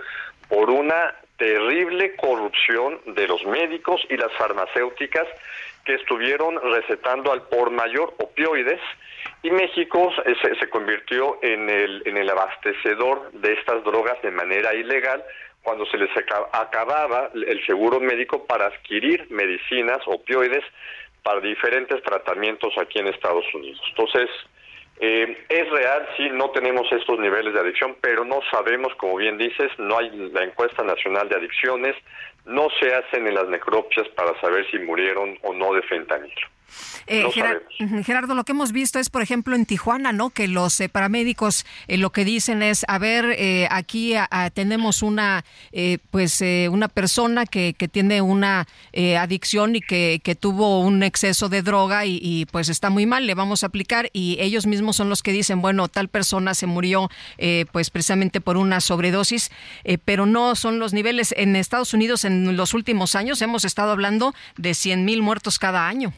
por 0.48 0.70
una 0.70 1.16
terrible 1.38 2.14
corrupción 2.14 3.00
de 3.06 3.26
los 3.26 3.44
médicos 3.46 4.00
y 4.08 4.16
las 4.16 4.32
farmacéuticas 4.34 5.26
que 5.84 5.94
estuvieron 5.94 6.60
recetando 6.72 7.32
al 7.32 7.42
por 7.48 7.70
mayor 7.70 8.14
opioides 8.18 8.80
y 9.42 9.50
México 9.50 10.12
se, 10.42 10.54
se, 10.54 10.68
convirtió 10.68 11.38
en 11.42 11.68
el, 11.70 12.30
abastecedor 12.30 13.32
de 13.32 13.54
estas 13.54 13.82
drogas 13.84 14.20
de 14.22 14.30
manera 14.30 14.74
ilegal 14.74 15.24
cuando 15.62 15.84
se 15.86 15.98
les 15.98 16.10
acababa 16.52 17.30
el 17.34 17.64
seguro 17.66 18.00
médico 18.00 18.46
para 18.46 18.66
adquirir 18.66 19.26
medicinas, 19.30 19.98
opioides, 20.06 20.64
para 21.22 21.40
diferentes 21.40 22.02
tratamientos 22.02 22.72
aquí 22.78 22.98
en 22.98 23.08
Estados 23.08 23.44
Unidos. 23.54 23.80
Entonces, 23.90 24.28
eh, 25.02 25.44
es 25.48 25.70
real, 25.70 26.06
sí, 26.16 26.28
no 26.30 26.50
tenemos 26.50 26.90
estos 26.92 27.18
niveles 27.18 27.54
de 27.54 27.60
adicción, 27.60 27.96
pero 28.00 28.24
no 28.24 28.40
sabemos, 28.50 28.94
como 28.96 29.16
bien 29.16 29.38
dices, 29.38 29.70
no 29.78 29.98
hay 29.98 30.10
la 30.10 30.44
encuesta 30.44 30.82
nacional 30.82 31.28
de 31.28 31.36
adicciones, 31.36 31.96
no 32.44 32.68
se 32.78 32.94
hacen 32.94 33.26
en 33.26 33.34
las 33.34 33.48
necropsias 33.48 34.08
para 34.10 34.38
saber 34.40 34.70
si 34.70 34.78
murieron 34.78 35.38
o 35.42 35.54
no 35.54 35.72
de 35.72 35.82
fentanilo. 35.82 36.48
Eh, 37.06 37.24
Gerardo, 38.04 38.34
lo 38.34 38.44
que 38.44 38.52
hemos 38.52 38.72
visto 38.72 38.98
es, 38.98 39.10
por 39.10 39.22
ejemplo, 39.22 39.54
en 39.56 39.66
Tijuana, 39.66 40.12
¿no? 40.12 40.30
Que 40.30 40.48
los 40.48 40.80
eh, 40.80 40.88
paramédicos 40.88 41.66
eh, 41.88 41.96
lo 41.96 42.10
que 42.10 42.24
dicen 42.24 42.62
es, 42.62 42.84
a 42.88 42.98
ver, 42.98 43.36
aquí 43.70 44.14
tenemos 44.54 45.02
una, 45.02 45.44
pues, 46.10 46.42
una 46.70 46.88
persona 46.88 47.46
que, 47.46 47.74
que 47.74 47.88
tiene 47.88 48.22
una 48.22 48.66
adicción 49.18 49.76
y 49.76 49.80
que, 49.80 50.20
que, 50.22 50.34
tuvo 50.34 50.80
un 50.80 51.02
exceso 51.02 51.48
de 51.48 51.62
droga 51.62 52.06
y, 52.06 52.18
y, 52.22 52.46
pues 52.46 52.68
está 52.68 52.90
muy 52.90 53.06
mal, 53.06 53.26
le 53.26 53.34
vamos 53.34 53.62
a 53.62 53.66
aplicar 53.66 54.08
y 54.12 54.36
ellos 54.40 54.66
mismos 54.66 54.96
son 54.96 55.08
los 55.08 55.22
que 55.22 55.32
dicen, 55.32 55.60
bueno, 55.60 55.88
tal 55.88 56.08
persona 56.08 56.54
se 56.54 56.66
murió, 56.66 57.10
pues, 57.72 57.90
precisamente 57.90 58.40
por 58.40 58.56
una 58.56 58.80
sobredosis, 58.80 59.50
pero 60.04 60.26
no 60.26 60.54
son 60.54 60.78
los 60.78 60.92
niveles. 60.92 61.34
En 61.36 61.56
Estados 61.56 61.94
Unidos, 61.94 62.24
en 62.24 62.56
los 62.56 62.74
últimos 62.74 63.14
años, 63.14 63.42
hemos 63.42 63.64
estado 63.64 63.92
hablando 63.92 64.34
de 64.56 64.74
100 64.74 65.04
mil 65.04 65.22
muertos 65.22 65.58
cada 65.58 65.88
año. 65.88 66.12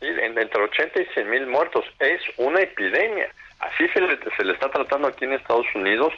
¿Sí? 0.00 0.06
entre 0.06 0.62
80 0.62 1.02
y 1.02 1.06
100 1.06 1.30
mil 1.30 1.46
muertos. 1.46 1.84
Es 1.98 2.20
una 2.36 2.60
epidemia. 2.60 3.28
Así 3.60 3.88
se 3.88 4.00
le, 4.00 4.18
se 4.36 4.44
le 4.44 4.52
está 4.52 4.70
tratando 4.70 5.08
aquí 5.08 5.24
en 5.24 5.32
Estados 5.32 5.66
Unidos 5.74 6.12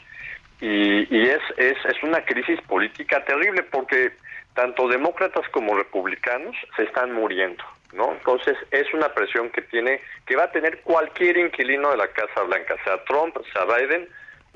y, 0.60 1.14
y 1.14 1.28
es, 1.28 1.40
es, 1.56 1.76
es 1.84 2.02
una 2.02 2.24
crisis 2.24 2.60
política 2.62 3.24
terrible 3.24 3.62
porque 3.64 4.12
tanto 4.54 4.88
demócratas 4.88 5.48
como 5.50 5.76
republicanos 5.76 6.54
se 6.76 6.82
están 6.82 7.12
muriendo. 7.12 7.64
¿no? 7.92 8.12
Entonces 8.12 8.56
es 8.70 8.92
una 8.94 9.12
presión 9.12 9.50
que 9.50 9.62
tiene, 9.62 10.00
que 10.26 10.36
va 10.36 10.44
a 10.44 10.52
tener 10.52 10.80
cualquier 10.82 11.38
inquilino 11.38 11.90
de 11.90 11.96
la 11.96 12.08
Casa 12.08 12.42
Blanca, 12.42 12.76
sea 12.84 13.02
Trump, 13.04 13.36
sea 13.52 13.64
Biden. 13.64 14.08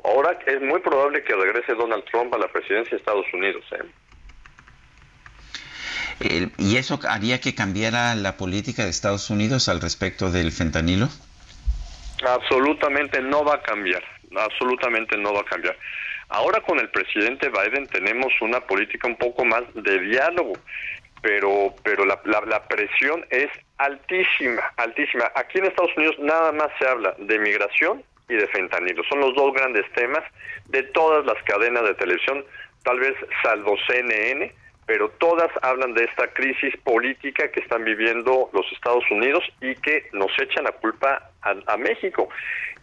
Ahora 0.05 0.39
es 0.47 0.61
muy 0.61 0.81
probable 0.81 1.23
que 1.25 1.35
regrese 1.35 1.75
Donald 1.75 2.05
Trump 2.05 2.35
a 2.35 2.39
la 2.39 2.49
presidencia 2.49 2.91
de 2.91 2.97
Estados 2.99 3.27
Unidos. 3.33 3.65
¿eh? 3.73 3.85
¿Y 6.21 6.77
eso 6.77 7.01
haría 7.09 7.41
que 7.41 7.55
cambiara 7.55 8.15
la 8.15 8.37
política 8.37 8.85
de 8.85 8.91
Estados 8.91 9.31
Unidos 9.31 9.69
al 9.69 9.81
respecto 9.81 10.31
del 10.31 10.53
fentanilo? 10.53 11.09
Absolutamente 12.27 13.21
no 13.21 13.45
va 13.45 13.57
a 13.57 13.63
cambiar, 13.63 14.03
absolutamente 14.37 15.17
no 15.17 15.33
va 15.35 15.41
a 15.41 15.45
cambiar. 15.45 15.77
Ahora 16.29 16.61
con 16.61 16.79
el 16.79 16.89
presidente 16.89 17.49
Biden 17.49 17.87
tenemos 17.89 18.33
una 18.41 18.61
política 18.61 19.09
un 19.09 19.17
poco 19.17 19.45
más 19.45 19.63
de 19.75 19.99
diálogo, 20.01 20.55
pero, 21.21 21.75
pero 21.83 22.05
la, 22.05 22.21
la, 22.25 22.67
presión 22.67 23.27
es 23.31 23.49
altísima, 23.79 24.63
altísima. 24.77 25.31
Aquí 25.35 25.59
en 25.59 25.67
Estados 25.67 25.97
Unidos 25.97 26.17
nada 26.19 26.53
más 26.53 26.69
se 26.79 26.87
habla 26.87 27.15
de 27.19 27.39
migración 27.39 28.03
y 28.29 28.35
de 28.35 28.47
fentanilo. 28.49 29.03
Son 29.05 29.21
los 29.21 29.35
dos 29.35 29.53
grandes 29.53 29.91
temas 29.93 30.23
de 30.67 30.83
todas 30.83 31.25
las 31.27 31.43
cadenas 31.45 31.85
de 31.85 31.95
televisión, 31.95 32.45
tal 32.85 33.01
vez 33.01 33.15
salvo 33.43 33.77
CNN, 33.87 34.53
pero 34.87 35.09
todas 35.11 35.51
hablan 35.63 35.95
de 35.95 36.05
esta 36.05 36.29
crisis 36.29 36.77
política 36.83 37.51
que 37.51 37.61
están 37.61 37.85
viviendo 37.85 38.51
los 38.53 38.71
Estados 38.73 39.05
Unidos 39.11 39.45
y 39.61 39.75
que 39.77 40.09
nos 40.13 40.31
echan 40.39 40.65
la 40.65 40.73
culpa 40.73 41.31
a, 41.43 41.77
México. 41.77 42.29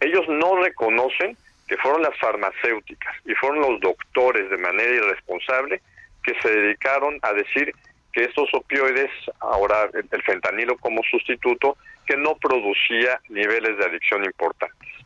Ellos 0.00 0.28
no 0.28 0.56
reconocen 0.62 1.36
que 1.66 1.76
fueron 1.78 2.02
las 2.02 2.16
farmacéuticas 2.18 3.14
y 3.24 3.34
fueron 3.34 3.60
los 3.60 3.80
doctores 3.80 4.50
de 4.50 4.56
manera 4.56 4.90
irresponsable 4.90 5.80
que 6.24 6.34
se 6.40 6.50
dedicaron 6.50 7.18
a 7.22 7.32
decir 7.32 7.72
que 8.12 8.24
estos 8.24 8.48
opioides, 8.52 9.10
ahora 9.40 9.88
el 9.92 10.22
fentanilo 10.22 10.76
como 10.76 11.02
sustituto, 11.10 11.76
que 12.06 12.16
no 12.16 12.36
producía 12.36 13.20
niveles 13.28 13.78
de 13.78 13.84
adicción 13.84 14.24
importantes. 14.24 15.01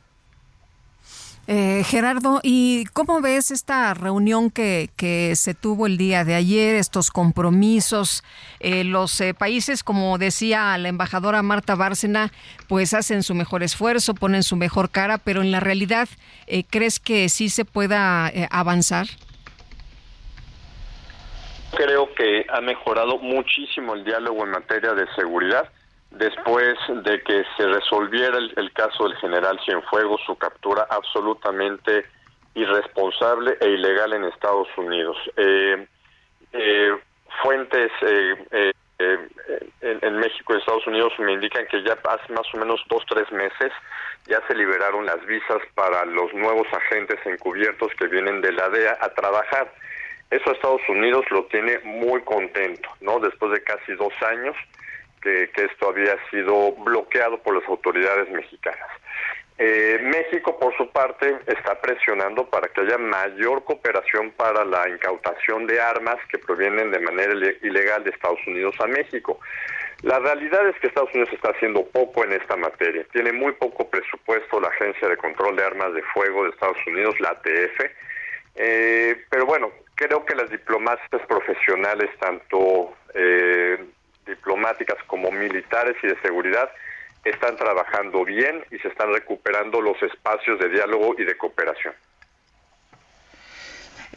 Eh, 1.48 1.84
Gerardo, 1.84 2.40
¿y 2.42 2.86
cómo 2.92 3.20
ves 3.20 3.52
esta 3.52 3.94
reunión 3.94 4.50
que, 4.50 4.90
que, 4.96 5.36
se 5.36 5.54
tuvo 5.54 5.86
el 5.86 5.96
día 5.96 6.24
de 6.24 6.34
ayer, 6.34 6.74
estos 6.74 7.12
compromisos? 7.12 8.24
Eh, 8.58 8.82
los 8.82 9.20
eh, 9.20 9.32
países, 9.32 9.84
como 9.84 10.18
decía 10.18 10.76
la 10.76 10.88
embajadora 10.88 11.42
Marta 11.42 11.76
Bárcena, 11.76 12.32
pues 12.68 12.94
hacen 12.94 13.22
su 13.22 13.36
mejor 13.36 13.62
esfuerzo, 13.62 14.14
ponen 14.14 14.42
su 14.42 14.56
mejor 14.56 14.90
cara, 14.90 15.18
pero 15.18 15.40
en 15.40 15.52
la 15.52 15.60
realidad, 15.60 16.08
¿crees 16.68 16.98
que 16.98 17.28
sí 17.28 17.48
se 17.48 17.64
pueda 17.64 18.32
avanzar? 18.50 19.06
Creo 21.76 22.12
que 22.14 22.44
ha 22.48 22.60
mejorado 22.60 23.18
muchísimo 23.18 23.94
el 23.94 24.04
diálogo 24.04 24.44
en 24.44 24.50
materia 24.50 24.94
de 24.94 25.06
seguridad 25.14 25.70
después 26.18 26.76
de 26.88 27.20
que 27.22 27.44
se 27.56 27.66
resolviera 27.66 28.38
el, 28.38 28.72
caso 28.72 29.04
del 29.04 29.16
general 29.16 29.58
Cienfuegos, 29.64 30.20
su 30.26 30.36
captura 30.36 30.86
absolutamente 30.90 32.06
irresponsable 32.54 33.56
e 33.60 33.68
ilegal 33.68 34.14
en 34.14 34.24
Estados 34.24 34.68
Unidos. 34.76 35.16
Eh, 35.36 35.86
eh, 36.52 36.96
fuentes 37.42 37.90
eh, 38.02 38.72
en, 38.98 39.98
en, 40.02 40.16
México 40.16 40.54
y 40.54 40.58
Estados 40.58 40.86
Unidos 40.86 41.12
me 41.18 41.32
indican 41.32 41.66
que 41.66 41.82
ya 41.82 41.98
hace 42.08 42.32
más 42.32 42.46
o 42.54 42.56
menos 42.56 42.80
dos, 42.88 43.04
tres 43.08 43.30
meses 43.30 43.70
ya 44.26 44.40
se 44.48 44.54
liberaron 44.54 45.06
las 45.06 45.24
visas 45.26 45.58
para 45.74 46.04
los 46.06 46.32
nuevos 46.34 46.66
agentes 46.72 47.18
encubiertos 47.26 47.92
que 47.98 48.06
vienen 48.06 48.40
de 48.40 48.52
la 48.52 48.68
DEA 48.70 48.98
a 49.00 49.08
trabajar. 49.10 49.72
Eso 50.30 50.50
Estados 50.50 50.80
Unidos 50.88 51.24
lo 51.30 51.44
tiene 51.44 51.78
muy 51.84 52.20
contento, 52.22 52.88
¿no? 53.00 53.20
Después 53.20 53.52
de 53.52 53.62
casi 53.62 53.92
dos 53.94 54.12
años 54.22 54.56
que, 55.26 55.64
esto 55.64 55.88
había 55.88 56.16
sido 56.30 56.72
bloqueado 56.72 57.38
por 57.38 57.54
las 57.54 57.68
autoridades 57.68 58.30
mexicanas. 58.30 58.88
Eh, 59.58 59.98
México, 60.02 60.58
por 60.58 60.76
su 60.76 60.88
parte, 60.90 61.38
está 61.46 61.80
presionando 61.80 62.48
para 62.48 62.68
que 62.68 62.82
haya 62.82 62.98
mayor 62.98 63.64
cooperación 63.64 64.30
para 64.32 64.64
la 64.64 64.88
incautación 64.88 65.66
de 65.66 65.80
armas 65.80 66.16
que 66.28 66.38
provienen 66.38 66.90
de 66.90 67.00
manera 67.00 67.32
ilegal 67.62 68.04
de 68.04 68.10
Estados 68.10 68.38
Unidos 68.46 68.74
a 68.80 68.86
México. 68.86 69.40
La 70.02 70.18
realidad 70.18 70.68
es 70.68 70.78
que 70.78 70.88
Estados 70.88 71.10
Unidos 71.14 71.32
está 71.32 71.50
haciendo 71.50 71.86
poco 71.86 72.22
en 72.22 72.32
esta 72.32 72.54
materia. 72.56 73.06
Tiene 73.12 73.32
muy 73.32 73.52
poco 73.52 73.88
presupuesto 73.88 74.60
la 74.60 74.68
Agencia 74.68 75.08
de 75.08 75.16
Control 75.16 75.56
de 75.56 75.64
Armas 75.64 75.94
de 75.94 76.02
Fuego 76.02 76.44
de 76.44 76.50
Estados 76.50 76.78
Unidos, 76.86 77.18
la 77.18 77.30
ATF. 77.30 77.80
Eh, 78.56 79.24
pero 79.30 79.46
bueno, 79.46 79.70
creo 79.94 80.24
que 80.24 80.34
las 80.34 80.50
diplomacias 80.50 81.22
profesionales, 81.26 82.10
tanto 82.20 82.94
eh, 83.14 83.78
diplomáticas 84.26 84.96
como 85.06 85.30
militares 85.30 85.96
y 86.02 86.08
de 86.08 86.20
seguridad 86.20 86.70
están 87.24 87.56
trabajando 87.56 88.24
bien 88.24 88.64
y 88.70 88.78
se 88.78 88.88
están 88.88 89.12
recuperando 89.12 89.80
los 89.80 90.00
espacios 90.02 90.58
de 90.58 90.68
diálogo 90.68 91.14
y 91.18 91.24
de 91.24 91.36
cooperación. 91.36 91.94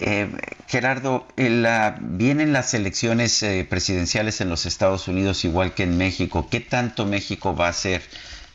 Eh, 0.01 0.29
Gerardo, 0.67 1.27
la, 1.35 1.97
vienen 1.99 2.53
las 2.53 2.73
elecciones 2.73 3.43
eh, 3.43 3.67
presidenciales 3.69 4.39
en 4.39 4.49
los 4.49 4.65
Estados 4.65 5.07
Unidos 5.07 5.43
igual 5.43 5.73
que 5.73 5.83
en 5.83 5.97
México. 5.97 6.47
¿Qué 6.49 6.61
tanto 6.61 7.05
México 7.05 7.55
va 7.55 7.67
a 7.67 7.73
ser 7.73 8.01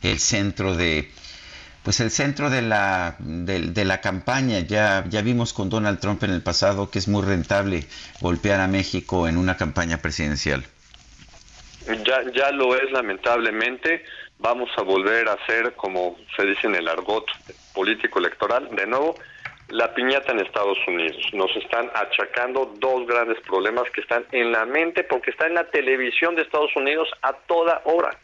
el 0.01 0.19
centro 0.19 0.75
de, 0.75 1.11
pues 1.83 1.99
el 1.99 2.09
centro 2.09 2.49
de 2.49 2.63
la, 2.63 3.15
de, 3.19 3.85
la 3.85 4.01
campaña? 4.01 4.59
Ya, 4.59 5.03
ya 5.07 5.21
vimos 5.21 5.53
con 5.53 5.69
Donald 5.69 5.99
Trump 5.99 6.23
en 6.23 6.31
el 6.31 6.41
pasado 6.41 6.89
que 6.89 6.97
es 6.97 7.07
muy 7.07 7.21
rentable 7.21 7.85
golpear 8.21 8.59
a 8.59 8.67
México 8.67 9.27
en 9.27 9.37
una 9.37 9.55
campaña 9.55 9.97
presidencial. 9.97 10.65
Ya, 12.03 12.23
ya 12.33 12.51
lo 12.51 12.75
es 12.75 12.91
lamentablemente. 12.91 14.03
Vamos 14.39 14.69
a 14.77 14.81
volver 14.81 15.29
a 15.29 15.37
ser, 15.45 15.73
como 15.73 16.17
se 16.35 16.45
dice 16.45 16.67
en 16.67 16.75
el 16.75 16.87
argot 16.87 17.25
político 17.73 18.19
electoral, 18.19 18.69
de 18.75 18.87
nuevo, 18.87 19.15
la 19.69 19.93
piñata 19.93 20.31
en 20.31 20.39
Estados 20.39 20.77
Unidos. 20.87 21.23
Nos 21.33 21.55
están 21.55 21.89
achacando 21.93 22.73
dos 22.77 23.07
grandes 23.07 23.39
problemas 23.41 23.89
que 23.91 24.01
están 24.01 24.25
en 24.31 24.51
la 24.51 24.65
mente 24.65 25.03
porque 25.03 25.31
está 25.31 25.47
en 25.47 25.55
la 25.55 25.69
televisión 25.69 26.35
de 26.35 26.41
Estados 26.41 26.75
Unidos 26.75 27.09
a 27.21 27.33
toda 27.33 27.81
hora. 27.85 28.17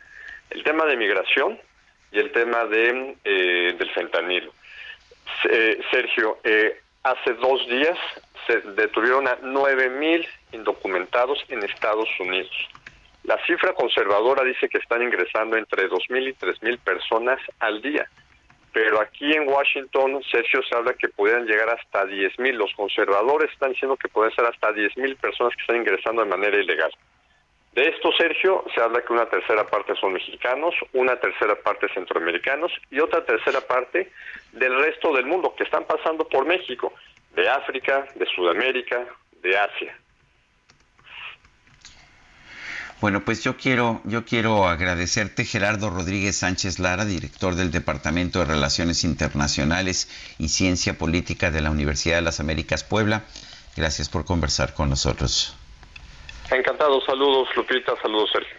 El 0.50 0.64
tema 0.64 0.86
de 0.86 0.98
migración 0.98 1.60
y 2.12 2.20
el 2.20 2.32
tema 2.32 2.66
de, 2.66 3.16
eh, 3.24 3.76
del 3.78 3.90
fentanilo. 3.92 4.54
Eh, 5.50 5.80
Sergio, 5.92 6.40
eh, 6.44 6.82
hace 7.04 7.34
dos 7.36 7.68
días 7.68 7.98
se 8.48 8.60
detuvieron 8.72 9.28
a 9.28 9.38
nueve 9.42 9.90
mil 9.90 10.28
indocumentados 10.52 11.44
en 11.50 11.64
Estados 11.64 12.10
Unidos. 12.20 12.52
La 13.24 13.38
cifra 13.46 13.74
conservadora 13.74 14.44
dice 14.44 14.68
que 14.68 14.80
están 14.80 15.04
ingresando 15.04 15.58
entre 15.58 15.90
2.000 15.90 16.30
y 16.30 16.34
3.000 16.34 16.80
personas 16.80 17.40
al 17.60 17.82
día, 17.82 18.10
pero 18.74 19.02
aquí 19.02 19.32
en 19.34 19.48
Washington, 19.48 20.24
Sergio, 20.32 20.62
se 20.64 20.76
habla 20.76 20.94
que 20.94 21.10
podrían 21.10 21.46
llegar 21.46 21.70
hasta 21.70 22.06
10.000. 22.06 22.54
Los 22.54 22.74
conservadores 22.74 23.52
están 23.52 23.74
diciendo 23.74 23.98
que 23.98 24.08
pueden 24.08 24.34
ser 24.34 24.46
hasta 24.46 24.72
10.000 24.72 25.18
personas 25.18 25.54
que 25.56 25.62
están 25.62 25.78
ingresando 25.78 26.24
de 26.24 26.30
manera 26.30 26.58
ilegal. 26.58 26.92
De 27.74 27.88
esto, 27.88 28.12
Sergio, 28.18 28.66
se 28.74 28.82
habla 28.82 29.02
que 29.02 29.14
una 29.14 29.30
tercera 29.30 29.66
parte 29.66 29.96
son 29.96 30.14
mexicanos, 30.14 30.74
una 30.94 31.18
tercera 31.18 31.56
parte 31.56 31.88
centroamericanos 31.94 32.72
y 32.90 33.00
otra 33.00 33.24
tercera 33.26 33.62
parte 33.62 34.12
del 34.52 34.78
resto 34.78 35.14
del 35.14 35.26
mundo 35.26 35.54
que 35.56 35.64
están 35.64 35.86
pasando 35.86 36.28
por 36.28 36.46
México, 36.46 36.94
de 37.34 37.48
África, 37.48 38.08
de 38.16 38.26
Sudamérica, 38.26 39.06
de 39.42 39.58
Asia. 39.58 39.98
Bueno, 43.02 43.26
pues 43.26 43.44
yo 43.44 43.58
quiero, 43.58 44.00
yo 44.04 44.26
quiero 44.26 44.68
agradecerte, 44.68 45.44
Gerardo 45.44 45.90
Rodríguez 45.90 46.38
Sánchez 46.38 46.78
Lara, 46.78 47.04
director 47.04 47.56
del 47.56 47.72
Departamento 47.72 48.38
de 48.38 48.46
Relaciones 48.46 49.04
Internacionales 49.04 50.08
y 50.38 50.50
Ciencia 50.50 51.00
Política 51.00 51.50
de 51.50 51.62
la 51.62 51.72
Universidad 51.72 52.18
de 52.18 52.22
las 52.22 52.40
Américas 52.40 52.84
Puebla. 52.84 53.24
Gracias 53.76 54.08
por 54.08 54.24
conversar 54.24 54.76
con 54.76 54.92
nosotros. 54.92 55.58
Encantado, 56.52 57.04
saludos 57.04 57.48
Lupita, 57.56 57.94
saludos 58.04 58.30
Sergio. 58.32 58.56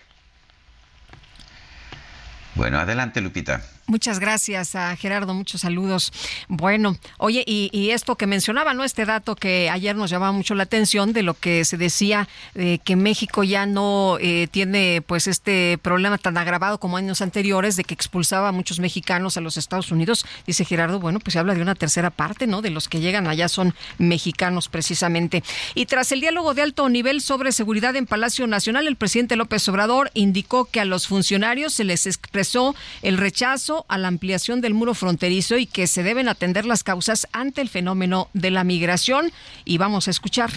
Bueno, 2.57 2.81
adelante 2.81 3.21
Lupita. 3.21 3.63
Muchas 3.87 4.21
gracias 4.21 4.77
a 4.77 4.95
Gerardo, 4.95 5.35
muchos 5.35 5.63
saludos. 5.63 6.13
Bueno, 6.47 6.97
oye, 7.19 7.43
y, 7.47 7.91
esto 7.91 8.17
que 8.17 8.27
mencionaba, 8.29 8.75
¿no? 8.75 8.85
Este 8.85 9.05
dato 9.05 9.35
que 9.35 9.69
ayer 9.71 9.97
nos 9.97 10.09
llamaba 10.09 10.31
mucho 10.31 10.55
la 10.55 10.63
atención 10.63 11.13
de 11.13 11.23
lo 11.23 11.35
que 11.35 11.65
se 11.65 11.77
decía 11.77 12.29
de 12.55 12.81
que 12.83 12.95
México 12.95 13.43
ya 13.43 13.67
no 13.67 14.19
eh, 14.21 14.47
tiene 14.51 15.03
pues 15.05 15.27
este 15.27 15.79
problema 15.83 16.17
tan 16.17 16.37
agravado 16.39 16.79
como 16.79 16.97
años 16.97 17.23
anteriores 17.23 17.77
de 17.77 17.83
que 17.83 17.93
expulsaba 17.93 18.49
a 18.49 18.53
muchos 18.53 18.79
mexicanos 18.79 19.37
a 19.37 19.41
los 19.41 19.57
Estados 19.57 19.91
Unidos. 19.91 20.25
Dice 20.47 20.65
Gerardo, 20.65 21.01
bueno, 21.01 21.19
pues 21.19 21.33
se 21.33 21.41
habla 21.41 21.55
de 21.55 21.61
una 21.61 21.75
tercera 21.75 22.11
parte, 22.11 22.47
¿no? 22.47 22.63
De 22.63 22.71
los 22.71 22.89
que 22.89 23.01
llegan 23.01 23.27
allá 23.27 23.49
son 23.49 23.75
mexicanos 23.99 24.69
precisamente. 24.69 25.43
Y 25.75 25.87
tras 25.87 26.13
el 26.13 26.21
diálogo 26.21 26.55
de 26.55 26.63
alto 26.63 26.89
nivel 26.89 27.21
sobre 27.21 27.51
seguridad 27.51 27.97
en 27.97 28.07
Palacio 28.07 28.47
Nacional, 28.47 28.87
el 28.87 28.97
presidente 28.97 29.37
López 29.37 29.69
Obrador 29.69 30.11
indicó 30.15 30.67
que 30.67 30.81
a 30.81 30.85
los 30.85 31.09
funcionarios 31.09 31.75
se 31.75 31.85
les 31.85 32.07
expresó 32.07 32.77
el 33.03 33.19
rechazo 33.19 33.72
a 33.89 33.99
la 33.99 34.09
ampliación 34.09 34.61
del 34.61 34.75
muro 34.75 34.95
fronterizo 34.95 35.57
y 35.57 35.67
que 35.67 35.87
se 35.87 36.03
deben 36.03 36.29
atender 36.29 36.65
las 36.65 36.83
causas 36.83 37.29
ante 37.33 37.61
el 37.61 37.69
fenómeno 37.69 38.29
de 38.33 38.51
la 38.51 38.65
migración. 38.65 39.33
Y 39.65 39.79
vamos 39.79 40.09
a 40.09 40.11
escuchar. 40.11 40.51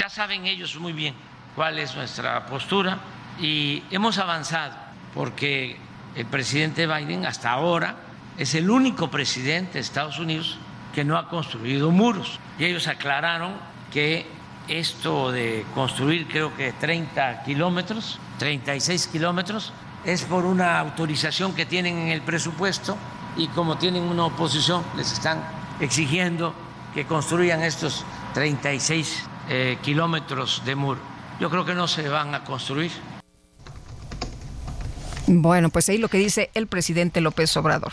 Ya 0.00 0.08
saben 0.08 0.46
ellos 0.46 0.76
muy 0.76 0.92
bien 0.92 1.14
cuál 1.54 1.78
es 1.78 1.94
nuestra 1.94 2.46
postura 2.46 2.98
y 3.40 3.82
hemos 3.90 4.18
avanzado 4.18 4.74
porque 5.14 5.76
el 6.14 6.26
presidente 6.26 6.86
Biden 6.86 7.24
hasta 7.26 7.50
ahora 7.50 7.96
es 8.38 8.54
el 8.54 8.70
único 8.70 9.10
presidente 9.10 9.74
de 9.74 9.80
Estados 9.80 10.18
Unidos 10.18 10.58
que 10.94 11.04
no 11.04 11.16
ha 11.16 11.28
construido 11.28 11.90
muros. 11.90 12.38
Y 12.58 12.64
ellos 12.64 12.88
aclararon 12.88 13.54
que 13.92 14.26
esto 14.68 15.30
de 15.30 15.64
construir 15.74 16.26
creo 16.26 16.54
que 16.56 16.72
30 16.72 17.42
kilómetros, 17.44 18.18
36 18.38 19.06
kilómetros, 19.08 19.72
es 20.06 20.22
por 20.22 20.46
una 20.46 20.78
autorización 20.78 21.52
que 21.54 21.66
tienen 21.66 21.98
en 21.98 22.08
el 22.08 22.22
presupuesto 22.22 22.96
y 23.36 23.48
como 23.48 23.76
tienen 23.76 24.04
una 24.04 24.24
oposición, 24.24 24.84
les 24.96 25.12
están 25.12 25.42
exigiendo 25.80 26.54
que 26.94 27.06
construyan 27.06 27.62
estos 27.62 28.04
36 28.32 29.24
eh, 29.48 29.78
kilómetros 29.82 30.62
de 30.64 30.76
muro. 30.76 31.00
Yo 31.40 31.50
creo 31.50 31.64
que 31.64 31.74
no 31.74 31.88
se 31.88 32.08
van 32.08 32.34
a 32.34 32.44
construir. 32.44 32.92
Bueno, 35.26 35.70
pues 35.70 35.88
ahí 35.88 35.98
lo 35.98 36.08
que 36.08 36.18
dice 36.18 36.50
el 36.54 36.68
presidente 36.68 37.20
López 37.20 37.54
Obrador. 37.56 37.92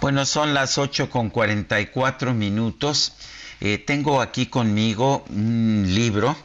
Bueno, 0.00 0.26
son 0.26 0.54
las 0.54 0.76
8 0.76 1.08
con 1.08 1.30
44 1.30 2.34
minutos. 2.34 3.14
Eh, 3.60 3.78
tengo 3.78 4.20
aquí 4.20 4.46
conmigo 4.46 5.24
un 5.30 5.84
libro 5.86 6.36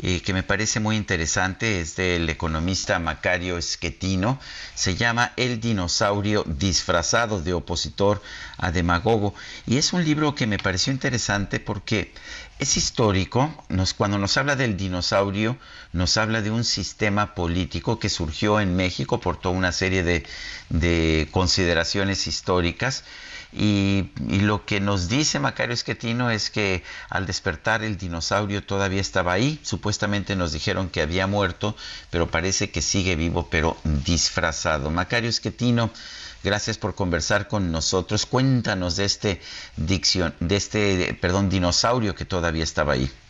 eh, 0.00 0.20
que 0.22 0.32
me 0.32 0.42
parece 0.42 0.78
muy 0.78 0.96
interesante, 0.96 1.80
es 1.80 1.96
del 1.96 2.28
economista 2.28 2.98
Macario 2.98 3.58
Esquetino, 3.58 4.38
se 4.74 4.94
llama 4.94 5.32
El 5.36 5.60
dinosaurio 5.60 6.44
disfrazado 6.46 7.40
de 7.40 7.52
opositor 7.52 8.22
a 8.58 8.70
demagogo, 8.70 9.34
y 9.66 9.76
es 9.76 9.92
un 9.92 10.04
libro 10.04 10.34
que 10.34 10.46
me 10.46 10.58
pareció 10.58 10.92
interesante 10.92 11.58
porque 11.58 12.12
es 12.60 12.76
histórico, 12.76 13.52
cuando 13.96 14.18
nos 14.18 14.36
habla 14.36 14.54
del 14.54 14.76
dinosaurio, 14.76 15.56
nos 15.92 16.16
habla 16.16 16.42
de 16.42 16.50
un 16.50 16.64
sistema 16.64 17.34
político 17.34 17.98
que 17.98 18.08
surgió 18.08 18.60
en 18.60 18.76
México 18.76 19.20
por 19.20 19.40
toda 19.40 19.54
una 19.56 19.72
serie 19.72 20.02
de 20.68 21.28
consideraciones 21.32 22.26
históricas, 22.26 23.04
y, 23.52 24.10
lo 24.40 24.66
que 24.66 24.80
nos 24.80 25.08
dice 25.08 25.38
Macario 25.38 25.72
Esquetino 25.72 26.30
es 26.30 26.50
que 26.50 26.82
al 27.08 27.26
despertar 27.26 27.82
el 27.82 27.96
dinosaurio 27.96 28.62
todavía 28.62 29.00
estaba 29.00 29.32
ahí. 29.32 29.58
Supuestamente 29.62 30.36
nos 30.36 30.52
dijeron 30.52 30.90
que 30.90 31.00
había 31.00 31.26
muerto, 31.26 31.74
pero 32.10 32.30
parece 32.30 32.70
que 32.70 32.82
sigue 32.82 33.16
vivo, 33.16 33.48
pero 33.50 33.76
disfrazado. 33.84 34.90
Macario 34.90 35.30
Esquetino, 35.30 35.90
gracias 36.44 36.76
por 36.76 36.94
conversar 36.94 37.48
con 37.48 37.72
nosotros. 37.72 38.26
Cuéntanos 38.26 38.96
de 38.96 39.04
este 39.06 39.40
dicción, 39.76 40.34
de 40.40 40.56
este, 40.56 41.14
perdón, 41.20 41.48
dinosaurio 41.48 42.14
que 42.14 42.24
todavía 42.24 42.64
estaba 42.64 42.94
ahí. 42.94 43.10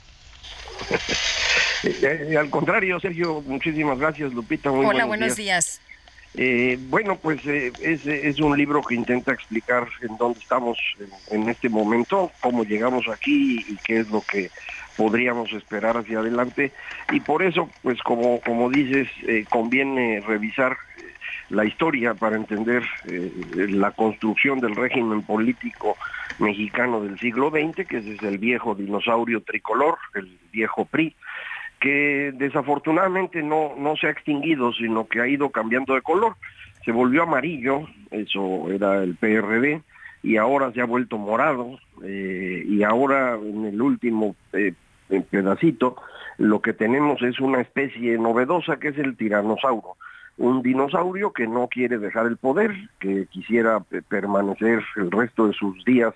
Eh, 1.85 2.37
al 2.37 2.51
contrario, 2.51 2.99
Sergio, 2.99 3.41
muchísimas 3.43 4.01
gracias, 4.01 4.33
Lupita. 4.33 4.69
Hola, 4.73 5.05
buenos, 5.05 5.37
días. 5.37 5.81
Eh, 6.35 6.79
bueno, 6.89 7.17
pues 7.17 7.45
eh, 7.47 7.73
es, 7.81 8.39
un 8.41 8.57
libro 8.57 8.83
que 8.83 8.95
intenta 8.95 9.33
explicar 9.33 9.89
en 10.03 10.17
dónde 10.17 10.39
estamos 10.41 10.79
en, 11.31 11.49
este 11.49 11.69
momento, 11.69 12.31
cómo 12.41 12.65
llegamos 12.65 13.09
aquí 13.09 13.65
y 13.69 13.77
qué 13.79 14.01
es 14.01 14.11
lo 14.11 14.21
que 14.21 14.51
podríamos 14.97 15.53
esperar 15.53 15.97
hacia 15.97 16.21
adelante. 16.21 16.73
Y 17.13 17.21
por 17.21 17.43
eso, 17.43 17.71
pues 17.83 18.01
como, 18.03 18.41
como 18.41 18.71
dices, 18.71 19.09
eh, 19.27 19.47
conviene 19.49 20.21
revisar 20.21 20.77
la 21.51 21.65
historia 21.65 22.13
para 22.13 22.37
entender 22.37 22.83
la 23.05 23.91
construcción 23.93 24.61
del 24.61 24.77
régimen 24.77 25.23
político 25.23 25.97
mexicano 26.39 27.01
del 27.01 27.19
siglo 27.19 27.51
XX, 27.51 27.87
que 27.87 27.99
es 27.99 28.23
el 28.23 28.37
viejo 28.39 28.75
dinosaurio 28.75 29.43
tricolor, 29.43 29.97
el 30.15 30.39
viejo 30.53 30.85
PRI, 30.85 31.17
que 31.81 32.33
desafortunadamente 32.37 33.43
no, 33.43 33.75
no 33.77 33.97
se 33.97 34.09
ha 34.09 34.11
extinguido, 34.11 34.73
sino 34.73 35.07
que 35.07 35.21
ha 35.21 35.29
ido 35.29 35.51
cambiando 35.51 35.95
de 35.95 36.03
color. 36.03 36.35
Se 36.85 36.93
volvió 36.93 37.23
amarillo, 37.23 37.87
eso 38.11 38.71
era 38.71 39.03
el 39.03 39.15
PRD, 39.17 39.83
y 40.23 40.37
ahora 40.37 40.73
se 40.73 40.81
ha 40.81 40.87
vuelto 40.87 41.19
morado, 41.19 41.79
eh, 42.05 42.65
y 42.67 42.83
ahora 42.83 43.35
en 43.35 43.67
el 43.67 43.81
último 43.81 44.35
eh, 44.53 44.73
pedacito 45.31 45.97
lo 46.39 46.61
que 46.61 46.73
tenemos 46.73 47.21
es 47.23 47.41
una 47.41 47.61
especie 47.61 48.17
novedosa 48.17 48.79
que 48.79 48.89
es 48.89 48.99
el 48.99 49.17
tiranosaurio 49.17 49.97
un 50.39 50.63
dinosaurio 50.63 51.33
que 51.33 51.47
no 51.47 51.69
quiere 51.69 51.99
dejar 51.99 52.27
el 52.27 52.37
poder, 52.37 52.73
que 53.01 53.27
quisiera 53.27 53.81
permanecer 54.09 54.83
el 54.97 55.11
resto 55.11 55.49
de 55.49 55.53
sus 55.53 55.85
días 55.85 56.15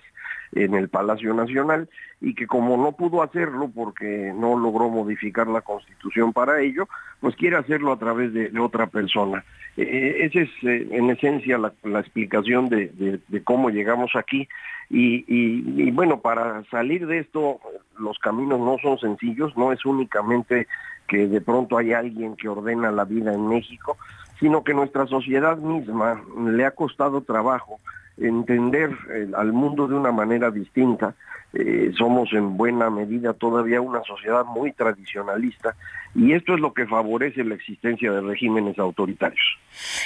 en 0.55 0.75
el 0.75 0.89
Palacio 0.89 1.33
Nacional 1.33 1.89
y 2.21 2.35
que 2.35 2.47
como 2.47 2.77
no 2.77 2.93
pudo 2.93 3.21
hacerlo 3.21 3.69
porque 3.73 4.31
no 4.35 4.57
logró 4.57 4.89
modificar 4.89 5.47
la 5.47 5.61
constitución 5.61 6.33
para 6.33 6.61
ello, 6.61 6.87
pues 7.19 7.35
quiere 7.35 7.57
hacerlo 7.57 7.91
a 7.91 7.99
través 7.99 8.33
de, 8.33 8.51
otra 8.59 8.87
persona. 8.87 9.43
Eh, 9.75 9.81
eh, 9.83 10.25
esa 10.25 10.41
es 10.41 10.49
eh, 10.63 10.87
en 10.91 11.09
esencia 11.09 11.57
la, 11.57 11.99
explicación 11.99 12.69
de, 12.69 13.19
cómo 13.43 13.69
llegamos 13.69 14.11
aquí 14.15 14.47
y, 14.89 15.25
y, 15.27 15.91
bueno, 15.91 16.21
para 16.21 16.63
salir 16.65 17.07
de 17.07 17.19
esto 17.19 17.59
los 17.97 18.19
caminos 18.19 18.59
no 18.59 18.77
son 18.81 18.99
sencillos, 18.99 19.55
no 19.57 19.71
es 19.71 19.83
únicamente 19.85 20.67
que 21.07 21.27
de 21.27 21.41
pronto 21.41 21.77
hay 21.77 21.93
alguien 21.93 22.35
que 22.35 22.49
ordena 22.49 22.91
la 22.91 23.05
vida 23.05 23.33
en 23.33 23.47
México, 23.47 23.97
sino 24.39 24.63
que 24.63 24.73
nuestra 24.73 25.07
sociedad 25.07 25.57
misma 25.57 26.21
le 26.47 26.65
ha 26.65 26.71
costado 26.71 27.21
trabajo 27.21 27.79
entender 28.17 28.91
eh, 29.11 29.27
al 29.35 29.53
mundo 29.53 29.87
de 29.87 29.95
una 29.95 30.11
manera 30.11 30.51
distinta. 30.51 31.15
Eh, 31.53 31.91
somos 31.95 32.33
en 32.33 32.57
buena 32.57 32.89
medida 32.89 33.33
todavía 33.33 33.79
una 33.79 34.01
sociedad 34.03 34.43
muy 34.43 34.71
tradicionalista 34.71 35.75
y 36.15 36.33
esto 36.33 36.55
es 36.55 36.59
lo 36.59 36.73
que 36.73 36.87
favorece 36.87 37.43
la 37.43 37.53
existencia 37.53 38.11
de 38.11 38.21
regímenes 38.21 38.79
autoritarios. 38.79 39.59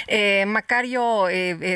Eh, 0.08 0.44
Macario, 0.46 1.24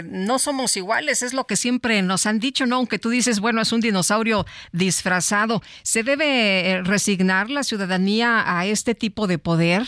no 0.05 0.39
somos 0.39 0.77
iguales, 0.77 1.23
es 1.23 1.33
lo 1.33 1.45
que 1.45 1.57
siempre 1.57 2.03
nos 2.03 2.27
han 2.27 2.39
dicho, 2.39 2.67
¿no? 2.67 2.77
Aunque 2.77 2.99
tú 2.99 3.09
dices, 3.09 3.41
bueno, 3.41 3.63
es 3.63 3.73
un 3.73 3.81
dinosaurio 3.81 4.45
disfrazado. 4.73 5.63
¿Se 5.83 6.03
debe 6.03 6.83
resignar 6.85 7.49
la 7.49 7.63
ciudadanía 7.63 8.59
a 8.59 8.67
este 8.67 8.95
tipo 8.95 9.27
de 9.27 9.39
poder? 9.39 9.85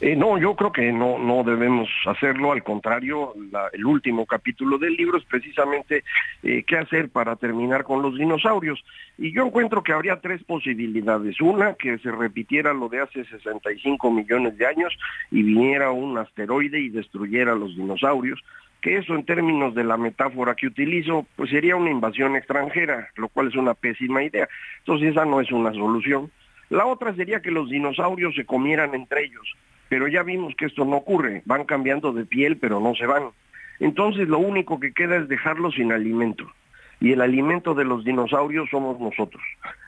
Eh, 0.00 0.16
no, 0.16 0.38
yo 0.38 0.54
creo 0.54 0.72
que 0.72 0.92
no, 0.92 1.18
no 1.18 1.42
debemos 1.42 1.88
hacerlo, 2.06 2.52
al 2.52 2.62
contrario, 2.62 3.34
el 3.72 3.86
último 3.86 4.26
capítulo 4.26 4.78
del 4.78 4.94
libro 4.94 5.18
es 5.18 5.24
precisamente 5.24 6.04
eh, 6.42 6.64
qué 6.66 6.78
hacer 6.78 7.08
para 7.08 7.36
terminar 7.36 7.84
con 7.84 8.02
los 8.02 8.16
dinosaurios. 8.16 8.84
Y 9.18 9.32
yo 9.32 9.46
encuentro 9.46 9.82
que 9.82 9.92
habría 9.92 10.20
tres 10.20 10.42
posibilidades. 10.44 11.40
Una, 11.40 11.74
que 11.74 11.98
se 11.98 12.10
repitiera 12.10 12.72
lo 12.72 12.88
de 12.88 13.00
hace 13.00 13.24
65 13.24 14.10
millones 14.10 14.56
de 14.58 14.66
años 14.66 14.96
y 15.30 15.42
viniera 15.42 15.90
un 15.90 16.18
asteroide 16.18 16.80
y 16.80 16.88
destruyera 16.88 17.54
los 17.54 17.76
dinosaurios 17.76 18.42
que 18.80 18.98
eso 18.98 19.14
en 19.16 19.24
términos 19.24 19.74
de 19.74 19.82
la 19.82 19.96
metáfora 19.96 20.54
que 20.54 20.68
utilizo, 20.68 21.26
pues 21.34 21.50
sería 21.50 21.74
una 21.74 21.90
invasión 21.90 22.36
extranjera, 22.36 23.08
lo 23.16 23.28
cual 23.28 23.48
es 23.48 23.56
una 23.56 23.74
pésima 23.74 24.22
idea. 24.22 24.48
Entonces 24.78 25.10
esa 25.10 25.24
no 25.24 25.40
es 25.40 25.50
una 25.50 25.72
solución. 25.72 26.30
La 26.70 26.86
otra 26.86 27.14
sería 27.14 27.40
que 27.40 27.50
los 27.50 27.70
dinosaurios 27.70 28.34
se 28.34 28.44
comieran 28.44 28.94
entre 28.94 29.24
ellos, 29.24 29.54
pero 29.88 30.08
ya 30.08 30.22
vimos 30.22 30.54
que 30.56 30.66
esto 30.66 30.84
no 30.84 30.96
ocurre, 30.96 31.42
van 31.44 31.64
cambiando 31.64 32.12
de 32.12 32.24
piel 32.24 32.56
pero 32.56 32.80
no 32.80 32.94
se 32.94 33.06
van. 33.06 33.30
Entonces 33.78 34.28
lo 34.28 34.38
único 34.38 34.80
que 34.80 34.92
queda 34.92 35.16
es 35.16 35.28
dejarlos 35.28 35.74
sin 35.74 35.92
alimento. 35.92 36.50
Y 36.98 37.12
el 37.12 37.20
alimento 37.20 37.74
de 37.74 37.84
los 37.84 38.04
dinosaurios 38.04 38.70
somos 38.70 38.98
nosotros, 38.98 39.42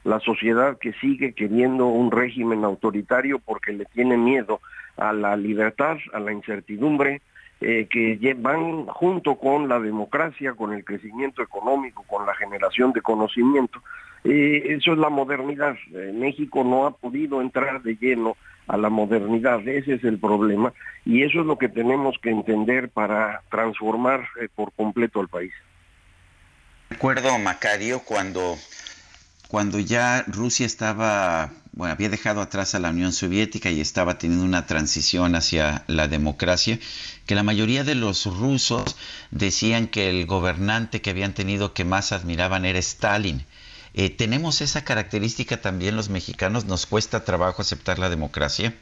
la 0.05 0.21
sociedad 0.21 0.77
que 0.79 0.93
sigue 0.95 1.33
queriendo 1.33 1.87
un 1.87 2.11
régimen 2.11 2.65
autoritario 2.65 3.39
porque 3.39 3.73
le 3.73 3.87
tiene 3.87 4.19
miedo 4.19 4.61
a 4.99 5.15
la 5.15 5.35
libertad, 5.37 5.97
a 6.13 6.21
la 6.21 6.33
incertidumbre, 6.33 7.23
eh, 7.61 7.89
que 7.91 8.37
van 8.39 8.87
junto 8.87 9.37
con 9.37 9.69
la 9.69 9.81
democracia, 9.81 10.53
con 10.53 10.75
el 10.75 10.85
crecimiento 10.85 11.43
económico, 11.43 12.05
con 12.07 12.27
la 12.27 12.35
generación 12.35 12.93
de 12.93 13.01
conocimiento. 13.01 13.83
Eh, 14.25 14.77
eso 14.77 14.93
es 14.93 14.99
la 14.99 15.11
modernidad. 15.11 15.77
Eh, 15.95 16.13
México 16.15 16.65
no 16.65 16.87
ha 16.87 16.91
podido 16.93 17.41
entrar 17.41 17.83
de 17.83 17.97
lleno 17.97 18.37
a 18.67 18.77
la 18.77 18.91
modernidad, 18.91 19.67
ese 19.67 19.95
es 19.95 20.05
el 20.05 20.19
problema, 20.19 20.75
y 21.07 21.23
eso 21.23 21.41
es 21.41 21.47
lo 21.47 21.57
que 21.57 21.71
tenemos 21.71 22.17
que 22.23 22.29
entender 22.29 22.91
para 22.91 23.41
transformar 23.51 24.29
por 24.55 24.73
completo 24.73 25.21
al 25.21 25.29
país. 25.29 25.53
Recuerdo, 26.91 27.39
Macario, 27.39 28.01
cuando, 28.05 28.57
cuando 29.49 29.79
ya 29.79 30.23
Rusia 30.27 30.67
estaba 30.67 31.51
bueno, 31.79 31.93
había 31.93 32.09
dejado 32.09 32.41
atrás 32.41 32.75
a 32.75 32.81
la 32.81 32.91
Unión 32.91 33.13
Soviética 33.13 33.71
y 33.71 33.81
estaba 33.81 34.19
teniendo 34.19 34.45
una 34.45 34.67
transición 34.67 35.37
hacia 35.37 35.85
la 35.87 36.09
democracia, 36.09 36.81
que 37.25 37.37
la 37.37 37.45
mayoría 37.45 37.85
de 37.85 37.95
los 37.95 38.27
rusos 38.27 38.97
decían 39.31 39.87
que 39.87 40.11
el 40.11 40.27
gobernante 40.27 41.01
que 41.01 41.11
habían 41.11 41.35
tenido 41.35 41.75
que 41.75 41.85
más 41.85 42.11
admiraban 42.11 42.65
era 42.65 42.81
Stalin. 42.81 43.47
Eh, 43.95 44.11
¿Tenemos 44.11 44.61
esa 44.61 44.85
característica 44.85 45.61
también 45.61 45.97
los 45.97 46.09
mexicanos? 46.09 46.67
¿Nos 46.67 46.87
cuesta 46.87 47.25
trabajo 47.25 47.63
aceptar 47.63 47.99
la 47.99 48.11
democracia? 48.11 48.75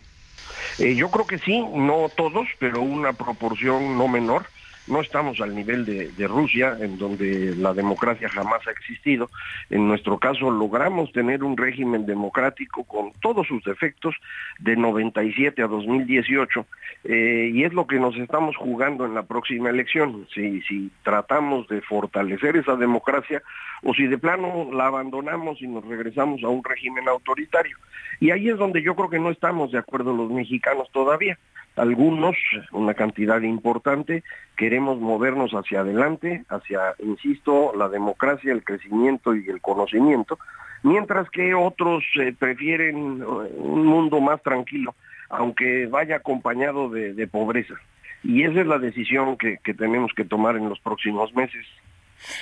Eh, 0.78 0.94
yo 0.94 1.10
creo 1.10 1.26
que 1.26 1.38
sí, 1.38 1.58
no 1.74 2.10
todos, 2.16 2.46
pero 2.58 2.82
una 2.82 3.12
proporción 3.12 3.96
no 3.96 4.08
menor 4.08 4.46
no 4.86 5.00
estamos 5.00 5.40
al 5.40 5.54
nivel 5.54 5.84
de, 5.84 6.28
Rusia, 6.28 6.76
en 6.80 6.98
donde 6.98 7.54
la 7.56 7.74
democracia 7.74 8.28
jamás 8.28 8.66
ha 8.66 8.70
existido. 8.70 9.28
En 9.70 9.88
nuestro 9.88 10.18
caso 10.18 10.50
logramos 10.50 11.12
tener 11.12 11.42
un 11.42 11.56
régimen 11.56 12.06
democrático 12.06 12.84
con 12.84 13.12
todos 13.20 13.46
sus 13.46 13.62
defectos 13.64 14.14
de 14.58 14.76
97 14.76 15.62
a 15.62 15.66
2018 15.66 16.66
eh, 17.04 17.50
y 17.52 17.64
es 17.64 17.72
lo 17.72 17.86
que 17.86 17.98
nos 17.98 18.16
estamos 18.16 18.56
jugando 18.56 19.04
en 19.04 19.14
la 19.14 19.22
próxima 19.24 19.70
elección. 19.70 20.26
Si, 20.32 20.62
si 20.62 20.90
tratamos 21.02 21.66
de 21.68 21.80
fortalecer 21.80 22.56
esa 22.56 22.76
democracia 22.76 23.42
o 23.82 23.94
si 23.94 24.06
de 24.06 24.18
plano 24.18 24.68
la 24.72 24.86
abandonamos 24.86 25.60
y 25.60 25.66
nos 25.66 25.84
regresamos 25.84 26.42
a 26.44 26.48
un 26.48 26.62
régimen 26.62 27.08
autoritario. 27.08 27.76
Y 28.20 28.30
ahí 28.30 28.48
es 28.48 28.56
donde 28.56 28.82
yo 28.82 28.94
creo 28.94 29.10
que 29.10 29.18
no 29.18 29.30
estamos 29.30 29.72
de 29.72 29.78
acuerdo 29.78 30.14
los 30.16 30.30
mexicanos 30.30 30.88
todavía 30.92 31.38
algunos, 31.76 32.36
una 32.72 32.94
cantidad 32.94 33.40
importante, 33.42 34.24
queremos 34.56 34.98
movernos 34.98 35.52
hacia 35.52 35.80
adelante, 35.80 36.44
hacia, 36.48 36.94
insisto, 36.98 37.72
la 37.76 37.88
democracia, 37.88 38.52
el 38.52 38.64
crecimiento 38.64 39.34
y 39.34 39.48
el 39.48 39.60
conocimiento, 39.60 40.38
mientras 40.82 41.28
que 41.30 41.54
otros 41.54 42.02
eh, 42.20 42.34
prefieren 42.38 43.20
eh, 43.20 43.52
un 43.56 43.86
mundo 43.86 44.20
más 44.20 44.42
tranquilo, 44.42 44.94
aunque 45.28 45.86
vaya 45.86 46.16
acompañado 46.16 46.88
de, 46.88 47.26
pobreza. 47.26 47.74
Y 48.22 48.44
esa 48.44 48.60
es 48.60 48.66
la 48.66 48.78
decisión 48.78 49.36
que, 49.36 49.58
tenemos 49.74 50.12
que 50.16 50.24
tomar 50.24 50.56
en 50.56 50.68
los 50.68 50.80
próximos 50.80 51.34
meses. 51.34 51.64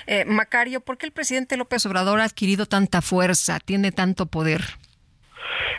Eh, 0.06 0.24
Macario, 0.24 0.80
¿por 0.80 0.96
qué 0.96 1.06
el 1.06 1.12
presidente 1.12 1.56
López 1.56 1.84
Obrador 1.84 2.20
ha 2.20 2.24
adquirido 2.24 2.66
tanta 2.66 3.02
fuerza, 3.02 3.58
tiene 3.58 3.90
tanto 3.90 4.26
poder? 4.26 4.60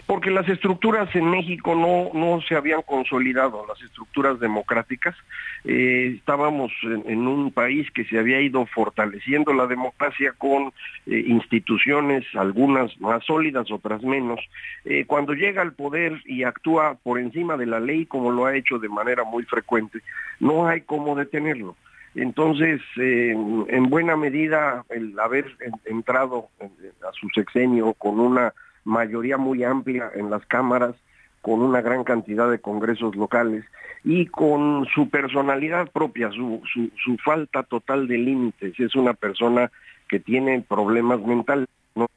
Porque 0.08 0.30
las 0.30 0.48
estructuras 0.48 1.14
en 1.16 1.32
México 1.32 1.74
no, 1.74 2.12
no 2.14 2.40
se 2.42 2.56
habían 2.56 2.84
consolidado, 2.84 3.66
las 3.68 3.82
estructuras 3.82 4.40
democráticas. 4.40 5.16
Eh, 5.64 6.14
estábamos 6.18 6.72
en, 6.84 7.28
un 7.28 7.52
país 7.52 7.90
que 7.90 8.06
se 8.06 8.20
había 8.20 8.40
ido 8.40 8.66
fortaleciendo 8.68 9.52
la 9.54 9.66
democracia 9.66 10.34
con 10.38 10.72
eh, 11.08 11.24
instituciones, 11.28 12.24
algunas 12.36 13.00
más 13.02 13.26
sólidas, 13.26 13.72
otras 13.72 14.04
menos. 14.04 14.40
Eh, 14.84 15.06
cuando 15.08 15.34
llega 15.34 15.64
al 15.64 15.74
poder 15.74 16.22
y 16.26 16.44
actúa 16.44 16.98
por 17.02 17.18
encima 17.18 17.58
de 17.58 17.66
la 17.66 17.80
ley, 17.80 18.06
como 18.06 18.32
lo 18.32 18.46
ha 18.46 18.56
hecho 18.56 18.78
de 18.78 18.90
manera 18.90 19.24
muy 19.24 19.44
frecuente, 19.44 20.02
no 20.40 20.68
hay 20.68 20.82
cómo 20.82 21.16
detenerlo. 21.16 21.76
Entonces, 22.14 22.80
en 22.96 23.90
buena 23.90 24.16
medida, 24.16 24.86
el 24.90 25.20
haber 25.20 25.54
entrado 25.84 26.48
a 26.62 27.12
su 27.12 27.28
sexenio 27.36 27.94
con 27.94 28.22
una 28.22 28.54
mayoría 28.86 29.38
muy 29.38 29.64
amplia 29.64 30.10
en 30.16 30.30
las 30.30 30.46
cámaras, 30.46 30.96
con 31.42 31.62
una 31.62 31.82
gran 31.82 32.04
cantidad 32.04 32.50
de 32.50 32.60
congresos 32.60 33.16
locales 33.16 33.66
y 34.04 34.28
con 34.28 34.88
su 34.94 35.10
personalidad 35.10 35.92
propia, 35.92 36.32
su, 36.32 36.62
su, 36.74 37.18
falta 37.18 37.64
total 37.64 38.08
de 38.08 38.18
límites. 38.18 38.80
Es 38.80 38.96
una 38.96 39.14
persona 39.14 39.72
que 40.08 40.20
tiene 40.20 40.62
problemas 40.62 41.20
mentales, 41.22 41.68
no 41.94 42.08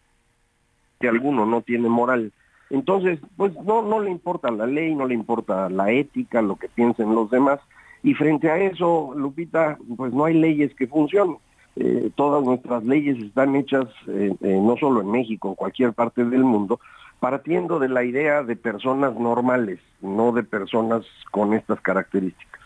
que 1.01 1.09
alguno 1.09 1.45
no 1.45 1.61
tiene 1.62 1.89
moral. 1.89 2.32
Entonces, 2.70 3.19
pues 3.36 3.55
no, 3.65 3.82
no 3.82 4.01
le 4.01 4.11
importa 4.11 4.51
la 4.51 4.66
ley, 4.66 4.95
no 4.95 5.07
le 5.07 5.15
importa 5.15 5.69
la 5.69 5.90
ética, 5.90 6.40
lo 6.43 6.57
que 6.57 6.69
piensen 6.69 7.15
los 7.15 7.31
demás. 7.31 7.61
Y 8.03 8.15
frente 8.15 8.51
a 8.51 8.59
eso, 8.59 9.12
Lupita, 9.16 9.78
pues 9.97 10.12
no 10.12 10.24
hay 10.27 10.35
leyes 10.35 10.74
que 10.74 10.86
funcionen. 10.86 11.36
Eh, 11.81 12.11
todas 12.17 12.43
nuestras 12.43 12.83
leyes 12.83 13.23
están 13.23 13.55
hechas 13.55 13.85
eh, 14.09 14.35
eh, 14.41 14.61
no 14.61 14.77
solo 14.81 15.01
en 15.01 15.13
México, 15.13 15.51
en 15.51 15.55
cualquier 15.55 15.93
parte 15.93 16.25
del 16.25 16.43
mundo, 16.43 16.81
partiendo 17.21 17.79
de 17.79 17.89
la 17.89 18.03
idea 18.03 18.43
de 18.43 18.57
personas 18.57 19.15
normales, 19.15 19.79
no 20.01 20.33
de 20.33 20.43
personas 20.43 21.05
con 21.31 21.55
estas 21.55 21.81
características. 21.81 22.61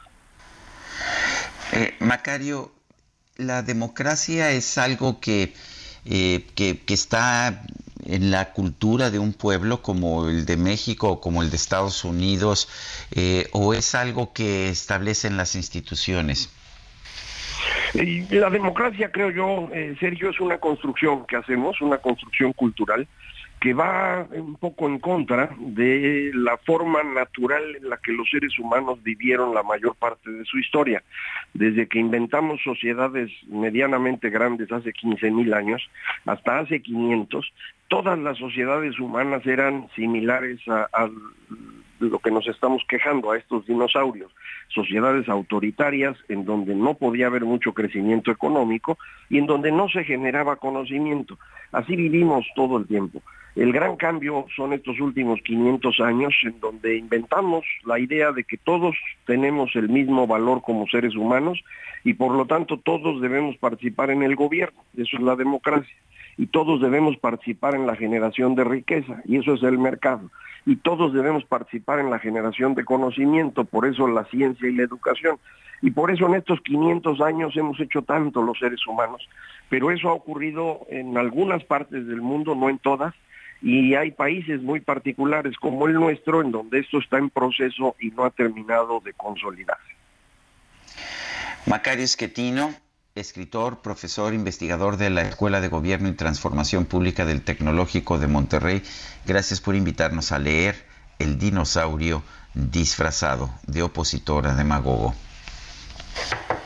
Macario, 2.01 2.70
la 3.36 3.62
democracia 3.62 4.51
es 4.51 4.78
algo 4.78 5.20
que, 5.20 5.55
que, 6.05 6.44
que, 6.55 6.94
está 6.94 7.64
en 8.05 8.30
la 8.30 8.52
cultura 8.52 9.10
de 9.10 9.18
un 9.18 9.32
pueblo 9.32 9.80
como 9.82 10.28
el 10.28 10.44
de 10.44 10.59
México 10.59 11.09
o 11.10 11.20
como 11.20 11.43
el 11.43 11.51
de 11.51 11.56
Estados 11.56 12.05
Unidos, 12.05 12.68
o 13.52 13.72
es 13.72 13.94
algo 13.94 14.34
que 14.34 14.68
establecen 14.68 15.39
las 15.39 15.55
instituciones? 15.55 16.51
La 18.30 18.51
democracia, 18.51 19.10
creo 19.10 19.30
yo, 19.30 19.68
eh, 19.72 19.94
Sergio, 20.01 20.30
es 20.30 20.40
una 20.40 20.59
construcción 20.59 21.26
que 21.26 21.36
hacemos, 21.36 21.80
una 21.80 21.98
construcción 21.98 22.52
cultural 22.52 23.06
que 23.62 23.74
va 23.74 24.26
un 24.32 24.56
poco 24.56 24.89
en 24.89 24.98
contra 24.98 25.55
de 25.56 26.32
la 26.34 26.56
forma 26.56 27.05
natural 27.05 27.76
en 27.76 27.89
la 27.89 27.97
que 27.97 28.10
los 28.10 28.28
seres 28.28 28.59
humanos 28.59 29.01
vivieron 29.05 29.55
la 29.55 29.62
mayor 29.62 29.94
parte 29.94 30.32
de 30.32 30.44
su 30.44 30.59
historia. 30.59 31.01
Desde 31.55 31.86
que 31.86 32.01
inventamos 32.01 32.60
sociedades 32.60 33.30
medianamente 33.47 34.30
grandes 34.30 34.72
hace 34.72 34.93
15.000 34.93 35.55
años 35.55 35.89
hasta 36.26 36.59
hace 36.59 36.82
500, 36.82 37.52
todas 37.86 38.18
las 38.18 38.36
sociedades 38.36 38.98
humanas 38.98 39.47
eran 39.47 39.89
similares 39.94 40.59
a, 40.66 40.89
a 40.93 41.09
lo 42.10 42.18
que 42.18 42.30
nos 42.30 42.46
estamos 42.48 42.82
quejando 42.88 43.30
a 43.30 43.38
estos 43.38 43.66
dinosaurios, 43.66 44.32
sociedades 44.68 45.28
autoritarias 45.28 46.16
en 46.28 46.44
donde 46.44 46.74
no 46.74 46.94
podía 46.94 47.26
haber 47.26 47.44
mucho 47.44 47.72
crecimiento 47.72 48.30
económico 48.30 48.98
y 49.28 49.38
en 49.38 49.46
donde 49.46 49.72
no 49.72 49.88
se 49.88 50.04
generaba 50.04 50.56
conocimiento. 50.56 51.38
Así 51.72 51.96
vivimos 51.96 52.46
todo 52.54 52.78
el 52.78 52.86
tiempo. 52.86 53.22
El 53.54 53.72
gran 53.72 53.96
cambio 53.96 54.46
son 54.56 54.72
estos 54.72 54.98
últimos 54.98 55.40
500 55.42 56.00
años 56.00 56.32
en 56.42 56.58
donde 56.58 56.96
inventamos 56.96 57.66
la 57.84 57.98
idea 57.98 58.32
de 58.32 58.44
que 58.44 58.56
todos 58.56 58.96
tenemos 59.26 59.76
el 59.76 59.90
mismo 59.90 60.26
valor 60.26 60.62
como 60.62 60.86
seres 60.86 61.14
humanos 61.14 61.62
y 62.02 62.14
por 62.14 62.34
lo 62.34 62.46
tanto 62.46 62.78
todos 62.78 63.20
debemos 63.20 63.56
participar 63.58 64.10
en 64.10 64.22
el 64.22 64.36
gobierno. 64.36 64.80
Eso 64.96 65.16
es 65.16 65.22
la 65.22 65.36
democracia. 65.36 65.94
Y 66.36 66.46
todos 66.46 66.80
debemos 66.80 67.16
participar 67.18 67.74
en 67.74 67.86
la 67.86 67.96
generación 67.96 68.54
de 68.54 68.64
riqueza 68.64 69.22
y 69.24 69.36
eso 69.36 69.54
es 69.54 69.62
el 69.62 69.78
mercado 69.78 70.30
y 70.64 70.76
todos 70.76 71.12
debemos 71.12 71.44
participar 71.44 71.98
en 71.98 72.10
la 72.10 72.18
generación 72.18 72.74
de 72.74 72.84
conocimiento, 72.84 73.64
por 73.64 73.86
eso 73.86 74.06
la 74.06 74.24
ciencia 74.26 74.68
y 74.68 74.74
la 74.74 74.84
educación. 74.84 75.38
Y 75.80 75.90
por 75.90 76.12
eso 76.12 76.26
en 76.26 76.34
estos 76.34 76.60
500 76.60 77.20
años 77.20 77.56
hemos 77.56 77.80
hecho 77.80 78.02
tanto 78.02 78.42
los 78.42 78.59
seres 78.59 78.86
humanos, 78.86 79.28
pero 79.68 79.90
eso 79.90 80.09
ha 80.09 80.12
ocurrido 80.12 80.86
en 80.88 81.18
algunas 81.18 81.64
partes 81.64 82.06
del 82.06 82.20
mundo, 82.20 82.54
no 82.54 82.70
en 82.70 82.78
todas, 82.78 83.14
y 83.60 83.94
hay 83.94 84.12
países 84.12 84.62
muy 84.62 84.80
particulares 84.80 85.56
como 85.56 85.88
el 85.88 85.94
nuestro 85.94 86.40
en 86.40 86.52
donde 86.52 86.80
esto 86.80 86.98
está 86.98 87.18
en 87.18 87.30
proceso 87.30 87.96
y 88.00 88.10
no 88.10 88.24
ha 88.24 88.30
terminado 88.30 89.00
de 89.00 89.12
consolidarse. 89.12 89.92
Macario 91.66 92.04
Esquetino, 92.04 92.74
escritor, 93.14 93.80
profesor, 93.82 94.34
investigador 94.34 94.97
de 94.97 95.10
la 95.10 95.22
Escuela 95.22 95.60
de 95.60 95.68
Gobierno 95.68 96.09
y 96.09 96.12
Transformación 96.12 96.84
Pública 96.86 97.24
del 97.24 97.43
Tecnológico 97.43 98.18
de 98.18 98.26
Monterrey. 98.26 98.82
Gracias 99.26 99.60
por 99.60 99.74
invitarnos 99.74 100.32
a 100.32 100.39
leer 100.39 100.86
El 101.18 101.39
dinosaurio 101.39 102.22
disfrazado 102.55 103.51
de 103.66 103.82
opositor 103.82 104.47
a 104.47 104.55
demagogo. 104.55 105.14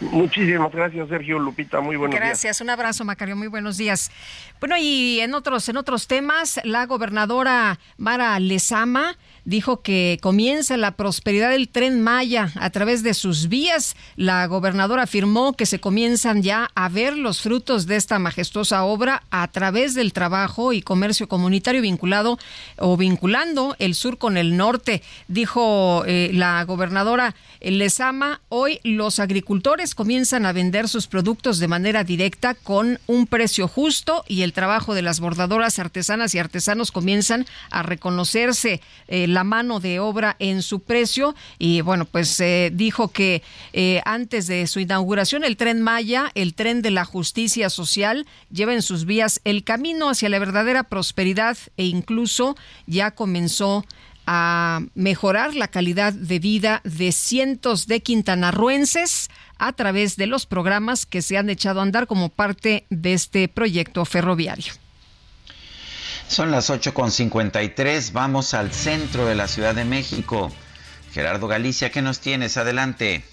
Muchísimas 0.01 0.71
gracias, 0.73 1.09
Sergio 1.09 1.39
Lupita. 1.39 1.81
Muy 1.81 1.97
buenos 1.97 2.15
días. 2.15 2.29
Gracias, 2.29 2.61
un 2.61 2.71
abrazo, 2.71 3.05
Macario. 3.05 3.35
Muy 3.35 3.49
buenos 3.49 3.77
días. 3.77 4.11
Bueno, 4.61 4.77
y 4.79 5.21
en 5.21 5.35
otros, 5.35 5.69
en 5.69 5.77
otros 5.79 6.07
temas, 6.07 6.61
la 6.65 6.87
gobernadora 6.87 7.79
Mara 7.97 8.39
Lezama 8.39 9.17
dijo 9.47 9.81
que 9.81 10.19
comienza 10.21 10.77
la 10.77 10.97
prosperidad 10.97 11.51
del 11.51 11.69
tren 11.69 12.03
Maya 12.03 12.53
a 12.57 12.69
través 12.71 13.03
de 13.03 13.15
sus 13.15 13.49
vías. 13.49 13.97
La 14.17 14.47
gobernadora 14.47 15.05
afirmó 15.05 15.55
que 15.55 15.67
se 15.67 15.79
comienzan 15.79 16.43
ya 16.43 16.71
a 16.75 16.89
ver 16.89 17.17
los 17.17 17.41
frutos 17.41 17.87
de 17.87 17.97
esta 17.97 18.19
majestuosa 18.19 18.85
obra 18.85 19.23
a 19.31 19.49
través 19.49 19.95
del 19.95 20.13
trabajo 20.13 20.73
y 20.73 20.83
comercio 20.83 21.29
comunitario 21.29 21.81
vinculado 21.81 22.39
o 22.77 22.97
vinculando 22.97 23.77
el 23.79 23.95
sur 23.95 24.19
con 24.19 24.37
el 24.37 24.57
norte. 24.57 25.03
Dijo 25.29 26.03
eh, 26.07 26.31
la 26.35 26.65
gobernadora 26.65 27.35
Lezama, 27.61 28.41
hoy 28.49 28.81
los 28.83 29.21
agricultores 29.21 29.95
comienzan 29.95 30.45
a 30.45 30.53
vender 30.53 30.89
sus 30.89 31.07
productos 31.07 31.59
de 31.59 31.69
manera 31.69 32.03
directa 32.03 32.55
con 32.55 32.99
un 33.07 33.27
precio 33.27 33.69
justo 33.69 34.25
y 34.27 34.43
el 34.43 34.53
trabajo 34.53 34.95
de 34.95 35.03
las 35.03 35.21
bordadoras 35.21 35.79
artesanas 35.79 36.35
y 36.35 36.41
artesanos 36.41 36.91
comienzan 36.91 37.47
a 37.71 37.85
reconocerse. 37.85 38.81
Eh, 39.09 39.29
la 39.37 39.45
mano 39.45 39.81
de 39.81 40.01
obra 40.01 40.35
en 40.39 40.63
su 40.63 40.81
precio 40.81 41.35
y 41.59 41.83
bueno, 41.83 42.07
pues 42.07 42.41
eh, 42.41 42.71
dijo 42.73 43.09
que 43.09 43.43
eh, 43.75 44.01
antes 44.07 44.47
de 44.47 44.67
su 44.67 44.81
inauguración 44.81 45.45
el 45.45 45.59
tren 45.59 45.83
Maya, 45.83 46.33
el 46.35 46.55
tren 46.55 46.81
de 46.81 46.91
la 46.91 47.05
justicia 47.05 47.69
social, 47.69 48.27
lleva 48.51 48.73
en 48.73 48.81
sus 48.81 49.05
vías 49.05 49.43
el 49.45 49.63
camino 49.63 50.09
hacia 50.09 50.31
la 50.31 50.39
verdadera 50.39 50.85
prosperidad 50.85 51.59
e 51.77 51.85
incluso 51.85 52.57
ya 52.87 53.11
comenzó 53.11 53.85
a 54.27 54.81
mejorar 54.95 55.55
la 55.55 55.69
calidad 55.69 56.15
de 56.15 56.39
vida 56.39 56.81
de 56.85 57.13
cientos 57.13 57.87
de 57.87 58.01
quintanarruenses 58.01 59.29
a 59.59 59.75
través 59.75 60.17
de 60.17 60.27
los 60.27 60.47
programas 60.47 61.05
que 61.05 61.21
se 61.21 61.37
han 61.37 61.51
echado 61.51 61.81
a 61.81 61.83
andar 61.83 62.07
como 62.07 62.31
parte 62.31 62.87
de 62.89 63.13
este 63.13 63.49
proyecto 63.49 64.07
ferroviario. 64.07 64.73
Son 66.29 66.51
las 66.51 66.71
8.53, 66.71 68.13
vamos 68.13 68.53
al 68.53 68.73
centro 68.73 69.27
de 69.27 69.35
la 69.35 69.47
Ciudad 69.49 69.75
de 69.75 69.85
México. 69.85 70.51
Gerardo 71.13 71.49
Galicia, 71.49 71.91
¿qué 71.91 72.03
nos 72.03 72.21
tienes? 72.21 72.57
Adelante. 72.57 73.25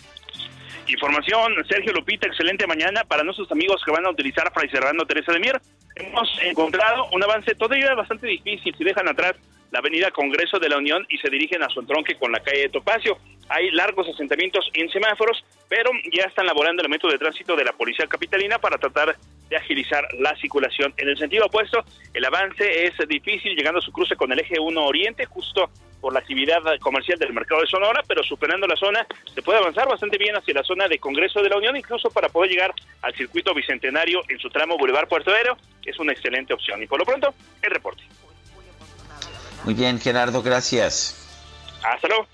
Información, 0.87 1.53
Sergio 1.67 1.91
Lupita, 1.93 2.27
excelente 2.27 2.67
mañana 2.67 3.03
para 3.03 3.23
nuestros 3.23 3.51
amigos 3.51 3.81
que 3.85 3.91
van 3.91 4.05
a 4.05 4.09
utilizar 4.09 4.51
Fray 4.53 4.69
Teresa 5.07 5.31
de 5.33 5.39
Mier. 5.39 5.61
Hemos 5.95 6.29
encontrado 6.43 7.07
un 7.11 7.23
avance 7.23 7.55
todavía 7.55 7.93
bastante 7.95 8.27
difícil 8.27 8.75
si 8.77 8.83
dejan 8.83 9.07
atrás 9.07 9.33
la 9.73 9.79
avenida 9.79 10.11
Congreso 10.11 10.59
de 10.59 10.69
la 10.69 10.77
Unión 10.77 11.03
y 11.09 11.17
se 11.17 11.31
dirigen 11.31 11.63
a 11.63 11.69
su 11.69 11.79
entronque 11.79 12.15
con 12.15 12.31
la 12.31 12.39
calle 12.39 12.61
de 12.61 12.69
Topacio. 12.69 13.17
Hay 13.49 13.71
largos 13.71 14.07
asentamientos 14.07 14.69
en 14.75 14.87
semáforos, 14.89 15.43
pero 15.67 15.89
ya 16.15 16.25
están 16.25 16.45
laborando 16.45 16.83
el 16.83 16.89
método 16.89 17.11
de 17.11 17.17
tránsito 17.17 17.55
de 17.55 17.65
la 17.65 17.73
Policía 17.73 18.05
Capitalina 18.05 18.59
para 18.59 18.77
tratar 18.77 19.17
de 19.49 19.57
agilizar 19.57 20.07
la 20.19 20.35
circulación. 20.35 20.93
En 20.97 21.09
el 21.09 21.17
sentido 21.17 21.47
opuesto, 21.47 21.83
el 22.13 22.23
avance 22.23 22.85
es 22.85 22.93
difícil 23.07 23.55
llegando 23.55 23.79
a 23.79 23.81
su 23.81 23.91
cruce 23.91 24.15
con 24.15 24.31
el 24.31 24.39
eje 24.39 24.59
1 24.59 24.85
Oriente, 24.85 25.25
justo 25.25 25.71
por 25.99 26.13
la 26.13 26.19
actividad 26.19 26.61
comercial 26.79 27.17
del 27.17 27.33
mercado 27.33 27.61
de 27.61 27.67
Sonora, 27.67 28.03
pero 28.07 28.23
superando 28.23 28.67
la 28.67 28.75
zona 28.75 29.07
se 29.33 29.41
puede 29.41 29.57
avanzar 29.57 29.87
bastante 29.87 30.19
bien 30.19 30.35
hacia 30.35 30.53
la 30.53 30.63
zona 30.63 30.87
de 30.87 30.99
Congreso 30.99 31.41
de 31.41 31.49
la 31.49 31.57
Unión, 31.57 31.75
incluso 31.75 32.11
para 32.11 32.29
poder 32.29 32.51
llegar 32.51 32.73
al 33.01 33.15
circuito 33.15 33.55
bicentenario 33.55 34.21
en 34.29 34.37
su 34.37 34.51
tramo 34.51 34.77
Boulevard 34.77 35.07
Puerto 35.07 35.31
Aéreo, 35.31 35.57
es 35.83 35.97
una 35.97 36.11
excelente 36.11 36.53
opción. 36.53 36.83
Y 36.83 36.85
por 36.85 36.99
lo 36.99 37.05
pronto, 37.05 37.33
el 37.63 37.71
reporte. 37.71 38.03
Muy 39.65 39.73
bien, 39.73 39.99
Gerardo, 39.99 40.41
gracias. 40.41 41.15
Hasta 41.83 42.07
luego. 42.07 42.27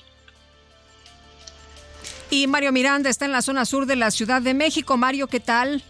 Y 2.32 2.48
Mario 2.48 2.72
Miranda 2.72 3.10
está 3.10 3.26
en 3.26 3.32
la 3.32 3.42
zona 3.42 3.66
sur 3.66 3.86
de 3.86 3.96
la 3.96 4.12
Ciudad 4.12 4.42
de 4.42 4.54
México. 4.54 4.98
Mario, 4.98 5.28
¿qué 5.28 5.40
tal? 5.40 5.84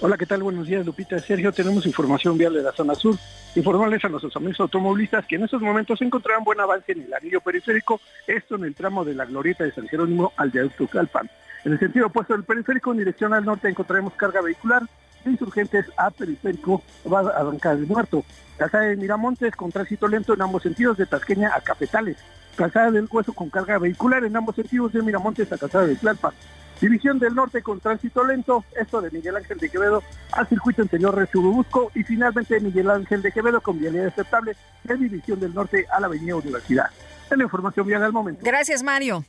Hola, 0.00 0.16
¿qué 0.16 0.26
tal? 0.26 0.42
Buenos 0.42 0.66
días, 0.66 0.86
Lupita. 0.86 1.18
Sergio, 1.18 1.52
tenemos 1.52 1.84
información 1.86 2.38
vial 2.38 2.54
de 2.54 2.62
la 2.62 2.72
zona 2.72 2.94
sur. 2.94 3.16
Informarles 3.54 4.04
a 4.04 4.08
nuestros 4.08 4.36
amigos 4.36 4.60
automovilistas 4.60 5.26
que 5.26 5.36
en 5.36 5.44
estos 5.44 5.60
momentos 5.60 5.98
se 5.98 6.04
encontrarán 6.04 6.44
buen 6.44 6.60
avance 6.60 6.92
en 6.92 7.02
el 7.02 7.14
anillo 7.14 7.40
periférico, 7.40 8.00
esto 8.26 8.56
en 8.56 8.64
el 8.64 8.74
tramo 8.74 9.04
de 9.04 9.14
la 9.14 9.24
glorieta 9.24 9.64
de 9.64 9.72
San 9.72 9.88
Jerónimo 9.88 10.32
al 10.36 10.50
viaducto 10.50 10.86
Calpan. 10.86 11.28
En 11.64 11.72
el 11.72 11.78
sentido 11.78 12.06
opuesto 12.06 12.34
del 12.34 12.44
periférico, 12.44 12.92
en 12.92 12.98
dirección 12.98 13.34
al 13.34 13.44
norte, 13.44 13.68
encontraremos 13.68 14.12
carga 14.12 14.40
vehicular 14.40 14.82
de 14.82 14.88
insurgentes 15.24 15.86
a 15.96 16.10
periférico, 16.10 16.82
va 17.10 17.20
a 17.20 17.40
arrancar 17.40 17.76
el 17.76 17.86
muerto. 17.86 18.24
Calzada 18.56 18.84
de 18.84 18.96
Miramontes 18.96 19.54
con 19.54 19.70
tránsito 19.70 20.08
lento 20.08 20.34
en 20.34 20.42
ambos 20.42 20.62
sentidos 20.62 20.96
de 20.96 21.06
Tasqueña 21.06 21.52
a 21.54 21.60
Cafetales. 21.60 22.16
Calzada 22.56 22.90
del 22.90 23.08
Hueso 23.10 23.32
con 23.32 23.50
carga 23.50 23.78
vehicular 23.78 24.24
en 24.24 24.36
ambos 24.36 24.56
sentidos 24.56 24.92
de 24.92 25.02
Miramontes 25.02 25.52
a 25.52 25.58
Calzada 25.58 25.86
de 25.86 25.94
Tlalpan. 25.94 26.32
División 26.80 27.18
del 27.18 27.34
Norte 27.34 27.62
con 27.62 27.80
tránsito 27.80 28.24
lento, 28.24 28.64
esto 28.80 29.00
de 29.00 29.10
Miguel 29.10 29.36
Ángel 29.36 29.58
de 29.58 29.68
Quevedo 29.68 30.02
al 30.32 30.48
circuito 30.48 30.82
interior 30.82 31.18
de 31.18 31.26
Churubusco 31.26 31.90
y 31.94 32.04
finalmente 32.04 32.60
Miguel 32.60 32.90
Ángel 32.90 33.20
de 33.22 33.32
Quevedo 33.32 33.60
con 33.60 33.78
vialidad 33.80 34.06
aceptable 34.06 34.56
de 34.84 34.96
División 34.96 35.40
del 35.40 35.54
Norte 35.54 35.86
a 35.90 36.00
la 36.00 36.06
Avenida 36.06 36.36
Universidad. 36.36 36.86
Es 37.30 37.36
la 37.36 37.44
información 37.44 37.86
vial 37.86 38.02
al 38.04 38.12
momento. 38.12 38.42
Gracias, 38.44 38.82
Mario. 38.82 39.24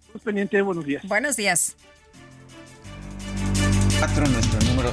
Estamos 0.00 0.22
pendiente, 0.22 0.60
buenos 0.62 0.84
días. 0.84 1.06
Buenos 1.06 1.36
días. 1.36 1.76
nuestro 4.00 4.60
número 4.70 4.92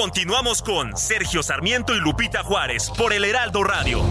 Continuamos 0.00 0.62
con 0.62 0.96
Sergio 0.96 1.42
Sarmiento 1.42 1.94
y 1.94 2.00
Lupita 2.00 2.42
Juárez 2.42 2.90
por 2.96 3.12
el 3.12 3.22
Heraldo 3.22 3.62
Radio. 3.62 4.02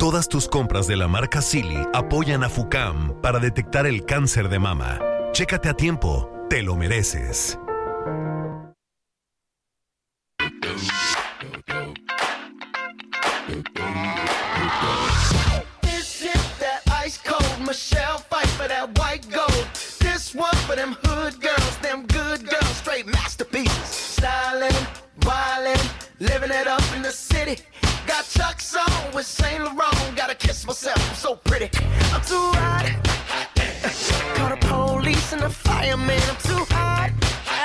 Todas 0.00 0.28
tus 0.28 0.48
compras 0.48 0.88
de 0.88 0.96
la 0.96 1.06
marca 1.06 1.40
Silly 1.40 1.78
apoyan 1.94 2.42
a 2.42 2.48
FUCAM 2.48 3.20
para 3.20 3.38
detectar 3.38 3.86
el 3.86 4.04
cáncer 4.04 4.48
de 4.48 4.58
mama. 4.58 4.98
Chécate 5.30 5.68
a 5.68 5.74
tiempo, 5.74 6.28
te 6.50 6.64
lo 6.64 6.74
mereces. 6.74 7.60
Straight 22.86 23.06
masterpieces. 23.06 23.88
Styling, 24.16 24.78
wildin', 25.22 25.84
living 26.20 26.52
it 26.52 26.68
up 26.68 26.84
in 26.94 27.02
the 27.02 27.10
city. 27.10 27.60
Got 28.06 28.24
Chuck's 28.28 28.76
on 28.76 29.12
with 29.12 29.26
Saint 29.26 29.64
Laurent. 29.64 30.14
Gotta 30.14 30.36
kiss 30.36 30.64
myself, 30.64 30.96
I'm 31.10 31.16
so 31.16 31.34
pretty. 31.34 31.68
I'm 32.14 32.22
too 32.22 32.48
hot. 32.54 32.86
Call 34.36 34.50
the 34.50 34.56
police 34.68 35.32
and 35.32 35.42
the 35.42 35.50
fireman. 35.50 36.20
I'm 36.30 36.36
too 36.50 36.64
hot. 36.70 37.10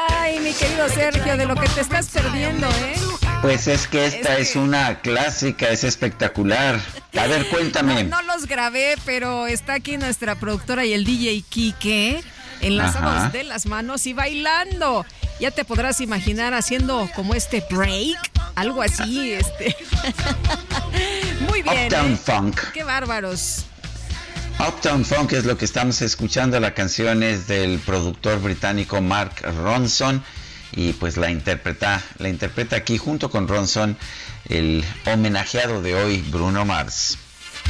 Ay, 0.09 0.39
mi 0.39 0.53
querido 0.53 0.89
Sergio, 0.89 1.37
de 1.37 1.45
lo 1.45 1.53
que 1.53 1.69
te 1.69 1.81
estás 1.81 2.09
perdiendo, 2.09 2.67
¿eh? 2.67 2.95
Pues 3.43 3.67
es 3.67 3.87
que 3.87 4.07
esta 4.07 4.39
es, 4.39 4.55
una 4.55 5.01
clásica, 5.01 5.69
es 5.69 5.83
espectacular. 5.83 6.79
A 7.15 7.27
ver, 7.27 7.47
cuéntame. 7.51 8.05
No, 8.05 8.23
no 8.23 8.33
los 8.33 8.47
grabé, 8.47 8.95
pero 9.05 9.45
está 9.45 9.73
aquí 9.73 9.97
nuestra 9.97 10.33
productora 10.33 10.83
y 10.83 10.93
el 10.93 11.05
DJ 11.05 11.43
Kike 11.47 12.23
enlazados 12.61 13.17
Ajá. 13.17 13.29
de 13.29 13.43
las 13.43 13.65
manos 13.65 14.05
y 14.05 14.13
bailando. 14.13 15.05
Ya 15.39 15.51
te 15.51 15.65
podrás 15.65 16.01
imaginar 16.01 16.53
haciendo 16.53 17.09
como 17.15 17.33
este 17.33 17.65
break, 17.69 18.17
algo 18.55 18.81
así, 18.81 19.33
este. 19.33 19.75
Muy 21.49 21.63
bien. 21.63 21.85
Uptown 21.85 22.13
¿eh? 22.13 22.17
Funk. 22.17 22.59
Qué 22.73 22.83
bárbaros. 22.83 23.65
Uptown 24.59 25.03
Funk 25.03 25.33
es 25.33 25.45
lo 25.45 25.57
que 25.57 25.65
estamos 25.65 26.01
escuchando. 26.03 26.59
La 26.59 26.73
canción 26.73 27.23
es 27.23 27.47
del 27.47 27.79
productor 27.79 28.39
británico 28.41 29.01
Mark 29.01 29.41
Ronson 29.41 30.23
y 30.73 30.93
pues 30.93 31.17
la 31.17 31.31
interpreta, 31.31 32.01
la 32.19 32.29
interpreta 32.29 32.75
aquí 32.75 32.97
junto 32.97 33.29
con 33.29 33.47
Ronson 33.47 33.97
el 34.49 34.83
homenajeado 35.05 35.81
de 35.81 35.95
hoy, 35.95 36.23
Bruno 36.29 36.65
Mars. 36.65 37.17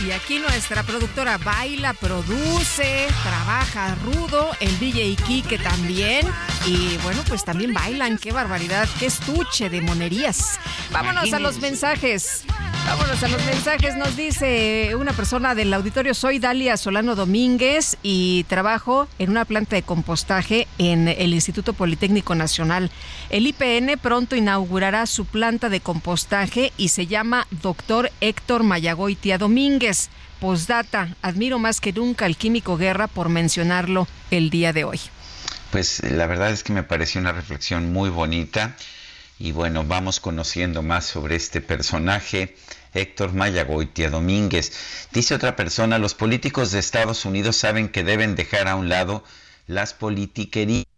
Y 0.05 0.11
aquí 0.11 0.39
nuestra 0.39 0.81
productora 0.81 1.37
baila, 1.37 1.93
produce, 1.93 3.07
trabaja 3.23 3.95
rudo, 3.95 4.49
el 4.59 4.79
DJ 4.79 5.15
Kike 5.15 5.59
también. 5.59 6.25
Y 6.65 6.97
bueno, 7.03 7.21
pues 7.27 7.45
también 7.45 7.73
bailan, 7.73 8.17
qué 8.17 8.31
barbaridad, 8.31 8.89
qué 8.99 9.05
estuche 9.05 9.69
de 9.69 9.81
monerías. 9.81 10.59
Vámonos 10.91 11.31
a 11.33 11.39
los 11.39 11.59
mensajes. 11.59 12.45
Vámonos 12.85 13.21
a 13.23 13.27
los 13.27 13.45
mensajes. 13.45 13.95
Nos 13.95 14.17
dice 14.17 14.95
una 14.95 15.13
persona 15.13 15.53
del 15.53 15.73
auditorio, 15.73 16.13
soy 16.13 16.39
Dalia 16.39 16.77
Solano 16.77 17.15
Domínguez 17.15 17.97
y 18.01 18.43
trabajo 18.45 19.07
en 19.19 19.29
una 19.29 19.45
planta 19.45 19.75
de 19.75 19.83
compostaje 19.83 20.67
en 20.77 21.07
el 21.07 21.33
Instituto 21.33 21.73
Politécnico 21.73 22.33
Nacional. 22.33 22.89
El 23.29 23.45
IPN 23.45 23.99
pronto 24.01 24.35
inaugurará 24.35 25.05
su 25.05 25.25
planta 25.25 25.69
de 25.69 25.79
compostaje 25.79 26.73
y 26.75 26.89
se 26.89 27.05
llama 27.05 27.47
Doctor 27.61 28.11
Héctor 28.19 28.63
Mayagoitia 28.63 29.37
Domínguez. 29.37 29.90
Postdata, 30.39 31.15
admiro 31.21 31.59
más 31.59 31.79
que 31.81 31.93
nunca 31.93 32.25
al 32.25 32.35
químico 32.35 32.77
Guerra 32.77 33.07
por 33.07 33.29
mencionarlo 33.29 34.07
el 34.31 34.49
día 34.49 34.73
de 34.73 34.83
hoy. 34.83 34.99
Pues 35.71 36.01
la 36.03 36.27
verdad 36.27 36.51
es 36.51 36.63
que 36.63 36.73
me 36.73 36.83
pareció 36.83 37.21
una 37.21 37.31
reflexión 37.31 37.93
muy 37.93 38.09
bonita 38.09 38.75
y 39.39 39.53
bueno, 39.53 39.83
vamos 39.83 40.19
conociendo 40.19 40.81
más 40.81 41.05
sobre 41.05 41.35
este 41.35 41.61
personaje, 41.61 42.55
Héctor 42.93 43.33
Mayagoitia 43.33 44.09
Domínguez. 44.09 45.07
Dice 45.11 45.33
otra 45.33 45.55
persona, 45.55 45.97
los 45.97 46.13
políticos 46.13 46.71
de 46.71 46.79
Estados 46.79 47.25
Unidos 47.25 47.55
saben 47.55 47.89
que 47.89 48.03
deben 48.03 48.35
dejar 48.35 48.67
a 48.67 48.75
un 48.75 48.89
lado 48.89 49.23
las 49.67 49.93
politiquerías 49.93 50.90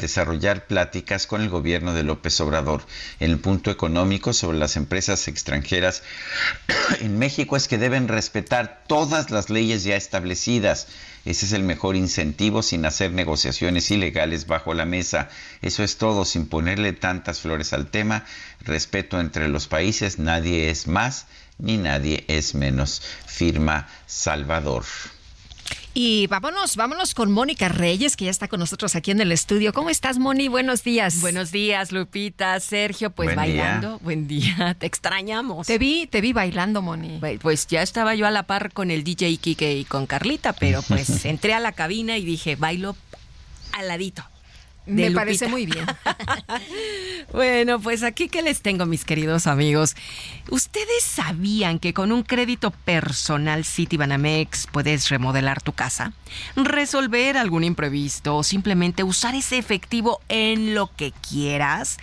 desarrollar 0.00 0.66
pláticas 0.66 1.26
con 1.26 1.42
el 1.42 1.48
gobierno 1.48 1.94
de 1.94 2.02
López 2.02 2.40
Obrador. 2.40 2.82
En 3.20 3.30
el 3.30 3.38
punto 3.38 3.70
económico 3.70 4.32
sobre 4.32 4.58
las 4.58 4.76
empresas 4.76 5.28
extranjeras 5.28 6.02
en 7.00 7.18
México 7.18 7.56
es 7.56 7.68
que 7.68 7.78
deben 7.78 8.08
respetar 8.08 8.84
todas 8.86 9.30
las 9.30 9.50
leyes 9.50 9.84
ya 9.84 9.96
establecidas. 9.96 10.88
Ese 11.24 11.46
es 11.46 11.52
el 11.52 11.62
mejor 11.62 11.96
incentivo 11.96 12.62
sin 12.62 12.84
hacer 12.86 13.12
negociaciones 13.12 13.90
ilegales 13.90 14.46
bajo 14.46 14.74
la 14.74 14.86
mesa. 14.86 15.28
Eso 15.62 15.84
es 15.84 15.98
todo, 15.98 16.24
sin 16.24 16.46
ponerle 16.46 16.92
tantas 16.92 17.40
flores 17.40 17.72
al 17.72 17.90
tema. 17.90 18.24
Respeto 18.62 19.20
entre 19.20 19.48
los 19.48 19.68
países, 19.68 20.18
nadie 20.18 20.70
es 20.70 20.86
más 20.86 21.26
ni 21.60 21.76
nadie 21.76 22.24
es 22.28 22.54
menos. 22.54 23.02
Firma 23.26 23.88
Salvador. 24.06 24.84
Y 25.92 26.28
vámonos, 26.28 26.76
vámonos 26.76 27.14
con 27.14 27.32
Mónica 27.32 27.68
Reyes, 27.68 28.16
que 28.16 28.26
ya 28.26 28.30
está 28.30 28.46
con 28.46 28.60
nosotros 28.60 28.94
aquí 28.94 29.10
en 29.10 29.20
el 29.20 29.32
estudio. 29.32 29.72
¿Cómo 29.72 29.90
estás, 29.90 30.18
Moni? 30.18 30.46
Buenos 30.46 30.84
días. 30.84 31.20
Buenos 31.20 31.50
días, 31.50 31.90
Lupita, 31.90 32.60
Sergio, 32.60 33.10
pues 33.10 33.26
Buen 33.26 33.36
bailando. 33.36 33.88
día. 33.88 33.98
Buen 34.00 34.28
día, 34.28 34.74
te 34.78 34.86
extrañamos. 34.86 35.66
Te 35.66 35.78
vi, 35.78 36.06
te 36.06 36.20
vi 36.20 36.32
bailando, 36.32 36.80
Moni. 36.80 37.20
Pues 37.42 37.66
ya 37.66 37.82
estaba 37.82 38.14
yo 38.14 38.26
a 38.26 38.30
la 38.30 38.44
par 38.44 38.72
con 38.72 38.92
el 38.92 39.02
DJ 39.02 39.36
Kike 39.38 39.78
y 39.78 39.84
con 39.84 40.06
Carlita, 40.06 40.52
pero 40.52 40.80
pues 40.82 41.24
entré 41.24 41.54
a 41.54 41.60
la 41.60 41.72
cabina 41.72 42.16
y 42.18 42.24
dije, 42.24 42.54
bailo 42.54 42.96
al 43.72 43.88
ladito. 43.88 44.22
Me 44.86 45.10
parece 45.10 45.46
muy 45.48 45.66
bien. 45.66 45.86
bueno, 47.32 47.80
pues 47.80 48.02
aquí 48.02 48.28
que 48.28 48.42
les 48.42 48.62
tengo, 48.62 48.86
mis 48.86 49.04
queridos 49.04 49.46
amigos. 49.46 49.94
¿Ustedes 50.48 51.04
sabían 51.04 51.78
que 51.78 51.94
con 51.94 52.12
un 52.12 52.22
crédito 52.22 52.70
personal 52.70 53.64
Citibanamex 53.64 54.66
puedes 54.66 55.08
remodelar 55.08 55.62
tu 55.62 55.72
casa? 55.72 56.12
Resolver 56.56 57.36
algún 57.36 57.64
imprevisto 57.64 58.36
o 58.36 58.42
simplemente 58.42 59.04
usar 59.04 59.34
ese 59.34 59.58
efectivo 59.58 60.20
en 60.28 60.74
lo 60.74 60.90
que 60.96 61.12
quieras? 61.28 61.98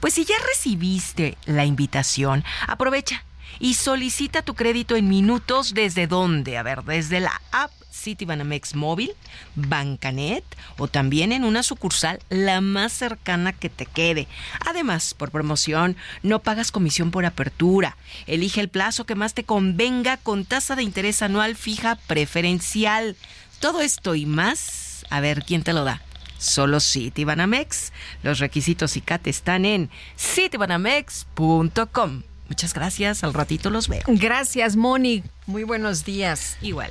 Pues 0.00 0.14
si 0.14 0.24
ya 0.24 0.36
recibiste 0.48 1.36
la 1.46 1.64
invitación, 1.64 2.44
aprovecha 2.66 3.24
y 3.62 3.74
solicita 3.74 4.42
tu 4.42 4.54
crédito 4.54 4.96
en 4.96 5.08
minutos 5.08 5.72
desde 5.72 6.08
dónde? 6.08 6.58
A 6.58 6.64
ver, 6.64 6.82
desde 6.82 7.20
la 7.20 7.40
app 7.52 7.70
Citibanamex 7.92 8.74
móvil, 8.74 9.12
Bancanet 9.54 10.42
o 10.78 10.88
también 10.88 11.30
en 11.30 11.44
una 11.44 11.62
sucursal 11.62 12.18
la 12.28 12.60
más 12.60 12.92
cercana 12.92 13.52
que 13.52 13.68
te 13.68 13.86
quede. 13.86 14.26
Además, 14.66 15.14
por 15.14 15.30
promoción, 15.30 15.96
no 16.24 16.40
pagas 16.40 16.72
comisión 16.72 17.12
por 17.12 17.24
apertura. 17.24 17.96
Elige 18.26 18.60
el 18.60 18.68
plazo 18.68 19.06
que 19.06 19.14
más 19.14 19.32
te 19.32 19.44
convenga 19.44 20.16
con 20.16 20.44
tasa 20.44 20.74
de 20.74 20.82
interés 20.82 21.22
anual 21.22 21.54
fija 21.54 21.94
preferencial. 22.08 23.16
Todo 23.60 23.80
esto 23.80 24.16
y 24.16 24.26
más, 24.26 25.06
a 25.08 25.20
ver 25.20 25.44
quién 25.44 25.62
te 25.62 25.72
lo 25.72 25.84
da. 25.84 26.02
Solo 26.36 26.80
Citibanamex. 26.80 27.92
Los 28.24 28.40
requisitos 28.40 28.96
y 28.96 29.02
CAT 29.02 29.28
están 29.28 29.64
en 29.64 29.88
citibanamex.com. 30.18 32.22
Muchas 32.48 32.74
gracias, 32.74 33.24
al 33.24 33.34
ratito 33.34 33.70
los 33.70 33.88
veo. 33.88 34.02
Gracias, 34.06 34.76
Moni. 34.76 35.22
Muy 35.46 35.64
buenos 35.64 36.04
días. 36.04 36.56
Igual. 36.60 36.90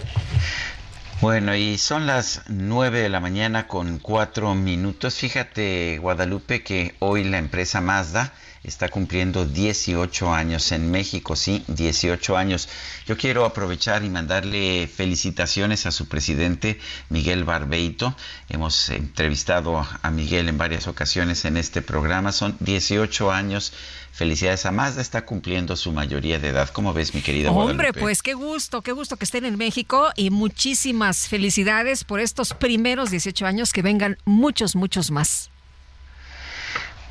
Bueno, 1.21 1.55
y 1.55 1.77
son 1.77 2.07
las 2.07 2.41
nueve 2.47 2.99
de 2.99 3.09
la 3.09 3.19
mañana 3.19 3.67
con 3.67 3.99
cuatro 3.99 4.55
minutos. 4.55 5.15
Fíjate, 5.15 5.99
Guadalupe, 5.99 6.63
que 6.63 6.95
hoy 6.97 7.23
la 7.23 7.37
empresa 7.37 7.79
Mazda 7.79 8.33
está 8.63 8.89
cumpliendo 8.89 9.45
18 9.45 10.33
años 10.33 10.71
en 10.71 10.91
México, 10.91 11.35
sí, 11.35 11.63
18 11.67 12.37
años. 12.37 12.69
Yo 13.07 13.17
quiero 13.17 13.45
aprovechar 13.45 14.03
y 14.03 14.09
mandarle 14.09 14.87
felicitaciones 14.87 15.85
a 15.85 15.91
su 15.91 16.07
presidente, 16.07 16.79
Miguel 17.09 17.43
Barbeito. 17.43 18.15
Hemos 18.49 18.89
entrevistado 18.89 19.85
a 20.01 20.11
Miguel 20.11 20.49
en 20.49 20.57
varias 20.57 20.87
ocasiones 20.87 21.45
en 21.45 21.57
este 21.57 21.81
programa. 21.81 22.31
Son 22.31 22.55
18 22.59 23.31
años 23.31 23.73
Felicidades 24.11 24.65
a 24.65 24.71
Mazda, 24.71 25.01
está 25.01 25.25
cumpliendo 25.25 25.75
su 25.77 25.91
mayoría 25.93 26.37
de 26.37 26.49
edad. 26.49 26.69
¿Cómo 26.69 26.93
ves, 26.93 27.15
mi 27.15 27.21
querida 27.21 27.51
Hombre, 27.51 27.93
pues 27.93 28.21
qué 28.21 28.33
gusto, 28.33 28.81
qué 28.81 28.91
gusto 28.91 29.15
que 29.15 29.23
estén 29.23 29.45
en 29.45 29.57
México 29.57 30.09
y 30.17 30.29
muchísimas 30.31 31.29
felicidades 31.29 32.03
por 32.03 32.19
estos 32.19 32.53
primeros 32.53 33.09
18 33.09 33.45
años, 33.45 33.71
que 33.71 33.81
vengan 33.81 34.17
muchos, 34.25 34.75
muchos 34.75 35.11
más. 35.11 35.50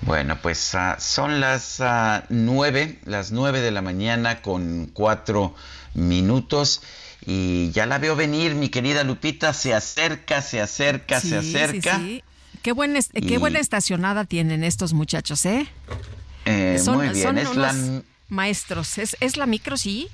Bueno, 0.03 0.39
pues 0.41 0.75
uh, 0.75 0.95
son 0.99 1.41
las 1.41 1.79
uh, 1.81 2.25
nueve, 2.31 2.99
las 3.05 3.33
nueve 3.33 3.61
de 3.61 3.71
la 3.71 3.83
mañana 3.83 4.43
con 4.43 4.87
cuatro 4.93 5.55
minutos. 5.95 6.83
Y 7.27 7.71
ya 7.73 7.85
la 7.85 7.99
veo 7.99 8.17
venir, 8.17 8.55
mi 8.55 8.71
querida 8.71 9.05
Lupita, 9.05 9.53
se 9.53 9.75
acerca, 9.75 10.41
se 10.41 10.61
acerca, 10.61 11.21
se 11.21 11.37
acerca. 11.37 11.99
Sí, 11.99 12.03
sí. 12.03 12.25
Qué, 12.63 12.73
buen 12.73 12.99
qué 13.13 13.39
buena 13.39 13.59
estacionada 13.59 14.25
tienen 14.25 14.65
estos 14.65 14.95
muchachos, 14.95 15.45
¿eh? 15.45 15.67
Eh, 16.47 16.81
muy 16.87 17.09
bien, 17.11 17.39
es 17.39 17.55
la 17.55 17.75
maestros. 18.29 18.97
¿Es, 18.97 19.17
¿Es 19.21 19.37
la 19.37 19.45
micro, 19.45 19.77
sí? 19.77 20.09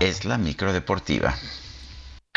Es 0.00 0.24
la 0.24 0.36
micro 0.36 0.72
deportiva. 0.72 1.36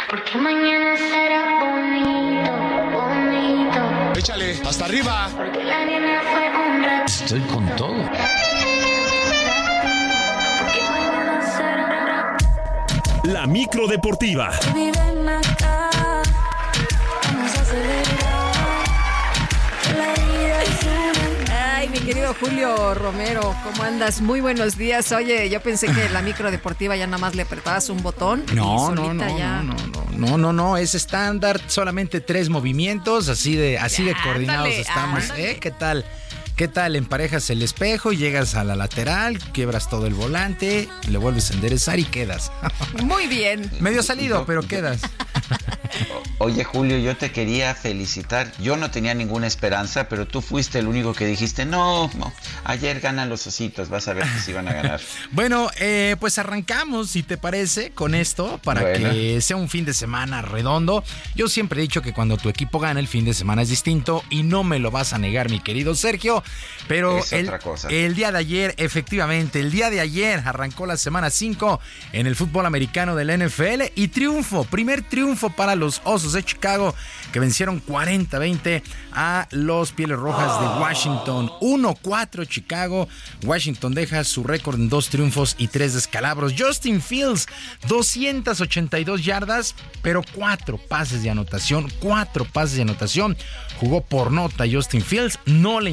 Porque 0.07 0.37
mañana 0.37 0.95
será 0.97 1.59
bonito, 1.59 2.51
bonito. 2.91 4.19
Échale, 4.19 4.59
hasta 4.63 4.85
arriba. 4.85 5.31
Porque 5.35 5.63
la 5.63 5.83
Estoy 7.05 7.41
con 7.41 7.65
todo. 7.75 8.09
La 13.23 13.45
micro 13.47 13.87
deportiva. 13.87 14.51
Ay, 21.51 21.89
mi 21.89 21.99
querido 21.99 22.33
Julio 22.39 22.93
Romero, 22.93 23.55
¿cómo 23.63 23.83
andas? 23.83 24.21
Muy 24.21 24.41
buenos 24.41 24.77
días. 24.77 25.11
Oye, 25.11 25.49
yo 25.49 25.61
pensé 25.61 25.87
que 25.87 26.09
la 26.09 26.21
micro 26.21 26.51
deportiva 26.51 26.95
ya 26.95 27.05
nada 27.07 27.17
más 27.17 27.35
le 27.35 27.43
apretabas 27.43 27.89
un 27.89 28.01
botón. 28.01 28.43
y 28.51 28.55
No, 28.55 28.93
no, 28.93 29.13
no, 29.13 29.37
ya. 29.37 29.61
no, 29.61 29.73
no, 29.73 29.75
no, 30.17 30.27
no, 30.27 30.37
no, 30.37 30.53
no, 30.53 30.77
es 30.77 30.95
estándar, 30.95 31.59
solamente 31.67 32.21
tres 32.21 32.49
movimientos, 32.49 33.27
así 33.29 33.55
de, 33.55 33.77
así 33.77 34.03
de 34.03 34.11
Ándale, 34.11 34.23
coordinados 34.27 34.69
estamos, 34.73 35.23
ándale. 35.23 35.51
¿eh? 35.51 35.57
¿Qué 35.59 35.71
tal? 35.71 36.05
¿Qué 36.55 36.69
tal? 36.69 36.95
Emparejas 36.95 37.49
el 37.49 37.61
espejo 37.61 38.13
llegas 38.13 38.55
a 38.55 38.63
la 38.63 38.77
lateral, 38.77 39.39
quiebras 39.51 39.89
todo 39.89 40.07
el 40.07 40.13
volante, 40.13 40.87
le 41.09 41.17
vuelves 41.17 41.51
a 41.51 41.53
enderezar 41.55 41.99
y 41.99 42.05
quedas. 42.05 42.49
Muy 43.03 43.27
bien. 43.27 43.69
Medio 43.81 44.01
salido, 44.01 44.45
pero 44.45 44.61
quedas. 44.61 45.01
Oye, 46.37 46.63
Julio, 46.63 46.97
yo 46.97 47.15
te 47.17 47.31
quería 47.31 47.75
felicitar. 47.75 48.51
Yo 48.59 48.77
no 48.77 48.89
tenía 48.91 49.13
ninguna 49.13 49.47
esperanza, 49.47 50.07
pero 50.09 50.27
tú 50.27 50.41
fuiste 50.41 50.79
el 50.79 50.87
único 50.87 51.13
que 51.13 51.25
dijiste, 51.25 51.65
no, 51.65 52.09
no, 52.17 52.33
ayer 52.63 52.99
ganan 52.99 53.29
los 53.29 53.47
ositos, 53.47 53.89
vas 53.89 54.07
a 54.07 54.13
ver 54.13 54.23
que 54.25 54.39
sí 54.39 54.53
van 54.53 54.67
a 54.67 54.73
ganar. 54.73 55.01
Bueno, 55.31 55.69
eh, 55.79 56.15
pues 56.19 56.37
arrancamos, 56.37 57.09
si 57.09 57.23
te 57.23 57.37
parece, 57.37 57.91
con 57.91 58.15
esto, 58.15 58.59
para 58.63 58.81
Bueno. 58.81 59.09
que 59.09 59.41
sea 59.41 59.57
un 59.57 59.67
fin 59.69 59.83
de 59.85 59.93
semana 59.93 60.41
redondo. 60.41 61.03
Yo 61.35 61.47
siempre 61.49 61.79
he 61.79 61.81
dicho 61.81 62.01
que 62.01 62.13
cuando 62.13 62.37
tu 62.37 62.47
equipo 62.47 62.79
gana, 62.79 62.99
el 62.99 63.07
fin 63.07 63.25
de 63.25 63.33
semana 63.33 63.61
es 63.61 63.69
distinto 63.69 64.23
y 64.29 64.43
no 64.43 64.63
me 64.63 64.79
lo 64.79 64.91
vas 64.91 65.13
a 65.13 65.17
negar, 65.17 65.49
mi 65.49 65.59
querido 65.59 65.95
Sergio. 65.95 66.43
Pero 66.87 67.17
Es 67.17 67.33
el, 67.33 67.45
otra 67.45 67.59
cosa. 67.59 67.87
el 67.89 68.13
día 68.13 68.31
de 68.31 68.37
ayer, 68.37 68.75
efectivamente, 68.77 69.59
el 69.59 69.71
día 69.71 69.89
de 69.89 69.99
ayer 69.99 70.43
arrancó 70.45 70.85
la 70.85 70.97
semana 70.97 71.29
5 71.29 71.79
en 72.13 72.27
el 72.27 72.35
fútbol 72.35 72.65
americano 72.65 73.15
del 73.15 73.45
NFL 73.45 73.83
y 73.95 74.09
triunfo, 74.09 74.65
primer 74.65 75.01
triunfo 75.01 75.49
para 75.49 75.75
los 75.75 76.01
Osos 76.03 76.33
de 76.33 76.43
Chicago 76.43 76.93
que 77.31 77.39
vencieron 77.39 77.83
40-20 77.83 78.81
a 79.13 79.47
los 79.51 79.91
Pieles 79.91 80.17
Rojas 80.17 80.59
de 80.61 80.67
Washington. 80.79 81.51
1-4 81.61 82.47
Chicago. 82.47 83.07
Washington 83.43 83.93
deja 83.93 84.23
su 84.23 84.43
récord 84.43 84.75
en 84.75 84.89
dos 84.89 85.09
triunfos 85.09 85.55
y 85.57 85.67
tres 85.67 85.93
descalabros. 85.93 86.53
Justin 86.57 87.01
Fields, 87.01 87.47
282 87.87 89.25
yardas, 89.25 89.75
pero 90.01 90.21
cuatro 90.33 90.77
pases 90.77 91.23
de 91.23 91.29
anotación. 91.29 91.91
Cuatro 91.99 92.45
pases 92.45 92.75
de 92.75 92.83
anotación. 92.83 93.35
Jugó 93.79 94.01
por 94.01 94.31
nota 94.31 94.65
Justin 94.71 95.01
Fields, 95.01 95.39
no 95.45 95.79
le 95.79 95.89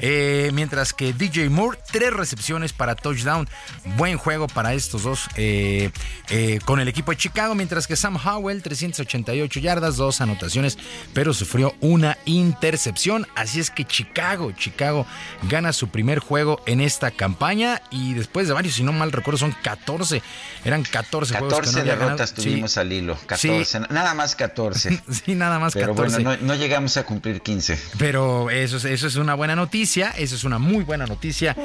eh, 0.00 0.50
mientras 0.52 0.92
que 0.92 1.12
DJ 1.12 1.48
Moore, 1.48 1.78
tres 1.90 2.12
recepciones 2.12 2.72
para 2.72 2.94
touchdown. 2.94 3.48
Buen 3.96 4.16
juego 4.18 4.46
para 4.46 4.74
estos 4.74 5.02
dos 5.04 5.28
eh, 5.36 5.90
eh, 6.30 6.58
con 6.64 6.80
el 6.80 6.88
equipo 6.88 7.12
de 7.12 7.16
Chicago. 7.16 7.54
Mientras 7.54 7.86
que 7.86 7.96
Sam 7.96 8.16
Howell, 8.16 8.62
388 8.62 9.60
yardas, 9.60 9.96
dos 9.96 10.20
anotaciones, 10.20 10.78
pero 11.14 11.34
sufrió 11.34 11.74
una 11.80 12.18
intercepción. 12.24 13.26
Así 13.34 13.60
es 13.60 13.70
que 13.70 13.84
Chicago, 13.84 14.52
Chicago 14.52 15.06
gana 15.48 15.72
su 15.72 15.88
primer 15.88 16.18
juego 16.18 16.60
en 16.66 16.80
esta 16.80 17.10
campaña. 17.10 17.82
Y 17.90 18.14
después 18.14 18.48
de 18.48 18.54
varios, 18.54 18.74
si 18.74 18.82
no 18.82 18.92
mal 18.92 19.12
recuerdo, 19.12 19.38
son 19.38 19.54
14. 19.62 20.22
Eran 20.64 20.82
14, 20.82 21.34
juegos. 21.38 21.54
que 21.54 21.66
14 21.66 21.78
no 21.78 21.84
derrotas 21.84 22.30
Sí. 22.30 22.34
tuvimos 22.42 22.76
al 22.76 22.92
hilo, 22.92 23.18
14, 23.26 23.80
nada 23.90 24.14
más 24.14 24.36
14. 24.36 25.02
Sí, 25.24 25.34
nada 25.34 25.58
más 25.58 25.74
Pero 25.74 25.94
14. 25.94 26.22
bueno, 26.22 26.38
no, 26.40 26.46
no 26.46 26.54
llegamos 26.54 26.96
a 26.96 27.04
cumplir 27.04 27.40
15. 27.42 27.78
Pero 27.98 28.50
eso 28.50 28.76
es, 28.78 28.84
eso 28.84 29.06
es 29.06 29.16
una 29.22 29.34
buena 29.34 29.56
noticia, 29.56 30.10
eso 30.10 30.34
es 30.34 30.44
una 30.44 30.58
muy 30.58 30.84
buena 30.84 31.06
noticia. 31.06 31.56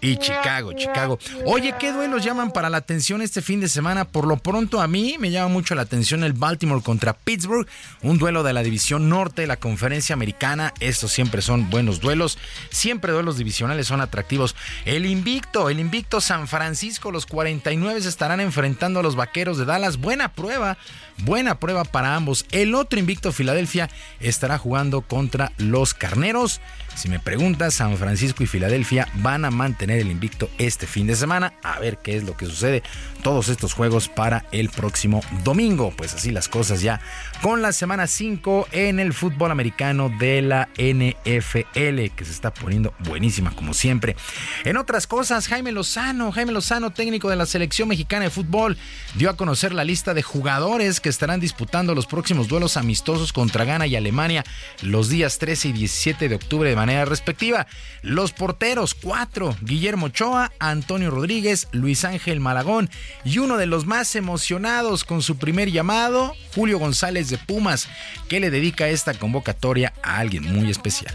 Y 0.00 0.16
Chicago, 0.16 0.72
Chicago. 0.72 1.18
Oye, 1.44 1.74
¿qué 1.78 1.92
duelos 1.92 2.24
llaman 2.24 2.52
para 2.52 2.70
la 2.70 2.78
atención 2.78 3.20
este 3.20 3.42
fin 3.42 3.60
de 3.60 3.68
semana? 3.68 4.06
Por 4.06 4.26
lo 4.26 4.36
pronto 4.38 4.80
a 4.80 4.86
mí 4.86 5.16
me 5.18 5.30
llama 5.30 5.48
mucho 5.48 5.74
la 5.74 5.82
atención 5.82 6.24
el 6.24 6.32
Baltimore 6.32 6.82
contra 6.82 7.12
Pittsburgh, 7.12 7.68
un 8.02 8.18
duelo 8.18 8.42
de 8.42 8.52
la 8.52 8.62
división 8.62 9.08
norte 9.08 9.42
de 9.42 9.48
la 9.48 9.58
conferencia 9.58 10.14
americana. 10.14 10.72
Estos 10.80 11.12
siempre 11.12 11.42
son 11.42 11.68
buenos 11.70 12.00
duelos, 12.00 12.38
siempre 12.70 13.12
duelos 13.12 13.36
divisionales 13.36 13.86
son 13.86 14.00
atractivos. 14.00 14.56
El 14.84 15.06
invicto, 15.06 15.68
el 15.68 15.80
invicto 15.80 16.20
San 16.20 16.48
Francisco, 16.48 17.10
los 17.10 17.26
49 17.26 18.00
se 18.02 18.08
estarán 18.08 18.40
enfrentando 18.40 19.00
a 19.00 19.02
los 19.02 19.16
vaqueros 19.16 19.58
de 19.58 19.64
Dallas. 19.64 19.98
Buena 19.98 20.32
prueba, 20.32 20.78
buena 21.18 21.58
prueba 21.58 21.84
para 21.84 22.14
ambos. 22.14 22.46
El 22.50 22.74
otro 22.74 22.98
invicto, 22.98 23.32
Filadelfia, 23.32 23.90
estará 24.20 24.58
jugando 24.58 25.02
contra 25.02 25.52
los 25.58 25.94
carneros. 25.94 26.60
Si 27.00 27.08
me 27.08 27.18
preguntas, 27.18 27.72
San 27.72 27.96
Francisco 27.96 28.42
y 28.42 28.46
Filadelfia 28.46 29.08
van 29.14 29.46
a 29.46 29.50
mantener 29.50 30.00
el 30.00 30.10
invicto 30.10 30.50
este 30.58 30.86
fin 30.86 31.06
de 31.06 31.16
semana. 31.16 31.54
A 31.62 31.80
ver 31.80 31.96
qué 31.96 32.14
es 32.14 32.24
lo 32.24 32.36
que 32.36 32.44
sucede. 32.44 32.82
Todos 33.22 33.48
estos 33.48 33.74
juegos 33.74 34.08
para 34.08 34.44
el 34.52 34.70
próximo 34.70 35.22
domingo. 35.44 35.92
Pues 35.96 36.14
así 36.14 36.30
las 36.30 36.48
cosas 36.48 36.80
ya 36.82 37.00
con 37.42 37.62
la 37.62 37.72
semana 37.72 38.06
5 38.06 38.68
en 38.72 39.00
el 39.00 39.12
fútbol 39.12 39.50
americano 39.50 40.10
de 40.18 40.42
la 40.42 40.68
NFL, 40.76 42.14
que 42.14 42.24
se 42.24 42.32
está 42.32 42.52
poniendo 42.52 42.94
buenísima 43.00 43.50
como 43.50 43.74
siempre. 43.74 44.16
En 44.64 44.76
otras 44.76 45.06
cosas, 45.06 45.48
Jaime 45.48 45.72
Lozano, 45.72 46.32
Jaime 46.32 46.52
Lozano, 46.52 46.90
técnico 46.90 47.30
de 47.30 47.36
la 47.36 47.46
selección 47.46 47.88
mexicana 47.88 48.24
de 48.24 48.30
fútbol, 48.30 48.76
dio 49.14 49.30
a 49.30 49.36
conocer 49.36 49.72
la 49.72 49.84
lista 49.84 50.14
de 50.14 50.22
jugadores 50.22 51.00
que 51.00 51.08
estarán 51.08 51.40
disputando 51.40 51.94
los 51.94 52.06
próximos 52.06 52.48
duelos 52.48 52.76
amistosos 52.76 53.32
contra 53.32 53.64
Ghana 53.64 53.86
y 53.86 53.96
Alemania 53.96 54.44
los 54.82 55.08
días 55.08 55.38
13 55.38 55.68
y 55.68 55.72
17 55.72 56.28
de 56.28 56.34
octubre 56.34 56.68
de 56.68 56.76
manera 56.76 57.04
respectiva. 57.04 57.66
Los 58.02 58.32
porteros, 58.32 58.94
cuatro, 58.94 59.56
Guillermo 59.62 60.06
Ochoa, 60.06 60.52
Antonio 60.58 61.10
Rodríguez, 61.10 61.68
Luis 61.72 62.04
Ángel 62.04 62.40
Malagón 62.40 62.90
y 63.24 63.38
uno 63.38 63.56
de 63.56 63.66
los 63.66 63.86
más 63.86 64.14
emocionados 64.16 65.04
con 65.04 65.22
su 65.22 65.36
primer 65.36 65.70
llamado, 65.70 66.34
Julio 66.54 66.78
González 66.78 67.28
de 67.28 67.38
Pumas, 67.38 67.88
que 68.28 68.40
le 68.40 68.50
dedica 68.50 68.88
esta 68.88 69.14
convocatoria 69.14 69.92
a 70.02 70.18
alguien 70.18 70.44
muy 70.52 70.70
especial. 70.70 71.14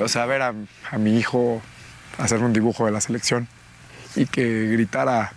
O 0.00 0.08
sea, 0.08 0.26
ver 0.26 0.42
a, 0.42 0.54
mi 0.98 1.18
hijo 1.18 1.62
hacer 2.18 2.40
un 2.42 2.52
dibujo 2.52 2.86
de 2.86 2.92
la 2.92 3.00
selección 3.00 3.48
y 4.16 4.26
que 4.26 4.68
gritara, 4.68 5.32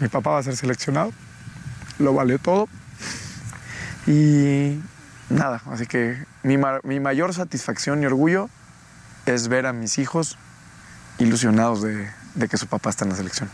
mi 0.00 0.08
papá 0.08 0.30
va 0.32 0.38
a 0.38 0.42
ser 0.42 0.56
seleccionado, 0.56 1.12
lo 1.98 2.12
valió 2.14 2.38
todo. 2.38 2.68
Y 4.06 4.78
nada, 5.28 5.62
así 5.70 5.86
que 5.86 6.16
mi, 6.42 6.56
mayor 7.00 7.34
satisfacción 7.34 8.02
y 8.02 8.06
orgullo 8.06 8.48
es 9.26 9.48
ver 9.48 9.66
a 9.66 9.72
mis 9.72 9.98
hijos 9.98 10.38
ilusionados 11.18 11.82
de 11.82 12.48
que 12.48 12.56
su 12.56 12.66
papá 12.66 12.90
está 12.90 13.04
en 13.04 13.10
la 13.10 13.16
selección. 13.16 13.48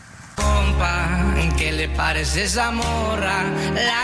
¿Qué 1.57 1.71
le 1.71 1.89
parece 1.89 2.43
esa 2.43 2.71
morra? 2.71 3.43
La 3.73 4.03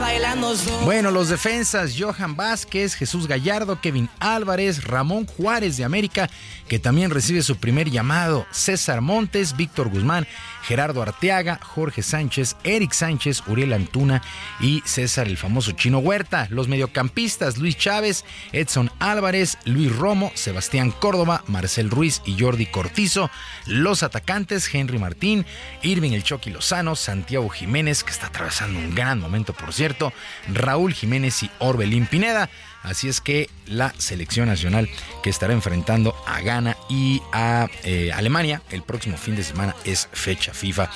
bailando 0.00 0.54
Bueno, 0.84 1.10
los 1.10 1.28
defensas 1.28 1.94
Johan 1.98 2.36
Vázquez, 2.36 2.94
Jesús 2.94 3.26
Gallardo, 3.26 3.80
Kevin 3.80 4.08
Álvarez, 4.18 4.84
Ramón 4.84 5.26
Juárez 5.26 5.76
de 5.76 5.84
América, 5.84 6.28
que 6.68 6.78
también 6.78 7.10
recibe 7.10 7.42
su 7.42 7.56
primer 7.56 7.90
llamado, 7.90 8.46
César 8.50 9.00
Montes, 9.00 9.56
Víctor 9.56 9.88
Guzmán, 9.88 10.26
Gerardo 10.66 11.02
Arteaga, 11.02 11.60
Jorge 11.62 12.02
Sánchez, 12.02 12.56
Eric 12.64 12.92
Sánchez, 12.92 13.42
Uriel 13.46 13.72
Antuna 13.72 14.22
y 14.60 14.82
César 14.84 15.26
el 15.26 15.36
famoso 15.36 15.72
Chino 15.72 15.98
Huerta. 15.98 16.46
Los 16.50 16.68
mediocampistas 16.68 17.58
Luis 17.58 17.76
Chávez, 17.76 18.24
Edson 18.52 18.90
Álvarez, 18.98 19.58
Luis 19.64 19.94
Romo, 19.94 20.32
Sebastián 20.34 20.90
Córdoba, 20.90 21.44
Marcel 21.46 21.90
Ruiz 21.90 22.22
y 22.24 22.40
Jordi 22.40 22.66
Cortizo. 22.66 23.30
Los 23.66 24.02
atacantes 24.02 24.74
Henry 24.74 24.98
Martín, 24.98 25.44
Irving 25.82 26.12
El 26.12 26.22
Chucky 26.22 26.50
Lozano, 26.50 26.96
Santiago 26.96 27.48
Jiménez, 27.48 28.02
que 28.02 28.12
está 28.12 28.28
atravesando 28.28 28.78
un 28.78 28.94
gran 28.94 29.20
momento 29.20 29.52
por 29.52 29.72
cierto, 29.72 30.12
Raúl 30.52 30.94
Jiménez 30.94 31.42
y 31.42 31.50
Orbelín 31.58 32.06
Pineda. 32.06 32.48
Así 32.84 33.08
es 33.08 33.22
que 33.22 33.48
la 33.66 33.94
selección 33.96 34.46
nacional 34.46 34.90
que 35.22 35.30
estará 35.30 35.54
enfrentando 35.54 36.14
a 36.26 36.42
Ghana 36.42 36.76
y 36.90 37.22
a 37.32 37.66
eh, 37.82 38.12
Alemania 38.12 38.60
el 38.70 38.82
próximo 38.82 39.16
fin 39.16 39.36
de 39.36 39.42
semana 39.42 39.74
es 39.84 40.08
fecha 40.12 40.52
FIFA. 40.52 40.90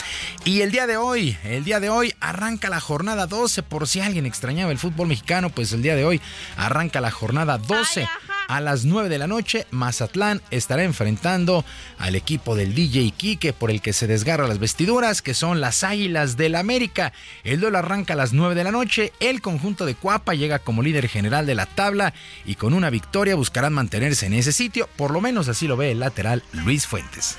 Y 0.45 0.61
el 0.61 0.71
día 0.71 0.87
de 0.87 0.99
hoy, 0.99 1.37
el 1.45 1.65
día 1.65 1.81
de 1.81 1.89
hoy 1.89 2.15
arranca 2.21 2.69
la 2.69 2.79
jornada 2.79 3.27
12. 3.27 3.63
Por 3.63 3.89
si 3.89 4.01
alguien 4.01 4.27
extrañaba 4.27 4.71
el 4.71 4.79
fútbol 4.79 5.09
mexicano, 5.09 5.49
pues 5.49 5.73
el 5.73 5.81
día 5.81 5.97
de 5.97 6.05
hoy 6.05 6.21
arranca 6.59 7.01
la 7.01 7.11
jornada 7.11 7.57
12. 7.57 8.07
A 8.49 8.63
las 8.63 8.87
9 8.87 9.11
de 9.11 9.19
la 9.19 9.27
noche, 9.27 9.67
Mazatlán 9.71 10.41
estará 10.51 10.83
enfrentando 10.83 11.67
al 11.99 12.15
equipo 12.15 12.57
del 12.57 12.75
DJ 12.75 13.11
Quique 13.11 13.53
por 13.53 13.71
el 13.71 13.83
que 13.83 13.93
se 13.93 14.07
desgarra 14.07 14.49
las 14.49 14.59
vestiduras, 14.59 15.21
que 15.21 15.35
son 15.35 15.61
las 15.61 15.85
Águilas 15.85 16.39
del 16.39 16.55
América. 16.55 17.13
El 17.45 17.61
duelo 17.61 17.77
arranca 17.77 18.15
a 18.15 18.17
las 18.17 18.33
9 18.33 18.55
de 18.55 18.65
la 18.65 18.73
noche. 18.73 19.13
El 19.21 19.43
conjunto 19.43 19.85
de 19.85 19.95
Cuapa 19.95 20.33
llega 20.33 20.61
como 20.61 20.83
líder 20.83 21.09
general 21.09 21.45
de 21.45 21.55
la 21.55 21.67
tabla 21.67 22.15
y 22.47 22.55
con 22.55 22.73
una 22.73 22.89
victoria 22.89 23.35
buscarán 23.35 23.75
mantenerse 23.75 24.25
en 24.25 24.33
ese 24.33 24.53
sitio. 24.53 24.89
Por 24.97 25.11
lo 25.11 25.21
menos 25.21 25.49
así 25.49 25.69
lo 25.69 25.77
ve 25.77 25.91
el 25.91 26.01
lateral 26.01 26.43
Luis 26.53 26.87
Fuentes. 26.87 27.37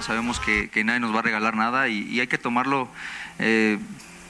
Sabemos 0.00 0.38
que, 0.38 0.70
nadie 0.84 1.00
nos 1.00 1.12
va 1.12 1.18
a 1.18 1.22
regalar 1.22 1.56
nada 1.56 1.88
y, 1.88 2.02
y 2.04 2.20
hay 2.20 2.28
que 2.28 2.38
tomarlo. 2.38 2.88
Eh, 3.40 3.78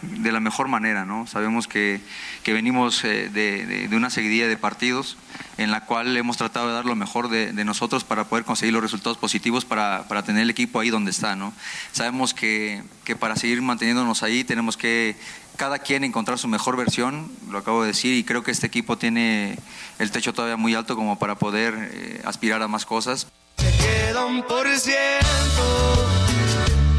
de 0.03 0.33
la 0.33 0.41
mejor 0.41 0.69
manera, 0.69 1.05
¿no? 1.05 1.27
Sabemos 1.27 1.67
que, 1.67 2.01
que 2.43 2.53
venimos 2.53 3.05
eh, 3.05 3.29
de, 3.29 3.89
de, 3.89 3.97
una 3.97 4.11
seguidilla 4.11 4.47
de 4.47 4.57
partidos 4.57 5.17
en 5.57 5.71
la 5.71 5.85
cual 5.85 6.17
hemos 6.17 6.37
tratado 6.37 6.69
de 6.69 6.75
dar 6.75 6.85
lo 6.85 6.95
mejor 6.95 7.29
de, 7.29 7.53
de 7.53 7.65
nosotros 7.65 8.05
para 8.05 8.25
poder 8.25 8.45
conseguir 8.45 8.73
los 8.75 8.83
resultados 8.83 9.19
positivos 9.19 9.65
para, 9.65 10.07
para, 10.09 10.23
tener 10.23 10.43
el 10.43 10.51
equipo 10.51 10.81
ahí 10.81 10.91
donde 10.91 11.11
está, 11.11 11.37
¿no? 11.37 11.53
Sabemos 11.93 12.35
que, 12.35 12.83
que 13.05 13.17
para 13.17 13.37
seguir 13.37 13.61
manteniéndonos 13.61 14.23
ahí 14.23 14.45
tenemos 14.45 14.77
que 14.77 15.17
cada 15.57 15.81
quien 15.81 16.05
encontrar 16.05 16.39
su 16.39 16.47
mejor 16.47 16.77
versión, 16.77 17.31
lo 17.51 17.59
acabo 17.59 17.83
de 17.83 17.89
decir, 17.89 18.15
y 18.15 18.23
creo 18.23 18.45
que 18.45 18.53
este 18.53 18.69
equipo 18.69 18.97
tiene 18.97 19.59
el 19.99 20.11
techo 20.13 20.33
todavía 20.33 20.57
muy 20.57 20.75
alto 20.75 20.95
como 20.95 21.19
para 21.19 21.35
poder 21.35 21.91
eh, 21.93 22.23
aspirar 22.25 22.63
a 22.63 22.69
más 22.69 22.87
cosas. 22.87 23.27
Se 23.57 23.77
queda 23.77 24.25
un 24.25 24.43
por 24.45 24.69
ciento. 24.79 26.28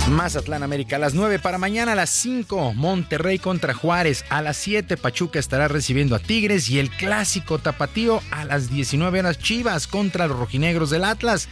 Mazatlán 0.07 0.63
América 0.63 0.95
a 0.95 0.99
las 0.99 1.13
9 1.13 1.39
para 1.39 1.57
mañana 1.57 1.91
a 1.91 1.95
las 1.95 2.09
5 2.09 2.73
Monterrey 2.73 3.39
contra 3.39 3.73
Juárez 3.73 4.25
a 4.29 4.41
las 4.41 4.57
7 4.57 4.97
Pachuca 4.97 5.39
estará 5.39 5.67
recibiendo 5.67 6.15
a 6.15 6.19
Tigres 6.19 6.69
y 6.69 6.79
el 6.79 6.89
clásico 6.89 7.59
tapatío 7.59 8.21
a 8.31 8.45
las 8.45 8.69
19 8.69 9.19
horas 9.19 9.39
Chivas 9.39 9.87
contra 9.87 10.27
los 10.27 10.37
rojinegros 10.37 10.89
del 10.89 11.03
Atlas. 11.03 11.47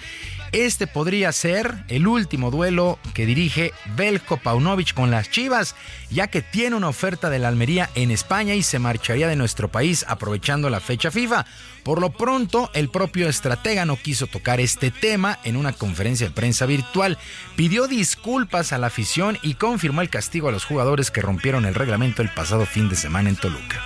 Este 0.53 0.88
podría 0.88 1.32
ser 1.34 1.84
el 1.90 2.07
último 2.07 2.52
duelo 2.52 2.99
que 3.14 3.26
dirige 3.26 3.74
Belko 3.98 4.38
Paunovic 4.38 4.94
con 4.94 5.11
las 5.11 5.30
Chivas, 5.30 5.76
ya 6.10 6.28
que 6.28 6.41
tiene 6.41 6.78
una 6.78 6.88
oferta 6.88 7.30
de 7.30 7.38
la 7.38 7.49
Almería 7.49 7.90
en 7.95 8.11
España 8.11 8.56
y 8.56 8.64
se 8.64 8.80
marcharía 8.80 9.28
de 9.28 9.36
nuestro 9.36 9.68
país 9.68 10.06
aprovechando 10.07 10.69
la 10.69 10.80
fecha 10.80 11.11
FIFA. 11.11 11.45
Por 11.84 11.99
lo 11.99 12.11
pronto, 12.11 12.72
el 12.74 12.90
propio 12.90 13.28
estratega 13.28 13.86
no 13.86 13.98
quiso 13.98 14.28
tocar 14.28 14.61
este 14.61 14.90
tema 14.90 15.38
en 15.44 15.57
una 15.57 15.74
conferencia 15.74 16.28
de 16.28 16.34
prensa 16.34 16.65
virtual. 16.65 17.18
Pidió 17.57 17.88
disculpas 17.88 18.72
a 18.72 18.78
la 18.78 18.88
afición 18.88 19.38
y 19.41 19.56
confirmó 19.56 20.02
el 20.02 20.10
castigo 20.10 20.48
a 20.48 20.53
los 20.53 20.64
jugadores 20.64 21.11
que 21.11 21.22
rompieron 21.22 21.65
el 21.65 21.76
reglamento 21.76 22.22
el 22.22 22.30
pasado 22.30 22.65
fin 22.65 22.88
de 22.88 22.95
semana 22.95 23.30
en 23.30 23.36
Toluca. 23.36 23.82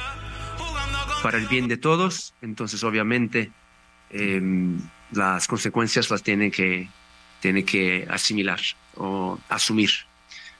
Para 1.23 1.39
el 1.39 1.47
bien 1.47 1.67
de 1.67 1.77
todos, 1.77 2.33
entonces 2.41 2.83
obviamente 2.83 3.51
eh, 4.11 4.41
las 5.11 5.47
consecuencias 5.47 6.09
las 6.09 6.23
tienen 6.23 6.51
que, 6.51 6.89
tienen 7.39 7.65
que 7.65 8.07
asimilar 8.09 8.59
o 8.95 9.39
asumir. 9.49 9.91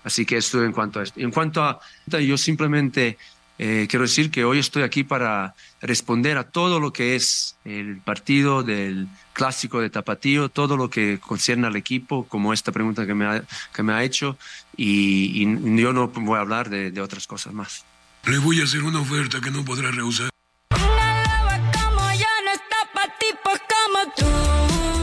Así 0.04 0.26
que 0.26 0.38
esto 0.38 0.64
en 0.64 0.72
cuanto 0.72 1.00
a 1.00 1.04
esto. 1.04 1.20
En 1.20 1.32
cuanto 1.32 1.64
a, 1.64 1.80
yo 2.08 2.38
simplemente 2.38 3.18
eh, 3.60 3.86
quiero 3.88 4.04
decir 4.04 4.32
que 4.32 4.44
hoy 4.44 4.58
estoy 4.58 4.82
aquí 4.82 5.04
para 5.04 5.54
responder 5.82 6.38
a 6.40 6.44
todo 6.46 6.80
lo 6.80 6.92
que 6.92 7.16
es 7.16 7.56
el 7.64 7.98
partido 7.98 8.64
del 8.64 9.08
clásico 9.34 9.80
de 9.80 9.92
Tapatío, 9.92 10.50
todo 10.50 10.78
lo 10.78 10.90
que 10.90 11.20
concierne 11.20 11.68
al 11.68 11.76
equipo, 11.76 12.26
como 12.28 12.54
esta 12.54 12.72
pregunta 12.72 13.06
que 13.06 13.14
me 13.14 13.26
ha, 13.26 13.44
que 13.74 13.84
me 13.84 13.94
ha 13.94 14.04
hecho, 14.04 14.38
y, 14.76 15.44
y 15.44 15.80
yo 15.80 15.94
no 15.94 16.08
voy 16.08 16.38
a 16.38 16.42
hablar 16.42 16.70
de, 16.72 16.90
de 16.90 17.02
otras 17.02 17.28
cosas 17.28 17.54
más. 17.54 17.86
Le 18.26 18.40
voy 18.40 18.62
a 18.62 18.64
hacer 18.64 18.82
una 18.82 19.00
oferta 19.00 19.40
que 19.40 19.52
no 19.52 19.64
podrá 19.64 19.92
rehusar. 19.92 20.31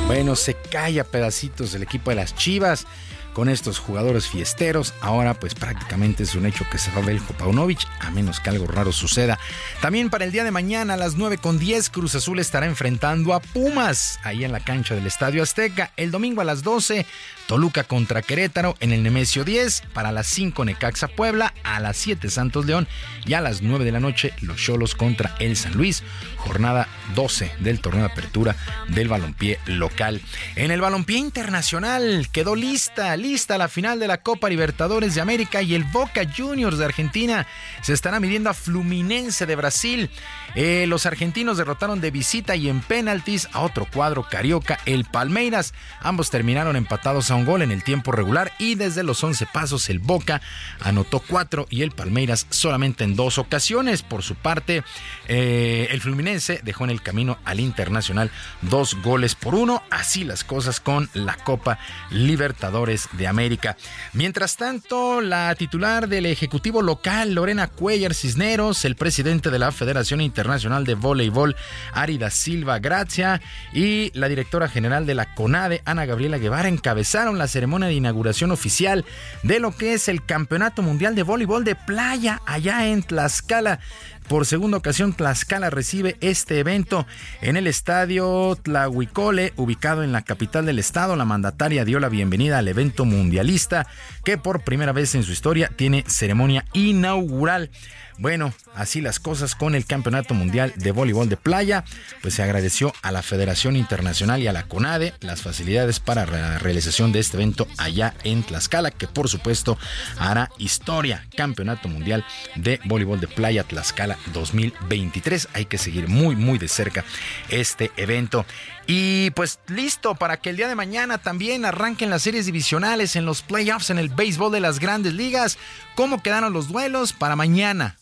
Bueno, 0.09 0.36
se 0.36 0.55
cae 0.55 1.01
a 1.01 1.05
pedacitos 1.05 1.74
el 1.74 1.82
equipo 1.82 2.09
de 2.09 2.16
las 2.16 2.35
Chivas 2.35 2.86
con 3.35 3.51
estos 3.51 3.78
jugadores 3.78 4.26
fiesteros. 4.26 4.94
Ahora 5.02 5.35
pues 5.35 5.55
prácticamente 5.55 6.22
es 6.22 6.35
un 6.35 6.47
hecho 6.47 6.64
que 6.72 6.78
se 6.78 6.90
va 6.93 7.02
Belko 7.02 7.35
Paunovic, 7.35 7.80
a 8.01 8.10
menos 8.10 8.40
que 8.40 8.48
algo 8.48 8.66
raro 8.66 8.90
suceda. 8.90 9.39
También 9.82 10.09
para 10.09 10.24
el 10.24 10.32
día 10.32 10.44
de 10.44 10.51
mañana 10.51 10.94
a 10.94 10.97
las 10.97 11.16
9 11.16 11.36
con 11.36 11.59
10 11.59 11.90
Cruz 11.90 12.14
Azul 12.14 12.39
estará 12.39 12.64
enfrentando 12.64 13.35
a 13.35 13.40
Pumas 13.40 14.18
ahí 14.24 14.44
en 14.44 14.52
la 14.52 14.60
cancha 14.60 14.94
del 14.94 15.06
Estadio 15.06 15.43
Azteca. 15.43 15.93
El 15.98 16.10
domingo 16.10 16.40
a 16.40 16.44
las 16.44 16.62
12 16.62 17.05
Toluca 17.48 17.84
contra 17.84 18.20
Querétaro 18.20 18.76
en 18.80 18.92
el 18.92 19.02
Nemesio 19.02 19.42
10, 19.42 19.84
para 19.94 20.12
las 20.12 20.26
5 20.26 20.66
Necaxa 20.66 21.08
Puebla, 21.08 21.54
a 21.64 21.80
las 21.80 21.96
7 21.96 22.28
Santos 22.28 22.66
León 22.66 22.86
y 23.24 23.32
a 23.32 23.40
las 23.40 23.62
9 23.62 23.86
de 23.86 23.92
la 23.92 24.00
noche 24.00 24.34
los 24.42 24.58
Cholos 24.58 24.94
contra 24.94 25.34
el 25.38 25.56
San 25.56 25.72
Luis, 25.72 26.02
jornada 26.36 26.86
12 27.14 27.50
del 27.60 27.80
torneo 27.80 28.02
de 28.02 28.12
apertura 28.12 28.54
del 28.88 29.08
balompié 29.08 29.58
local. 29.64 30.20
En 30.56 30.70
el 30.70 30.82
balompié 30.82 31.16
internacional 31.16 32.28
quedó 32.30 32.54
lista, 32.54 33.16
lista 33.16 33.56
la 33.56 33.68
final 33.68 33.98
de 33.98 34.08
la 34.08 34.20
Copa 34.20 34.50
Libertadores 34.50 35.14
de 35.14 35.22
América 35.22 35.62
y 35.62 35.74
el 35.74 35.84
Boca 35.84 36.22
Juniors 36.36 36.76
de 36.76 36.84
Argentina 36.84 37.46
se 37.80 37.94
estará 37.94 38.20
midiendo 38.20 38.50
a 38.50 38.54
Fluminense 38.54 39.46
de 39.46 39.56
Brasil. 39.56 40.10
Eh, 40.54 40.86
los 40.88 41.06
argentinos 41.06 41.58
derrotaron 41.58 42.00
de 42.00 42.10
visita 42.10 42.56
y 42.56 42.68
en 42.68 42.80
penaltis 42.80 43.48
a 43.52 43.60
otro 43.60 43.86
cuadro 43.92 44.26
carioca, 44.28 44.78
el 44.86 45.04
Palmeiras. 45.04 45.74
Ambos 46.00 46.30
terminaron 46.30 46.76
empatados 46.76 47.30
a 47.30 47.34
un 47.34 47.44
gol 47.44 47.62
en 47.62 47.70
el 47.70 47.84
tiempo 47.84 48.12
regular 48.12 48.52
y 48.58 48.74
desde 48.74 49.02
los 49.02 49.22
11 49.22 49.46
pasos 49.46 49.88
el 49.88 49.98
Boca 49.98 50.40
anotó 50.80 51.20
cuatro 51.20 51.66
y 51.70 51.82
el 51.82 51.90
Palmeiras 51.90 52.46
solamente 52.50 53.04
en 53.04 53.16
dos 53.16 53.38
ocasiones. 53.38 54.02
Por 54.02 54.22
su 54.22 54.34
parte, 54.34 54.82
eh, 55.26 55.88
el 55.90 56.00
Fluminense 56.00 56.60
dejó 56.64 56.84
en 56.84 56.90
el 56.90 57.02
camino 57.02 57.38
al 57.44 57.60
Internacional 57.60 58.30
dos 58.62 58.96
goles 59.02 59.34
por 59.34 59.54
uno. 59.54 59.82
Así 59.90 60.24
las 60.24 60.44
cosas 60.44 60.80
con 60.80 61.08
la 61.14 61.36
Copa 61.36 61.78
Libertadores 62.10 63.08
de 63.12 63.26
América. 63.26 63.76
Mientras 64.12 64.56
tanto, 64.56 65.20
la 65.20 65.54
titular 65.54 66.08
del 66.08 66.26
Ejecutivo 66.26 66.82
local, 66.82 67.34
Lorena 67.34 67.66
Cuellar 67.68 68.14
Cisneros, 68.14 68.84
el 68.84 68.96
presidente 68.96 69.50
de 69.50 69.58
la 69.58 69.72
Federación 69.72 70.20
Internacional 70.20 70.38
de 70.39 70.94
Voleibol, 70.94 71.56
Arida 71.93 72.31
Silva 72.31 72.78
Gracia, 72.78 73.40
y 73.73 74.10
la 74.15 74.28
directora 74.28 74.69
general 74.69 75.05
de 75.05 75.15
la 75.15 75.35
CONADE, 75.35 75.82
Ana 75.85 76.06
Gabriela 76.06 76.39
Guevara, 76.39 76.69
encabezaron 76.69 77.39
la 77.39 77.48
ceremonia 77.48 77.89
de 77.89 77.94
inauguración 77.94 78.51
oficial 78.51 79.05
de 79.43 79.60
lo 79.60 79.73
que 79.73 79.94
es 79.94 80.09
el 80.09 80.24
Campeonato 80.24 80.82
Mundial 80.82 81.15
de 81.15 81.23
Voleibol 81.23 81.65
de 81.65 81.74
Playa 81.74 82.40
allá 82.47 82.86
en 82.86 83.02
Tlaxcala. 83.02 83.81
Por 84.28 84.44
segunda 84.44 84.77
ocasión, 84.77 85.15
Tlaxcala 85.15 85.70
recibe 85.70 86.19
este 86.20 86.59
evento 86.59 87.06
en 87.40 87.56
el 87.56 87.66
estadio 87.66 88.59
Tlahuicole, 88.62 89.55
ubicado 89.56 90.02
en 90.02 90.12
la 90.12 90.20
capital 90.20 90.66
del 90.66 90.78
estado. 90.78 91.16
La 91.16 91.24
mandataria 91.24 91.86
dio 91.86 91.98
la 91.98 92.10
bienvenida 92.10 92.59
al 92.59 92.69
evento 92.69 93.06
mundialista 93.06 93.86
que 94.24 94.36
por 94.36 94.65
primera 94.65 94.93
vez 94.93 95.15
en 95.15 95.23
su 95.23 95.32
historia 95.32 95.70
tiene 95.74 96.05
ceremonia 96.06 96.66
inaugural. 96.74 97.70
Bueno, 98.18 98.52
así 98.74 99.00
las 99.00 99.20
cosas 99.20 99.54
con 99.54 99.76
el 99.76 99.86
Campeonato 99.86 100.34
Mundial 100.34 100.72
de 100.74 100.90
Voleibol 100.90 101.28
de 101.28 101.36
Playa, 101.36 101.84
pues 102.20 102.34
se 102.34 102.42
agradeció 102.42 102.92
a 103.02 103.12
la 103.12 103.22
Federación 103.22 103.76
Internacional 103.76 104.42
y 104.42 104.48
a 104.48 104.52
la 104.52 104.64
CONADE 104.64 105.14
las 105.20 105.42
facilidades 105.42 106.00
para 106.00 106.26
la 106.26 106.58
realización 106.58 107.12
de 107.12 107.20
este 107.20 107.36
evento 107.36 107.68
allá 107.76 108.14
en 108.24 108.42
Tlaxcala, 108.42 108.90
que 108.90 109.06
por 109.06 109.28
supuesto 109.28 109.78
hará 110.18 110.50
historia. 110.58 111.26
Campeonato 111.36 111.88
Mundial 111.88 112.24
de 112.56 112.80
Voleibol 112.86 113.20
de 113.20 113.28
Playa 113.28 113.62
Tlaxcala 113.62 114.18
2023. 114.32 115.48
Hay 115.52 115.66
que 115.66 115.78
seguir 115.78 116.08
muy, 116.08 116.34
muy 116.34 116.58
de 116.58 116.66
cerca 116.66 117.04
este 117.50 117.92
evento. 117.96 118.44
Y 118.88 119.30
pues 119.32 119.60
listo 119.68 120.16
para 120.16 120.38
que 120.38 120.50
el 120.50 120.56
día 120.56 120.66
de 120.66 120.74
mañana 120.74 121.18
también 121.18 121.64
arranquen 121.64 122.10
las 122.10 122.22
series 122.22 122.46
divisionales 122.46 123.14
en 123.14 123.26
los 123.26 123.42
playoffs 123.42 123.90
en 123.90 123.98
el 123.98 124.08
béisbol 124.08 124.50
de 124.50 124.60
las 124.60 124.80
grandes 124.80 125.14
ligas. 125.14 125.56
¿Cómo 125.94 126.20
quedaron 126.20 126.52
los 126.52 126.66
duelos 126.66 127.12
para 127.12 127.36
mañana? 127.36 127.96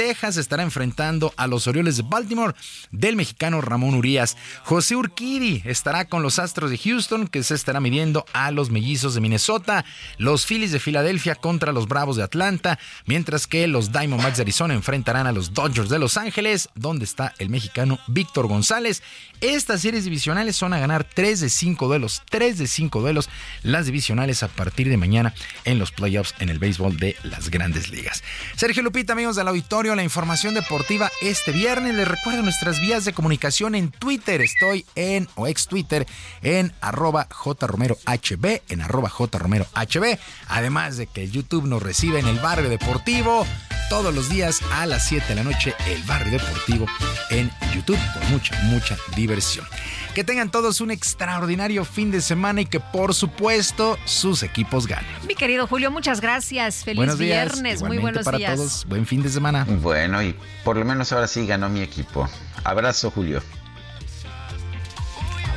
Texas 0.00 0.38
estará 0.38 0.62
enfrentando 0.62 1.34
a 1.36 1.46
los 1.46 1.66
Orioles 1.66 1.98
de 1.98 2.02
Baltimore 2.02 2.54
del 2.90 3.16
mexicano 3.16 3.60
Ramón 3.60 3.94
Urias. 3.94 4.34
José 4.64 4.96
Urquidi 4.96 5.60
estará 5.66 6.06
con 6.06 6.22
los 6.22 6.38
Astros 6.38 6.70
de 6.70 6.78
Houston, 6.78 7.28
que 7.28 7.42
se 7.42 7.54
estará 7.54 7.80
midiendo 7.80 8.24
a 8.32 8.50
los 8.50 8.70
Mellizos 8.70 9.12
de 9.12 9.20
Minnesota. 9.20 9.84
Los 10.16 10.46
Phillies 10.46 10.72
de 10.72 10.80
Filadelfia 10.80 11.34
contra 11.34 11.72
los 11.72 11.86
Bravos 11.86 12.16
de 12.16 12.22
Atlanta, 12.22 12.78
mientras 13.04 13.46
que 13.46 13.66
los 13.66 13.92
Diamondbacks 13.92 14.38
de 14.38 14.44
Arizona 14.44 14.72
enfrentarán 14.72 15.26
a 15.26 15.32
los 15.32 15.52
Dodgers 15.52 15.90
de 15.90 15.98
Los 15.98 16.16
Ángeles, 16.16 16.70
donde 16.74 17.04
está 17.04 17.34
el 17.38 17.50
mexicano 17.50 17.98
Víctor 18.06 18.46
González. 18.46 19.02
Estas 19.42 19.82
series 19.82 20.04
divisionales 20.04 20.56
son 20.56 20.72
a 20.72 20.78
ganar 20.78 21.04
3 21.04 21.40
de 21.40 21.50
5 21.50 21.88
duelos, 21.88 22.22
3 22.30 22.56
de 22.56 22.66
5 22.66 23.00
duelos 23.02 23.28
las 23.62 23.84
divisionales 23.84 24.42
a 24.42 24.48
partir 24.48 24.88
de 24.88 24.96
mañana 24.96 25.34
en 25.66 25.78
los 25.78 25.92
playoffs 25.92 26.34
en 26.38 26.48
el 26.48 26.58
béisbol 26.58 26.96
de 26.96 27.16
las 27.22 27.50
grandes 27.50 27.90
ligas. 27.90 28.22
Sergio 28.56 28.82
Lupita, 28.82 29.12
amigos 29.12 29.36
del 29.36 29.48
auditorio, 29.48 29.89
la 29.96 30.02
información 30.02 30.54
deportiva 30.54 31.10
este 31.22 31.52
viernes. 31.52 31.94
Les 31.94 32.06
recuerdo 32.06 32.42
nuestras 32.42 32.80
vías 32.80 33.04
de 33.04 33.12
comunicación 33.12 33.74
en 33.74 33.90
Twitter. 33.90 34.40
Estoy 34.40 34.84
en, 34.94 35.28
o 35.34 35.46
ex 35.46 35.66
Twitter, 35.66 36.06
en 36.42 36.72
arroba 36.80 37.26
jromerohb, 37.30 38.62
en 38.68 38.80
arroba 38.80 39.08
jromerohb. 39.08 40.18
Además 40.48 40.96
de 40.96 41.06
que 41.06 41.28
YouTube 41.28 41.66
nos 41.66 41.82
recibe 41.82 42.18
en 42.18 42.28
el 42.28 42.38
barrio 42.38 42.68
deportivo 42.68 43.46
todos 43.88 44.14
los 44.14 44.28
días 44.28 44.60
a 44.72 44.86
las 44.86 45.06
7 45.08 45.26
de 45.28 45.34
la 45.34 45.42
noche, 45.42 45.74
el 45.88 46.02
barrio 46.04 46.38
deportivo 46.38 46.86
en 47.30 47.50
YouTube, 47.74 47.98
con 48.14 48.30
mucha, 48.30 48.56
mucha 48.62 48.96
diversión. 49.16 49.66
Que 50.14 50.24
tengan 50.24 50.50
todos 50.50 50.80
un 50.80 50.90
extraordinario 50.90 51.84
fin 51.84 52.10
de 52.10 52.20
semana 52.20 52.62
y 52.62 52.66
que 52.66 52.80
por 52.80 53.14
supuesto 53.14 53.98
sus 54.04 54.42
equipos 54.42 54.86
ganen. 54.86 55.06
Mi 55.26 55.34
querido 55.34 55.66
Julio, 55.66 55.90
muchas 55.90 56.20
gracias. 56.20 56.84
Feliz 56.84 56.96
buenos 56.96 57.18
días. 57.18 57.52
viernes. 57.52 57.82
Muy 57.82 57.98
buenos 57.98 58.24
para 58.24 58.38
días. 58.38 58.56
todos. 58.56 58.84
Buen 58.86 59.06
fin 59.06 59.22
de 59.22 59.28
semana. 59.28 59.64
Bueno, 59.68 60.22
y 60.22 60.34
por 60.64 60.76
lo 60.76 60.84
menos 60.84 61.12
ahora 61.12 61.28
sí 61.28 61.46
ganó 61.46 61.68
mi 61.68 61.80
equipo. 61.80 62.28
Abrazo, 62.64 63.10
Julio. 63.10 63.42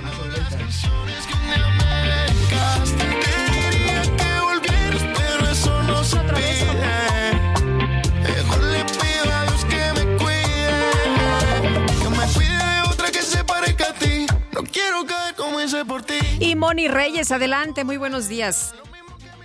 Mejor 0.04 0.30
por 15.88 16.03
ti. 16.03 16.15
Y 16.41 16.56
Moni 16.56 16.90
Reyes, 16.90 17.31
adelante. 17.31 17.85
Muy 17.85 17.95
buenos 17.95 18.27
días. 18.27 18.73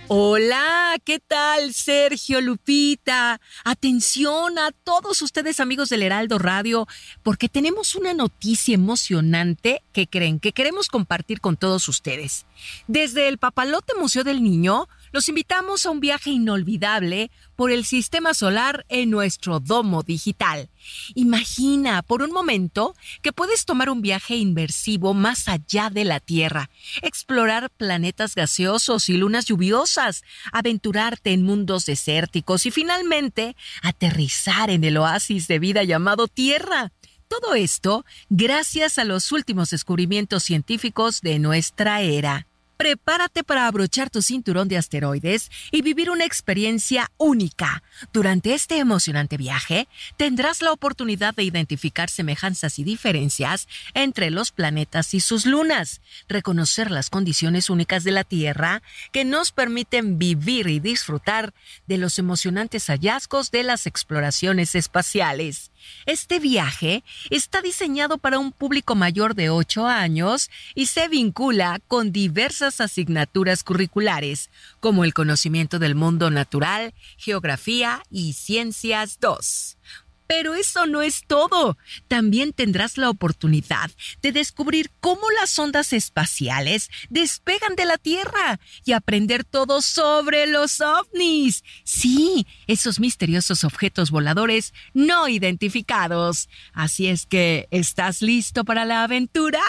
Hola, 0.09 0.97
¿qué 1.05 1.19
tal 1.19 1.73
Sergio 1.73 2.41
Lupita? 2.41 3.39
Atención 3.63 4.59
a 4.59 4.71
todos 4.71 5.21
ustedes 5.21 5.61
amigos 5.61 5.87
del 5.87 6.01
Heraldo 6.01 6.37
Radio, 6.37 6.87
porque 7.23 7.47
tenemos 7.47 7.95
una 7.95 8.13
noticia 8.13 8.73
emocionante 8.73 9.81
que 9.93 10.07
creen 10.07 10.41
que 10.41 10.51
queremos 10.51 10.89
compartir 10.89 11.39
con 11.39 11.55
todos 11.55 11.87
ustedes. 11.87 12.45
Desde 12.87 13.29
el 13.29 13.37
Papalote 13.37 13.93
Museo 13.97 14.25
del 14.25 14.43
Niño, 14.43 14.89
los 15.11 15.29
invitamos 15.29 15.85
a 15.85 15.91
un 15.91 15.99
viaje 15.99 16.29
inolvidable 16.31 17.31
por 17.55 17.71
el 17.71 17.85
sistema 17.85 18.33
solar 18.33 18.85
en 18.89 19.09
nuestro 19.09 19.59
domo 19.59 20.03
digital. 20.03 20.69
Imagina 21.15 22.01
por 22.01 22.21
un 22.21 22.31
momento 22.31 22.95
que 23.21 23.33
puedes 23.33 23.65
tomar 23.65 23.89
un 23.89 24.01
viaje 24.01 24.35
inmersivo 24.35 25.13
más 25.13 25.47
allá 25.47 25.89
de 25.89 26.05
la 26.05 26.19
Tierra, 26.19 26.69
explorar 27.01 27.69
planetas 27.69 28.35
gaseosos 28.35 29.09
y 29.09 29.17
lunas 29.17 29.45
lluviosas, 29.45 30.23
aventurarte 30.51 31.31
en 31.31 31.43
mundos 31.43 31.85
desérticos 31.85 32.65
y 32.65 32.71
finalmente 32.71 33.55
aterrizar 33.81 34.69
en 34.69 34.83
el 34.83 34.97
oasis 34.97 35.47
de 35.47 35.59
vida 35.59 35.83
llamado 35.83 36.27
Tierra. 36.27 36.91
Todo 37.27 37.53
esto 37.53 38.05
gracias 38.29 38.97
a 38.97 39.03
los 39.03 39.31
últimos 39.31 39.69
descubrimientos 39.69 40.43
científicos 40.43 41.21
de 41.21 41.37
nuestra 41.37 42.01
era. 42.01 42.48
Prepárate 42.79 43.43
para 43.43 43.67
abrochar 43.67 44.09
tu 44.09 44.21
cinturón 44.21 44.69
de 44.69 44.77
asteroides 44.77 45.51
y 45.69 45.81
vivir 45.81 46.09
una 46.09 46.23
experiencia 46.23 47.11
única. 47.17 47.83
Durante 48.13 48.53
este 48.53 48.77
emocionante 48.77 49.35
viaje, 49.35 49.89
tendrás 50.15 50.61
la 50.61 50.71
oportunidad 50.71 51.35
de 51.35 51.43
identificar 51.43 52.09
semejanzas 52.09 52.79
y 52.79 52.85
diferencias 52.85 53.67
entre 53.95 54.29
los 54.29 54.51
planetas 54.51 55.13
y 55.13 55.19
sus 55.19 55.45
lunas, 55.45 55.99
reconocer 56.29 56.89
las 56.89 57.09
condiciones 57.09 57.69
únicas 57.69 58.05
de 58.05 58.11
la 58.11 58.23
Tierra 58.23 58.81
que 59.11 59.25
nos 59.25 59.51
permiten 59.51 60.17
vivir 60.17 60.67
y 60.67 60.79
disfrutar 60.79 61.53
de 61.85 61.97
los 61.97 62.17
emocionantes 62.17 62.87
hallazgos 62.87 63.51
de 63.51 63.63
las 63.63 63.87
exploraciones 63.87 64.73
espaciales. 64.75 65.68
Este 66.05 66.39
viaje 66.39 67.03
está 67.29 67.61
diseñado 67.61 68.17
para 68.17 68.39
un 68.39 68.51
público 68.51 68.95
mayor 68.95 69.35
de 69.35 69.49
8 69.49 69.87
años 69.87 70.49
y 70.75 70.87
se 70.87 71.07
vincula 71.07 71.79
con 71.87 72.11
diversas 72.11 72.81
asignaturas 72.81 73.63
curriculares, 73.63 74.49
como 74.79 75.03
el 75.03 75.13
conocimiento 75.13 75.79
del 75.79 75.95
mundo 75.95 76.29
natural, 76.29 76.93
geografía 77.17 78.03
y 78.11 78.33
ciencias 78.33 79.19
2. 79.19 79.78
Pero 80.29 80.53
eso 80.53 80.85
no 80.85 81.01
es 81.01 81.23
todo. 81.25 81.75
También 82.07 82.53
tendrás 82.53 82.99
la 82.99 83.09
oportunidad 83.09 83.89
de 84.21 84.31
descubrir 84.31 84.91
cómo 84.99 85.23
las 85.31 85.57
ondas 85.57 85.91
espaciales 85.91 86.91
despegan 87.09 87.75
de 87.75 87.85
la 87.85 87.97
Tierra 87.97 88.59
y 88.85 88.91
aprender 88.91 89.43
todo 89.43 89.81
sobre 89.81 90.45
los 90.45 90.81
ovnis. 90.81 91.63
Sí, 91.83 92.45
esos 92.67 92.99
misteriosos 92.99 93.63
objetos 93.63 94.11
voladores 94.11 94.71
no 94.93 95.27
identificados. 95.27 96.47
Así 96.73 97.07
es 97.07 97.25
que, 97.25 97.67
¿estás 97.71 98.21
listo 98.21 98.63
para 98.65 98.85
la 98.85 99.03
aventura? 99.03 99.61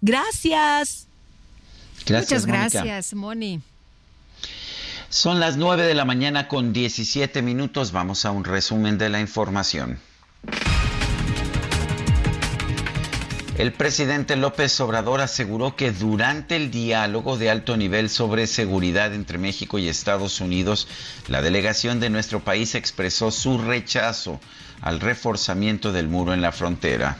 Gracias. 0.00 1.08
Gracias, 2.06 2.42
Muchas 2.42 2.46
Mónica. 2.46 2.84
gracias, 2.84 3.14
Moni. 3.14 3.60
Son 5.08 5.38
las 5.40 5.56
9 5.56 5.84
de 5.84 5.94
la 5.94 6.04
mañana 6.04 6.48
con 6.48 6.72
17 6.72 7.40
minutos. 7.40 7.92
Vamos 7.92 8.24
a 8.24 8.30
un 8.30 8.44
resumen 8.44 8.98
de 8.98 9.08
la 9.08 9.20
información. 9.20 9.98
El 13.56 13.72
presidente 13.72 14.34
López 14.34 14.80
Obrador 14.80 15.20
aseguró 15.20 15.76
que 15.76 15.92
durante 15.92 16.56
el 16.56 16.72
diálogo 16.72 17.36
de 17.38 17.50
alto 17.50 17.76
nivel 17.76 18.10
sobre 18.10 18.48
seguridad 18.48 19.14
entre 19.14 19.38
México 19.38 19.78
y 19.78 19.88
Estados 19.88 20.40
Unidos, 20.40 20.88
la 21.28 21.40
delegación 21.40 22.00
de 22.00 22.10
nuestro 22.10 22.40
país 22.40 22.74
expresó 22.74 23.30
su 23.30 23.58
rechazo 23.58 24.40
al 24.82 24.98
reforzamiento 24.98 25.92
del 25.92 26.08
muro 26.08 26.34
en 26.34 26.42
la 26.42 26.50
frontera. 26.50 27.16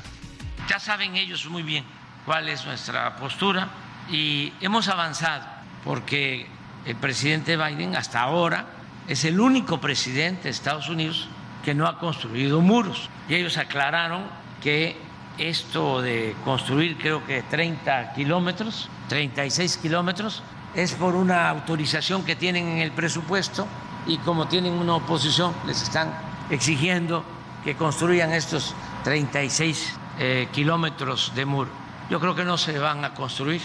Ya 0.68 0.80
saben 0.80 1.14
ellos 1.14 1.46
muy 1.46 1.62
bien 1.62 1.84
cuál 2.26 2.48
es 2.48 2.66
nuestra 2.66 3.14
postura 3.14 3.70
y 4.10 4.52
hemos 4.60 4.88
avanzado 4.88 5.44
porque 5.84 6.46
el 6.84 6.96
presidente 6.96 7.56
Biden 7.56 7.96
hasta 7.96 8.20
ahora 8.20 8.66
es 9.08 9.24
el 9.24 9.40
único 9.40 9.80
presidente 9.80 10.44
de 10.44 10.50
Estados 10.50 10.88
Unidos 10.88 11.28
que 11.64 11.74
no 11.74 11.86
ha 11.86 11.98
construido 11.98 12.60
muros. 12.60 13.08
Y 13.28 13.34
ellos 13.34 13.56
aclararon 13.56 14.24
que 14.62 14.96
esto 15.38 16.00
de 16.00 16.34
construir 16.44 16.96
creo 16.96 17.24
que 17.26 17.42
30 17.42 18.12
kilómetros, 18.14 18.88
36 19.08 19.78
kilómetros, 19.78 20.42
es 20.74 20.92
por 20.92 21.14
una 21.14 21.50
autorización 21.50 22.24
que 22.24 22.36
tienen 22.36 22.68
en 22.68 22.78
el 22.78 22.92
presupuesto 22.92 23.66
y 24.06 24.18
como 24.18 24.48
tienen 24.48 24.74
una 24.74 24.96
oposición 24.96 25.54
les 25.66 25.82
están 25.82 26.12
exigiendo 26.50 27.24
que 27.64 27.76
construyan 27.76 28.32
estos 28.32 28.74
36 29.04 29.96
eh, 30.18 30.48
kilómetros 30.52 31.32
de 31.34 31.46
muro. 31.46 31.70
Yo 32.10 32.20
creo 32.20 32.34
que 32.34 32.44
no 32.44 32.58
se 32.58 32.78
van 32.78 33.04
a 33.04 33.14
construir. 33.14 33.62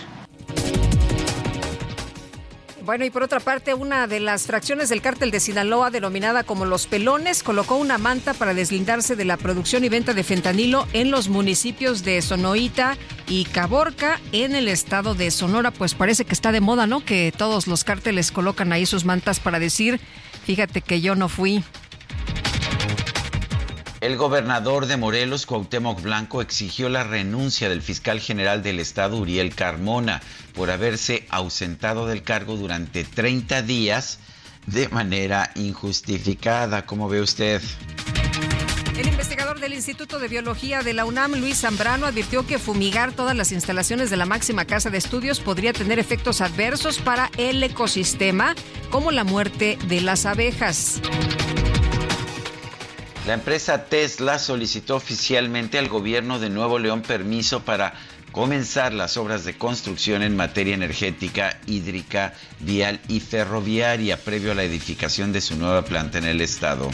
Bueno, 2.85 3.05
y 3.05 3.09
por 3.09 3.23
otra 3.23 3.39
parte, 3.39 3.73
una 3.73 4.07
de 4.07 4.19
las 4.19 4.43
fracciones 4.43 4.89
del 4.89 5.01
cártel 5.01 5.31
de 5.31 5.39
Sinaloa, 5.39 5.91
denominada 5.91 6.43
como 6.43 6.65
Los 6.65 6.87
Pelones, 6.87 7.43
colocó 7.43 7.75
una 7.75 7.97
manta 7.97 8.33
para 8.33 8.53
deslindarse 8.53 9.15
de 9.15 9.25
la 9.25 9.37
producción 9.37 9.83
y 9.83 9.89
venta 9.89 10.13
de 10.13 10.23
fentanilo 10.23 10.87
en 10.93 11.11
los 11.11 11.29
municipios 11.29 12.03
de 12.03 12.21
Sonoita 12.21 12.97
y 13.27 13.45
Caborca, 13.45 14.19
en 14.31 14.55
el 14.55 14.67
estado 14.67 15.13
de 15.13 15.29
Sonora. 15.29 15.71
Pues 15.71 15.93
parece 15.93 16.25
que 16.25 16.33
está 16.33 16.51
de 16.51 16.61
moda, 16.61 16.87
¿no? 16.87 17.03
Que 17.03 17.33
todos 17.35 17.67
los 17.67 17.83
cárteles 17.83 18.31
colocan 18.31 18.73
ahí 18.73 18.85
sus 18.85 19.05
mantas 19.05 19.39
para 19.39 19.59
decir, 19.59 19.99
fíjate 20.45 20.81
que 20.81 21.01
yo 21.01 21.15
no 21.15 21.29
fui. 21.29 21.63
El 24.01 24.15
gobernador 24.15 24.85
de 24.85 24.95
Morelos, 24.95 25.45
Cuauhtémoc 25.45 26.01
Blanco, 26.01 26.41
exigió 26.41 26.87
la 26.87 27.03
renuncia 27.03 27.67
del 27.67 27.81
fiscal 27.81 28.21
general 28.21 28.63
del 28.63 28.79
estado, 28.79 29.17
Uriel 29.17 29.53
Carmona, 29.53 30.21
por 30.55 30.71
haberse 30.71 31.27
ausentado 31.29 32.07
del 32.07 32.23
cargo 32.23 32.55
durante 32.55 33.03
30 33.03 33.61
días 33.61 34.19
de 34.67 34.87
manera 34.87 35.51
injustificada. 35.55 36.85
¿Cómo 36.85 37.09
ve 37.09 37.19
usted? 37.19 37.61
El 38.97 39.07
investigador 39.07 39.59
del 39.59 39.73
Instituto 39.73 40.17
de 40.19 40.29
Biología 40.29 40.81
de 40.81 40.93
la 40.93 41.03
UNAM, 41.03 41.35
Luis 41.35 41.59
Zambrano, 41.61 42.05
advirtió 42.05 42.47
que 42.47 42.57
fumigar 42.57 43.11
todas 43.11 43.35
las 43.35 43.51
instalaciones 43.51 44.09
de 44.09 44.17
la 44.17 44.25
máxima 44.25 44.63
casa 44.63 44.89
de 44.89 44.97
estudios 44.97 45.41
podría 45.41 45.73
tener 45.73 45.99
efectos 45.99 46.39
adversos 46.39 46.99
para 46.99 47.31
el 47.37 47.61
ecosistema, 47.63 48.55
como 48.89 49.11
la 49.11 49.25
muerte 49.25 49.77
de 49.87 49.99
las 49.99 50.25
abejas. 50.25 51.01
La 53.29 53.35
empresa 53.35 53.85
Tesla 53.85 54.39
solicitó 54.39 54.95
oficialmente 54.95 55.77
al 55.77 55.87
gobierno 55.87 56.39
de 56.39 56.49
Nuevo 56.49 56.79
León 56.79 57.03
permiso 57.03 57.59
para 57.59 57.93
comenzar 58.31 58.91
las 58.91 59.17
obras 59.17 59.45
de 59.45 59.55
construcción 59.55 60.23
en 60.23 60.35
materia 60.35 60.73
energética, 60.73 61.59
hídrica, 61.67 62.33
vial 62.59 62.99
y 63.07 63.19
ferroviaria 63.19 64.17
previo 64.17 64.53
a 64.53 64.55
la 64.55 64.63
edificación 64.63 65.31
de 65.31 65.41
su 65.41 65.55
nueva 65.57 65.83
planta 65.83 66.17
en 66.17 66.25
el 66.25 66.41
estado. 66.41 66.89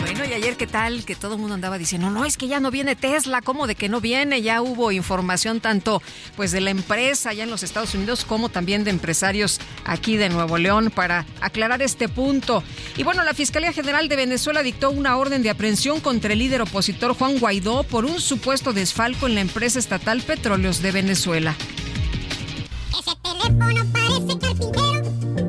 Bueno, 0.00 0.24
y 0.24 0.32
ayer 0.32 0.56
qué 0.56 0.66
tal 0.66 1.04
que 1.04 1.14
todo 1.14 1.34
el 1.34 1.40
mundo 1.40 1.54
andaba 1.54 1.76
diciendo, 1.78 2.10
no, 2.10 2.24
es 2.24 2.36
que 2.36 2.48
ya 2.48 2.60
no 2.60 2.70
viene 2.70 2.96
Tesla, 2.96 3.42
¿cómo 3.42 3.66
de 3.66 3.74
que 3.74 3.88
no 3.88 4.00
viene? 4.00 4.42
Ya 4.42 4.62
hubo 4.62 4.92
información 4.92 5.60
tanto 5.60 6.02
pues 6.36 6.52
de 6.52 6.60
la 6.60 6.70
empresa 6.70 7.30
allá 7.30 7.44
en 7.44 7.50
los 7.50 7.62
Estados 7.62 7.94
Unidos 7.94 8.24
como 8.24 8.48
también 8.48 8.84
de 8.84 8.90
empresarios 8.90 9.60
aquí 9.84 10.16
de 10.16 10.28
Nuevo 10.28 10.58
León 10.58 10.90
para 10.94 11.26
aclarar 11.40 11.82
este 11.82 12.08
punto. 12.08 12.62
Y 12.96 13.02
bueno, 13.02 13.24
la 13.24 13.34
Fiscalía 13.34 13.72
General 13.72 14.08
de 14.08 14.16
Venezuela 14.16 14.62
dictó 14.62 14.90
una 14.90 15.16
orden 15.16 15.42
de 15.42 15.50
aprehensión 15.50 16.00
contra 16.00 16.32
el 16.32 16.38
líder 16.38 16.62
opositor 16.62 17.14
Juan 17.14 17.38
Guaidó 17.38 17.82
por 17.82 18.04
un 18.04 18.20
supuesto 18.20 18.72
desfalco 18.72 19.26
en 19.26 19.34
la 19.34 19.40
empresa 19.40 19.78
estatal 19.78 20.22
Petróleos 20.22 20.80
de 20.80 20.92
Venezuela. 20.92 21.54
Ese 22.98 23.16
teléfono 23.22 23.92
parece 23.92 24.38
carpintero, 24.38 25.47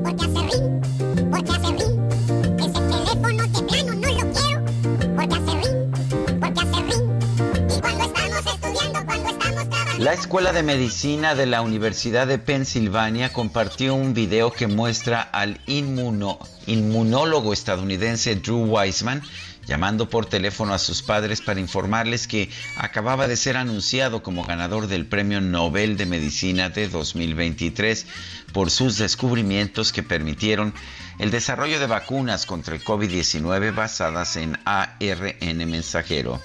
La 9.99 10.13
Escuela 10.13 10.53
de 10.53 10.63
Medicina 10.63 11.35
de 11.35 11.45
la 11.45 11.61
Universidad 11.61 12.26
de 12.26 12.38
Pensilvania 12.38 13.34
compartió 13.34 13.95
un 13.95 14.13
video 14.13 14.49
que 14.49 14.65
muestra 14.65 15.19
al 15.21 15.59
inmunólogo 15.67 17.51
estadounidense 17.51 18.38
Drew 18.38 18.63
Weissman 18.63 19.21
llamando 19.67 20.09
por 20.09 20.26
teléfono 20.26 20.73
a 20.73 20.80
sus 20.80 21.01
padres 21.01 21.41
para 21.41 21.59
informarles 21.59 22.30
que 22.30 22.49
acababa 22.77 23.27
de 23.27 23.35
ser 23.35 23.57
anunciado 23.57 24.23
como 24.23 24.45
ganador 24.45 24.88
del 24.88 25.05
Premio 25.05 25.41
Nobel 25.41 25.97
de 25.97 26.05
Medicina 26.05 26.69
de 26.69 26.88
2023 26.88 28.07
por 28.53 28.71
sus 28.71 28.97
descubrimientos 28.97 29.91
que 29.91 30.01
permitieron 30.01 30.73
el 31.19 31.30
desarrollo 31.30 31.77
de 31.77 31.88
vacunas 31.88 32.45
contra 32.45 32.73
el 32.73 32.81
COVID-19 32.85 33.76
basadas 33.76 34.38
en 34.38 34.57
ARN 34.63 35.69
mensajero. 35.69 36.39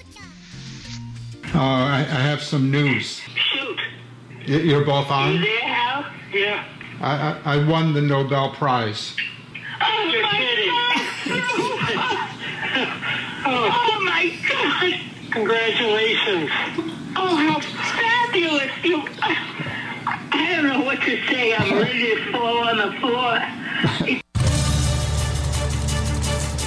Uh, 1.55 1.61
I, 1.61 1.99
I 1.99 2.21
have 2.29 2.41
some 2.43 2.69
news. 2.69 3.21
Shoot. 3.33 3.79
You're 4.45 4.83
both 4.83 5.07
You 5.07 5.13
on? 5.13 5.41
there, 5.41 5.59
Hal? 5.61 6.05
Yeah. 6.33 6.65
I, 6.99 7.39
I, 7.45 7.55
I 7.55 7.65
won 7.65 7.93
the 7.93 8.01
Nobel 8.01 8.51
Prize. 8.51 9.15
Oh, 9.81 10.03
You're 10.11 10.27
kidding. 10.27 10.69
oh. 13.45 14.01
my 14.03 14.37
God. 14.49 14.99
Congratulations. 15.31 16.49
Oh, 17.15 17.35
how 17.37 17.59
fabulous. 17.61 18.71
You, 18.83 19.03
I 19.23 20.55
don't 20.55 20.67
know 20.67 20.81
what 20.81 20.99
to 21.03 21.25
say. 21.27 21.55
I'm 21.55 21.73
ready 21.77 22.15
to 22.15 22.31
fall 22.33 22.67
on 22.67 22.77
the 22.77 22.91
floor. 22.99 23.39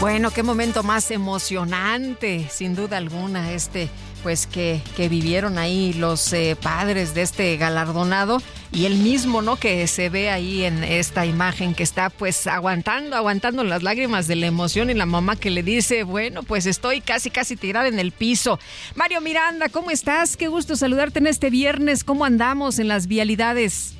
Bueno, 0.00 0.30
qué 0.30 0.44
momento 0.44 0.82
más 0.84 1.10
emocionante, 1.10 2.48
sin 2.48 2.76
duda 2.76 2.98
alguna, 2.98 3.52
este, 3.52 3.90
pues 4.22 4.46
que, 4.46 4.80
que 4.96 5.08
vivieron 5.08 5.58
ahí 5.58 5.92
los 5.94 6.32
eh, 6.32 6.56
padres 6.60 7.14
de 7.14 7.22
este 7.22 7.56
galardonado 7.56 8.42
y 8.72 8.86
el 8.86 8.96
mismo, 8.96 9.42
¿no? 9.42 9.56
Que 9.56 9.86
se 9.86 10.10
ve 10.10 10.30
ahí 10.30 10.64
en 10.64 10.84
esta 10.84 11.26
imagen 11.26 11.74
que 11.74 11.82
está 11.82 12.10
pues 12.10 12.46
aguantando, 12.46 13.16
aguantando 13.16 13.64
las 13.64 13.82
lágrimas 13.82 14.26
de 14.26 14.36
la 14.36 14.46
emoción 14.46 14.90
y 14.90 14.94
la 14.94 15.06
mamá 15.06 15.36
que 15.36 15.50
le 15.50 15.62
dice, 15.62 16.02
bueno, 16.02 16.42
pues 16.42 16.66
estoy 16.66 17.00
casi, 17.00 17.30
casi 17.30 17.56
tirada 17.56 17.88
en 17.88 17.98
el 17.98 18.12
piso. 18.12 18.58
Mario 18.94 19.20
Miranda, 19.20 19.68
¿cómo 19.68 19.90
estás? 19.90 20.36
Qué 20.36 20.48
gusto 20.48 20.76
saludarte 20.76 21.18
en 21.18 21.26
este 21.26 21.50
viernes. 21.50 22.04
¿Cómo 22.04 22.24
andamos 22.24 22.78
en 22.78 22.88
las 22.88 23.06
vialidades? 23.06 23.97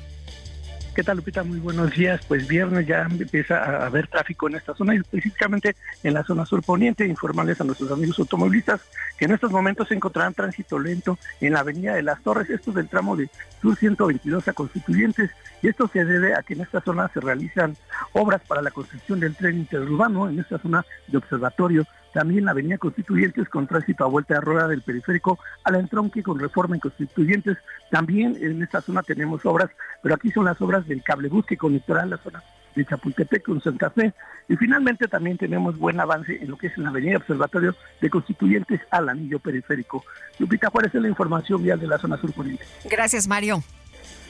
¿Qué 0.95 1.03
tal, 1.03 1.17
Lupita? 1.17 1.43
Muy 1.43 1.59
buenos 1.59 1.91
días. 1.91 2.25
Pues 2.27 2.47
viernes 2.47 2.85
ya 2.85 3.03
empieza 3.03 3.63
a 3.63 3.85
haber 3.85 4.07
tráfico 4.07 4.49
en 4.49 4.55
esta 4.55 4.73
zona 4.73 4.95
y 4.95 4.97
específicamente 4.97 5.75
en 6.03 6.13
la 6.13 6.23
zona 6.23 6.45
sur 6.45 6.63
poniente. 6.63 7.05
Informarles 7.05 7.61
a 7.61 7.63
nuestros 7.63 7.91
amigos 7.91 8.19
automovilistas 8.19 8.81
que 9.17 9.25
en 9.25 9.31
estos 9.31 9.51
momentos 9.51 9.87
se 9.87 9.93
encontrarán 9.93 10.33
tránsito 10.33 10.79
lento 10.79 11.17
en 11.41 11.53
la 11.53 11.59
avenida 11.59 11.93
de 11.93 12.01
las 12.01 12.21
Torres. 12.23 12.49
Esto 12.49 12.71
es 12.71 12.75
del 12.75 12.89
tramo 12.89 13.15
de 13.15 13.29
Sur 13.61 13.75
122 13.77 14.47
a 14.47 14.53
Constituyentes. 14.53 15.29
Y 15.61 15.67
esto 15.67 15.87
se 15.87 16.03
debe 16.03 16.33
a 16.33 16.41
que 16.41 16.55
en 16.55 16.61
esta 16.61 16.81
zona 16.81 17.09
se 17.13 17.19
realizan 17.19 17.77
obras 18.13 18.41
para 18.47 18.61
la 18.61 18.71
construcción 18.71 19.19
del 19.19 19.35
tren 19.35 19.57
interurbano, 19.57 20.27
en 20.27 20.39
esta 20.39 20.57
zona 20.57 20.85
de 21.07 21.17
observatorio 21.17 21.85
también 22.13 22.45
la 22.45 22.51
avenida 22.51 22.77
Constituyentes 22.77 23.49
con 23.49 23.67
tránsito 23.67 24.03
a 24.03 24.07
vuelta 24.07 24.35
de 24.35 24.41
rueda 24.41 24.67
del 24.67 24.81
periférico 24.81 25.39
al 25.63 25.75
entronque 25.75 26.23
con 26.23 26.39
reforma 26.39 26.75
en 26.75 26.81
Constituyentes. 26.81 27.57
También 27.91 28.37
en 28.41 28.61
esta 28.63 28.81
zona 28.81 29.03
tenemos 29.03 29.45
obras, 29.45 29.69
pero 30.01 30.15
aquí 30.15 30.31
son 30.31 30.45
las 30.45 30.59
obras 30.61 30.87
del 30.87 31.03
cablebús 31.03 31.45
que 31.45 31.57
conectará 31.57 32.05
la 32.05 32.17
zona 32.17 32.43
de 32.75 32.85
Chapultepec 32.85 33.43
con 33.43 33.61
Santa 33.61 33.89
Fe. 33.89 34.13
Y 34.47 34.55
finalmente 34.55 35.07
también 35.07 35.37
tenemos 35.37 35.77
buen 35.77 35.99
avance 35.99 36.37
en 36.41 36.49
lo 36.49 36.57
que 36.57 36.67
es 36.67 36.77
la 36.77 36.89
avenida 36.89 37.17
Observatorio 37.17 37.75
de 38.01 38.09
Constituyentes 38.09 38.81
al 38.91 39.09
anillo 39.09 39.39
periférico. 39.39 40.03
Lupita 40.39 40.69
Juárez 40.69 40.93
es 40.95 41.01
la 41.01 41.09
información 41.09 41.61
vial 41.61 41.79
de 41.79 41.87
la 41.87 41.99
zona 41.99 42.19
sur 42.19 42.33
poniente. 42.33 42.65
Gracias, 42.89 43.27
Mario. 43.27 43.63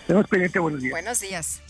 Tenemos 0.08 0.28
pendiente, 0.28 0.60
buenos 0.60 0.82
días. 0.82 0.92
Buenos 0.92 1.20
días. 1.22 1.62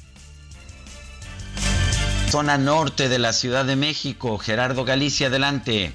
Zona 2.30 2.57
norte 2.57 3.10
de 3.10 3.18
la 3.18 3.34
Ciudad 3.34 3.65
de 3.65 3.76
México, 3.76 4.38
Gerardo 4.38 4.86
Galicia, 4.86 5.27
adelante. 5.27 5.91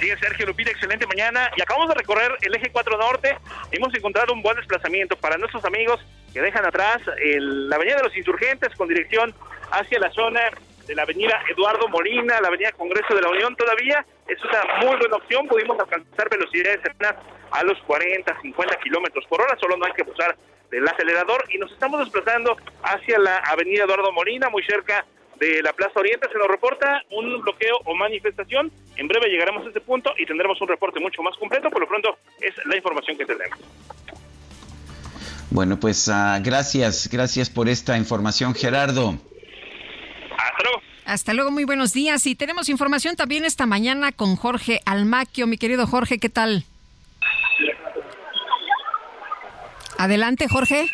Así 0.00 0.08
Sergio 0.18 0.46
Lupita, 0.46 0.70
excelente 0.70 1.06
mañana. 1.06 1.50
Y 1.58 1.60
acabamos 1.60 1.88
de 1.90 1.94
recorrer 1.96 2.32
el 2.40 2.54
eje 2.54 2.70
4 2.72 2.96
Norte. 2.96 3.36
Hemos 3.70 3.94
encontrado 3.94 4.32
un 4.32 4.40
buen 4.40 4.56
desplazamiento 4.56 5.14
para 5.16 5.36
nuestros 5.36 5.62
amigos 5.66 6.00
que 6.32 6.40
dejan 6.40 6.64
atrás 6.64 7.02
el- 7.22 7.68
la 7.68 7.76
Avenida 7.76 7.96
de 7.96 8.04
los 8.04 8.16
Insurgentes 8.16 8.74
con 8.76 8.88
dirección 8.88 9.34
hacia 9.70 9.98
la 9.98 10.10
zona 10.12 10.40
de 10.86 10.94
la 10.94 11.02
Avenida 11.02 11.42
Eduardo 11.50 11.86
Molina, 11.88 12.40
la 12.40 12.48
Avenida 12.48 12.72
Congreso 12.72 13.14
de 13.14 13.20
la 13.20 13.28
Unión. 13.28 13.54
Todavía 13.56 14.06
es 14.26 14.42
una 14.42 14.86
muy 14.86 14.96
buena 14.96 15.16
opción. 15.16 15.46
Pudimos 15.46 15.78
alcanzar 15.78 16.30
velocidades 16.30 16.80
cercanas 16.82 17.16
a 17.50 17.62
los 17.62 17.76
40, 17.82 18.40
50 18.40 18.76
kilómetros 18.76 19.26
por 19.26 19.42
hora. 19.42 19.54
Solo 19.60 19.76
no 19.76 19.84
hay 19.84 19.92
que 19.92 20.00
abusar 20.02 20.34
del 20.70 20.88
acelerador. 20.88 21.44
Y 21.50 21.58
nos 21.58 21.70
estamos 21.72 22.00
desplazando 22.00 22.56
hacia 22.84 23.18
la 23.18 23.36
Avenida 23.36 23.84
Eduardo 23.84 24.12
Molina, 24.12 24.48
muy 24.48 24.62
cerca 24.64 25.04
de 25.40 25.62
la 25.62 25.72
Plaza 25.72 25.98
Oriente. 25.98 26.28
Se 26.30 26.38
nos 26.38 26.46
reporta 26.46 27.02
un 27.10 27.40
bloqueo 27.40 27.80
o 27.86 27.94
manifestación. 27.96 28.70
En 28.96 29.08
breve 29.08 29.28
llegaremos 29.28 29.66
a 29.66 29.70
ese 29.70 29.80
punto 29.80 30.12
y 30.18 30.26
tendremos 30.26 30.60
un 30.60 30.68
reporte 30.68 31.00
mucho 31.00 31.22
más 31.22 31.36
completo. 31.38 31.70
Por 31.70 31.80
lo 31.80 31.88
pronto 31.88 32.18
es 32.40 32.54
la 32.66 32.76
información 32.76 33.16
que 33.16 33.24
tenemos. 33.24 33.58
Bueno, 35.50 35.80
pues 35.80 36.08
ah, 36.08 36.38
gracias, 36.40 37.08
gracias 37.10 37.50
por 37.50 37.68
esta 37.68 37.96
información, 37.96 38.54
Gerardo. 38.54 39.18
Hasta 40.36 40.62
luego. 40.62 40.82
Hasta 41.06 41.34
luego, 41.34 41.50
muy 41.50 41.64
buenos 41.64 41.92
días. 41.92 42.24
Y 42.26 42.36
tenemos 42.36 42.68
información 42.68 43.16
también 43.16 43.44
esta 43.44 43.66
mañana 43.66 44.12
con 44.12 44.36
Jorge 44.36 44.80
Almaquio. 44.84 45.48
Mi 45.48 45.58
querido 45.58 45.86
Jorge, 45.86 46.18
¿qué 46.18 46.28
tal? 46.28 46.64
Adelante, 49.98 50.46
Jorge. 50.48 50.86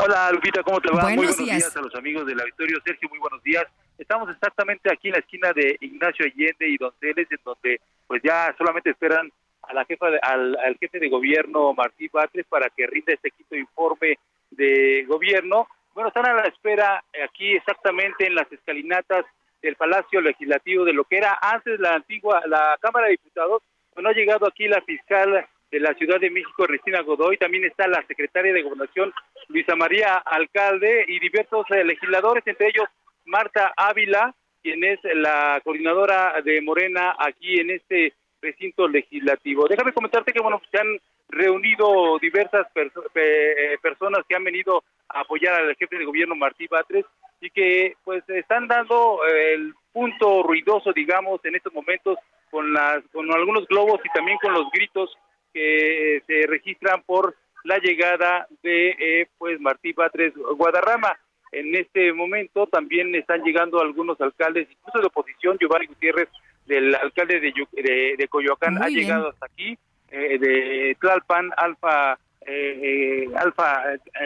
Hola 0.00 0.30
Lupita, 0.32 0.62
¿cómo 0.62 0.80
te 0.80 0.88
va? 0.88 1.02
Buenos 1.02 1.08
muy 1.08 1.16
buenos 1.26 1.36
días. 1.38 1.56
días. 1.58 1.76
a 1.76 1.80
los 1.80 1.94
amigos 1.94 2.26
del 2.26 2.40
auditorio. 2.40 2.78
Sergio, 2.84 3.08
muy 3.08 3.18
buenos 3.18 3.42
días. 3.42 3.64
Estamos 3.98 4.30
exactamente 4.30 4.90
aquí 4.92 5.08
en 5.08 5.14
la 5.14 5.18
esquina 5.20 5.52
de 5.52 5.76
Ignacio 5.80 6.24
Allende 6.24 6.68
y 6.68 6.76
Donceles, 6.76 7.26
en 7.30 7.38
donde 7.44 7.80
pues 8.06 8.22
ya 8.22 8.54
solamente 8.56 8.90
esperan 8.90 9.30
a 9.62 9.74
la 9.74 9.84
jefa 9.84 10.10
de- 10.10 10.20
al, 10.22 10.56
al 10.58 10.76
jefe 10.78 10.98
de 11.00 11.08
gobierno 11.08 11.74
Martí 11.74 12.08
Batres 12.08 12.46
para 12.48 12.70
que 12.70 12.86
rinda 12.86 13.12
este 13.12 13.30
quinto 13.32 13.56
informe 13.56 14.18
de 14.50 15.04
gobierno. 15.08 15.66
Bueno, 15.94 16.08
están 16.08 16.26
a 16.28 16.34
la 16.34 16.42
espera 16.42 17.02
eh, 17.12 17.24
aquí 17.24 17.54
exactamente 17.56 18.26
en 18.26 18.34
las 18.36 18.50
escalinatas 18.52 19.24
del 19.60 19.74
Palacio 19.74 20.20
Legislativo 20.20 20.84
de 20.84 20.92
lo 20.92 21.04
que 21.04 21.16
era 21.18 21.36
antes 21.42 21.80
la 21.80 21.94
antigua 21.94 22.40
la 22.46 22.78
Cámara 22.80 23.06
de 23.06 23.12
Diputados. 23.12 23.62
Bueno, 23.94 24.10
ha 24.10 24.12
llegado 24.12 24.46
aquí 24.46 24.68
la 24.68 24.80
fiscal 24.82 25.44
de 25.70 25.80
la 25.80 25.94
Ciudad 25.94 26.18
de 26.20 26.30
México, 26.30 26.64
Cristina 26.64 27.02
Godoy, 27.02 27.36
también 27.36 27.64
está 27.64 27.86
la 27.86 28.04
secretaria 28.06 28.52
de 28.52 28.62
Gobernación, 28.62 29.12
Luisa 29.48 29.76
María 29.76 30.14
Alcalde, 30.14 31.04
y 31.08 31.18
diversos 31.20 31.66
eh, 31.70 31.84
legisladores, 31.84 32.46
entre 32.46 32.68
ellos 32.68 32.88
Marta 33.26 33.72
Ávila, 33.76 34.34
quien 34.62 34.82
es 34.84 34.98
la 35.14 35.60
coordinadora 35.62 36.40
de 36.42 36.60
Morena 36.62 37.14
aquí 37.18 37.60
en 37.60 37.70
este 37.70 38.14
recinto 38.40 38.88
legislativo. 38.88 39.68
Déjame 39.68 39.92
comentarte 39.92 40.32
que, 40.32 40.40
bueno, 40.40 40.60
se 40.70 40.78
han 40.78 40.98
reunido 41.28 42.18
diversas 42.18 42.66
eh, 43.14 43.76
personas 43.82 44.24
que 44.28 44.34
han 44.34 44.44
venido 44.44 44.82
a 45.08 45.20
apoyar 45.20 45.54
al 45.54 45.76
jefe 45.76 45.98
de 45.98 46.04
gobierno 46.04 46.34
Martí 46.34 46.66
Batres 46.66 47.04
y 47.40 47.50
que 47.50 47.96
pues 48.04 48.24
están 48.28 48.66
dando 48.66 49.20
eh, 49.26 49.54
el 49.54 49.74
punto 49.92 50.42
ruidoso, 50.42 50.92
digamos, 50.92 51.44
en 51.44 51.54
estos 51.54 51.72
momentos 51.72 52.18
con 52.50 52.72
las 52.72 53.04
con 53.12 53.30
algunos 53.32 53.66
globos 53.68 54.00
y 54.04 54.08
también 54.10 54.38
con 54.38 54.54
los 54.54 54.70
gritos 54.72 55.16
que 55.52 56.16
eh, 56.16 56.22
se 56.26 56.46
registran 56.46 57.02
por 57.02 57.34
la 57.64 57.78
llegada 57.78 58.46
de 58.62 58.90
eh, 58.98 59.26
pues 59.38 59.60
Martí 59.60 59.92
Batres 59.92 60.32
Guadarrama. 60.56 61.18
En 61.52 61.74
este 61.74 62.12
momento 62.12 62.66
también 62.66 63.14
están 63.14 63.42
llegando 63.42 63.80
algunos 63.80 64.20
alcaldes, 64.20 64.68
incluso 64.70 65.00
de 65.00 65.06
oposición, 65.06 65.56
Giovanni 65.58 65.86
Gutiérrez, 65.86 66.28
del 66.66 66.94
alcalde 66.94 67.40
de, 67.40 67.52
de, 67.82 68.14
de 68.18 68.28
Coyoacán, 68.28 68.74
Muy 68.74 68.82
ha 68.82 68.86
bien. 68.88 69.00
llegado 69.00 69.28
hasta 69.30 69.46
aquí, 69.46 69.78
eh, 70.10 70.38
de 70.38 70.96
Tlalpan, 71.00 71.50
Alfa, 71.56 72.18
eh, 72.46 72.80
eh, 72.82 73.28
Alfa 73.36 73.82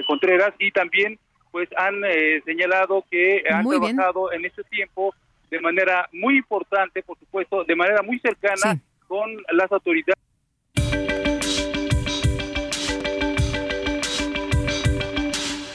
Contreras, 0.07 0.53
y 0.59 0.71
también 0.73 1.19
pues 1.53 1.69
han 1.77 2.03
eh, 2.05 2.43
señalado 2.45 3.05
que 3.11 3.45
han 3.49 3.63
Muy 3.63 3.79
bien. 3.79 3.95
trabajado 3.97 4.33
en 4.33 4.45
este 4.45 4.65
tiempo 4.65 5.15
de 5.51 5.61
manera 5.61 6.09
muy 6.13 6.39
importante, 6.39 7.03
por 7.03 7.19
supuesto, 7.19 7.63
de 7.65 7.77
manera 7.77 8.03
muy 8.03 8.19
cercana 8.19 8.81
con 9.07 9.31
las 9.53 9.71
autoridades. 9.71 10.19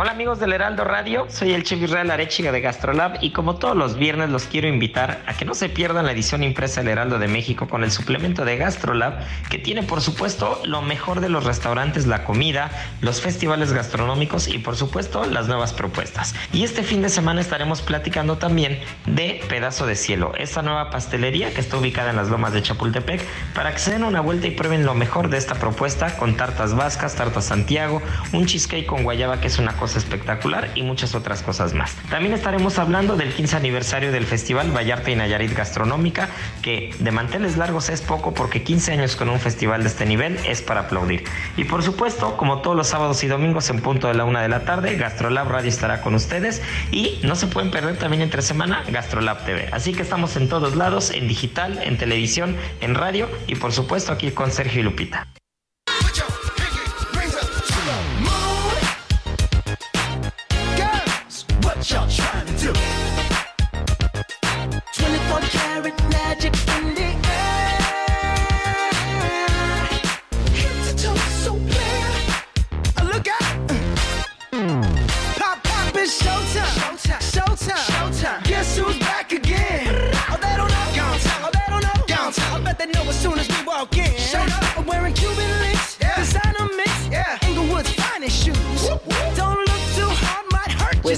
Hola 0.00 0.12
amigos 0.12 0.38
del 0.38 0.52
Heraldo 0.52 0.84
Radio, 0.84 1.26
soy 1.28 1.54
el 1.54 1.64
chef 1.64 1.82
Israel 1.82 2.12
Arechiga 2.12 2.52
de 2.52 2.60
Gastrolab 2.60 3.18
y 3.20 3.32
como 3.32 3.56
todos 3.56 3.76
los 3.76 3.96
viernes 3.96 4.30
los 4.30 4.44
quiero 4.44 4.68
invitar 4.68 5.20
a 5.26 5.34
que 5.34 5.44
no 5.44 5.54
se 5.54 5.68
pierdan 5.68 6.06
la 6.06 6.12
edición 6.12 6.44
impresa 6.44 6.82
del 6.82 6.90
Heraldo 6.90 7.18
de 7.18 7.26
México 7.26 7.66
con 7.66 7.82
el 7.82 7.90
suplemento 7.90 8.44
de 8.44 8.56
Gastrolab 8.56 9.14
que 9.50 9.58
tiene 9.58 9.82
por 9.82 10.00
supuesto 10.00 10.60
lo 10.64 10.82
mejor 10.82 11.20
de 11.20 11.28
los 11.28 11.42
restaurantes, 11.42 12.06
la 12.06 12.22
comida, 12.22 12.70
los 13.00 13.20
festivales 13.20 13.72
gastronómicos 13.72 14.46
y 14.46 14.58
por 14.58 14.76
supuesto 14.76 15.24
las 15.26 15.48
nuevas 15.48 15.72
propuestas. 15.72 16.32
Y 16.52 16.62
este 16.62 16.84
fin 16.84 17.02
de 17.02 17.08
semana 17.08 17.40
estaremos 17.40 17.82
platicando 17.82 18.38
también 18.38 18.78
de 19.06 19.40
Pedazo 19.48 19.84
de 19.84 19.96
Cielo, 19.96 20.32
esta 20.38 20.62
nueva 20.62 20.90
pastelería 20.90 21.52
que 21.52 21.60
está 21.60 21.76
ubicada 21.76 22.10
en 22.10 22.16
las 22.16 22.28
lomas 22.28 22.52
de 22.52 22.62
Chapultepec 22.62 23.20
para 23.52 23.72
que 23.72 23.80
se 23.80 23.90
den 23.90 24.04
una 24.04 24.20
vuelta 24.20 24.46
y 24.46 24.52
prueben 24.52 24.86
lo 24.86 24.94
mejor 24.94 25.28
de 25.28 25.38
esta 25.38 25.56
propuesta 25.56 26.16
con 26.18 26.36
tartas 26.36 26.76
vascas, 26.76 27.16
tartas 27.16 27.46
Santiago, 27.46 28.00
un 28.32 28.46
cheesecake 28.46 28.86
con 28.86 29.02
guayaba 29.02 29.40
que 29.40 29.48
es 29.48 29.58
una 29.58 29.72
cosa 29.72 29.87
espectacular 29.96 30.70
y 30.74 30.82
muchas 30.82 31.14
otras 31.14 31.42
cosas 31.42 31.74
más. 31.74 31.94
También 32.10 32.34
estaremos 32.34 32.78
hablando 32.78 33.16
del 33.16 33.32
15 33.32 33.56
aniversario 33.56 34.12
del 34.12 34.24
Festival 34.24 34.74
Vallarta 34.74 35.10
y 35.10 35.16
Nayarit 35.16 35.54
Gastronómica, 35.54 36.28
que 36.62 36.94
de 36.98 37.10
manteles 37.10 37.56
largos 37.56 37.88
es 37.88 38.00
poco 38.00 38.34
porque 38.34 38.62
15 38.62 38.92
años 38.92 39.16
con 39.16 39.28
un 39.28 39.40
festival 39.40 39.82
de 39.82 39.88
este 39.88 40.06
nivel 40.06 40.38
es 40.46 40.62
para 40.62 40.82
aplaudir. 40.82 41.24
Y 41.56 41.64
por 41.64 41.82
supuesto, 41.82 42.36
como 42.36 42.60
todos 42.60 42.76
los 42.76 42.88
sábados 42.88 43.22
y 43.24 43.28
domingos 43.28 43.70
en 43.70 43.80
punto 43.80 44.08
de 44.08 44.14
la 44.14 44.24
una 44.24 44.42
de 44.42 44.48
la 44.48 44.64
tarde, 44.64 44.96
Gastrolab 44.96 45.48
Radio 45.48 45.68
estará 45.68 46.00
con 46.00 46.14
ustedes 46.14 46.62
y 46.90 47.20
no 47.22 47.36
se 47.36 47.46
pueden 47.46 47.70
perder 47.70 47.96
también 47.96 48.22
entre 48.22 48.42
semana 48.42 48.82
Gastrolab 48.88 49.44
TV. 49.44 49.68
Así 49.72 49.92
que 49.92 50.02
estamos 50.02 50.36
en 50.36 50.48
todos 50.48 50.76
lados, 50.76 51.10
en 51.10 51.28
digital, 51.28 51.80
en 51.82 51.98
televisión, 51.98 52.56
en 52.80 52.94
radio 52.94 53.28
y 53.46 53.54
por 53.54 53.72
supuesto 53.72 54.12
aquí 54.12 54.30
con 54.30 54.50
Sergio 54.50 54.80
y 54.80 54.84
Lupita. 54.84 55.26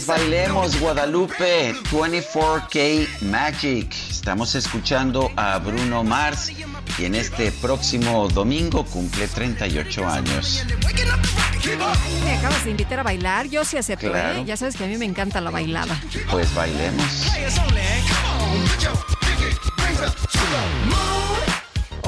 Bailemos 0.07 0.79
Guadalupe 0.79 1.75
24K 1.91 3.23
Magic. 3.23 3.93
Estamos 4.11 4.55
escuchando 4.55 5.31
a 5.37 5.59
Bruno 5.59 6.05
Mars, 6.05 6.53
quien 6.97 7.15
este 7.15 7.51
próximo 7.53 8.29
domingo 8.29 8.85
cumple 8.85 9.27
38 9.27 10.09
años. 10.09 10.65
Me 12.25 12.33
acabas 12.33 12.65
de 12.65 12.71
invitar 12.71 13.01
a 13.01 13.03
bailar, 13.03 13.49
yo 13.49 13.65
sí 13.65 13.77
acepto, 13.77 14.15
¿eh? 14.15 14.45
Ya 14.47 14.57
sabes 14.57 14.77
que 14.77 14.85
a 14.85 14.87
mí 14.87 14.97
me 14.97 15.07
encanta 15.07 15.41
la 15.41 15.51
bailada. 15.51 16.01
Pues 16.31 16.55
bailemos. 16.55 17.33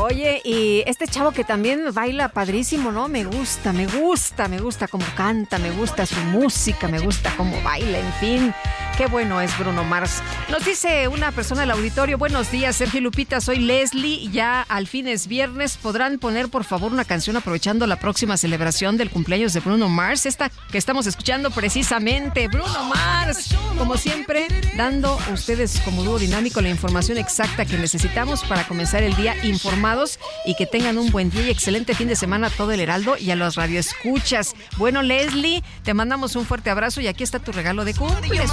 Oye, 0.04 0.42
y 0.44 0.82
este 0.88 1.06
chavo 1.06 1.30
que 1.30 1.44
también 1.44 1.94
baila 1.94 2.30
padrísimo, 2.30 2.90
¿no? 2.90 3.06
Me 3.06 3.22
gusta, 3.22 3.72
me 3.72 3.86
gusta, 3.86 4.48
me 4.48 4.58
gusta 4.58 4.88
cómo 4.88 5.04
canta, 5.16 5.58
me 5.58 5.70
gusta 5.70 6.06
su 6.06 6.18
música, 6.22 6.88
me 6.88 6.98
gusta 6.98 7.32
cómo 7.36 7.62
baila, 7.62 8.00
en 8.00 8.12
fin. 8.14 8.54
Qué 9.02 9.08
bueno 9.08 9.40
es 9.40 9.58
Bruno 9.58 9.82
Mars. 9.82 10.22
Nos 10.48 10.64
dice 10.64 11.08
una 11.08 11.32
persona 11.32 11.62
del 11.62 11.72
auditorio, 11.72 12.18
buenos 12.18 12.52
días, 12.52 12.76
Sergio 12.76 13.00
Lupita, 13.00 13.40
soy 13.40 13.58
Leslie, 13.58 14.28
ya 14.30 14.62
al 14.62 14.86
fin 14.86 15.08
es 15.08 15.26
viernes, 15.26 15.76
¿podrán 15.76 16.20
poner 16.20 16.48
por 16.48 16.62
favor 16.62 16.92
una 16.92 17.04
canción 17.04 17.36
aprovechando 17.36 17.88
la 17.88 17.96
próxima 17.96 18.36
celebración 18.36 18.96
del 18.96 19.10
cumpleaños 19.10 19.54
de 19.54 19.58
Bruno 19.58 19.88
Mars? 19.88 20.24
Esta 20.24 20.50
que 20.70 20.78
estamos 20.78 21.08
escuchando 21.08 21.50
precisamente, 21.50 22.46
Bruno 22.46 22.84
Mars, 22.84 23.56
como 23.76 23.96
siempre, 23.96 24.46
dando 24.76 25.18
a 25.28 25.30
ustedes 25.30 25.80
como 25.80 26.04
dúo 26.04 26.20
dinámico 26.20 26.60
la 26.60 26.68
información 26.68 27.18
exacta 27.18 27.64
que 27.64 27.78
necesitamos 27.78 28.44
para 28.44 28.68
comenzar 28.68 29.02
el 29.02 29.16
día 29.16 29.34
informados 29.44 30.20
y 30.46 30.54
que 30.54 30.66
tengan 30.66 30.96
un 30.96 31.10
buen 31.10 31.28
día 31.28 31.48
y 31.48 31.50
excelente 31.50 31.96
fin 31.96 32.06
de 32.06 32.14
semana 32.14 32.46
a 32.46 32.50
todo 32.50 32.70
el 32.70 32.78
Heraldo 32.78 33.16
y 33.18 33.32
a 33.32 33.34
los 33.34 33.56
radioescuchas. 33.56 34.54
Bueno, 34.76 35.02
Leslie, 35.02 35.64
te 35.82 35.92
mandamos 35.92 36.36
un 36.36 36.46
fuerte 36.46 36.70
abrazo 36.70 37.00
y 37.00 37.08
aquí 37.08 37.24
está 37.24 37.40
tu 37.40 37.50
regalo 37.50 37.84
de 37.84 37.94
cumple. 37.94 38.44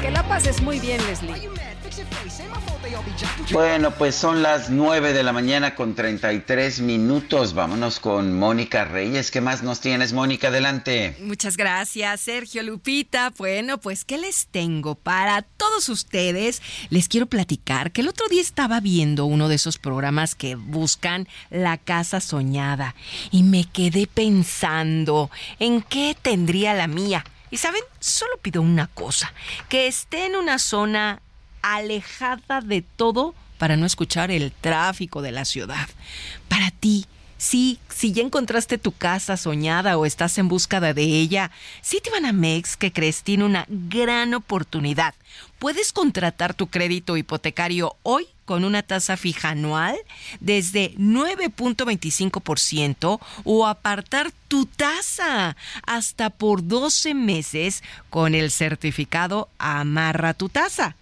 Que 0.00 0.10
la 0.12 0.22
pases 0.28 0.62
muy 0.62 0.78
bien, 0.78 1.04
Leslie. 1.08 1.53
Bueno, 3.52 3.92
pues 3.92 4.14
son 4.14 4.42
las 4.42 4.70
9 4.70 5.12
de 5.12 5.22
la 5.22 5.32
mañana 5.32 5.74
con 5.74 5.94
33 5.94 6.80
minutos. 6.80 7.54
Vámonos 7.54 8.00
con 8.00 8.38
Mónica 8.38 8.84
Reyes. 8.84 9.30
¿Qué 9.30 9.40
más 9.40 9.62
nos 9.62 9.80
tienes, 9.80 10.12
Mónica? 10.12 10.48
Adelante. 10.48 11.16
Muchas 11.20 11.56
gracias, 11.56 12.20
Sergio 12.20 12.62
Lupita. 12.62 13.32
Bueno, 13.36 13.78
pues, 13.78 14.04
¿qué 14.04 14.18
les 14.18 14.46
tengo 14.46 14.94
para 14.94 15.42
todos 15.42 15.88
ustedes? 15.88 16.62
Les 16.90 17.08
quiero 17.08 17.26
platicar 17.26 17.92
que 17.92 18.00
el 18.00 18.08
otro 18.08 18.28
día 18.28 18.40
estaba 18.42 18.80
viendo 18.80 19.26
uno 19.26 19.48
de 19.48 19.56
esos 19.56 19.78
programas 19.78 20.34
que 20.34 20.54
buscan 20.56 21.28
la 21.50 21.78
casa 21.78 22.20
soñada 22.20 22.94
y 23.30 23.42
me 23.42 23.64
quedé 23.64 24.06
pensando 24.06 25.30
en 25.58 25.82
qué 25.82 26.16
tendría 26.20 26.74
la 26.74 26.86
mía. 26.86 27.24
Y 27.50 27.58
saben, 27.58 27.82
solo 28.00 28.32
pido 28.42 28.62
una 28.62 28.88
cosa, 28.88 29.32
que 29.68 29.86
esté 29.86 30.26
en 30.26 30.34
una 30.34 30.58
zona 30.58 31.22
alejada 31.64 32.60
de 32.60 32.82
todo 32.82 33.34
para 33.58 33.76
no 33.78 33.86
escuchar 33.86 34.30
el 34.30 34.52
tráfico 34.52 35.22
de 35.22 35.32
la 35.32 35.46
ciudad. 35.46 35.88
Para 36.48 36.70
ti, 36.70 37.06
sí, 37.38 37.78
si 37.88 38.12
ya 38.12 38.22
encontraste 38.22 38.76
tu 38.76 38.92
casa 38.92 39.38
soñada 39.38 39.96
o 39.96 40.04
estás 40.04 40.36
en 40.36 40.48
búsqueda 40.48 40.92
de 40.92 41.04
ella, 41.04 41.50
Citibanamex, 41.82 42.76
que 42.76 42.92
crees, 42.92 43.22
tiene 43.22 43.44
una 43.44 43.64
gran 43.68 44.34
oportunidad. 44.34 45.14
Puedes 45.58 45.94
contratar 45.94 46.52
tu 46.52 46.66
crédito 46.66 47.16
hipotecario 47.16 47.96
hoy 48.02 48.26
con 48.44 48.64
una 48.64 48.82
tasa 48.82 49.16
fija 49.16 49.48
anual 49.50 49.96
desde 50.40 50.94
9.25% 50.96 53.20
o 53.44 53.66
apartar 53.66 54.32
tu 54.48 54.66
tasa 54.66 55.56
hasta 55.86 56.28
por 56.28 56.68
12 56.68 57.14
meses 57.14 57.82
con 58.10 58.34
el 58.34 58.50
certificado 58.50 59.48
Amarra 59.58 60.34
tu 60.34 60.50
tasa. 60.50 60.96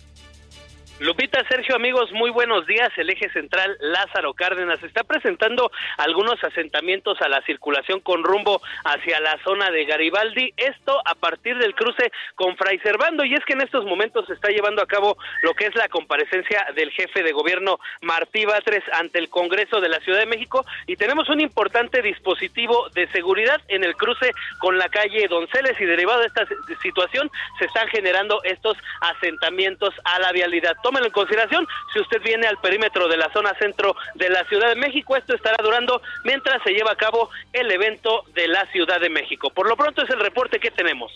Lupita, 1.01 1.45
Sergio, 1.49 1.75
amigos, 1.75 2.13
muy 2.13 2.31
buenos 2.31 2.69
días. 2.69 2.89
El 2.97 3.11
eje 3.11 3.29
central 3.31 3.77
Lázaro 3.81 4.33
Cárdenas 4.33 4.81
está 4.85 5.03
presentando 5.03 5.73
algunos 5.99 6.43
asentamientos 6.45 7.21
a 7.21 7.29
la 7.29 7.43
circulación 7.43 7.99
con 7.99 8.23
rumbo 8.23 8.63
hacia 8.85 9.19
la 9.19 9.37
zona 9.43 9.73
de 9.73 9.87
Garibaldi. 9.87 10.55
Esto 10.57 11.01
a 11.05 11.17
partir 11.17 11.59
del 11.59 11.75
cruce 11.75 12.13
con 12.37 12.57
Fray 12.57 12.79
Servando. 12.79 13.25
Y 13.25 13.35
es 13.35 13.45
que 13.45 13.55
en 13.55 13.63
estos 13.63 13.85
momentos 13.85 14.27
se 14.29 14.35
está 14.35 14.51
llevando 14.51 14.83
a 14.83 14.87
cabo 14.87 15.19
lo 15.43 15.55
que 15.55 15.67
es 15.67 15.75
la 15.75 15.89
comparecencia 15.89 16.65
del 16.77 16.93
jefe 16.93 17.25
de 17.25 17.33
gobierno 17.33 17.81
Martí 18.01 18.45
Batres 18.45 18.85
ante 18.93 19.19
el 19.19 19.29
Congreso 19.31 19.81
de 19.81 19.89
la 19.89 19.99
Ciudad 19.99 20.21
de 20.21 20.27
México. 20.27 20.65
Y 20.87 20.95
tenemos 20.95 21.29
un 21.29 21.41
importante 21.41 22.03
dispositivo 22.03 22.89
de 22.91 23.09
seguridad 23.09 23.61
en 23.67 23.83
el 23.83 23.97
cruce 23.97 24.31
con 24.61 24.79
la 24.79 24.89
calle 24.89 25.27
Donceles. 25.27 25.81
Y 25.81 25.87
derivado 25.87 26.21
de 26.21 26.27
esta 26.29 26.47
situación, 26.81 27.29
se 27.59 27.65
están 27.65 27.89
generando 27.89 28.41
estos 28.45 28.77
asentamientos 29.01 29.93
a 30.05 30.21
la 30.21 30.31
vialidad 30.31 30.77
tómelo 30.95 31.07
en 31.07 31.13
consideración. 31.13 31.67
Si 31.93 32.01
usted 32.01 32.23
viene 32.23 32.47
al 32.47 32.59
perímetro 32.59 33.09
de 33.09 33.17
la 33.17 33.31
zona 33.33 33.53
centro 33.59 33.97
de 34.15 34.31
la 34.31 34.45
Ciudad 34.45 34.69
de 34.69 34.77
México, 34.77 35.17
esto 35.17 35.35
estará 35.35 35.57
durando 35.63 36.01
mientras 36.25 36.63
se 36.63 36.71
lleva 36.71 36.93
a 36.93 36.97
cabo 36.97 37.31
el 37.53 37.71
evento 37.71 38.25
de 38.35 38.47
la 38.49 38.65
Ciudad 38.73 39.01
de 39.01 39.11
México. 39.11 39.51
Por 39.51 39.69
lo 39.69 39.77
pronto 39.77 40.03
es 40.03 40.11
el 40.11 40.21
reporte 40.21 40.61
que 40.61 40.71
tenemos. 40.71 41.11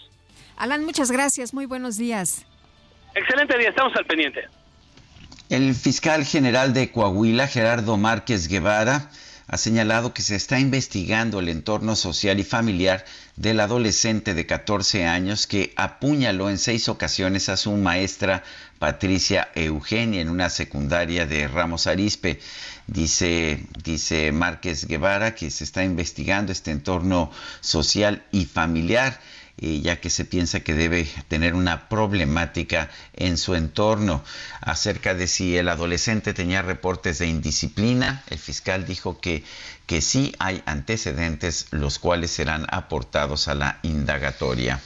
Alan, 0.57 0.85
muchas 0.85 1.11
gracias. 1.13 1.55
Muy 1.55 1.67
buenos 1.67 1.97
días. 1.97 2.45
Excelente 3.15 3.57
día, 3.57 3.69
estamos 3.69 3.95
al 3.97 4.05
pendiente. 4.05 4.47
El 5.49 5.75
fiscal 5.75 6.25
general 6.25 6.75
de 6.75 6.91
Coahuila, 6.91 7.47
Gerardo 7.47 7.97
Márquez 7.97 8.49
Guevara, 8.49 9.11
ha 9.47 9.57
señalado 9.57 10.13
que 10.13 10.23
se 10.23 10.37
está 10.37 10.59
investigando 10.59 11.41
el 11.41 11.49
entorno 11.49 11.97
social 11.97 12.39
y 12.39 12.45
familiar 12.45 13.05
del 13.39 13.61
adolescente 13.61 14.35
de 14.35 14.47
14 14.47 15.07
años 15.07 15.47
que 15.47 15.73
apuñaló 15.77 16.51
en 16.51 16.59
seis 16.59 16.89
ocasiones 16.89 17.49
a 17.49 17.57
su 17.57 17.71
maestra 17.71 18.43
Patricia 18.81 19.49
Eugenia 19.55 20.21
en 20.21 20.29
una 20.29 20.51
secundaria 20.51 21.25
de 21.25 21.47
Ramos 21.47 21.87
Arispe. 21.87 22.41
Dice, 22.89 23.65
dice 23.85 24.33
Márquez 24.33 24.87
Guevara 24.87 25.37
que 25.37 25.53
se 25.53 25.63
está 25.63 25.85
investigando 25.85 26.51
este 26.51 26.73
entorno 26.73 27.31
social 27.61 28.25
y 28.33 28.47
familiar 28.47 29.21
eh, 29.61 29.81
ya 29.81 30.01
que 30.01 30.11
se 30.11 30.25
piensa 30.25 30.61
que 30.61 30.75
debe 30.75 31.09
tener 31.29 31.55
una 31.55 31.89
problemática 31.89 32.91
en 33.15 33.37
su 33.37 33.55
entorno. 33.55 34.23
Acerca 34.61 35.15
de 35.15 35.27
si 35.27 35.57
el 35.57 35.69
adolescente 35.69 36.35
tenía 36.35 36.63
reportes 36.63 37.19
de 37.19 37.27
indisciplina, 37.27 38.23
el 38.29 38.39
fiscal 38.39 38.87
dijo 38.87 39.21
que, 39.21 39.45
que 39.87 40.01
sí 40.01 40.35
hay 40.39 40.63
antecedentes, 40.67 41.67
los 41.71 41.99
cuales 41.99 42.31
serán 42.31 42.67
aportados 42.71 43.49
a 43.49 43.55
la 43.55 43.79
indagatoria. 43.83 44.81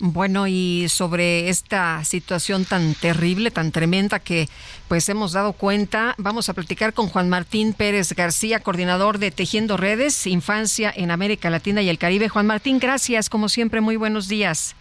Bueno, 0.00 0.48
y 0.48 0.86
sobre 0.88 1.48
esta 1.48 2.04
situación 2.04 2.64
tan 2.64 2.94
terrible, 2.94 3.50
tan 3.50 3.70
tremenda 3.70 4.18
que 4.18 4.48
pues 4.88 5.08
hemos 5.08 5.32
dado 5.32 5.52
cuenta, 5.52 6.14
vamos 6.18 6.48
a 6.48 6.52
platicar 6.52 6.92
con 6.92 7.08
Juan 7.08 7.28
Martín 7.28 7.72
Pérez 7.74 8.12
García, 8.12 8.60
coordinador 8.60 9.18
de 9.18 9.30
Tejiendo 9.30 9.76
Redes, 9.76 10.26
Infancia 10.26 10.92
en 10.94 11.10
América 11.10 11.48
Latina 11.48 11.80
y 11.80 11.88
el 11.88 11.98
Caribe. 11.98 12.28
Juan 12.28 12.46
Martín, 12.46 12.80
gracias, 12.80 13.30
como 13.30 13.48
siempre, 13.48 13.80
muy 13.80 13.96
buenos 13.96 14.28
días. 14.28 14.74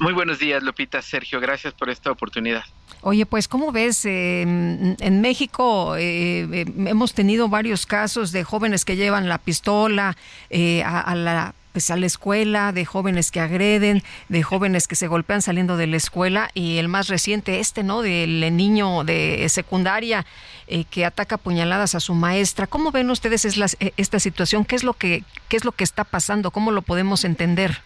Muy 0.00 0.12
buenos 0.12 0.40
días, 0.40 0.60
Lupita, 0.62 1.00
Sergio, 1.00 1.40
gracias 1.40 1.72
por 1.72 1.88
esta 1.88 2.10
oportunidad. 2.10 2.64
Oye, 3.00 3.26
pues, 3.26 3.46
¿cómo 3.46 3.70
ves? 3.70 4.04
Eh, 4.04 4.42
en 4.42 5.20
México 5.20 5.94
eh, 5.96 6.48
eh, 6.52 6.66
hemos 6.86 7.14
tenido 7.14 7.48
varios 7.48 7.86
casos 7.86 8.32
de 8.32 8.42
jóvenes 8.42 8.84
que 8.84 8.96
llevan 8.96 9.28
la 9.28 9.38
pistola 9.38 10.16
eh, 10.50 10.82
a, 10.82 11.00
a 11.00 11.14
la 11.14 11.54
pues 11.74 11.90
a 11.90 11.96
la 11.96 12.06
escuela, 12.06 12.70
de 12.70 12.84
jóvenes 12.84 13.32
que 13.32 13.40
agreden, 13.40 14.04
de 14.28 14.44
jóvenes 14.44 14.86
que 14.86 14.94
se 14.94 15.08
golpean 15.08 15.42
saliendo 15.42 15.76
de 15.76 15.88
la 15.88 15.96
escuela 15.96 16.52
y 16.54 16.78
el 16.78 16.86
más 16.86 17.08
reciente 17.08 17.58
este, 17.58 17.82
¿no? 17.82 18.00
Del 18.00 18.56
niño 18.56 19.02
de 19.02 19.44
secundaria 19.48 20.24
eh, 20.68 20.84
que 20.84 21.04
ataca 21.04 21.36
puñaladas 21.36 21.96
a 21.96 22.00
su 22.00 22.14
maestra. 22.14 22.68
¿Cómo 22.68 22.92
ven 22.92 23.10
ustedes 23.10 23.44
es 23.44 23.56
la, 23.56 23.66
esta 23.96 24.20
situación? 24.20 24.64
¿Qué 24.64 24.76
es 24.76 24.84
lo 24.84 24.94
que 24.94 25.24
qué 25.48 25.56
es 25.56 25.64
lo 25.64 25.72
que 25.72 25.82
está 25.82 26.04
pasando? 26.04 26.52
¿Cómo 26.52 26.70
lo 26.70 26.82
podemos 26.82 27.24
entender? 27.24 27.82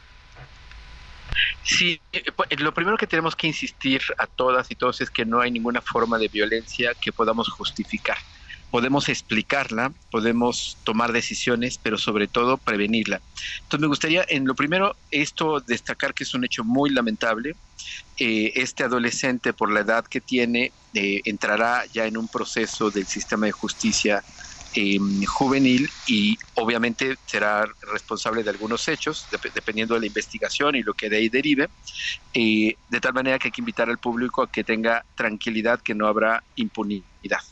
Sí, 1.62 1.98
eh, 2.12 2.24
pues, 2.36 2.60
lo 2.60 2.74
primero 2.74 2.98
que 2.98 3.06
tenemos 3.06 3.36
que 3.36 3.46
insistir 3.46 4.02
a 4.18 4.26
todas 4.26 4.70
y 4.70 4.74
todos 4.74 5.00
es 5.00 5.08
que 5.08 5.24
no 5.24 5.40
hay 5.40 5.50
ninguna 5.50 5.80
forma 5.80 6.18
de 6.18 6.28
violencia 6.28 6.92
que 7.00 7.10
podamos 7.10 7.48
justificar. 7.48 8.18
Podemos 8.70 9.08
explicarla, 9.08 9.92
podemos 10.10 10.76
tomar 10.84 11.12
decisiones, 11.12 11.78
pero 11.78 11.96
sobre 11.96 12.28
todo 12.28 12.58
prevenirla. 12.58 13.20
Entonces 13.62 13.80
me 13.80 13.86
gustaría, 13.86 14.24
en 14.28 14.46
lo 14.46 14.54
primero, 14.54 14.94
esto 15.10 15.60
destacar 15.60 16.14
que 16.14 16.24
es 16.24 16.34
un 16.34 16.44
hecho 16.44 16.64
muy 16.64 16.90
lamentable. 16.90 17.54
Eh, 18.18 18.52
este 18.56 18.84
adolescente, 18.84 19.52
por 19.52 19.72
la 19.72 19.80
edad 19.80 20.04
que 20.04 20.20
tiene, 20.20 20.72
eh, 20.94 21.20
entrará 21.24 21.84
ya 21.92 22.06
en 22.06 22.16
un 22.16 22.28
proceso 22.28 22.90
del 22.90 23.06
sistema 23.06 23.46
de 23.46 23.52
justicia 23.52 24.22
eh, 24.80 24.98
juvenil 25.26 25.88
y 26.06 26.36
obviamente 26.54 27.16
será 27.26 27.64
responsable 27.80 28.44
de 28.44 28.50
algunos 28.50 28.86
hechos, 28.88 29.28
dep- 29.30 29.52
dependiendo 29.52 29.94
de 29.94 30.00
la 30.00 30.06
investigación 30.06 30.76
y 30.76 30.82
lo 30.82 30.94
que 30.94 31.10
de 31.10 31.16
ahí 31.16 31.28
derive, 31.28 31.68
eh, 32.32 32.76
de 32.86 33.00
tal 33.00 33.12
manera 33.14 33.38
que 33.38 33.48
hay 33.48 33.52
que 33.52 33.60
invitar 33.60 33.88
al 33.90 33.98
público 33.98 34.42
a 34.42 34.50
que 34.50 34.62
tenga 34.64 35.04
tranquilidad, 35.16 35.80
que 35.82 35.94
no 35.96 36.06
habrá 36.06 36.44
impunidad, 36.54 37.06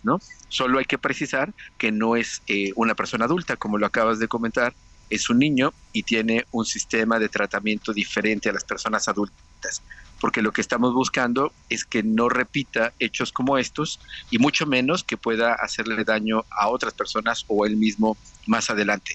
¿no? 0.04 0.18
Solo 0.48 0.78
hay 0.78 0.84
que 0.84 0.98
precisar 0.98 1.52
que 1.76 1.90
no 1.92 2.14
es 2.16 2.42
eh, 2.46 2.70
una 2.76 2.94
persona 2.94 3.24
adulta, 3.24 3.56
como 3.56 3.78
lo 3.78 3.86
acabas 3.86 4.20
de 4.20 4.28
comentar, 4.28 4.76
es 5.08 5.28
un 5.30 5.38
niño 5.40 5.74
y 5.92 6.04
tiene 6.04 6.44
un 6.50 6.64
sistema 6.64 7.18
de 7.18 7.28
tratamiento 7.28 7.92
diferente 7.92 8.50
a 8.50 8.52
las 8.52 8.64
personas 8.64 9.08
adultas 9.08 9.84
porque 10.20 10.42
lo 10.42 10.52
que 10.52 10.60
estamos 10.60 10.94
buscando 10.94 11.52
es 11.68 11.84
que 11.84 12.02
no 12.02 12.28
repita 12.28 12.92
hechos 12.98 13.32
como 13.32 13.58
estos 13.58 14.00
y 14.30 14.38
mucho 14.38 14.66
menos 14.66 15.04
que 15.04 15.16
pueda 15.16 15.54
hacerle 15.54 16.04
daño 16.04 16.44
a 16.50 16.68
otras 16.68 16.94
personas 16.94 17.44
o 17.48 17.66
él 17.66 17.76
mismo 17.76 18.16
más 18.46 18.70
adelante. 18.70 19.14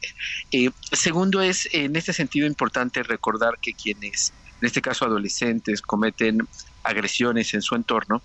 Eh, 0.52 0.70
segundo 0.92 1.42
es, 1.42 1.68
en 1.74 1.96
este 1.96 2.14
sentido, 2.14 2.48
importante 2.48 3.04
recordar 3.04 3.58
que 3.62 3.74
quienes, 3.74 4.34
en 4.62 4.68
este 4.68 4.82
caso 4.82 5.06
adolescentes, 5.06 5.82
cometen 5.82 6.48
agresiones 6.84 7.54
en 7.54 7.62
su 7.62 7.76
entorno, 7.76 8.22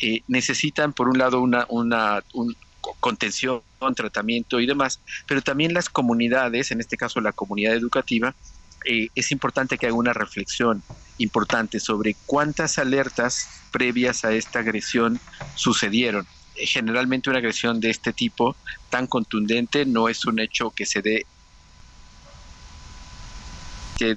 eh, 0.00 0.22
necesitan, 0.28 0.92
por 0.92 1.08
un 1.08 1.18
lado, 1.18 1.40
una, 1.40 1.66
una 1.68 2.22
un 2.34 2.54
contención, 3.00 3.62
tratamiento 3.94 4.60
y 4.60 4.66
demás, 4.66 5.00
pero 5.26 5.42
también 5.42 5.72
las 5.72 5.88
comunidades, 5.88 6.70
en 6.70 6.80
este 6.80 6.96
caso 6.96 7.20
la 7.20 7.32
comunidad 7.32 7.74
educativa, 7.74 8.34
eh, 8.84 9.08
es 9.14 9.30
importante 9.30 9.78
que 9.78 9.86
haga 9.86 9.94
una 9.94 10.12
reflexión 10.12 10.82
importante 11.22 11.80
sobre 11.80 12.18
cuántas 12.26 12.78
alertas 12.78 13.52
previas 13.70 14.24
a 14.24 14.32
esta 14.32 14.60
agresión 14.60 15.22
sucedieron. 15.54 16.28
Eh, 16.54 16.66
generalmente 16.66 17.30
una 17.30 17.38
agresión 17.38 17.80
de 17.80 17.90
este 17.90 18.12
tipo 18.12 18.58
tan 18.88 19.06
contundente 19.06 19.86
no 19.86 20.08
es 20.08 20.24
un 20.26 20.40
hecho 20.40 20.72
que 20.74 20.86
se 20.86 21.02
dé 21.02 21.26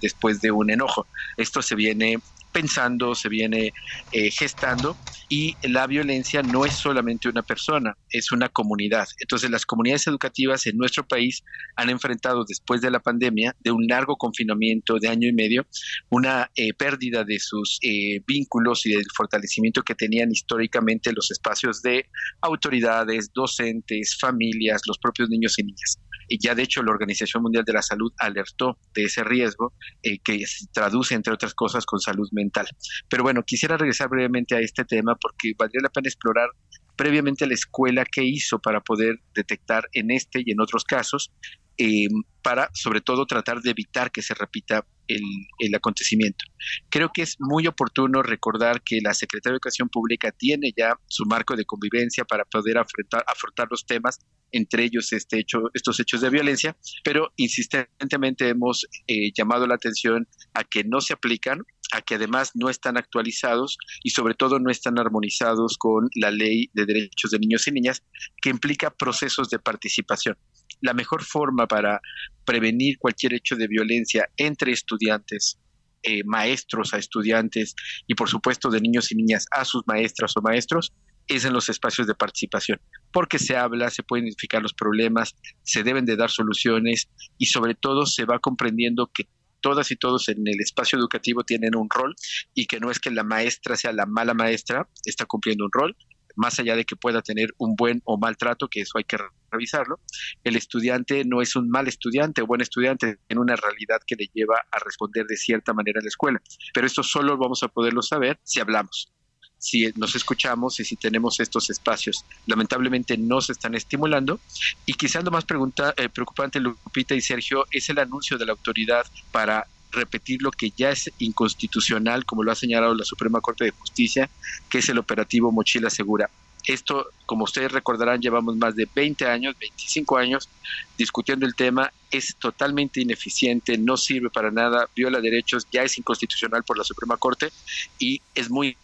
después 0.02 0.41
de 0.41 0.52
un 0.52 0.72
enojo. 0.72 1.07
Esto 1.38 1.61
se 1.61 1.76
viene 1.76 2.18
pensando, 2.56 3.14
se 3.15 3.27
viene 3.27 3.73
eh, 4.11 4.32
gestando 4.32 4.98
y 5.27 5.57
la 5.68 5.88
violencia 5.88 6.41
no 6.41 6.65
es 6.65 6.73
solamente 6.76 7.27
una 7.27 7.44
persona, 7.44 7.94
es 8.10 8.32
una 8.32 8.48
comunidad. 8.48 9.06
Entonces 9.19 9.52
las 9.52 9.65
comunidades 9.65 10.07
educativas 10.07 10.65
en 10.65 10.77
nuestro 10.77 11.06
país 11.06 11.44
han 11.76 11.90
enfrentado 11.90 12.45
después 12.48 12.80
de 12.80 12.91
la 12.91 13.02
pandemia, 13.02 13.53
de 13.60 13.72
un 13.72 13.86
largo 13.88 14.15
confinamiento 14.15 14.95
de 15.02 15.10
año 15.10 15.27
y 15.27 15.34
medio, 15.34 15.68
una 16.10 16.49
eh, 16.56 16.73
pérdida 16.73 17.26
de 17.26 17.40
sus 17.40 17.77
eh, 17.82 18.22
vínculos 18.26 18.86
y 18.86 18.91
del 18.94 19.06
fortalecimiento 19.14 19.82
que 19.82 19.94
tenían 19.94 20.32
históricamente 20.32 21.11
los 21.11 21.32
espacios 21.32 21.82
de 21.82 22.06
autoridades, 22.41 23.32
docentes, 23.34 24.15
familias, 24.18 24.82
los 24.88 24.98
propios 24.98 25.27
niños 25.27 25.60
y 25.60 25.64
niñas. 25.64 25.99
Ya 26.30 26.56
de 26.56 26.64
hecho 26.64 26.84
la 26.84 26.91
Organización 26.91 27.43
Mundial 27.43 27.64
de 27.65 27.73
la 27.73 27.81
Salud 27.81 28.11
alertó 28.18 28.77
de 28.93 29.03
ese 29.03 29.23
riesgo 29.23 29.73
eh, 30.03 30.19
que 30.19 30.45
se 30.45 30.65
traduce 30.73 31.15
entre 31.15 31.34
otras 31.34 31.53
cosas 31.53 31.85
con 31.85 31.99
salud 31.99 32.27
mental. 32.31 32.68
Pero 33.10 33.23
bueno, 33.23 33.43
quisiera 33.43 33.77
regresar 33.77 34.10
brevemente 34.10 34.56
a 34.56 34.60
este 34.60 34.85
tema 34.85 35.15
porque 35.15 35.53
valdría 35.57 35.81
la 35.84 35.89
pena 35.89 36.07
explorar 36.07 36.49
previamente 36.95 37.45
la 37.45 37.53
escuela 37.53 38.06
qué 38.10 38.23
hizo 38.23 38.60
para 38.60 38.81
poder 38.81 39.15
detectar 39.34 39.88
en 39.93 40.11
este 40.11 40.41
y 40.45 40.52
en 40.52 40.61
otros 40.61 40.84
casos 40.84 41.31
eh, 41.77 42.07
para 42.41 42.69
sobre 42.73 43.02
todo 43.02 43.26
tratar 43.26 43.61
de 43.61 43.72
evitar 43.72 44.11
que 44.11 44.22
se 44.22 44.34
repita 44.34 44.85
el, 45.07 45.76
acontecimiento. 45.76 46.45
Creo 46.89 47.11
que 47.14 47.22
es 47.22 47.35
muy 47.39 47.68
oportuno 47.68 48.23
recordar 48.23 48.81
que 48.84 48.99
la 49.02 49.14
Secretaría 49.14 49.53
de 49.53 49.56
Educación 49.56 49.89
Pública 49.89 50.31
tiene 50.31 50.72
ya 50.76 50.97
su 51.07 51.26
marco 51.26 51.56
de 51.56 51.65
convivencia 51.65 52.23
para 52.23 52.45
poder 52.45 52.77
afrontar, 52.77 53.23
afrontar 53.27 53.68
los 53.69 53.85
temas, 53.85 54.19
entre 54.52 54.84
ellos 54.84 55.11
este 55.11 55.39
hecho, 55.39 55.69
estos 55.73 55.99
hechos 55.99 56.22
de 56.22 56.30
violencia, 56.30 56.77
pero 57.03 57.34
insistentemente 57.35 58.47
hemos 58.47 58.88
eh, 59.07 59.31
llamado 59.35 59.68
la 59.68 59.76
atención 59.76 60.27
a 60.53 60.64
que 60.64 60.84
no 60.84 61.02
se 61.02 61.14
aplican, 61.14 61.61
a 61.91 62.02
que 62.02 62.15
además 62.15 62.52
no 62.53 62.69
están 62.69 62.97
actualizados 62.97 63.77
y 64.03 64.11
sobre 64.11 64.34
todo 64.34 64.60
no 64.60 64.72
están 64.72 64.97
armonizados 64.99 65.77
con 65.77 66.10
la 66.15 66.31
ley 66.31 66.69
de 66.73 66.85
derechos 66.85 67.31
de 67.31 67.39
niños 67.39 67.68
y 67.68 67.72
niñas, 67.72 68.03
que 68.41 68.49
implica 68.49 68.91
procesos 68.91 69.49
de 69.49 69.60
participación 69.60 70.38
la 70.82 70.94
mejor 70.94 71.24
forma 71.24 71.68
para 71.68 72.00
prevenir 72.46 72.98
cualquier 72.98 73.34
hecho 73.34 73.56
de 73.56 73.68
violencia 73.68 74.30
entre 74.38 74.72
estudiantes, 74.72 75.60
eh, 76.04 76.24
maestros 76.26 76.94
a 76.94 76.98
estudiantes 76.98 77.76
y 78.08 78.14
por 78.14 78.30
supuesto 78.30 78.70
de 78.70 78.82
niños 78.82 79.12
y 79.12 79.16
niñas 79.16 79.46
a 79.52 79.66
sus 79.66 79.88
maestras 79.88 80.38
o 80.38 80.42
maestros 80.42 80.94
es 81.28 81.46
en 81.46 81.54
los 81.54 81.70
espacios 81.70 82.06
de 82.06 82.14
participación, 82.14 82.80
porque 83.12 83.40
se 83.40 83.56
habla, 83.56 83.90
se 83.90 84.04
pueden 84.04 84.26
identificar 84.26 84.62
los 84.62 84.74
problemas, 84.74 85.36
se 85.64 85.82
deben 85.82 86.06
de 86.06 86.16
dar 86.16 86.30
soluciones 86.30 87.10
y 87.40 87.48
sobre 87.48 87.74
todo 87.74 88.06
se 88.06 88.26
va 88.26 88.38
comprendiendo 88.38 89.10
que 89.12 89.28
todas 89.62 89.90
y 89.90 89.96
todos 89.96 90.30
en 90.30 90.48
el 90.48 90.60
espacio 90.60 91.00
educativo 91.00 91.44
tienen 91.44 91.76
un 91.76 91.90
rol 91.90 92.14
y 92.54 92.68
que 92.68 92.80
no 92.80 92.92
es 92.92 93.00
que 93.00 93.10
la 93.10 93.24
maestra 93.24 93.76
sea 93.76 93.92
la 93.92 94.06
mala 94.06 94.36
maestra, 94.36 94.88
está 95.06 95.26
cumpliendo 95.26 95.66
un 95.66 95.72
rol, 95.72 95.98
más 96.36 96.60
allá 96.60 96.76
de 96.76 96.86
que 96.86 96.95
pueda 96.95 97.22
tener 97.22 97.53
un 97.57 97.76
buen 97.76 98.02
o 98.06 98.18
mal 98.18 98.38
trato, 98.38 98.68
que 98.68 98.82
eso 98.82 98.98
hay 98.98 99.03
que 99.03 99.18
revisarlo, 99.52 99.99
el 100.44 100.56
estudiante 100.56 101.24
no 101.26 101.41
es 101.41 101.56
un 101.56 101.70
mal 101.70 101.88
estudiante 101.88 102.41
o 102.41 102.48
buen 102.48 102.62
estudiante, 102.62 103.20
en 103.30 103.38
una 103.38 103.56
realidad 103.56 103.99
que 104.06 104.16
le 104.16 104.30
lleva 104.34 104.56
a 104.72 104.80
responder 104.80 105.26
de 105.26 105.38
cierta 105.38 105.74
manera 105.74 105.99
en 105.99 106.06
la 106.06 106.10
escuela. 106.10 106.41
Pero 106.74 106.88
esto 106.88 107.03
solo 107.03 107.38
vamos 107.38 107.64
a 107.64 107.68
poderlo 107.68 108.02
saber 108.02 108.40
si 108.44 108.60
hablamos, 108.60 109.12
si 109.57 109.91
nos 109.95 110.16
escuchamos 110.16 110.80
y 110.80 110.86
si 110.86 110.95
tenemos 110.95 111.40
estos 111.40 111.70
espacios. 111.70 112.26
Lamentablemente 112.45 113.18
no 113.18 113.41
se 113.41 113.53
están 113.53 113.76
estimulando 113.76 114.40
y 114.86 114.94
quizás 114.94 115.24
lo 115.24 115.32
más 115.32 115.45
pregunta, 115.45 115.94
eh, 115.98 116.10
preocupante, 116.10 116.60
Lupita 116.60 117.16
y 117.16 117.22
Sergio, 117.22 117.66
es 117.72 117.90
el 117.90 117.99
anuncio 117.99 118.38
de 118.38 118.45
la 118.45 118.52
autoridad 118.52 119.06
para 119.32 119.68
repetir 119.95 120.41
lo 120.41 120.51
que 120.51 120.72
ya 120.76 120.91
es 120.91 121.11
inconstitucional, 121.19 122.26
como 122.26 122.43
lo 122.43 122.51
ha 122.51 122.55
señalado 122.55 122.93
la 122.93 123.05
Suprema 123.05 123.41
Corte 123.41 123.65
de 123.65 123.72
Justicia, 123.72 124.30
que 124.69 124.80
es 124.80 124.89
el 124.89 124.99
operativo 124.99 125.51
Mochila 125.51 125.89
Segura. 125.89 126.30
Esto, 126.67 127.07
como 127.27 127.43
ustedes 127.43 127.72
recordarán, 127.72 128.22
llevamos 128.22 128.55
más 128.57 128.76
de 128.76 128.88
20 128.93 129.27
años, 129.27 129.55
25 129.59 130.17
años 130.17 130.49
discutiendo 130.97 131.45
el 131.45 131.53
tema, 131.53 131.91
es 132.09 132.35
totalmente 132.38 133.01
ineficiente, 133.01 133.77
no 133.77 133.97
sirve 133.97 134.30
para 134.30 134.49
nada, 134.49 134.89
viola 134.95 135.22
derechos, 135.22 135.67
ya 135.72 135.84
es 135.84 135.97
inconstitucional 135.97 136.63
por 136.63 136.77
la 136.77 136.84
Suprema 136.84 137.17
Corte 137.17 137.51
y 137.99 138.22
es 138.33 138.49
muy 138.49 138.77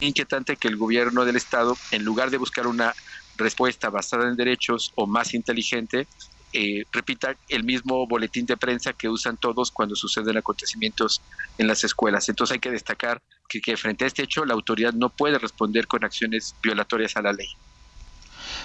inquietante 0.00 0.56
que 0.56 0.68
el 0.68 0.76
gobierno 0.76 1.24
del 1.24 1.36
Estado, 1.36 1.76
en 1.90 2.04
lugar 2.04 2.30
de 2.30 2.38
buscar 2.38 2.68
una 2.68 2.94
respuesta 3.36 3.90
basada 3.90 4.28
en 4.28 4.36
derechos 4.36 4.92
o 4.94 5.06
más 5.06 5.34
inteligente, 5.34 6.06
eh, 6.52 6.84
repita 6.92 7.36
el 7.48 7.64
mismo 7.64 8.06
boletín 8.06 8.46
de 8.46 8.56
prensa 8.56 8.92
que 8.92 9.08
usan 9.08 9.36
todos 9.36 9.70
cuando 9.70 9.94
suceden 9.94 10.36
acontecimientos 10.36 11.22
en 11.58 11.66
las 11.66 11.84
escuelas. 11.84 12.28
Entonces 12.28 12.54
hay 12.54 12.60
que 12.60 12.70
destacar 12.70 13.22
que, 13.48 13.76
frente 13.76 14.04
a 14.04 14.06
este 14.08 14.22
hecho 14.22 14.44
la 14.44 14.54
autoridad 14.54 14.92
no 14.92 15.10
puede 15.10 15.38
responder 15.38 15.86
con 15.86 16.04
acciones 16.04 16.56
violatorias 16.62 17.16
a 17.16 17.22
la 17.22 17.32
ley. 17.32 17.48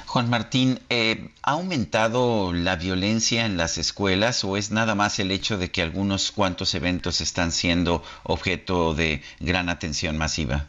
Juan 0.05 0.29
Martín, 0.29 0.79
eh, 0.89 1.33
¿ha 1.41 1.51
aumentado 1.51 2.53
la 2.53 2.75
violencia 2.75 3.45
en 3.45 3.57
las 3.57 3.77
escuelas 3.77 4.43
o 4.43 4.57
es 4.57 4.71
nada 4.71 4.95
más 4.95 5.19
el 5.19 5.31
hecho 5.31 5.57
de 5.57 5.71
que 5.71 5.81
algunos 5.81 6.31
cuantos 6.31 6.75
eventos 6.75 7.21
están 7.21 7.51
siendo 7.51 8.03
objeto 8.23 8.93
de 8.93 9.21
gran 9.39 9.69
atención 9.69 10.17
masiva? 10.17 10.67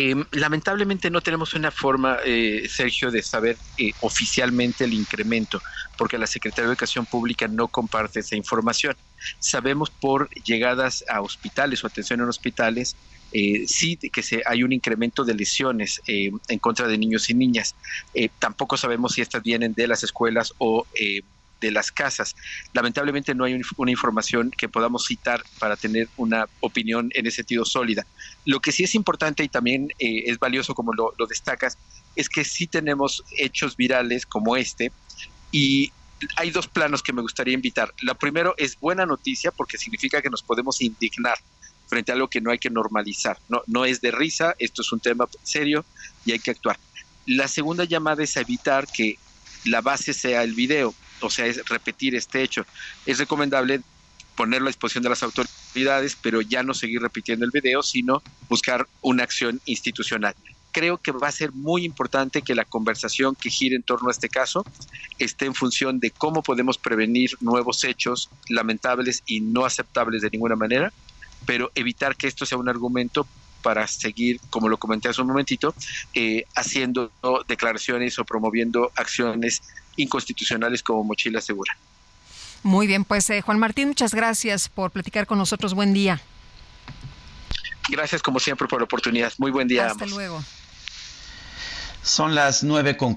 Eh, 0.00 0.14
lamentablemente 0.30 1.10
no 1.10 1.20
tenemos 1.20 1.54
una 1.54 1.72
forma, 1.72 2.18
eh, 2.24 2.68
Sergio, 2.68 3.10
de 3.10 3.20
saber 3.20 3.56
eh, 3.78 3.90
oficialmente 4.02 4.84
el 4.84 4.94
incremento, 4.94 5.60
porque 5.96 6.16
la 6.16 6.28
Secretaría 6.28 6.66
de 6.68 6.74
Educación 6.74 7.04
Pública 7.04 7.48
no 7.48 7.66
comparte 7.66 8.20
esa 8.20 8.36
información. 8.36 8.94
Sabemos 9.40 9.90
por 9.90 10.30
llegadas 10.44 11.04
a 11.08 11.20
hospitales 11.20 11.82
o 11.82 11.88
atención 11.88 12.20
en 12.20 12.28
hospitales, 12.28 12.94
sí 13.66 13.96
que 13.96 14.22
se, 14.22 14.40
hay 14.46 14.62
un 14.62 14.72
incremento 14.72 15.24
de 15.24 15.34
lesiones 15.34 16.00
en 16.06 16.58
contra 16.60 16.86
de 16.86 16.96
niños 16.96 17.28
y 17.28 17.34
niñas. 17.34 17.74
tampoco 18.38 18.76
sabemos 18.76 19.14
si 19.14 19.20
estas 19.20 19.42
vienen 19.42 19.74
de 19.74 19.88
las 19.88 20.04
escuelas 20.04 20.54
o 20.58 20.86
de 21.60 21.70
las 21.70 21.92
casas. 21.92 22.36
Lamentablemente 22.72 23.34
no 23.34 23.44
hay 23.44 23.60
una 23.76 23.90
información 23.90 24.50
que 24.50 24.68
podamos 24.68 25.06
citar 25.06 25.42
para 25.58 25.76
tener 25.76 26.08
una 26.16 26.46
opinión 26.60 27.10
en 27.14 27.26
ese 27.26 27.36
sentido 27.36 27.64
sólida. 27.64 28.06
Lo 28.44 28.60
que 28.60 28.72
sí 28.72 28.84
es 28.84 28.94
importante 28.94 29.42
y 29.44 29.48
también 29.48 29.88
eh, 29.98 30.24
es 30.26 30.38
valioso 30.38 30.74
como 30.74 30.92
lo, 30.92 31.14
lo, 31.18 31.26
destacas, 31.26 31.78
es 32.16 32.28
que 32.28 32.44
sí 32.44 32.66
tenemos 32.66 33.24
hechos 33.36 33.76
virales 33.76 34.26
como 34.26 34.56
este 34.56 34.92
y 35.52 35.92
hay 36.36 36.50
dos 36.50 36.66
planos 36.66 37.02
que 37.02 37.12
me 37.12 37.22
gustaría 37.22 37.54
invitar. 37.54 37.94
La 38.02 38.14
primero 38.14 38.54
es 38.56 38.78
buena 38.78 39.06
noticia 39.06 39.50
porque 39.52 39.78
significa 39.78 40.20
que 40.20 40.30
nos 40.30 40.42
podemos 40.42 40.80
indignar 40.80 41.38
frente 41.86 42.12
a 42.12 42.14
algo 42.14 42.28
que 42.28 42.40
no 42.40 42.50
hay 42.50 42.58
que 42.58 42.70
normalizar. 42.70 43.38
No, 43.48 43.62
no 43.66 43.84
es 43.84 44.00
de 44.00 44.10
risa, 44.10 44.54
esto 44.58 44.82
es 44.82 44.92
un 44.92 45.00
tema 45.00 45.26
serio 45.42 45.84
y 46.24 46.32
hay 46.32 46.38
que 46.38 46.50
actuar. 46.50 46.78
La 47.26 47.48
segunda 47.48 47.84
llamada 47.84 48.22
es 48.24 48.36
a 48.36 48.40
evitar 48.40 48.86
que 48.86 49.18
la 49.64 49.80
base 49.80 50.14
sea 50.14 50.42
el 50.42 50.54
video, 50.54 50.94
o 51.20 51.30
sea, 51.30 51.46
es 51.46 51.66
repetir 51.68 52.14
este 52.14 52.42
hecho. 52.42 52.66
Es 53.06 53.18
recomendable 53.18 53.80
ponerlo 54.36 54.68
a 54.68 54.70
disposición 54.70 55.02
de 55.02 55.10
las 55.10 55.22
autoridades, 55.22 56.16
pero 56.20 56.40
ya 56.40 56.62
no 56.62 56.74
seguir 56.74 57.00
repitiendo 57.00 57.44
el 57.44 57.50
video, 57.50 57.82
sino 57.82 58.22
buscar 58.48 58.86
una 59.02 59.24
acción 59.24 59.60
institucional 59.64 60.34
creo 60.72 60.98
que 60.98 61.12
va 61.12 61.28
a 61.28 61.32
ser 61.32 61.52
muy 61.52 61.84
importante 61.84 62.42
que 62.42 62.54
la 62.54 62.64
conversación 62.64 63.34
que 63.34 63.50
gire 63.50 63.76
en 63.76 63.82
torno 63.82 64.08
a 64.08 64.12
este 64.12 64.28
caso 64.28 64.64
esté 65.18 65.46
en 65.46 65.54
función 65.54 65.98
de 65.98 66.10
cómo 66.10 66.42
podemos 66.42 66.78
prevenir 66.78 67.30
nuevos 67.40 67.84
hechos 67.84 68.30
lamentables 68.48 69.22
y 69.26 69.40
no 69.40 69.64
aceptables 69.64 70.22
de 70.22 70.30
ninguna 70.30 70.56
manera, 70.56 70.92
pero 71.46 71.70
evitar 71.74 72.16
que 72.16 72.26
esto 72.26 72.46
sea 72.46 72.58
un 72.58 72.68
argumento 72.68 73.26
para 73.62 73.86
seguir, 73.88 74.40
como 74.50 74.68
lo 74.68 74.76
comenté 74.76 75.08
hace 75.08 75.20
un 75.20 75.26
momentito, 75.26 75.74
eh, 76.14 76.44
haciendo 76.54 77.10
declaraciones 77.48 78.18
o 78.18 78.24
promoviendo 78.24 78.92
acciones 78.94 79.62
inconstitucionales 79.98 80.82
como 80.82 81.04
mochila 81.04 81.40
segura. 81.40 81.76
Muy 82.62 82.86
bien, 82.86 83.04
pues 83.04 83.28
eh, 83.30 83.40
Juan 83.40 83.58
Martín, 83.58 83.88
muchas 83.88 84.14
gracias 84.14 84.68
por 84.68 84.90
platicar 84.90 85.26
con 85.26 85.38
nosotros. 85.38 85.74
Buen 85.74 85.92
día. 85.92 86.20
Gracias 87.88 88.22
como 88.22 88.38
siempre 88.40 88.68
por 88.68 88.80
la 88.80 88.84
oportunidad. 88.84 89.32
Muy 89.38 89.50
buen 89.50 89.68
día. 89.68 89.86
Hasta 89.86 90.06
luego. 90.06 90.42
Son 92.02 92.34
las 92.34 92.62
nueve 92.62 92.96
con 92.96 93.14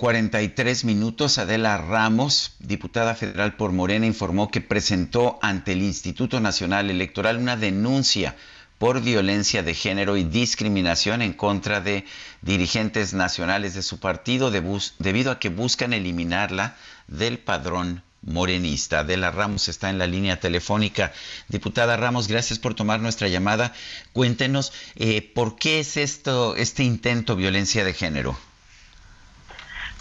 tres 0.56 0.84
minutos. 0.84 1.38
Adela 1.38 1.78
Ramos, 1.78 2.56
diputada 2.60 3.16
federal 3.16 3.56
por 3.56 3.72
Morena, 3.72 4.06
informó 4.06 4.50
que 4.50 4.60
presentó 4.60 5.40
ante 5.42 5.74
el 5.74 5.82
Instituto 5.82 6.40
Nacional 6.40 6.90
Electoral 6.90 7.38
una 7.38 7.56
denuncia 7.56 8.36
por 8.82 9.00
violencia 9.00 9.62
de 9.62 9.76
género 9.76 10.18
y 10.18 10.24
discriminación 10.24 11.22
en 11.22 11.34
contra 11.34 11.82
de 11.82 12.04
dirigentes 12.42 13.14
nacionales 13.14 13.76
de 13.76 13.84
su 13.84 14.00
partido 14.00 14.50
debido 14.50 15.30
a 15.30 15.38
que 15.38 15.50
buscan 15.50 15.94
eliminarla 15.94 16.76
del 17.06 17.38
padrón 17.38 18.02
morenista. 18.24 19.02
Adela 19.02 19.30
Ramos 19.30 19.68
está 19.68 19.92
en 19.92 20.00
la 20.00 20.08
línea 20.08 20.40
telefónica. 20.40 21.14
Diputada 21.48 21.96
Ramos, 21.96 22.28
gracias 22.28 22.58
por 22.58 22.74
tomar 22.74 23.02
nuestra 23.02 23.28
llamada. 23.28 23.72
Cuéntenos 24.14 24.74
eh, 24.96 25.22
por 25.22 25.58
qué 25.58 25.80
es 25.80 25.96
esto, 25.96 26.56
este 26.56 26.82
intento 26.82 27.36
violencia 27.36 27.84
de 27.84 27.94
género. 27.94 28.36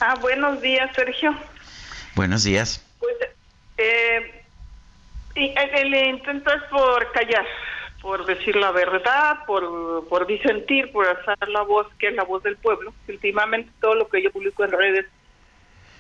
Ah, 0.01 0.15
buenos 0.23 0.59
días, 0.63 0.91
Sergio. 0.97 1.39
Buenos 2.15 2.45
días. 2.45 2.83
Pues, 2.99 3.15
eh, 3.77 4.43
el, 5.35 5.95
intento 5.95 6.51
es 6.51 6.63
por 6.71 7.13
callar, 7.13 7.45
por 8.03 8.25
decir 8.25 8.57
la 8.57 8.71
verdad, 8.73 9.45
por, 9.47 10.07
por 10.09 10.27
disentir, 10.27 10.91
por 10.93 11.07
hacer 11.07 11.49
la 11.49 11.63
voz 11.63 11.87
que 11.99 12.09
es 12.09 12.15
la 12.15 12.25
voz 12.25 12.43
del 12.43 12.57
pueblo. 12.57 12.95
Últimamente 13.09 13.71
todo 13.81 13.95
lo 13.95 14.09
que 14.09 14.23
yo 14.23 14.31
publico 14.31 14.65
en 14.65 14.73
redes 14.73 15.07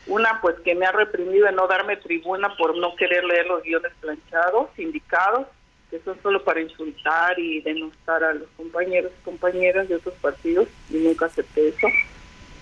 una, 0.06 0.40
pues 0.40 0.56
que 0.60 0.74
me 0.74 0.86
ha 0.86 0.92
reprimido 0.92 1.46
en 1.46 1.56
no 1.56 1.66
darme 1.66 1.96
tribuna 1.96 2.56
por 2.56 2.76
no 2.76 2.96
querer 2.96 3.24
leer 3.24 3.46
los 3.46 3.62
guiones 3.62 3.92
planchados, 4.00 4.70
indicados, 4.78 5.46
que 5.90 6.00
son 6.00 6.20
solo 6.22 6.42
para 6.42 6.60
insultar 6.60 7.38
y 7.38 7.60
denostar 7.60 8.24
a 8.24 8.34
los 8.34 8.48
compañeros 8.56 9.12
y 9.18 9.24
compañeras 9.24 9.88
de 9.88 9.96
otros 9.96 10.14
partidos, 10.14 10.68
y 10.88 10.96
nunca 10.96 11.26
acepté 11.26 11.68
eso. 11.68 11.86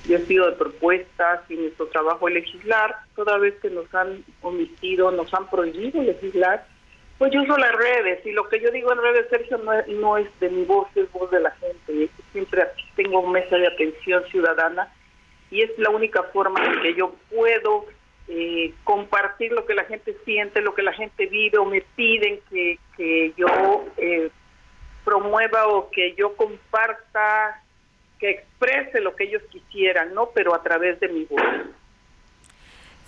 Yo 0.07 0.17
he 0.17 0.27
sido 0.27 0.47
de 0.47 0.57
propuestas 0.57 1.41
y 1.51 1.55
nuestro 1.55 1.87
trabajo 1.87 2.29
es 2.29 2.35
legislar, 2.35 2.97
toda 3.15 3.37
vez 3.39 3.55
que 3.61 3.71
nos 3.71 3.93
han 3.95 4.25
omitido, 4.43 5.11
nos 5.11 5.33
han 5.33 5.49
prohibido 5.49 6.03
legislar, 6.03 6.67
pues 7.19 7.33
yo 7.33 7.43
uso 7.43 7.57
las 7.59 7.73
redes 7.73 8.25
y 8.25 8.31
lo 8.31 8.49
que 8.49 8.61
yo 8.61 8.71
digo 8.71 8.93
en 8.93 9.03
redes, 9.03 9.27
Sergio, 9.29 9.59
no 9.59 10.17
es, 10.17 10.41
de 10.41 10.51
mi 10.51 10.65
voz, 10.65 10.89
es 10.95 11.11
voz 11.11 11.31
de 11.33 11.41
la 11.41 11.51
gente. 11.51 12.09
Siempre 12.33 12.65
tengo 12.95 13.27
mesa 13.27 13.57
de 13.57 13.67
atención 13.67 14.25
ciudadana 14.31 14.93
y 15.51 15.63
es 15.63 15.77
la 15.79 15.91
única 15.91 16.23
forma 16.25 16.65
en 16.65 16.81
que 16.81 16.95
yo 16.95 17.15
puedo 17.29 17.87
eh, 18.29 18.73
compartir 18.85 19.51
lo 19.53 19.67
que 19.67 19.75
la 19.75 19.85
gente 19.85 20.17
siente, 20.25 20.61
lo 20.61 20.75
que 20.75 20.83
la 20.83 20.93
gente 20.93 21.27
vive 21.27 21.59
o 21.59 21.65
me 21.65 21.81
piden 21.97 22.39
que, 22.51 22.79
que 22.97 23.33
yo 23.37 23.87
eh, 23.97 24.31
promueva 25.05 25.67
o 25.67 25.91
que 25.91 26.15
yo 26.15 26.37
comparta, 26.37 27.65
que 28.21 28.31
exprese 28.31 29.01
lo 29.01 29.17
que 29.17 29.25
ellos 29.25 29.43
quisieran, 29.51 30.15
¿no? 30.15 30.31
Pero 30.35 30.55
a 30.55 30.63
través 30.63 31.01
de 31.01 31.09
mi 31.09 31.25
voz. 31.25 31.43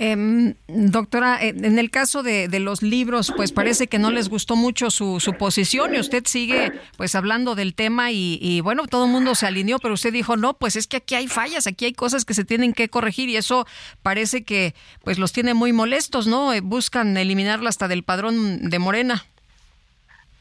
Eh, 0.02 0.54
doctora, 0.66 1.36
en 1.42 1.78
el 1.78 1.90
caso 1.90 2.22
de, 2.22 2.48
los 2.58 2.82
libros, 2.82 3.34
pues 3.36 3.52
parece 3.52 3.86
que 3.86 3.98
no 3.98 4.10
les 4.10 4.30
gustó 4.30 4.56
mucho 4.56 4.90
su, 4.90 5.20
su 5.20 5.34
posición 5.34 5.94
y 5.94 5.98
usted 5.98 6.22
sigue 6.24 6.72
pues 6.96 7.14
hablando 7.14 7.54
del 7.54 7.74
tema 7.74 8.10
y, 8.10 8.62
bueno, 8.62 8.86
todo 8.86 9.04
el 9.04 9.10
mundo 9.10 9.34
se 9.34 9.46
alineó, 9.46 9.78
pero 9.78 9.92
usted 9.92 10.10
dijo, 10.10 10.38
no, 10.38 10.54
pues 10.54 10.76
es 10.76 10.86
que 10.86 10.96
aquí 10.96 11.16
hay 11.16 11.28
fallas, 11.28 11.66
aquí 11.66 11.84
hay 11.84 11.92
cosas 11.92 12.24
que 12.24 12.32
se 12.32 12.46
tienen 12.46 12.72
que 12.72 12.88
corregir 12.88 13.28
y 13.28 13.36
eso 13.36 13.66
parece 14.02 14.42
que 14.42 14.72
pues 15.04 15.18
los 15.18 15.34
tiene 15.34 15.52
muy 15.52 15.74
molestos, 15.74 16.26
¿no? 16.26 16.54
Eh, 16.54 16.62
buscan 16.62 17.14
eliminarla 17.18 17.68
hasta 17.68 17.86
del 17.86 18.02
padrón 18.02 18.70
de 18.70 18.78
Morena. 18.78 19.26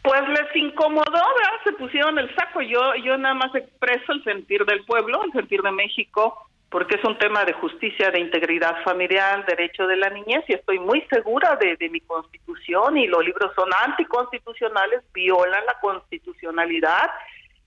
Pues 0.03 0.21
les 0.29 0.55
incomodó, 0.55 1.03
¿verdad? 1.03 1.59
Se 1.65 1.73
pusieron 1.73 2.17
el 2.17 2.33
saco. 2.33 2.61
Yo, 2.61 2.95
yo 3.03 3.17
nada 3.17 3.35
más 3.35 3.53
expreso 3.53 4.13
el 4.13 4.23
sentir 4.23 4.63
del 4.63 4.85
pueblo, 4.85 5.21
el 5.25 5.33
sentir 5.33 5.61
de 5.61 5.71
México 5.71 6.48
porque 6.69 6.95
es 6.95 7.03
un 7.03 7.17
tema 7.17 7.45
de 7.45 7.53
justicia, 7.53 8.11
de 8.11 8.19
integridad 8.19 8.83
familiar, 8.83 9.45
derecho 9.45 9.87
de 9.87 9.97
la 9.97 10.09
niñez, 10.09 10.43
y 10.47 10.53
estoy 10.53 10.77
muy 10.77 11.01
segura 11.09 11.55
de, 11.55 11.89
mi 11.89 11.99
constitución, 12.01 12.97
y 12.97 13.07
los 13.07 13.25
libros 13.25 13.51
son 13.55 13.69
anticonstitucionales, 13.85 15.01
violan 15.11 15.65
la 15.65 15.79
constitucionalidad, 15.81 17.09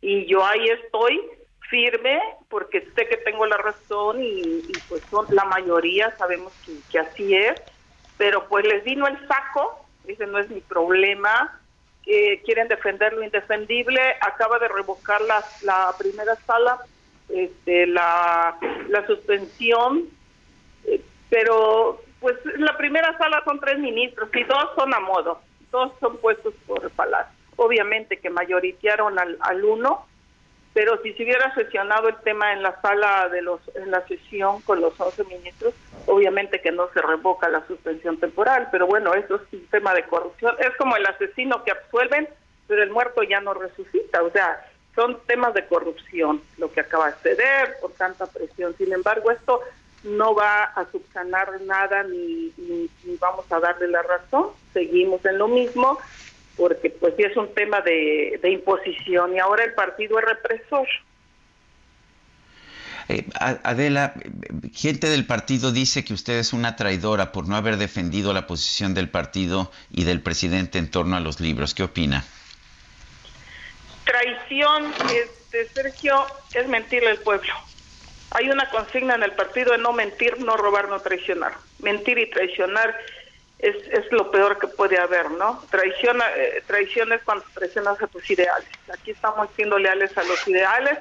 y 0.00 0.26
yo 0.26 0.44
ahí 0.44 0.68
estoy 0.68 1.20
firme 1.68 2.20
porque 2.48 2.82
sé 2.94 3.08
que 3.08 3.16
tengo 3.18 3.46
la 3.46 3.56
razón 3.56 4.22
y, 4.22 4.82
pues 4.88 5.02
son 5.10 5.26
la 5.30 5.44
mayoría 5.44 6.14
sabemos 6.18 6.52
que, 6.90 6.98
así 6.98 7.34
es, 7.34 7.54
pero 8.18 8.46
pues 8.48 8.66
les 8.66 8.84
vino 8.84 9.06
el 9.06 9.16
saco, 9.26 9.86
dicen 10.04 10.30
no 10.32 10.38
es 10.38 10.50
mi 10.50 10.60
problema, 10.60 11.60
quieren 12.04 12.68
defender 12.68 13.14
lo 13.14 13.22
indefendible, 13.22 14.00
acaba 14.20 14.58
de 14.58 14.68
revocar 14.68 15.20
la 15.22 15.94
primera 15.98 16.36
sala 16.46 16.78
este, 17.32 17.86
la, 17.86 18.58
suspensión, 19.06 20.04
eh, 20.84 21.00
pero 21.30 22.02
pues 22.20 22.36
la 22.56 22.76
primera 22.76 23.16
sala 23.18 23.42
son 23.44 23.58
tres 23.58 23.78
ministros 23.78 24.28
y 24.34 24.44
dos 24.44 24.70
son 24.76 24.94
a 24.94 25.00
modo, 25.00 25.40
dos 25.70 25.92
son 26.00 26.16
puestos 26.18 26.54
por 26.66 26.88
Palacio. 26.90 27.34
Obviamente 27.56 28.18
que 28.18 28.30
mayoritearon 28.30 29.18
al, 29.18 29.36
al 29.40 29.64
uno, 29.64 30.06
pero 30.74 31.00
si 31.02 31.12
se 31.14 31.24
hubiera 31.24 31.54
sesionado 31.54 32.08
el 32.08 32.16
tema 32.16 32.52
en 32.52 32.62
la 32.62 32.80
sala 32.80 33.28
de 33.28 33.42
los 33.42 33.60
en 33.74 33.90
la 33.90 34.06
sesión 34.06 34.62
con 34.62 34.80
los 34.80 34.98
11 34.98 35.24
ministros, 35.24 35.74
obviamente 36.06 36.60
que 36.60 36.72
no 36.72 36.88
se 36.94 37.02
revoca 37.02 37.48
la 37.48 37.66
suspensión 37.66 38.18
temporal, 38.18 38.68
pero 38.72 38.86
bueno, 38.86 39.12
eso 39.14 39.36
es 39.36 39.42
un 39.52 39.66
tema 39.66 39.94
de 39.94 40.04
corrupción, 40.04 40.54
es 40.60 40.74
como 40.76 40.96
el 40.96 41.06
asesino 41.06 41.62
que 41.64 41.72
absuelven, 41.72 42.28
pero 42.68 42.82
el 42.82 42.90
muerto 42.90 43.22
ya 43.22 43.40
no 43.40 43.52
resucita, 43.52 44.22
o 44.22 44.30
sea, 44.30 44.64
son 44.94 45.18
temas 45.26 45.54
de 45.54 45.66
corrupción 45.66 46.42
lo 46.58 46.70
que 46.70 46.80
acaba 46.80 47.10
de 47.10 47.16
ceder 47.22 47.76
por 47.80 47.92
tanta 47.92 48.26
presión. 48.26 48.74
Sin 48.76 48.92
embargo, 48.92 49.30
esto 49.30 49.60
no 50.04 50.34
va 50.34 50.64
a 50.64 50.90
subsanar 50.90 51.60
nada 51.62 52.02
ni, 52.02 52.52
ni, 52.56 52.88
vamos 53.20 53.50
a 53.50 53.60
darle 53.60 53.88
la 53.88 54.02
razón. 54.02 54.48
Seguimos 54.72 55.24
en 55.24 55.38
lo 55.38 55.48
mismo 55.48 55.98
porque 56.56 56.90
pues 56.90 57.14
sí 57.16 57.22
es 57.22 57.36
un 57.36 57.52
tema 57.54 57.80
de, 57.80 58.38
imposición 58.44 59.34
y 59.34 59.38
ahora 59.38 59.64
el 59.64 59.74
partido 59.74 60.18
es 60.18 60.24
represor. 60.24 60.86
Eh, 63.08 63.26
Adela, 63.34 64.14
gente 64.72 65.08
del 65.08 65.26
partido 65.26 65.72
dice 65.72 66.04
que 66.04 66.14
usted 66.14 66.34
es 66.34 66.52
una 66.52 66.76
traidora 66.76 67.32
por 67.32 67.48
no 67.48 67.56
haber 67.56 67.76
defendido 67.76 68.32
la 68.32 68.46
posición 68.46 68.94
del 68.94 69.08
partido 69.08 69.72
y 69.90 70.04
del 70.04 70.20
presidente 70.20 70.78
en 70.78 70.90
torno 70.90 71.16
a 71.16 71.20
los 71.20 71.40
libros. 71.40 71.74
¿Qué 71.74 71.82
opina? 71.82 72.24
Traición, 74.04 74.92
este, 75.10 75.68
Sergio, 75.68 76.26
es 76.54 76.66
mentirle 76.68 77.10
al 77.10 77.18
pueblo. 77.18 77.52
Hay 78.32 78.48
una 78.50 78.68
consigna 78.70 79.14
en 79.14 79.22
el 79.22 79.32
partido 79.32 79.72
de 79.72 79.78
no 79.78 79.92
mentir, 79.92 80.38
no 80.42 80.56
robar, 80.56 80.88
no 80.88 81.00
traicionar. 81.00 81.52
Mentir 81.80 82.18
y 82.18 82.30
traicionar 82.30 82.98
es, 83.58 83.76
es 83.88 84.10
lo 84.10 84.30
peor 84.30 84.58
que 84.58 84.68
puede 84.68 84.98
haber, 84.98 85.30
¿no? 85.30 85.62
Traición, 85.70 86.20
eh, 86.36 86.62
traición 86.66 87.12
es 87.12 87.22
cuando 87.22 87.44
traicionas 87.54 88.00
a 88.02 88.06
tus 88.06 88.28
ideales. 88.30 88.68
Aquí 88.92 89.10
estamos 89.10 89.48
siendo 89.54 89.78
leales 89.78 90.16
a 90.16 90.24
los 90.24 90.48
ideales 90.48 90.98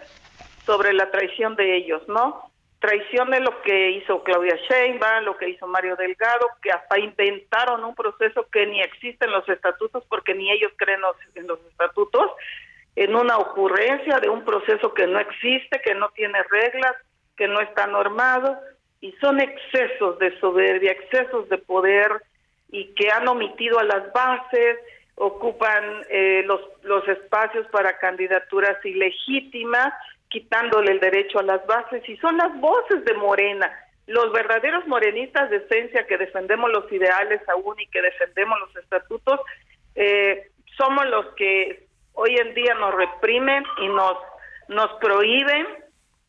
sobre 0.66 0.94
la 0.94 1.10
traición 1.10 1.56
de 1.56 1.78
ellos, 1.78 2.08
¿no? 2.08 2.52
Traición 2.80 3.34
es 3.34 3.42
lo 3.42 3.62
que 3.62 3.92
hizo 3.92 4.24
Claudia 4.24 4.58
Sheinbaum, 4.68 5.24
lo 5.24 5.38
que 5.38 5.50
hizo 5.50 5.68
Mario 5.68 5.96
Delgado, 5.96 6.48
que 6.62 6.72
hasta 6.72 7.00
inventaron 7.00 7.84
un 7.84 7.96
proceso 7.96 8.48
que 8.52 8.66
ni 8.66 8.82
existe 8.82 9.26
en 9.26 9.32
los 9.32 9.48
estatutos 9.48 10.04
porque 10.10 10.34
ni 10.34 10.52
ellos 10.52 10.72
creen 10.78 11.02
en 11.36 11.48
los 11.48 11.60
estatutos 11.70 12.32
en 12.96 13.16
una 13.16 13.38
ocurrencia 13.38 14.20
de 14.20 14.30
un 14.30 14.44
proceso 14.44 14.94
que 14.94 15.08
no 15.08 15.20
existe, 15.20 15.82
que 15.84 15.96
no 15.96 16.10
tiene 16.10 16.44
reglas, 16.44 16.94
que 17.38 17.48
no 17.48 17.60
está 17.62 17.88
normado. 17.88 18.60
y 19.04 19.14
son 19.14 19.40
excesos 19.40 20.20
de 20.20 20.40
soberbia, 20.40 20.92
excesos 20.92 21.50
de 21.50 21.58
poder 21.58 22.22
y 22.70 22.94
que 22.94 23.10
han 23.10 23.28
omitido 23.28 23.80
a 23.80 23.84
las 23.84 24.14
bases, 24.14 24.78
ocupan 25.16 26.04
eh, 26.10 26.44
los, 26.46 26.62
los 26.84 27.08
espacios 27.08 27.66
para 27.72 27.98
candidaturas 27.98 28.78
ilegítimas, 28.86 29.92
quitándole 30.30 30.92
el 30.92 31.00
derecho 31.00 31.40
a 31.40 31.44
las 31.44 31.66
bases 31.66 32.08
y 32.08 32.16
son 32.18 32.38
las 32.38 32.56
voces 32.60 33.04
de 33.06 33.14
Morena, 33.16 33.72
los 34.08 34.32
verdaderos 34.32 34.86
morenistas 34.88 35.50
de 35.50 35.58
esencia 35.58 36.06
que 36.06 36.18
defendemos 36.18 36.72
los 36.72 36.92
ideales 36.92 37.42
aún 37.50 37.80
y 37.80 37.88
que 37.88 38.02
defendemos 38.02 38.60
los 38.60 38.76
estatutos, 38.76 39.40
eh, 39.96 40.50
somos 40.78 41.08
los 41.08 41.26
que 41.36 41.88
hoy 42.14 42.36
en 42.36 42.54
día 42.54 42.74
nos 42.76 42.94
reprimen 42.94 43.64
y 43.80 43.88
nos, 43.88 44.18
nos 44.68 44.92
prohíben 45.00 45.68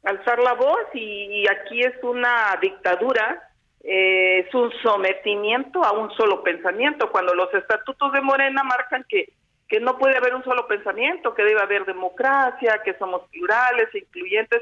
alzar 0.04 0.38
la 0.38 0.54
voz 0.54 0.80
y, 0.94 1.42
y 1.42 1.48
aquí 1.48 1.80
es 1.80 1.94
una 2.02 2.56
dictadura, 2.60 3.42
eh, 3.84 4.40
es 4.40 4.54
un 4.54 4.72
sometimiento 4.82 5.82
a 5.84 5.92
un 5.92 6.10
solo 6.12 6.42
pensamiento, 6.42 7.10
cuando 7.10 7.34
los 7.34 7.52
estatutos 7.54 8.12
de 8.12 8.20
Morena 8.20 8.62
marcan 8.62 9.04
que, 9.08 9.32
que 9.68 9.80
no 9.80 9.98
puede 9.98 10.16
haber 10.16 10.34
un 10.34 10.44
solo 10.44 10.66
pensamiento, 10.66 11.34
que 11.34 11.44
debe 11.44 11.60
haber 11.60 11.84
democracia, 11.84 12.80
que 12.84 12.94
somos 12.94 13.22
plurales, 13.30 13.88
e 13.94 13.98
incluyentes, 13.98 14.60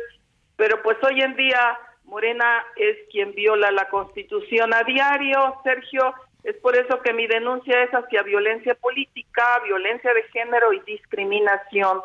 pero 0.57 0.83
pues 0.83 0.97
hoy 1.03 1.21
en 1.21 1.37
día 1.37 1.79
Morena 2.05 2.65
es 2.77 2.97
quien 3.11 3.35
viola 3.35 3.71
la 3.71 3.89
constitución 3.89 4.75
a 4.75 4.83
diario, 4.83 5.57
Sergio, 5.65 6.15
es 6.45 6.57
por 6.57 6.77
eso 6.77 7.01
que 7.03 7.13
mi 7.13 7.27
denuncia 7.27 7.83
es 7.83 7.91
hacia 7.91 8.23
violencia 8.23 8.75
política, 8.75 9.61
violencia 9.65 10.13
de 10.15 10.23
género 10.25 10.73
y 10.73 10.81
discriminación, 10.81 12.01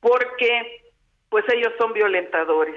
porque 0.00 0.82
pues 1.28 1.44
ellos 1.52 1.72
son 1.78 1.92
violentadores. 1.92 2.76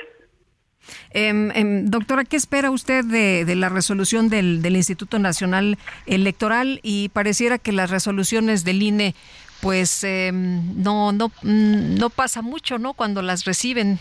Em, 1.11 1.85
doctora, 1.85 2.23
¿qué 2.25 2.37
espera 2.37 2.69
usted 2.69 3.03
de, 3.03 3.43
de 3.45 3.55
la 3.55 3.69
resolución 3.69 4.29
del, 4.29 4.61
del, 4.61 4.75
Instituto 4.75 5.17
Nacional 5.17 5.77
Electoral? 6.05 6.79
Y 6.83 7.09
pareciera 7.09 7.57
que 7.57 7.71
las 7.71 7.89
resoluciones 7.89 8.63
del 8.63 8.83
INE, 8.83 9.15
pues 9.61 10.03
eh, 10.03 10.31
no, 10.31 11.11
no, 11.11 11.29
mm, 11.41 11.95
no 11.95 12.09
pasa 12.09 12.41
mucho, 12.41 12.77
¿no? 12.77 12.93
Cuando 12.93 13.21
las 13.21 13.45
reciben. 13.45 13.99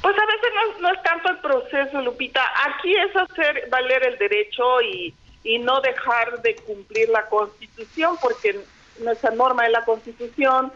Pues 0.00 0.14
a 0.18 0.26
veces 0.26 0.80
no, 0.80 0.92
es 0.92 1.02
tanto 1.02 1.30
el 1.30 1.38
proceso, 1.38 2.02
Lupita. 2.02 2.42
Aquí 2.66 2.94
es 2.94 3.14
hacer 3.16 3.68
valer 3.70 4.06
el 4.06 4.18
derecho 4.18 4.80
y, 4.82 5.14
y 5.42 5.58
no 5.58 5.80
dejar 5.80 6.42
de 6.42 6.56
cumplir 6.56 7.08
la 7.08 7.26
Constitución, 7.26 8.16
porque 8.20 8.60
nuestra 9.00 9.30
norma 9.30 9.66
es 9.66 9.72
la 9.72 9.84
Constitución 9.84 10.72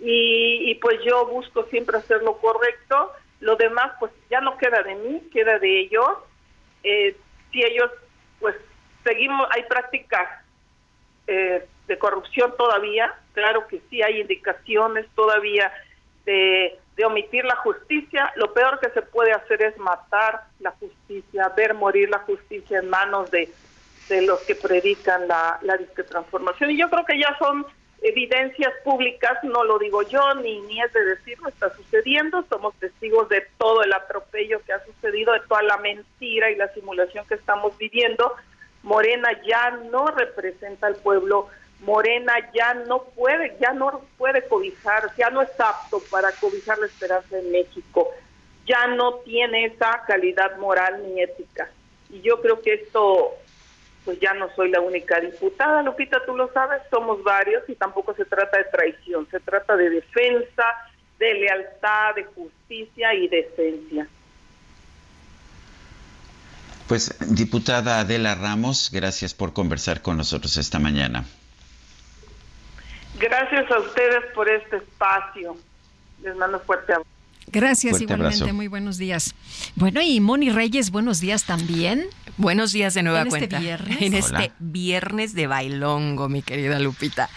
y, 0.00 0.70
y 0.70 0.74
pues 0.76 1.00
yo 1.04 1.26
busco 1.26 1.64
siempre 1.64 1.98
hacer 1.98 2.22
lo 2.22 2.38
correcto. 2.38 3.12
Lo 3.40 3.56
demás, 3.56 3.92
pues 4.00 4.12
ya 4.30 4.40
no 4.40 4.56
queda 4.58 4.82
de 4.82 4.94
mí, 4.94 5.22
queda 5.32 5.58
de 5.58 5.80
ellos. 5.80 6.08
Eh, 6.82 7.16
si 7.52 7.62
ellos, 7.62 7.90
pues 8.40 8.54
seguimos, 9.04 9.48
hay 9.52 9.62
prácticas 9.64 10.28
eh, 11.26 11.66
de 11.86 11.98
corrupción 11.98 12.54
todavía, 12.56 13.14
claro 13.32 13.66
que 13.66 13.80
sí, 13.88 14.02
hay 14.02 14.20
indicaciones 14.20 15.06
todavía 15.14 15.72
de 16.24 16.78
de 16.98 17.04
omitir 17.04 17.44
la 17.44 17.54
justicia, 17.56 18.32
lo 18.34 18.52
peor 18.52 18.80
que 18.80 18.90
se 18.90 19.02
puede 19.02 19.32
hacer 19.32 19.62
es 19.62 19.78
matar 19.78 20.42
la 20.58 20.72
justicia, 20.72 21.48
ver 21.56 21.72
morir 21.72 22.10
la 22.10 22.18
justicia 22.18 22.80
en 22.80 22.90
manos 22.90 23.30
de, 23.30 23.48
de 24.08 24.22
los 24.22 24.40
que 24.40 24.56
predican 24.56 25.28
la, 25.28 25.60
la 25.62 25.78
transformación. 25.78 26.72
Y 26.72 26.76
yo 26.76 26.90
creo 26.90 27.04
que 27.06 27.16
ya 27.16 27.36
son 27.38 27.64
evidencias 28.02 28.72
públicas, 28.82 29.38
no 29.44 29.62
lo 29.62 29.78
digo 29.78 30.02
yo, 30.02 30.34
ni, 30.34 30.60
ni 30.62 30.82
es 30.82 30.92
de 30.92 31.04
decirlo, 31.04 31.48
está 31.48 31.72
sucediendo, 31.76 32.44
somos 32.48 32.74
testigos 32.80 33.28
de 33.28 33.46
todo 33.58 33.84
el 33.84 33.92
atropello 33.92 34.60
que 34.66 34.72
ha 34.72 34.84
sucedido, 34.84 35.34
de 35.34 35.40
toda 35.48 35.62
la 35.62 35.76
mentira 35.76 36.50
y 36.50 36.56
la 36.56 36.66
simulación 36.74 37.24
que 37.28 37.34
estamos 37.34 37.78
viviendo. 37.78 38.34
Morena 38.82 39.28
ya 39.46 39.70
no 39.90 40.08
representa 40.08 40.88
al 40.88 40.96
pueblo, 40.96 41.48
Morena 41.80 42.34
ya 42.52 42.74
no 42.74 43.04
puede, 43.04 43.56
ya 43.60 43.72
no 43.72 44.02
puede 44.16 44.46
cobijar, 44.48 45.10
ya 45.16 45.30
no 45.30 45.42
es 45.42 45.50
apto 45.58 46.02
para 46.10 46.32
cobijar 46.32 46.78
la 46.78 46.86
esperanza 46.86 47.38
en 47.38 47.52
México, 47.52 48.10
ya 48.66 48.86
no 48.88 49.16
tiene 49.24 49.66
esa 49.66 50.02
calidad 50.06 50.58
moral 50.58 51.02
ni 51.02 51.22
ética. 51.22 51.70
Y 52.10 52.20
yo 52.20 52.40
creo 52.40 52.60
que 52.60 52.74
esto, 52.74 53.34
pues 54.04 54.18
ya 54.18 54.34
no 54.34 54.48
soy 54.56 54.70
la 54.70 54.80
única 54.80 55.20
diputada, 55.20 55.82
Lupita, 55.82 56.24
tú 56.26 56.36
lo 56.36 56.52
sabes, 56.52 56.82
somos 56.90 57.22
varios 57.22 57.62
y 57.68 57.74
tampoco 57.76 58.14
se 58.14 58.24
trata 58.24 58.58
de 58.58 58.64
traición, 58.64 59.28
se 59.30 59.38
trata 59.38 59.76
de 59.76 59.90
defensa, 59.90 60.64
de 61.18 61.34
lealtad, 61.34 62.14
de 62.16 62.24
justicia 62.24 63.14
y 63.14 63.28
decencia. 63.28 64.08
Pues, 66.88 67.14
diputada 67.34 68.00
Adela 68.00 68.34
Ramos, 68.34 68.90
gracias 68.90 69.34
por 69.34 69.52
conversar 69.52 70.00
con 70.00 70.16
nosotros 70.16 70.56
esta 70.56 70.78
mañana. 70.78 71.24
Gracias 73.18 73.70
a 73.70 73.78
ustedes 73.78 74.24
por 74.34 74.48
este 74.48 74.76
espacio. 74.76 75.56
Les 76.22 76.36
mando 76.36 76.60
fuerte 76.60 76.92
abrazo. 76.92 77.10
Gracias, 77.50 77.92
fuerte 77.92 78.04
igualmente. 78.04 78.36
Abrazo. 78.36 78.54
Muy 78.54 78.68
buenos 78.68 78.98
días. 78.98 79.34
Bueno, 79.74 80.00
y 80.02 80.20
Moni 80.20 80.50
Reyes, 80.50 80.90
buenos 80.90 81.20
días 81.20 81.44
también. 81.44 82.06
Buenos 82.36 82.72
días 82.72 82.94
de 82.94 83.02
nueva 83.02 83.22
¿En 83.22 83.28
cuenta. 83.28 83.56
Este 83.56 83.58
viernes? 83.58 84.02
En 84.02 84.14
este 84.14 84.52
viernes 84.58 85.34
de 85.34 85.46
bailongo, 85.46 86.28
mi 86.28 86.42
querida 86.42 86.78
Lupita. 86.78 87.28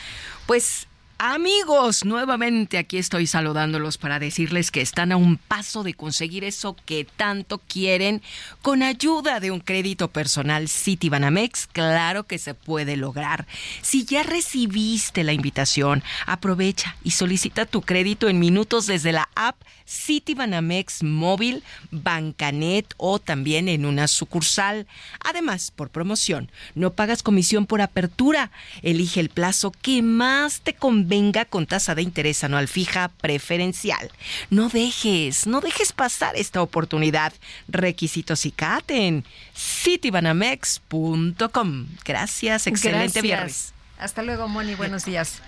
Pues 0.46 0.88
Amigos, 1.24 2.04
nuevamente 2.04 2.80
aquí 2.80 2.98
estoy 2.98 3.28
saludándolos 3.28 4.00
para 4.00 4.18
decirles 4.18 4.72
que 4.72 4.82
están 4.82 5.12
a 5.12 5.18
un 5.18 5.38
paso 5.38 5.84
de 5.84 5.94
conseguir 5.94 6.44
eso 6.44 6.76
que 6.88 7.06
tanto 7.16 7.60
quieren 7.60 8.24
con 8.64 8.82
ayuda 8.82 9.40
de 9.40 9.52
un 9.52 9.60
crédito 9.60 10.08
personal 10.08 10.68
Citibanamex. 10.68 11.68
Claro 11.68 12.24
que 12.24 12.40
se 12.40 12.56
puede 12.56 12.98
lograr. 12.98 13.46
Si 13.84 14.04
ya 14.04 14.24
recibiste 14.24 15.24
la 15.24 15.34
invitación, 15.34 16.02
aprovecha 16.26 16.96
y 17.04 17.12
solicita 17.12 17.68
tu 17.68 17.84
crédito 17.84 18.28
en 18.28 18.40
minutos 18.40 18.88
desde 18.88 19.12
la 19.12 19.30
app 19.36 19.62
Citibanamex 19.92 21.04
móvil, 21.04 21.64
Bancanet 21.92 22.94
o 22.98 23.20
también 23.20 23.68
en 23.68 23.86
una 23.86 24.08
sucursal. 24.08 24.88
Además, 25.20 25.72
por 25.76 25.90
promoción, 25.90 26.50
no 26.76 26.94
pagas 26.94 27.24
comisión 27.24 27.66
por 27.66 27.82
apertura. 27.82 28.52
Elige 28.84 29.20
el 29.20 29.28
plazo 29.30 29.72
que 29.72 30.02
más 30.02 30.62
te 30.62 30.74
convenga 30.74 31.44
con 31.44 31.66
tasa 31.66 31.94
de 31.94 32.04
interés 32.04 32.46
anual 32.46 32.70
fija 32.70 33.12
preferencial. 33.20 34.10
No 34.50 34.70
dejes, 34.70 35.46
no 35.46 35.60
dejes 35.60 35.92
pasar 35.92 36.38
esta 36.38 36.62
oportunidad. 36.62 37.34
Requisitos 37.68 38.46
y 38.46 38.52
caten. 38.52 39.26
Citibanamex.com. 39.56 41.88
Gracias, 42.06 42.68
excelente 42.68 43.04
Gracias. 43.04 43.24
viernes. 43.24 43.74
Hasta 44.00 44.24
luego, 44.24 44.48
Moni. 44.48 44.76
Buenos 44.76 45.04
días. 45.06 45.42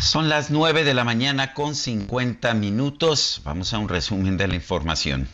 Son 0.00 0.28
las 0.28 0.50
9 0.50 0.84
de 0.84 0.94
la 0.94 1.04
mañana 1.04 1.54
con 1.54 1.74
50 1.74 2.54
minutos. 2.54 3.42
Vamos 3.44 3.74
a 3.74 3.78
un 3.78 3.88
resumen 3.88 4.36
de 4.36 4.48
la 4.48 4.54
información. 4.54 5.28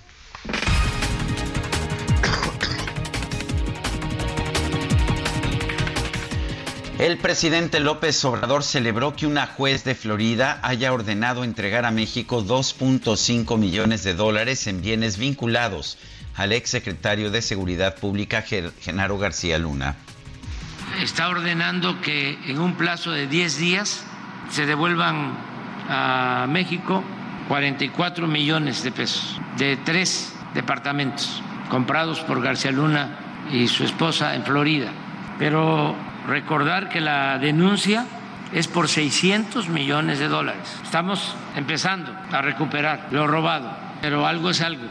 El 6.99 7.18
presidente 7.18 7.81
López 7.81 8.24
Obrador 8.24 8.62
celebró 8.62 9.15
que 9.15 9.26
una 9.26 9.47
juez 9.47 9.84
de 9.84 9.94
Florida 9.94 10.60
haya 10.62 10.92
ordenado 10.92 11.44
entregar 11.44 11.84
a 11.84 11.91
México 11.91 12.42
2.5 12.42 13.58
millones 13.58 14.05
de 14.05 14.15
dólares 14.15 14.66
en 14.68 14.81
bienes 14.81 15.18
vinculados 15.18 15.99
al 16.36 16.52
exsecretario 16.52 17.31
de 17.31 17.42
Seguridad 17.42 17.97
Pública, 17.97 18.42
Genaro 18.81 19.18
García 19.18 19.58
Luna. 19.58 19.97
Está 21.02 21.28
ordenando 21.28 22.00
que 22.00 22.39
en 22.47 22.60
un 22.60 22.76
plazo 22.76 23.10
de 23.10 23.26
10 23.26 23.58
días 23.58 24.05
se 24.50 24.66
devuelvan 24.66 25.32
a 25.89 26.47
México 26.48 27.02
44 27.48 28.26
millones 28.26 28.82
de 28.82 28.92
pesos 28.92 29.40
de 29.56 29.76
tres 29.76 30.34
departamentos 30.55 31.42
comprados 31.68 32.20
por 32.20 32.42
García 32.42 32.73
Luna 32.73 33.18
y 33.52 33.68
su 33.68 33.84
esposa 33.84 34.34
en 34.34 34.44
Florida. 34.44 34.90
Pero 35.39 35.94
recordar 36.26 36.89
que 36.89 37.00
la 37.00 37.39
denuncia 37.39 38.06
es 38.52 38.68
por 38.68 38.89
600 38.89 39.68
millones 39.68 40.18
de 40.18 40.28
dólares. 40.28 40.81
Estamos 40.82 41.34
empezando 41.56 42.14
a 42.31 42.40
recuperar 42.40 43.08
lo 43.10 43.26
robado, 43.26 43.70
pero 44.00 44.26
algo 44.26 44.50
es 44.50 44.60
algo. 44.60 44.84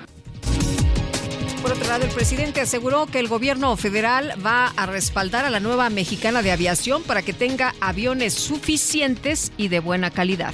Por 1.63 1.71
otro 1.71 1.87
lado, 1.87 2.03
el 2.03 2.11
presidente 2.11 2.59
aseguró 2.59 3.05
que 3.05 3.19
el 3.19 3.29
gobierno 3.29 3.77
federal 3.77 4.33
va 4.45 4.73
a 4.75 4.85
respaldar 4.85 5.45
a 5.45 5.49
la 5.49 5.61
nueva 5.61 5.89
mexicana 5.89 6.41
de 6.41 6.51
aviación 6.51 7.03
para 7.03 7.21
que 7.21 7.31
tenga 7.31 7.73
aviones 7.79 8.33
suficientes 8.33 9.53
y 9.55 9.69
de 9.69 9.79
buena 9.79 10.11
calidad. 10.11 10.53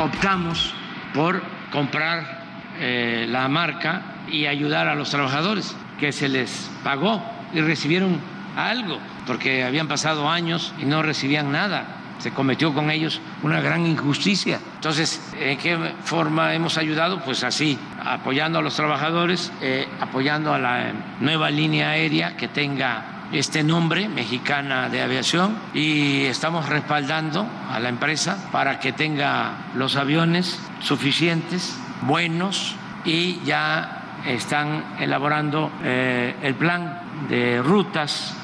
Optamos 0.00 0.72
por 1.12 1.42
comprar 1.72 2.70
eh, 2.78 3.26
la 3.28 3.48
marca 3.48 4.22
y 4.30 4.46
ayudar 4.46 4.86
a 4.86 4.94
los 4.94 5.10
trabajadores 5.10 5.74
que 5.98 6.12
se 6.12 6.28
les 6.28 6.70
pagó 6.84 7.20
y 7.52 7.60
recibieron 7.60 8.20
algo, 8.54 9.00
porque 9.26 9.64
habían 9.64 9.88
pasado 9.88 10.30
años 10.30 10.72
y 10.78 10.84
no 10.84 11.02
recibían 11.02 11.50
nada. 11.50 11.96
Se 12.20 12.30
cometió 12.30 12.72
con 12.72 12.92
ellos 12.92 13.20
una 13.42 13.60
gran 13.60 13.84
injusticia. 13.84 14.60
Entonces, 14.76 15.20
¿en 15.40 15.58
qué 15.58 15.76
forma 16.04 16.54
hemos 16.54 16.78
ayudado? 16.78 17.24
Pues 17.24 17.42
así, 17.42 17.76
apoyando 18.06 18.58
a 18.58 18.62
los 18.62 18.76
trabajadores, 18.76 19.52
eh, 19.60 19.88
apoyando 20.00 20.54
a 20.54 20.58
la 20.58 20.92
nueva 21.20 21.50
línea 21.50 21.90
aérea 21.90 22.36
que 22.36 22.48
tenga 22.48 23.16
este 23.32 23.64
nombre, 23.64 24.08
Mexicana 24.08 24.88
de 24.88 25.02
Aviación, 25.02 25.56
y 25.74 26.24
estamos 26.24 26.68
respaldando 26.68 27.46
a 27.70 27.80
la 27.80 27.88
empresa 27.88 28.48
para 28.52 28.78
que 28.78 28.92
tenga 28.92 29.52
los 29.74 29.96
aviones 29.96 30.60
suficientes, 30.80 31.76
buenos, 32.02 32.76
y 33.04 33.40
ya 33.44 34.22
están 34.26 34.84
elaborando 35.00 35.70
eh, 35.82 36.34
el 36.42 36.54
plan 36.54 37.00
de 37.28 37.62
rutas 37.62 38.36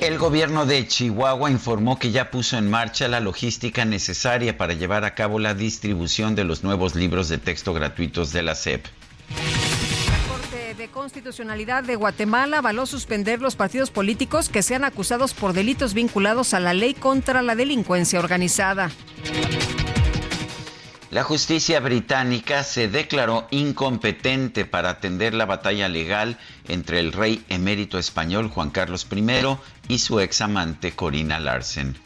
el 0.00 0.18
gobierno 0.18 0.64
de 0.64 0.86
Chihuahua 0.86 1.50
informó 1.50 1.98
que 1.98 2.10
ya 2.10 2.30
puso 2.30 2.56
en 2.56 2.70
marcha 2.70 3.06
la 3.06 3.20
logística 3.20 3.84
necesaria 3.84 4.56
para 4.56 4.72
llevar 4.72 5.04
a 5.04 5.14
cabo 5.14 5.38
la 5.38 5.54
distribución 5.54 6.34
de 6.34 6.44
los 6.44 6.64
nuevos 6.64 6.94
libros 6.94 7.28
de 7.28 7.38
texto 7.38 7.74
gratuitos 7.74 8.32
de 8.32 8.42
la 8.42 8.54
SEP. 8.54 8.86
La 10.08 10.28
Corte 10.32 10.74
de 10.74 10.88
Constitucionalidad 10.88 11.84
de 11.84 11.96
Guatemala 11.96 12.58
avaló 12.58 12.86
suspender 12.86 13.42
los 13.42 13.56
partidos 13.56 13.90
políticos 13.90 14.48
que 14.48 14.62
sean 14.62 14.84
acusados 14.84 15.34
por 15.34 15.52
delitos 15.52 15.92
vinculados 15.92 16.54
a 16.54 16.60
la 16.60 16.72
ley 16.72 16.94
contra 16.94 17.42
la 17.42 17.54
delincuencia 17.54 18.18
organizada. 18.18 18.90
La 21.10 21.24
justicia 21.24 21.80
británica 21.80 22.62
se 22.62 22.86
declaró 22.86 23.48
incompetente 23.50 24.64
para 24.64 24.90
atender 24.90 25.34
la 25.34 25.44
batalla 25.44 25.88
legal 25.88 26.38
entre 26.68 27.00
el 27.00 27.12
rey 27.12 27.44
emérito 27.48 27.98
español 27.98 28.48
Juan 28.48 28.70
Carlos 28.70 29.08
I 29.10 29.24
y 29.88 29.98
su 29.98 30.20
examante 30.20 30.92
Corina 30.92 31.40
Larsen. 31.40 31.96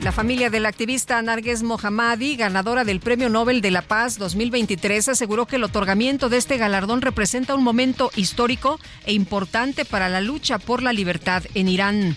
La 0.00 0.12
familia 0.12 0.48
del 0.48 0.64
activista 0.64 1.20
Narges 1.20 1.62
Mohammadi, 1.62 2.36
ganadora 2.36 2.84
del 2.84 3.00
Premio 3.00 3.28
Nobel 3.28 3.60
de 3.60 3.70
la 3.70 3.82
Paz 3.82 4.16
2023, 4.18 5.10
aseguró 5.10 5.44
que 5.46 5.56
el 5.56 5.64
otorgamiento 5.64 6.30
de 6.30 6.38
este 6.38 6.56
galardón 6.56 7.02
representa 7.02 7.54
un 7.54 7.64
momento 7.64 8.10
histórico 8.16 8.80
e 9.04 9.12
importante 9.12 9.84
para 9.84 10.08
la 10.08 10.22
lucha 10.22 10.58
por 10.58 10.82
la 10.82 10.94
libertad 10.94 11.42
en 11.54 11.68
Irán. 11.68 12.16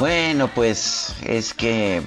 Bueno, 0.00 0.48
pues 0.48 1.12
es 1.26 1.52
que 1.52 2.00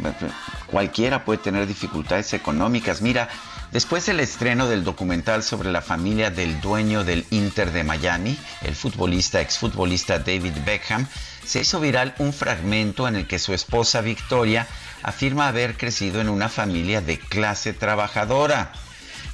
cualquiera 0.65 1.23
puede 1.23 1.37
tener 1.37 1.67
dificultades 1.67 2.33
económicas. 2.33 3.03
Mira, 3.03 3.29
después 3.71 4.07
del 4.07 4.19
estreno 4.19 4.67
del 4.67 4.83
documental 4.83 5.43
sobre 5.43 5.71
la 5.71 5.83
familia 5.83 6.31
del 6.31 6.59
dueño 6.59 7.03
del 7.03 7.23
Inter 7.29 7.71
de 7.71 7.83
Miami, 7.83 8.35
el 8.63 8.73
futbolista, 8.73 9.41
exfutbolista 9.41 10.17
David 10.17 10.55
Beckham, 10.65 11.05
se 11.45 11.61
hizo 11.61 11.79
viral 11.79 12.15
un 12.17 12.33
fragmento 12.33 13.07
en 13.07 13.15
el 13.15 13.27
que 13.27 13.37
su 13.37 13.53
esposa 13.53 14.01
Victoria 14.01 14.65
afirma 15.03 15.47
haber 15.47 15.77
crecido 15.77 16.19
en 16.19 16.29
una 16.29 16.49
familia 16.49 16.99
de 16.99 17.19
clase 17.19 17.73
trabajadora. 17.73 18.71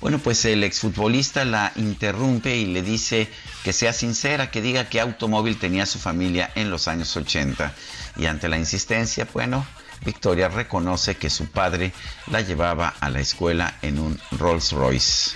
Bueno, 0.02 0.20
pues 0.20 0.44
el 0.44 0.66
exfutbolista 0.66 1.46
la 1.46 1.72
interrumpe 1.78 2.58
y 2.58 2.66
le 2.66 2.82
dice 2.82 3.30
que 3.64 3.72
sea 3.72 3.94
sincera, 3.94 4.52
que 4.52 4.62
diga 4.62 4.90
qué 4.90 5.00
automóvil 5.00 5.58
tenía 5.58 5.86
su 5.86 5.98
familia 5.98 6.52
en 6.56 6.70
los 6.70 6.90
años 6.90 7.16
80. 7.16 7.74
Y 8.18 8.26
ante 8.26 8.48
la 8.50 8.58
insistencia, 8.58 9.28
bueno, 9.34 9.66
Victoria 10.06 10.48
reconoce 10.50 11.16
que 11.16 11.30
su 11.30 11.48
padre 11.48 11.92
la 12.28 12.42
llevaba 12.42 12.94
a 13.00 13.10
la 13.10 13.20
escuela 13.20 13.76
en 13.82 14.00
un 14.00 14.20
Rolls 14.32 14.72
Royce. 14.72 15.32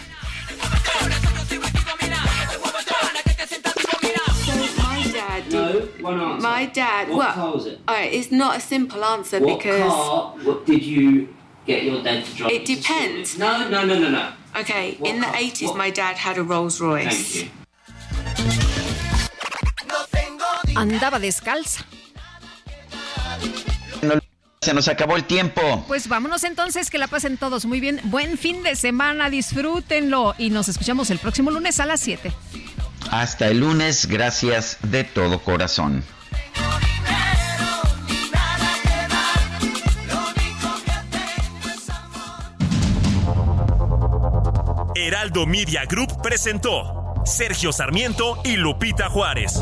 My 4.84 5.04
dad 5.12 5.44
did. 5.46 5.54
No, 6.00 6.10
one 6.10 6.22
answer. 6.22 6.42
My 6.48 6.66
dad. 6.66 7.10
What 7.10 7.18
well, 7.18 7.34
car 7.34 7.54
was 7.54 7.66
it? 7.66 7.80
all 7.88 7.96
right, 7.96 8.14
it's 8.14 8.32
not 8.32 8.58
a 8.58 8.60
simple 8.60 9.04
answer 9.04 9.40
What 9.40 9.58
because 9.60 9.82
car 9.82 10.34
what 10.44 10.66
did 10.66 10.84
you 10.84 11.34
get 11.66 11.84
your 11.84 12.04
dad 12.04 12.26
to 12.26 12.36
drive? 12.36 12.52
it 12.52 12.66
depends. 12.66 13.38
No, 13.38 13.68
no, 13.70 13.86
no, 13.86 13.98
no, 14.00 14.10
no. 14.10 14.32
Okay, 14.58 14.96
What 15.00 15.10
in 15.10 15.20
the 15.20 15.26
car? 15.28 15.36
80s, 15.36 15.68
What- 15.68 15.78
my 15.78 15.90
dad 15.90 16.16
had 16.18 16.38
a 16.38 16.44
Rolls 16.44 16.80
Royce. 16.80 17.08
Thank 17.10 17.36
you. 17.36 17.52
Andaba 20.76 21.20
descalza. 21.20 21.84
Se 24.64 24.74
nos 24.74 24.88
acabó 24.88 25.18
el 25.18 25.26
tiempo. 25.26 25.84
Pues 25.90 26.08
vámonos 26.08 26.46
entonces, 26.46 26.90
que 26.90 26.98
la 26.98 27.08
pasen 27.08 27.36
todos 27.36 27.66
muy 27.66 27.82
bien. 27.82 28.00
Buen 28.06 28.38
fin 28.38 28.64
de 28.64 28.78
semana, 28.78 29.30
disfrútenlo 29.30 30.36
y 30.38 30.52
nos 30.52 30.70
escuchamos 30.70 31.10
el 31.10 31.20
próximo 31.20 31.52
lunes 31.52 31.82
a 31.82 31.86
las 31.86 32.00
7. 32.00 32.32
Hasta 33.12 33.48
el 33.48 33.60
lunes, 33.60 34.06
gracias 34.06 34.78
de 34.84 35.04
todo 35.04 35.40
corazón. 35.40 36.02
Heraldo 44.96 45.46
Media 45.46 45.84
Group 45.84 46.22
presentó 46.22 47.16
Sergio 47.26 47.74
Sarmiento 47.74 48.40
y 48.46 48.56
Lupita 48.56 49.10
Juárez. 49.10 49.62